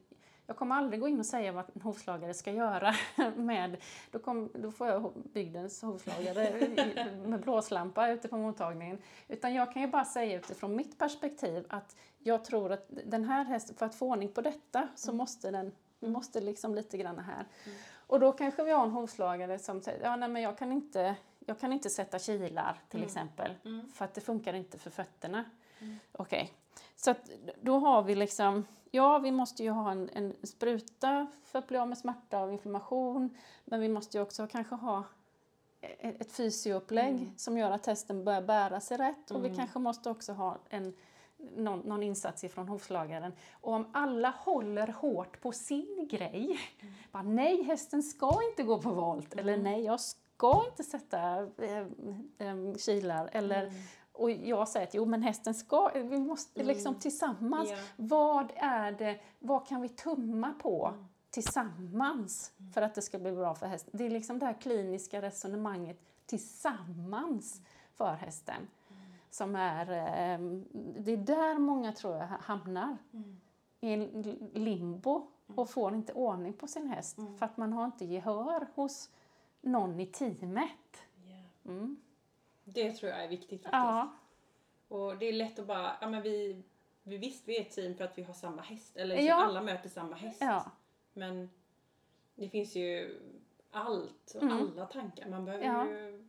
jag 0.48 0.58
kommer 0.58 0.76
aldrig 0.76 1.00
gå 1.00 1.08
in 1.08 1.20
och 1.20 1.26
säga 1.26 1.52
vad 1.52 1.66
en 1.76 1.82
hovslagare 1.82 2.34
ska 2.34 2.52
göra 2.52 2.96
med, 3.36 3.78
då, 4.12 4.20
kom, 4.20 4.50
då 4.54 4.72
får 4.72 4.88
jag 4.88 5.14
bygdens 5.34 5.82
hovslagare 5.82 6.68
med 7.26 7.40
blåslampa 7.42 8.10
ute 8.10 8.28
på 8.28 8.38
mottagningen. 8.38 8.98
Utan 9.28 9.54
jag 9.54 9.74
kan 9.74 9.82
ju 9.82 9.88
bara 9.88 10.06
säga 10.06 10.38
utifrån 10.38 10.76
mitt 10.76 11.00
perspektiv 11.00 11.66
att 11.70 11.96
jag 12.20 12.46
tror 12.46 12.72
att 12.72 12.86
den 13.06 13.24
här 13.24 13.46
hästen, 13.46 13.76
för 13.76 13.86
att 13.86 13.96
få 13.96 14.10
ordning 14.10 14.30
på 14.30 14.42
detta 14.42 14.88
så 14.96 15.14
måste 15.14 15.52
den, 15.52 15.72
vi 16.00 16.10
måste 16.10 16.42
liksom 16.42 16.76
lite 16.76 16.98
grann 16.98 17.20
här. 17.20 17.46
Och 18.08 18.20
då 18.20 18.32
kanske 18.32 18.64
vi 18.64 18.72
har 18.72 18.84
en 18.84 18.92
hovslagare 18.92 19.60
som 19.60 19.82
säger, 19.82 20.04
ja 20.04 20.16
nej 20.16 20.30
men 20.30 20.42
jag 20.42 20.58
kan 20.58 20.72
inte, 20.72 21.16
jag 21.40 21.60
kan 21.60 21.74
inte 21.74 21.90
sätta 21.90 22.20
kilar 22.20 22.80
till 22.90 23.04
exempel, 23.04 23.52
för 23.94 24.06
att 24.06 24.14
det 24.14 24.22
funkar 24.22 24.54
inte 24.54 24.78
för 24.78 24.90
fötterna. 24.90 25.44
Okej, 26.12 26.54
så 26.96 27.12
att 27.12 27.30
då 27.62 27.80
har 27.80 28.04
vi 28.04 28.16
liksom, 28.16 28.66
ja 28.92 29.20
vi 29.20 29.32
måste 29.32 29.64
ju 29.64 29.70
ha 29.70 29.92
en, 29.92 30.10
en 30.14 30.34
spruta 30.44 31.28
för 31.44 31.60
att 31.60 31.68
bli 31.68 31.78
av 31.78 31.88
med 31.88 31.98
smärta 31.98 32.44
och 32.44 32.52
inflammation, 32.52 33.38
men 33.66 33.82
vi 33.82 33.90
måste 33.90 34.18
ju 34.18 34.22
också 34.24 34.48
kanske 34.48 34.76
ha 34.76 35.04
e- 35.82 36.16
ett 36.20 36.32
fysioupplägg 36.32 37.34
som 37.38 37.58
gör 37.58 37.72
att 37.72 37.86
hästen 37.86 38.24
börjar 38.24 38.42
bära 38.42 38.80
sig 38.80 38.98
rätt 38.98 39.32
och 39.32 39.46
vi 39.46 39.56
kanske 39.56 39.80
måste 39.80 40.10
också 40.10 40.34
ha 40.34 40.58
en, 40.70 40.94
någon, 41.38 41.80
någon 41.80 42.04
insats 42.04 42.44
ifrån 42.44 42.68
hovslagaren. 42.68 43.34
Och 43.62 43.74
om 43.74 43.88
alla 43.94 44.30
håller 44.30 44.88
hårt 44.88 45.42
på 45.42 45.52
sin 45.52 46.08
grej, 46.12 46.60
bara 47.12 47.24
nej 47.24 47.64
hästen 47.64 48.04
ska 48.04 48.40
inte 48.50 48.64
gå 48.64 48.82
på 48.82 48.90
volt 48.90 49.34
eller 49.34 49.58
nej 49.58 49.84
jag 49.84 50.00
ska 50.00 50.64
inte 50.70 50.84
sätta 50.84 51.42
eh, 51.42 51.88
eh, 52.38 52.76
kilar 52.78 53.30
eller 53.32 53.72
och 54.16 54.32
jag 54.32 54.68
säger 54.68 54.88
att 54.88 54.94
jo 54.94 55.06
men 55.06 55.22
hästen 55.22 55.54
ska, 55.54 55.92
vi 55.94 56.20
måste 56.20 56.64
liksom 56.64 56.96
tillsammans, 56.96 57.70
Ja. 57.72 57.78
vad 57.96 58.52
är 58.56 58.92
det, 58.92 59.20
vad 59.40 59.68
kan 59.68 59.82
vi 59.82 59.90
tumma 59.90 60.54
på 60.62 60.94
tillsammans 61.30 62.52
för 62.74 62.82
att 62.82 62.96
det 62.96 63.02
ska 63.02 63.20
bli 63.20 63.32
bra 63.32 63.56
för 63.56 63.68
hästen? 63.68 63.92
Det 63.98 64.06
är 64.06 64.10
liksom 64.10 64.40
det 64.40 64.46
här 64.46 64.54
kliniska 64.62 65.22
resonemanget 65.22 66.00
tillsammans 66.26 67.62
för 67.94 68.14
hästen. 68.14 68.68
Som 69.30 69.56
är, 69.56 69.82
eh, 69.92 70.40
det 71.00 71.12
är 71.12 71.18
där 71.18 71.58
många 71.58 71.92
tror 71.92 72.16
jag 72.16 72.28
hamnar. 72.28 72.98
I 73.82 73.94
en 73.94 74.22
limbo 74.54 75.28
och 75.56 75.70
får 75.70 75.96
inte 75.96 76.14
ordning 76.14 76.54
på 76.54 76.68
sin 76.68 76.88
häst 76.88 77.18
för 77.38 77.46
att 77.46 77.58
man 77.58 77.74
har 77.74 77.86
inte 77.86 78.06
gehör 78.06 78.68
hos 78.76 79.10
någon 79.62 80.00
i 80.00 80.06
teamet. 80.06 80.70
Ja. 81.28 81.72
Mm. 81.72 81.98
Det 82.66 82.92
tror 82.92 83.12
jag 83.12 83.24
är 83.24 83.28
viktigt 83.28 83.64
faktiskt. 83.64 83.74
Ja, 83.74 84.10
Och 84.88 85.18
det 85.18 85.26
är 85.26 85.34
lätt 85.34 85.60
att 85.60 85.66
bara, 85.68 85.92
ja 86.02 86.10
men 86.10 86.22
vi, 86.22 86.64
vi 87.04 87.18
visst 87.18 87.48
vi 87.48 87.58
är 87.58 87.62
ett 87.62 87.72
team 87.72 87.96
för 87.96 88.04
att 88.04 88.18
vi 88.18 88.24
har 88.24 88.34
samma 88.34 88.62
häst. 88.62 88.98
Eller 88.98 89.16
Ja. 89.16 89.36
alla 89.46 89.62
möter 89.62 89.90
samma 89.90 90.16
häst. 90.16 90.38
ja, 90.42 90.72
Men 91.14 91.50
det 92.36 92.50
finns 92.50 92.76
ju 92.76 93.20
allt 93.72 94.32
och 94.36 94.44
Mm. 94.44 94.58
alla 94.58 94.86
tankar. 94.86 95.30
Man 95.30 95.46
behöver 95.46 95.66
Ja. 95.66 95.86
ju 95.90 96.24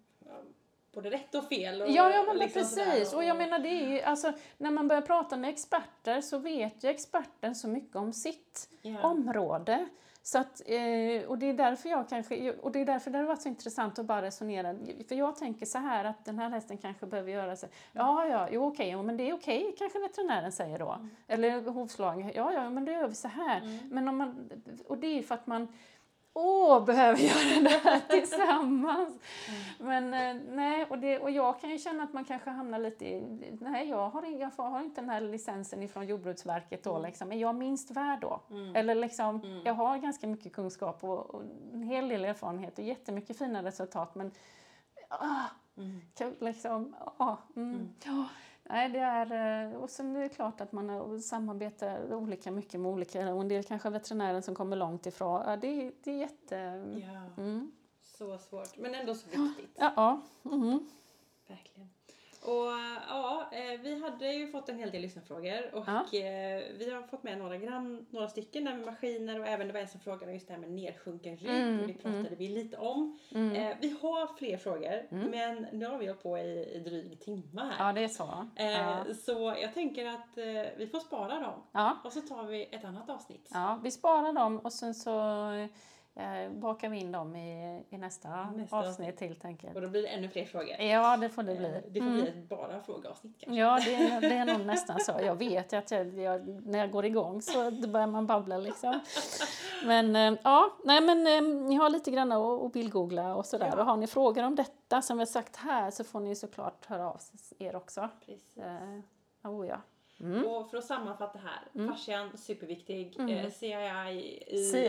både 0.93 1.11
rätt 1.11 1.35
och 1.35 1.45
fel. 1.49 1.83
Och, 1.83 1.89
Ja, 1.91 2.11
ja 2.11 2.25
men 2.27 2.37
liksom 2.39 2.63
precis. 2.63 3.11
sådär 3.11 3.17
Och 3.17 3.25
jag 3.25 3.37
menar, 3.37 3.59
det 3.59 3.69
är 3.69 3.89
ju, 3.89 4.01
alltså, 4.01 4.33
när 4.59 4.71
man 4.71 4.89
börjar 4.89 5.03
prata 5.03 5.37
med 5.37 5.51
experter 5.51 6.21
så 6.21 6.39
vet 6.39 6.85
ju 6.85 6.89
experten 6.89 7.55
så 7.55 7.69
mycket 7.69 7.97
om 7.97 8.13
sitt 8.13 8.69
ja. 8.83 9.03
område. 9.03 9.89
Så 10.27 10.39
att, 10.39 10.63
eh, 10.67 11.29
och 11.29 11.39
det 11.39 11.47
är 11.47 11.55
därför 11.55 11.89
jag 11.89 12.09
kanske, 12.09 12.53
och 12.53 12.73
det 12.73 12.81
är 12.81 12.85
därför 12.85 13.11
det 13.11 13.19
har 13.19 13.25
varit 13.25 13.43
så 13.43 13.49
intressant 13.49 13.99
att 13.99 14.07
bara 14.07 14.23
resonera. 14.23 14.75
För 15.09 15.15
jag 15.15 15.37
tänker 15.37 15.67
så 15.67 15.79
här 15.79 16.05
att 16.05 16.25
den 16.25 16.39
här 16.39 16.51
hästen 16.51 16.79
kanske 16.79 17.07
behöver 17.07 17.33
göra 17.33 17.57
så. 17.57 17.67
Ja, 17.93 18.27
ja, 18.27 18.49
jo 18.51 18.67
okej, 18.67 18.91
jo, 18.91 19.03
men 19.03 19.17
det 19.17 19.31
är 19.31 19.35
okej 19.35 19.75
kanske 19.79 19.99
veterinären 19.99 20.53
säger 20.53 20.79
då. 20.79 20.99
Eller 21.29 21.71
hovslagen, 21.71 22.33
ja, 22.35 22.53
ja, 22.53 22.71
men 22.71 22.85
då 22.85 22.93
gör 22.93 23.09
vi 23.09 23.15
så 23.15 23.29
här. 23.29 23.81
Men 23.91 24.09
om 24.09 24.17
man, 24.17 24.51
och 24.87 24.99
det 24.99 25.19
är 25.19 25.23
för 25.23 25.35
att 25.35 25.47
man 25.47 25.69
Åh, 26.39 26.85
behöver 26.85 27.19
göra 27.19 27.63
det 27.63 27.81
här 27.85 28.01
tillsammans. 28.09 29.19
Men 29.79 30.15
eh, 30.15 30.43
nej, 30.49 30.87
och, 30.91 30.99
det, 30.99 31.19
och 31.19 31.31
jag 31.31 31.61
kan 31.61 31.71
ju 31.71 31.79
känna 31.79 32.03
att 32.03 32.13
man 32.13 32.25
kanske 32.25 32.51
hamnar 32.51 32.79
lite 32.79 33.05
i, 33.05 33.23
nej 33.61 33.89
jag 33.89 34.11
har, 34.11 34.27
jag 34.27 34.51
har 34.57 34.81
inte 34.81 35.01
den 35.01 35.11
här 35.11 35.21
licensen 35.21 35.83
ifrån 35.83 36.07
Jordbruksverket 36.07 36.85
då 36.85 36.99
liksom, 36.99 37.33
är 37.33 37.37
jag 37.37 37.55
minst 37.55 37.91
värd 37.91 38.21
då? 38.21 38.41
Eller 38.75 38.95
liksom, 38.95 39.61
jag 39.65 39.75
har 39.75 39.99
ganska 39.99 40.27
mycket 40.27 40.53
kunskap 40.53 41.05
och, 41.05 41.35
och 41.35 41.43
en 41.73 41.83
hel 41.83 42.09
del 42.09 42.25
erfarenhet 42.25 42.79
och 42.79 42.85
jättemycket 42.85 43.39
fina 43.39 43.63
resultat 43.63 44.15
men 44.15 44.31
ah, 45.09 45.45
kan, 46.15 46.35
liksom, 46.41 46.95
ah, 47.17 47.37
mm. 47.57 47.95
Nej, 48.69 48.89
det 48.89 48.99
är, 48.99 49.67
eh, 49.73 49.77
och 49.77 49.91
sen 49.91 50.17
är 50.17 50.21
det 50.21 50.29
klart 50.29 50.61
att 50.61 50.73
man 50.73 51.21
samarbetar 51.23 52.15
olika 52.15 52.51
mycket 52.51 52.81
med 52.81 52.91
olika, 52.93 53.35
och 53.35 53.41
en 53.41 53.49
del 53.49 53.65
kanske 53.65 53.91
veterinären 53.91 54.43
som 54.43 54.55
kommer 54.55 54.77
långt 54.77 55.07
ifrån. 55.07 55.61
Det, 55.61 55.67
är- 55.67 55.93
det 56.05 56.11
är 56.11 56.19
jätte... 56.19 56.57
Ja, 57.07 57.43
Mm. 57.43 57.73
så 58.03 58.39
svårt. 58.39 58.77
Men 58.79 58.95
ändå 58.95 59.15
så 59.15 59.27
viktigt. 59.27 59.77
Ja, 59.79 59.93
ja. 59.97 60.21
Mm. 60.53 60.79
Verkligen. 61.49 61.89
Och 62.47 62.73
ja, 63.09 63.47
eh, 63.53 63.81
vi 63.81 64.01
hade 64.03 64.33
ju 64.33 64.47
fått 64.53 64.69
en 64.69 64.79
hel 64.79 64.91
del 64.91 65.03
lyssnarfrågor 65.03 65.75
och 65.75 65.85
Ja. 65.87 66.19
eh, 66.19 66.63
vi 66.79 66.91
har 66.95 67.03
fått 67.03 67.23
med 67.23 67.39
några, 67.39 67.57
grann, 67.57 68.07
några 68.11 68.29
stycken 68.29 68.65
där 68.65 68.75
med 68.75 68.87
maskiner 68.87 69.41
och 69.41 69.47
även 69.47 69.67
det 69.67 69.73
var 69.73 69.81
en 69.81 69.89
som 69.89 70.01
frågade 70.01 70.33
just 70.33 70.47
det 70.47 70.53
här 70.53 70.61
med 70.61 70.71
nedsjunken 70.71 71.37
rygg 71.37 71.51
Mm, 71.51 71.81
och 71.81 71.87
det 71.87 71.93
pratade 71.93 72.37
vi 72.39 72.49
lite 72.49 72.77
om. 72.77 73.19
Mm. 73.35 73.53
Eh, 73.57 73.77
vi 73.81 73.97
har 74.03 74.37
fler 74.39 74.57
frågor 74.57 75.07
men 75.31 75.67
nu 75.73 75.87
har 75.87 75.99
vi 75.99 76.07
hållit 76.07 76.23
på 76.23 76.39
i, 76.39 76.75
i 76.75 76.79
dryg 76.79 77.21
timme 77.21 77.61
här. 77.79 77.87
ja, 77.87 77.93
det 77.93 78.05
är 78.05 78.09
så. 78.09 78.47
Ja. 78.57 79.05
Så 79.15 79.55
jag 79.63 79.75
tänker 79.75 80.07
att 80.07 80.39
vi 80.77 80.89
får 80.93 81.01
spara 81.01 81.41
dem 81.41 81.63
Ja. 81.73 81.97
och 82.05 82.13
så 82.13 82.21
tar 82.21 82.43
vi 82.45 82.65
ett 82.73 82.85
annat 82.85 83.11
avsnitt. 83.11 83.49
ja, 83.53 83.81
vi 83.83 83.91
sparar 83.91 84.33
dem 84.33 84.59
och 84.59 84.73
sen 84.73 84.95
så 84.95 85.11
eh, 86.17 86.51
bakar 86.51 86.89
vi 86.89 86.99
in 86.99 87.13
dem 87.13 87.37
i, 87.37 87.83
i 87.91 87.99
nästa, 87.99 88.51
Nästa 88.51 88.77
avsnitt 88.79 89.17
till, 89.17 89.37
tänker 89.37 89.75
Och 89.75 89.81
då 89.81 89.89
blir 89.89 90.03
det 90.03 90.09
ännu 90.09 90.29
fler 90.29 90.45
frågor. 90.45 90.81
Ja, 90.81 91.17
det 91.17 91.29
får 91.29 91.43
det 91.43 91.53
Eh, 91.53 91.59
bli. 91.59 91.83
Det 91.89 92.01
får 92.01 92.07
Mm. 92.07 92.21
bli 92.21 92.29
ett 92.29 92.49
bara 92.49 92.81
frågeavsnitt 92.83 93.37
kanske. 93.39 93.61
Ja, 93.61 93.81
det 93.85 93.95
är, 93.95 94.21
det 94.21 94.35
är 94.35 94.45
nog 94.59 94.67
nästan 94.67 95.01
så. 95.01 95.13
Jag 95.23 95.35
vet 95.35 95.73
ju 95.73 95.77
att 95.77 95.91
jag, 95.91 96.19
jag, 96.19 96.49
när 96.67 96.79
jag 96.79 96.91
går 96.91 97.05
igång 97.05 97.43
så 97.43 97.71
börjar 97.71 98.07
man 98.07 98.27
babbla 98.27 98.59
liksom. 98.59 99.01
Men 99.85 100.17
eh, 100.17 100.39
ja, 100.45 100.77
nej 100.85 101.01
men 101.01 101.27
eh, 101.27 101.43
ni 101.69 101.75
har 101.75 101.91
lite 101.91 102.11
grann 102.11 102.33
att 102.33 102.73
bildgoogla 102.73 103.35
och 103.35 103.47
sådär. 103.47 103.69
Ja. 103.73 103.81
Och 103.81 103.87
har 103.87 103.97
ni 103.97 104.07
frågor 104.07 104.43
om 104.45 104.55
detta 104.55 105.03
som 105.03 105.17
vi 105.17 105.21
har 105.21 105.27
sagt 105.27 105.57
här 105.57 105.91
så 105.91 106.05
får 106.05 106.21
ni 106.21 106.35
såklart 106.35 106.87
höra 106.87 107.11
av 107.11 107.21
er 107.59 107.77
också. 107.77 108.09
Precis. 108.27 108.57
Eh, 108.57 109.51
oh 109.51 109.67
ja. 109.67 109.77
Mm. 110.21 110.47
Och 110.47 110.71
för 110.71 110.79
att 110.79 110.85
sammanfatta 110.85 111.39
här, 111.39 111.89
fascian 111.89 112.37
superviktig, 112.39 113.17
Mm. 113.19 113.31
eh, 113.39 113.51
CII 113.51 114.45
i, 114.47 114.65
Se, 114.65 114.85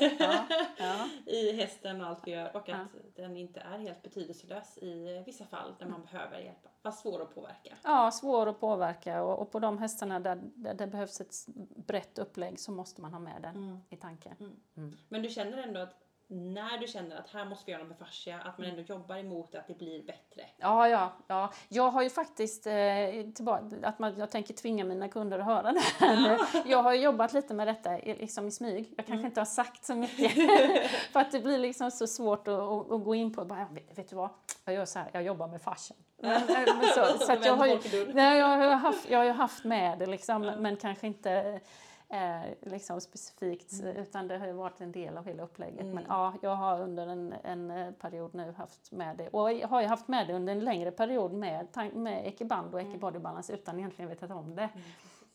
ja, 0.00 0.08
ja, 0.18 0.46
ja. 0.78 1.08
i 1.32 1.52
hästen 1.52 2.00
och 2.00 2.06
allt 2.06 2.26
vi 2.26 2.30
gör 2.30 2.56
och 2.56 2.68
Ja. 2.68 2.76
att 2.76 3.16
den 3.16 3.36
inte 3.36 3.60
är 3.60 3.78
helt 3.78 4.02
betydelselös 4.02 4.78
i 4.78 5.22
vissa 5.26 5.44
fall 5.44 5.74
där 5.78 5.86
man 5.86 6.02
behöver 6.02 6.38
hjälpa, 6.38 6.68
fast 6.82 7.02
svår 7.02 7.22
att 7.22 7.34
påverka. 7.34 7.76
ja, 7.84 8.10
svår 8.10 8.46
att 8.48 8.60
påverka 8.60 9.22
och, 9.22 9.38
och 9.38 9.50
på 9.52 9.58
de 9.58 9.78
hästarna 9.78 10.20
där, 10.20 10.40
där 10.54 10.74
det 10.74 10.86
behövs 10.86 11.20
ett 11.20 11.34
brett 11.86 12.18
upplägg 12.18 12.60
så 12.60 12.72
måste 12.72 13.00
man 13.00 13.12
ha 13.12 13.20
med 13.20 13.42
den 13.42 13.56
Mm. 13.56 13.78
i 13.88 13.96
tanken. 13.96 14.34
Men 15.08 15.22
du 15.22 15.28
känner 15.28 15.58
ändå 15.58 15.80
att 15.80 15.94
när 16.30 16.78
du 16.78 16.86
känner 16.86 17.16
att 17.16 17.30
här 17.30 17.44
måste 17.44 17.66
vi 17.66 17.72
göra 17.72 17.82
något 17.82 17.88
med 17.88 17.98
fascia, 17.98 18.38
att 18.44 18.58
man 18.58 18.66
ändå 18.66 18.82
jobbar 18.82 19.16
emot 19.16 19.54
att 19.54 19.66
det 19.66 19.78
blir 19.78 20.02
bättre? 20.02 20.42
Ja, 20.58 20.88
ja, 20.88 21.12
ja. 21.26 21.52
Jag 21.68 21.90
har 21.90 22.02
ju 22.02 22.10
faktiskt, 22.10 22.66
eh, 22.66 22.74
tillbaka, 23.34 23.64
att 23.82 23.98
man, 23.98 24.18
jag 24.18 24.30
tänker 24.30 24.54
tvinga 24.54 24.84
mina 24.84 25.08
kunder 25.08 25.38
att 25.38 25.44
höra 25.44 25.72
det 25.72 25.80
här 25.98 26.16
nu. 26.16 26.60
Jag 26.70 26.82
har 26.82 26.92
jobbat 26.94 27.32
lite 27.32 27.54
med 27.54 27.66
detta 27.66 27.96
liksom 27.96 28.46
i 28.46 28.50
smyg. 28.50 28.94
Jag 28.96 29.06
kanske 29.06 29.12
Mm. 29.12 29.26
inte 29.26 29.40
har 29.40 29.46
sagt 29.46 29.84
så 29.84 29.94
mycket. 29.94 30.32
för 31.12 31.20
att 31.20 31.32
det 31.32 31.40
blir 31.40 31.58
liksom 31.58 31.90
så 31.90 32.06
svårt 32.06 32.48
att, 32.48 32.54
att, 32.54 32.90
att 32.92 33.04
gå 33.04 33.14
in 33.14 33.34
på, 33.34 33.44
bara, 33.44 33.68
vet, 33.94 34.10
du 34.10 34.16
vad, 34.16 34.30
jag 34.64 34.74
gör 34.74 34.84
så 34.84 34.98
här, 34.98 35.08
jag 35.12 35.22
jobbar 35.22 35.48
med 35.48 35.62
fashion. 35.62 35.96
Men, 36.22 36.32
eh, 36.48 36.76
men 36.76 36.86
så, 36.94 37.24
så 37.24 37.36
jag 37.42 37.56
har 37.56 37.66
ju, 37.66 38.12
nej, 38.14 38.38
jag 38.38 38.46
har 38.46 38.74
haft, 38.74 39.10
jag 39.10 39.18
har 39.18 39.30
haft 39.30 39.64
med 39.64 39.98
det 39.98 40.06
liksom, 40.06 40.42
men 40.42 40.76
kanske 40.76 41.06
inte 41.06 41.60
eh, 42.12 42.40
liksom 42.62 43.00
specifikt, 43.00 43.72
utan 43.96 44.28
det 44.28 44.38
har 44.38 44.46
ju 44.46 44.52
varit 44.52 44.80
en 44.80 44.92
del 44.92 45.16
av 45.18 45.24
hela 45.26 45.42
upplägget. 45.42 45.86
Men 45.86 46.04
ja, 46.08 46.34
jag 46.42 46.56
har 46.56 46.80
under 46.80 47.06
en, 47.06 47.34
en 47.44 47.70
eh, 47.70 47.90
period 47.92 48.34
nu 48.34 48.52
haft 48.58 48.92
med 48.92 49.16
det. 49.16 49.28
Och 49.28 49.52
jag 49.52 49.68
har 49.68 49.80
ju 49.80 49.86
haft 49.86 50.08
med 50.08 50.26
det 50.26 50.34
under 50.34 50.52
en 50.52 50.60
längre 50.60 50.90
period 50.90 51.32
med, 51.32 51.66
med 51.94 52.26
Ekiband 52.26 52.74
och 52.74 52.80
Ekibody 52.80 53.18
Balance 53.18 53.52
utan 53.52 53.78
egentligen 53.78 54.08
vetat 54.08 54.30
om 54.30 54.54
det. 54.56 54.68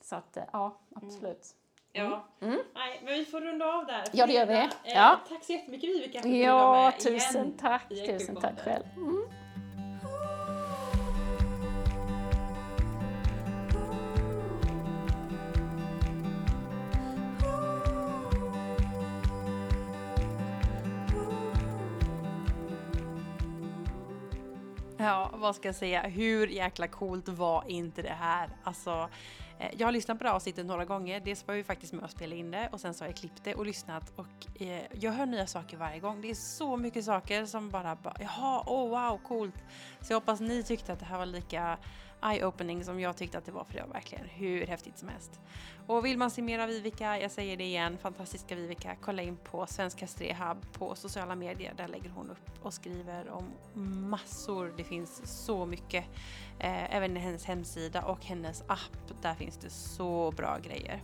Så 0.02 0.16
att 0.16 0.38
eh, 0.38 0.44
ja, 0.54 0.78
absolut. 0.95 1.56
Ja, 1.95 2.24
nej, 2.40 3.02
men 3.04 3.14
vi 3.14 3.26
får 3.26 3.41
runda 3.41 3.66
av 3.66 3.86
där. 3.86 4.04
Ja, 4.12 4.26
det 4.26 4.34
gör 4.34 4.45
vi. 4.45 4.54
Eh, 4.54 4.68
Ja. 4.84 5.20
Tack 5.30 5.44
så 5.44 5.52
jättemycket 5.54 5.90
Vivica 5.90 6.12
för 6.12 6.18
att 6.20 6.24
du 6.34 6.38
Ja, 6.38 6.84
med 6.91 7.00
tusen 7.00 7.45
igen 7.45 7.58
tack. 7.58 7.91
i 7.91 8.08
Tusen 8.08 8.36
tack 8.36 8.60
själv. 8.60 8.84
Mm. 8.98 9.24
Ja, 25.04 25.30
vad 25.34 25.56
ska 25.56 25.68
jag 25.68 25.76
säga? 25.76 26.02
Hur 26.02 26.48
jäkla 26.48 26.88
coolt 26.88 27.30
var 27.30 27.64
inte 27.68 28.02
det 28.02 28.14
här? 28.20 28.50
Alltså, 28.64 29.10
eh, 29.60 29.72
jag 29.78 29.88
har 29.88 29.92
lyssnat 29.92 30.18
på 30.18 30.24
det 30.24 30.30
här 30.30 30.36
avsnittet 30.36 30.66
några 30.66 30.86
gånger. 30.86 31.20
Dels 31.20 31.48
var 31.48 31.54
jag 31.54 31.58
ju 31.58 31.64
faktiskt 31.64 31.94
med 31.94 32.04
och 32.04 32.10
spelade 32.10 32.36
in 32.36 32.52
det 32.52 32.70
och 32.72 32.80
sen 32.80 32.94
så 32.94 33.04
har 33.04 33.10
jag 33.10 33.18
klippt 33.18 33.44
det 33.44 33.56
och 33.56 33.66
lyssnat 33.66 34.14
och 34.16 34.62
eh, 34.62 34.82
jag 35.00 35.12
hör 35.12 35.26
nya 35.26 35.48
saker 35.48 35.78
varje 35.78 36.00
gång. 36.00 36.22
Det 36.22 36.30
är 36.30 36.36
så 36.36 36.78
mycket 36.78 37.06
saker 37.06 37.46
som 37.46 37.70
bara, 37.70 37.96
bara 37.96 38.16
jaha, 38.20 38.64
oh 38.66 38.90
wow, 38.90 39.18
coolt. 39.18 39.56
Så 40.02 40.14
jag 40.14 40.18
hoppas 40.18 40.40
ni 40.40 40.64
tyckte 40.64 40.94
att 40.94 41.00
det 41.00 41.06
här 41.06 41.18
var 41.18 41.26
lika 41.26 41.78
eye-opening 42.24 42.84
som 42.84 43.00
jag 43.00 43.18
tyckte 43.18 43.38
att 43.38 43.45
det 43.45 43.52
var 43.52 43.64
för 43.64 43.74
det 43.74 43.82
var 43.82 43.94
verkligen 43.94 44.26
hur 44.26 44.68
häftigt 44.68 44.98
som 44.98 45.08
helst. 45.08 45.41
Och 45.88 46.06
vill 46.06 46.18
man 46.18 46.32
se 46.32 46.41
mer 46.41 46.60
av 46.60 46.68
Vivica, 46.68 47.20
jag 47.20 47.32
säger 47.32 47.58
det 47.58 47.64
igen, 47.64 47.98
fantastiska 47.98 48.56
Vivica, 48.56 48.95
kolla 49.02 49.22
in 49.22 49.38
på 49.38 49.66
Svenska 49.68 50.08
Strehab 50.08 50.74
på 50.74 50.95
sociala 50.95 51.36
medier. 51.36 51.74
Där 51.78 51.88
lägger 51.88 52.10
hon 52.10 52.30
upp 52.30 52.66
och 52.66 52.74
skriver 52.74 53.30
om 53.30 53.45
massor. 54.10 54.74
Det 54.78 54.84
finns 54.84 55.45
så 55.45 55.66
mycket. 55.66 56.06
Eh, 56.60 56.95
även 56.95 57.16
hennes 57.16 57.45
hemsida 57.45 58.02
och 58.02 58.26
hennes 58.26 58.62
app. 58.62 59.22
Där 59.22 59.34
finns 59.34 59.58
det 59.58 59.70
så 59.70 60.32
bra 60.32 60.58
grejer. 60.58 61.02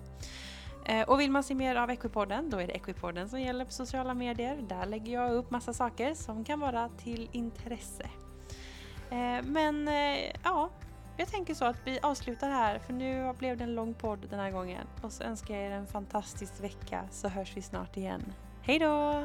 Eh, 0.85 1.09
och 1.09 1.19
vill 1.19 1.31
man 1.31 1.43
se 1.43 1.55
mer 1.55 1.75
av 1.75 1.89
Equipodden, 1.89 2.49
då 2.49 2.57
är 2.57 2.67
det 2.67 2.73
Equipodden 2.73 3.29
som 3.29 3.41
gäller 3.41 3.65
på 3.65 3.71
sociala 3.71 4.13
medier. 4.13 4.57
Där 4.69 4.85
lägger 4.85 5.13
jag 5.13 5.31
upp 5.31 5.51
massa 5.51 5.73
saker 5.73 6.13
som 6.13 6.45
kan 6.45 6.59
vara 6.59 6.89
till 6.89 7.29
intresse. 7.31 8.09
Eh, 9.09 9.43
men 9.43 9.87
eh, 9.87 10.31
ja, 10.43 10.69
jag 11.19 11.27
tänker 11.27 11.53
så 11.53 11.65
att 11.65 11.77
vi 11.85 11.99
avslutar 12.01 12.49
här 12.49 12.79
för 12.79 12.93
nu 12.93 13.33
blev 13.37 13.57
det 13.57 13.63
en 13.63 13.75
lång 13.75 13.93
podd 13.93 14.27
den 14.29 14.39
här 14.39 14.51
gången. 14.51 14.87
Och 15.01 15.11
så 15.11 15.23
önskar 15.23 15.53
jag 15.53 15.63
er 15.63 15.71
en 15.71 15.87
fantastisk 15.87 16.63
vecka 16.63 17.03
så 17.11 17.27
hörs 17.27 17.57
vi 17.57 17.61
snart 17.61 17.97
igen. 17.97 18.33
Hej 18.61 18.79
då! 18.79 19.23